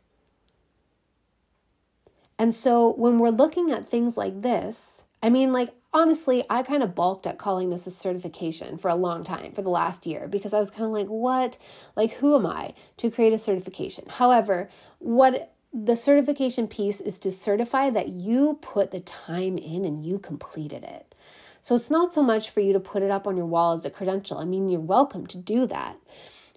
And 2.38 2.53
so 2.53 2.94
when 2.94 3.19
we're 3.19 3.30
looking 3.30 3.72
at 3.72 3.90
things 3.90 4.15
like 4.15 4.41
this, 4.41 5.02
I 5.21 5.29
mean, 5.29 5.51
like, 5.51 5.69
honestly, 5.93 6.45
I 6.49 6.63
kind 6.63 6.83
of 6.83 6.95
balked 6.95 7.27
at 7.27 7.37
calling 7.37 7.69
this 7.69 7.87
a 7.87 7.91
certification 7.91 8.77
for 8.77 8.89
a 8.89 8.95
long 8.95 9.23
time, 9.23 9.51
for 9.51 9.61
the 9.61 9.69
last 9.69 10.05
year, 10.05 10.27
because 10.27 10.53
I 10.53 10.59
was 10.59 10.71
kind 10.71 10.85
of 10.85 10.91
like, 10.91 11.07
what? 11.07 11.57
Like, 11.95 12.11
who 12.13 12.35
am 12.35 12.45
I 12.45 12.73
to 12.97 13.11
create 13.11 13.33
a 13.33 13.37
certification? 13.37 14.05
However, 14.07 14.69
what 14.99 15.53
the 15.73 15.95
certification 15.95 16.67
piece 16.67 16.99
is 16.99 17.19
to 17.19 17.31
certify 17.31 17.89
that 17.89 18.09
you 18.09 18.57
put 18.61 18.91
the 18.91 19.01
time 19.01 19.57
in 19.57 19.85
and 19.85 20.03
you 20.03 20.19
completed 20.19 20.83
it. 20.83 21.13
So 21.61 21.75
it's 21.75 21.91
not 21.91 22.13
so 22.13 22.23
much 22.23 22.49
for 22.49 22.61
you 22.61 22.73
to 22.73 22.79
put 22.79 23.03
it 23.03 23.11
up 23.11 23.27
on 23.27 23.35
your 23.35 23.45
wall 23.45 23.73
as 23.73 23.85
a 23.85 23.89
credential. 23.89 24.37
I 24.37 24.45
mean, 24.45 24.69
you're 24.69 24.79
welcome 24.79 25.27
to 25.27 25.37
do 25.37 25.67
that. 25.67 25.97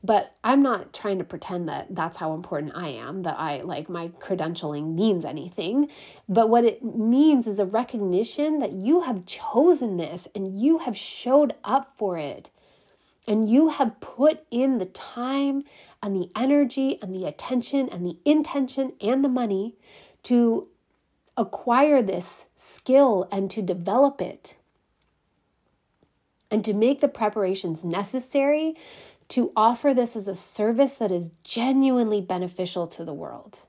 But 0.05 0.35
I'm 0.43 0.63
not 0.63 0.93
trying 0.93 1.19
to 1.19 1.25
pretend 1.25 1.69
that 1.69 1.95
that's 1.95 2.19
how 2.19 2.35
important 2.35 2.73
I 2.75 2.89
am, 2.89 3.23
that 3.23 3.39
I 3.39 3.63
like 3.63 3.89
my 3.89 4.09
credentialing 4.09 4.95
means 4.97 5.25
anything. 5.25 5.89
But 6.29 6.49
what 6.49 6.65
it 6.65 6.83
means 6.83 7.47
is 7.47 7.61
a 7.61 7.67
recognition 7.67 8.59
that 8.59 8.73
you 8.73 9.03
have 9.03 9.27
chosen 9.27 9.99
this 9.99 10.27
and 10.35 10.59
you 10.59 10.79
have 10.79 10.97
showed 10.97 11.55
up 11.63 11.93
for 11.97 12.19
it. 12.19 12.51
And 13.29 13.49
you 13.49 13.69
have 13.69 14.01
put 14.01 14.45
in 14.51 14.79
the 14.79 14.87
time 14.87 15.63
and 16.03 16.17
the 16.17 16.31
energy 16.35 16.99
and 17.01 17.15
the 17.15 17.25
attention 17.27 17.89
and 17.89 18.05
the 18.05 18.19
intention 18.25 18.95
and 19.01 19.25
the 19.25 19.29
money 19.29 19.77
to 20.25 20.67
acquire 21.37 22.03
this 22.03 22.47
skill 22.57 23.29
and 23.31 23.49
to 23.53 23.63
develop 23.63 24.21
it 24.21 24.57
and 26.51 26.65
to 26.65 26.75
make 26.75 27.01
the 27.01 27.09
preparations 27.09 27.83
necessary 27.83 28.77
to 29.33 29.51
offer 29.57 29.95
this 29.95 30.15
as 30.15 30.29
a 30.29 30.35
service 30.35 30.97
that 30.97 31.11
is 31.11 31.31
genuinely 31.43 32.21
beneficial 32.21 32.87
to 32.87 33.03
the 33.03 33.15
world. 33.15 33.61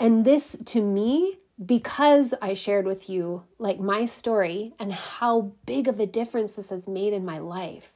And 0.00 0.24
this, 0.24 0.56
to 0.64 0.80
me, 0.80 1.36
because 1.62 2.32
I 2.40 2.54
shared 2.54 2.86
with 2.86 3.10
you 3.10 3.42
like 3.58 3.78
my 3.78 4.06
story 4.06 4.72
and 4.78 4.90
how 4.90 5.52
big 5.66 5.86
of 5.86 6.00
a 6.00 6.06
difference 6.06 6.52
this 6.52 6.70
has 6.70 6.88
made 6.88 7.12
in 7.12 7.26
my 7.26 7.36
life. 7.36 7.92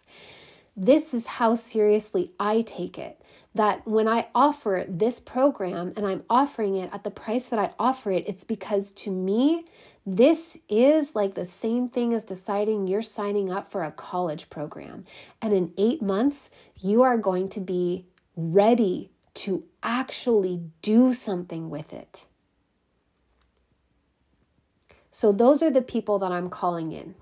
This 0.76 1.14
is 1.14 1.26
how 1.26 1.54
seriously 1.54 2.32
I 2.38 2.60
take 2.60 2.98
it. 2.98 3.18
That 3.54 3.88
when 3.88 4.06
I 4.06 4.28
offer 4.34 4.84
this 4.86 5.20
program 5.20 5.94
and 5.96 6.06
I'm 6.06 6.22
offering 6.28 6.76
it 6.76 6.90
at 6.92 7.02
the 7.02 7.10
price 7.10 7.46
that 7.46 7.58
I 7.58 7.72
offer 7.78 8.10
it, 8.10 8.28
it's 8.28 8.44
because 8.44 8.90
to 8.90 9.10
me, 9.10 9.64
this 10.16 10.56
is 10.68 11.14
like 11.14 11.34
the 11.34 11.44
same 11.44 11.88
thing 11.88 12.14
as 12.14 12.24
deciding 12.24 12.86
you're 12.86 13.02
signing 13.02 13.52
up 13.52 13.70
for 13.70 13.84
a 13.84 13.92
college 13.92 14.48
program. 14.48 15.04
And 15.42 15.52
in 15.52 15.72
eight 15.76 16.00
months, 16.00 16.50
you 16.80 17.02
are 17.02 17.18
going 17.18 17.48
to 17.50 17.60
be 17.60 18.06
ready 18.34 19.10
to 19.34 19.64
actually 19.82 20.62
do 20.82 21.12
something 21.12 21.68
with 21.68 21.92
it. 21.92 22.24
So, 25.10 25.32
those 25.32 25.62
are 25.62 25.70
the 25.70 25.82
people 25.82 26.18
that 26.20 26.32
I'm 26.32 26.48
calling 26.48 26.92
in. 26.92 27.14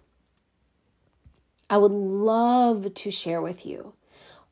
I 1.69 1.79
would 1.79 1.93
love 1.93 2.95
to 2.95 3.11
share 3.11 3.43
with 3.43 3.67
you 3.67 3.95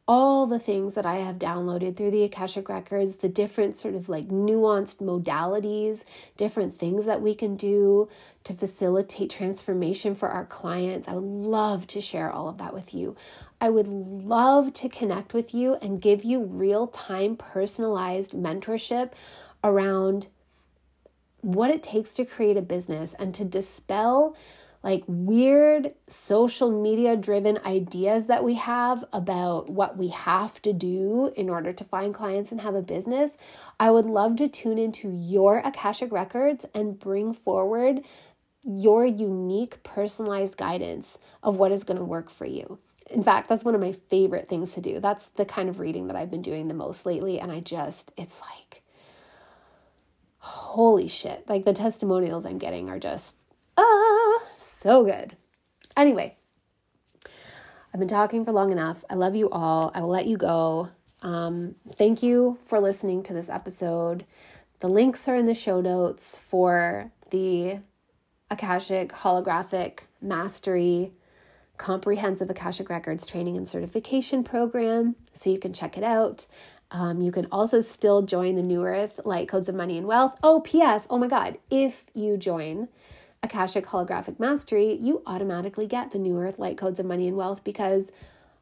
all 0.06 0.46
the 0.46 0.58
things 0.58 0.94
that 0.94 1.06
I 1.06 1.16
have 1.16 1.38
downloaded 1.38 1.96
through 1.96 2.10
the 2.10 2.24
Akashic 2.24 2.68
Records, 2.68 3.16
the 3.16 3.28
different 3.28 3.78
sort 3.78 3.94
of 3.94 4.08
like 4.10 4.28
nuanced 4.28 4.96
modalities, 4.96 6.04
different 6.36 6.76
things 6.76 7.06
that 7.06 7.22
we 7.22 7.34
can 7.34 7.56
do 7.56 8.08
to 8.44 8.52
facilitate 8.52 9.30
transformation 9.30 10.14
for 10.14 10.28
our 10.28 10.44
clients. 10.44 11.08
I 11.08 11.14
would 11.14 11.24
love 11.24 11.86
to 11.88 12.02
share 12.02 12.30
all 12.30 12.48
of 12.48 12.58
that 12.58 12.74
with 12.74 12.92
you. 12.92 13.16
I 13.62 13.70
would 13.70 13.86
love 13.86 14.74
to 14.74 14.90
connect 14.90 15.32
with 15.32 15.54
you 15.54 15.76
and 15.80 16.02
give 16.02 16.22
you 16.22 16.42
real 16.42 16.88
time 16.88 17.36
personalized 17.36 18.32
mentorship 18.32 19.12
around 19.62 20.26
what 21.40 21.70
it 21.70 21.82
takes 21.82 22.12
to 22.14 22.26
create 22.26 22.58
a 22.58 22.62
business 22.62 23.14
and 23.18 23.34
to 23.34 23.44
dispel 23.44 24.36
like 24.84 25.02
weird 25.06 25.94
social 26.06 26.70
media 26.70 27.16
driven 27.16 27.58
ideas 27.64 28.26
that 28.26 28.44
we 28.44 28.54
have 28.54 29.02
about 29.14 29.70
what 29.70 29.96
we 29.96 30.08
have 30.08 30.60
to 30.60 30.74
do 30.74 31.32
in 31.36 31.48
order 31.48 31.72
to 31.72 31.82
find 31.84 32.14
clients 32.14 32.52
and 32.52 32.60
have 32.60 32.74
a 32.74 32.82
business, 32.82 33.30
I 33.80 33.90
would 33.90 34.04
love 34.04 34.36
to 34.36 34.46
tune 34.46 34.76
into 34.76 35.10
your 35.10 35.60
Akashic 35.60 36.12
records 36.12 36.66
and 36.74 36.98
bring 36.98 37.32
forward 37.32 38.02
your 38.62 39.06
unique 39.06 39.82
personalized 39.82 40.58
guidance 40.58 41.16
of 41.42 41.56
what 41.56 41.72
is 41.72 41.82
going 41.82 41.98
to 41.98 42.04
work 42.04 42.28
for 42.28 42.44
you. 42.44 42.78
In 43.10 43.24
fact, 43.24 43.48
that's 43.48 43.64
one 43.64 43.74
of 43.74 43.80
my 43.80 43.92
favorite 44.10 44.50
things 44.50 44.74
to 44.74 44.82
do. 44.82 45.00
That's 45.00 45.28
the 45.36 45.46
kind 45.46 45.70
of 45.70 45.80
reading 45.80 46.08
that 46.08 46.16
I've 46.16 46.30
been 46.30 46.42
doing 46.42 46.68
the 46.68 46.74
most 46.74 47.06
lately. 47.06 47.40
And 47.40 47.50
I 47.50 47.60
just, 47.60 48.12
it's 48.18 48.38
like, 48.42 48.82
holy 50.38 51.08
shit. 51.08 51.48
Like 51.48 51.64
the 51.64 51.72
testimonials 51.72 52.44
I'm 52.44 52.58
getting 52.58 52.90
are 52.90 52.98
just, 52.98 53.36
ah, 53.76 54.42
so 54.58 55.04
good. 55.04 55.36
Anyway, 55.96 56.36
I've 57.92 58.00
been 58.00 58.08
talking 58.08 58.44
for 58.44 58.52
long 58.52 58.72
enough. 58.72 59.04
I 59.08 59.14
love 59.14 59.34
you 59.34 59.48
all. 59.50 59.92
I 59.94 60.00
will 60.00 60.08
let 60.08 60.26
you 60.26 60.36
go. 60.36 60.88
Um, 61.22 61.76
thank 61.96 62.22
you 62.22 62.58
for 62.64 62.80
listening 62.80 63.22
to 63.24 63.32
this 63.32 63.48
episode. 63.48 64.26
The 64.80 64.88
links 64.88 65.28
are 65.28 65.36
in 65.36 65.46
the 65.46 65.54
show 65.54 65.80
notes 65.80 66.36
for 66.36 67.10
the 67.30 67.78
Akashic 68.50 69.12
Holographic 69.12 70.00
Mastery 70.20 71.12
Comprehensive 71.76 72.50
Akashic 72.50 72.88
Records 72.88 73.26
Training 73.26 73.56
and 73.56 73.68
Certification 73.68 74.44
Program, 74.44 75.16
so 75.32 75.50
you 75.50 75.58
can 75.58 75.72
check 75.72 75.96
it 75.96 76.04
out. 76.04 76.46
Um, 76.90 77.20
you 77.20 77.32
can 77.32 77.46
also 77.50 77.80
still 77.80 78.22
join 78.22 78.54
the 78.54 78.62
New 78.62 78.84
Earth 78.84 79.20
Light 79.24 79.48
Codes 79.48 79.68
of 79.68 79.74
Money 79.74 79.98
and 79.98 80.06
Wealth. 80.06 80.38
Oh, 80.42 80.60
P.S. 80.60 81.06
Oh 81.10 81.18
my 81.18 81.26
God, 81.26 81.58
if 81.70 82.04
you 82.14 82.36
join 82.36 82.88
Akashic 83.44 83.86
Holographic 83.86 84.40
Mastery, 84.40 84.94
you 84.94 85.22
automatically 85.26 85.86
get 85.86 86.12
the 86.12 86.18
New 86.18 86.38
Earth 86.38 86.58
Light 86.58 86.78
Codes 86.78 86.98
of 86.98 87.04
Money 87.04 87.28
and 87.28 87.36
Wealth 87.36 87.62
because 87.62 88.10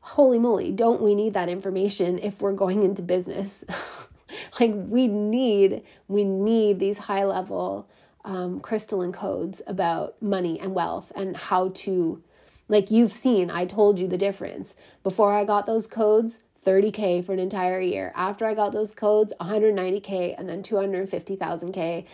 holy 0.00 0.38
moly, 0.38 0.72
don't 0.72 1.00
we 1.00 1.14
need 1.14 1.34
that 1.34 1.48
information 1.48 2.18
if 2.18 2.42
we're 2.42 2.52
going 2.52 2.82
into 2.82 3.00
business? 3.00 3.64
like 4.60 4.72
we 4.74 5.06
need, 5.06 5.82
we 6.09 6.24
need 6.24 6.80
these 6.80 6.98
high 6.98 7.24
level 7.24 7.88
um, 8.24 8.59
crystalline 8.59 9.12
codes 9.12 9.62
about 9.68 10.20
money 10.20 10.59
and 10.59 10.74
wealth 10.74 11.12
and 11.14 11.36
how 11.36 11.68
to, 11.74 12.20
like 12.68 12.90
you've 12.90 13.12
seen, 13.12 13.50
I 13.50 13.66
told 13.66 14.00
you 14.00 14.09
the 14.09 14.18
difference. 14.18 14.74
Before 15.04 15.32
I 15.32 15.44
got 15.44 15.66
those 15.66 15.86
codes, 15.86 16.40
30K 16.66 17.24
for 17.24 17.32
an 17.32 17.38
entire 17.38 17.80
year. 17.80 18.12
After 18.16 18.46
I 18.46 18.54
got 18.54 18.72
those 18.72 18.90
codes, 18.90 19.32
190K 19.40 20.34
and 20.36 20.48
then 20.48 20.62
250,000K. 20.64 22.04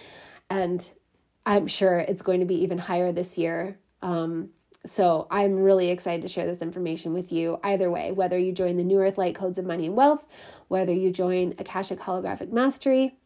And 0.50 0.90
I'm 1.48 1.66
sure 1.66 1.98
it's 1.98 2.20
going 2.20 2.40
to 2.40 2.46
be 2.46 2.62
even 2.62 2.76
higher 2.76 3.10
this 3.10 3.38
year. 3.38 3.78
Um, 4.02 4.50
so 4.84 5.26
I'm 5.30 5.56
really 5.56 5.88
excited 5.88 6.20
to 6.20 6.28
share 6.28 6.44
this 6.44 6.60
information 6.60 7.14
with 7.14 7.32
you. 7.32 7.58
Either 7.64 7.90
way, 7.90 8.12
whether 8.12 8.36
you 8.36 8.52
join 8.52 8.76
the 8.76 8.84
New 8.84 9.00
Earth 9.00 9.16
Light 9.16 9.34
Codes 9.34 9.56
of 9.56 9.64
Money 9.64 9.86
and 9.86 9.96
Wealth, 9.96 10.22
whether 10.68 10.92
you 10.92 11.10
join 11.10 11.54
Akashic 11.58 12.00
Holographic 12.00 12.52
Mastery, 12.52 13.16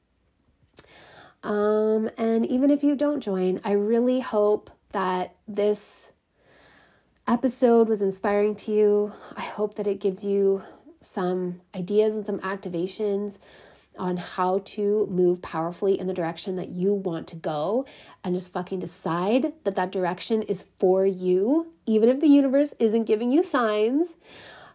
um, 1.42 2.08
and 2.16 2.46
even 2.46 2.70
if 2.70 2.84
you 2.84 2.94
don't 2.94 3.20
join, 3.20 3.60
I 3.64 3.72
really 3.72 4.20
hope 4.20 4.70
that 4.92 5.34
this 5.48 6.12
episode 7.26 7.88
was 7.88 8.02
inspiring 8.02 8.54
to 8.54 8.72
you. 8.72 9.12
I 9.36 9.42
hope 9.42 9.74
that 9.74 9.88
it 9.88 9.98
gives 9.98 10.24
you 10.24 10.62
some 11.00 11.60
ideas 11.74 12.16
and 12.16 12.24
some 12.24 12.38
activations 12.38 13.38
on 13.98 14.16
how 14.16 14.60
to 14.64 15.06
move 15.10 15.42
powerfully 15.42 15.98
in 15.98 16.06
the 16.06 16.14
direction 16.14 16.56
that 16.56 16.70
you 16.70 16.92
want 16.92 17.26
to 17.28 17.36
go 17.36 17.84
and 18.24 18.34
just 18.34 18.52
fucking 18.52 18.78
decide 18.78 19.52
that 19.64 19.74
that 19.74 19.92
direction 19.92 20.42
is 20.42 20.64
for 20.78 21.04
you, 21.06 21.72
even 21.86 22.08
if 22.08 22.20
the 22.20 22.28
universe 22.28 22.74
isn't 22.78 23.04
giving 23.04 23.30
you 23.30 23.42
signs, 23.42 24.14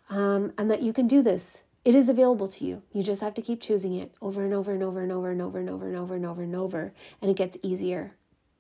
um, 0.09 0.53
and 0.57 0.69
that 0.69 0.81
you 0.81 0.93
can 0.93 1.07
do 1.07 1.21
this. 1.21 1.59
It 1.83 1.95
is 1.95 2.09
available 2.09 2.47
to 2.49 2.65
you. 2.65 2.81
You 2.91 3.01
just 3.01 3.21
have 3.21 3.33
to 3.35 3.41
keep 3.41 3.61
choosing 3.61 3.93
it 3.93 4.13
over 4.21 4.43
and 4.43 4.53
over 4.53 4.73
and 4.73 4.83
over 4.83 5.01
and 5.01 5.11
over 5.11 5.31
and 5.31 5.41
over 5.41 5.59
and 5.59 5.69
over 5.69 5.87
and 5.87 5.95
over 5.95 6.15
and 6.15 6.25
over 6.25 6.43
and 6.43 6.55
over, 6.55 6.93
and 7.21 7.31
it 7.31 7.37
gets 7.37 7.57
easier. 7.63 8.13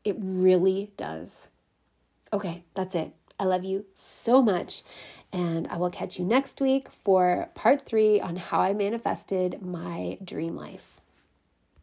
It 0.03 0.15
really 0.17 0.91
does. 0.95 1.49
Okay, 2.31 2.63
that's 2.73 2.95
it. 2.95 3.13
I 3.39 3.43
love 3.43 3.63
you 3.63 3.85
so 3.93 4.41
much. 4.41 4.83
And 5.33 5.67
I 5.67 5.77
will 5.77 5.89
catch 5.89 6.17
you 6.17 6.25
next 6.25 6.61
week 6.61 6.89
for 7.03 7.49
part 7.53 7.85
three 7.85 8.19
on 8.21 8.35
how 8.37 8.61
I 8.61 8.73
manifested 8.73 9.61
my 9.61 10.17
dream 10.23 10.55
life. 10.55 10.96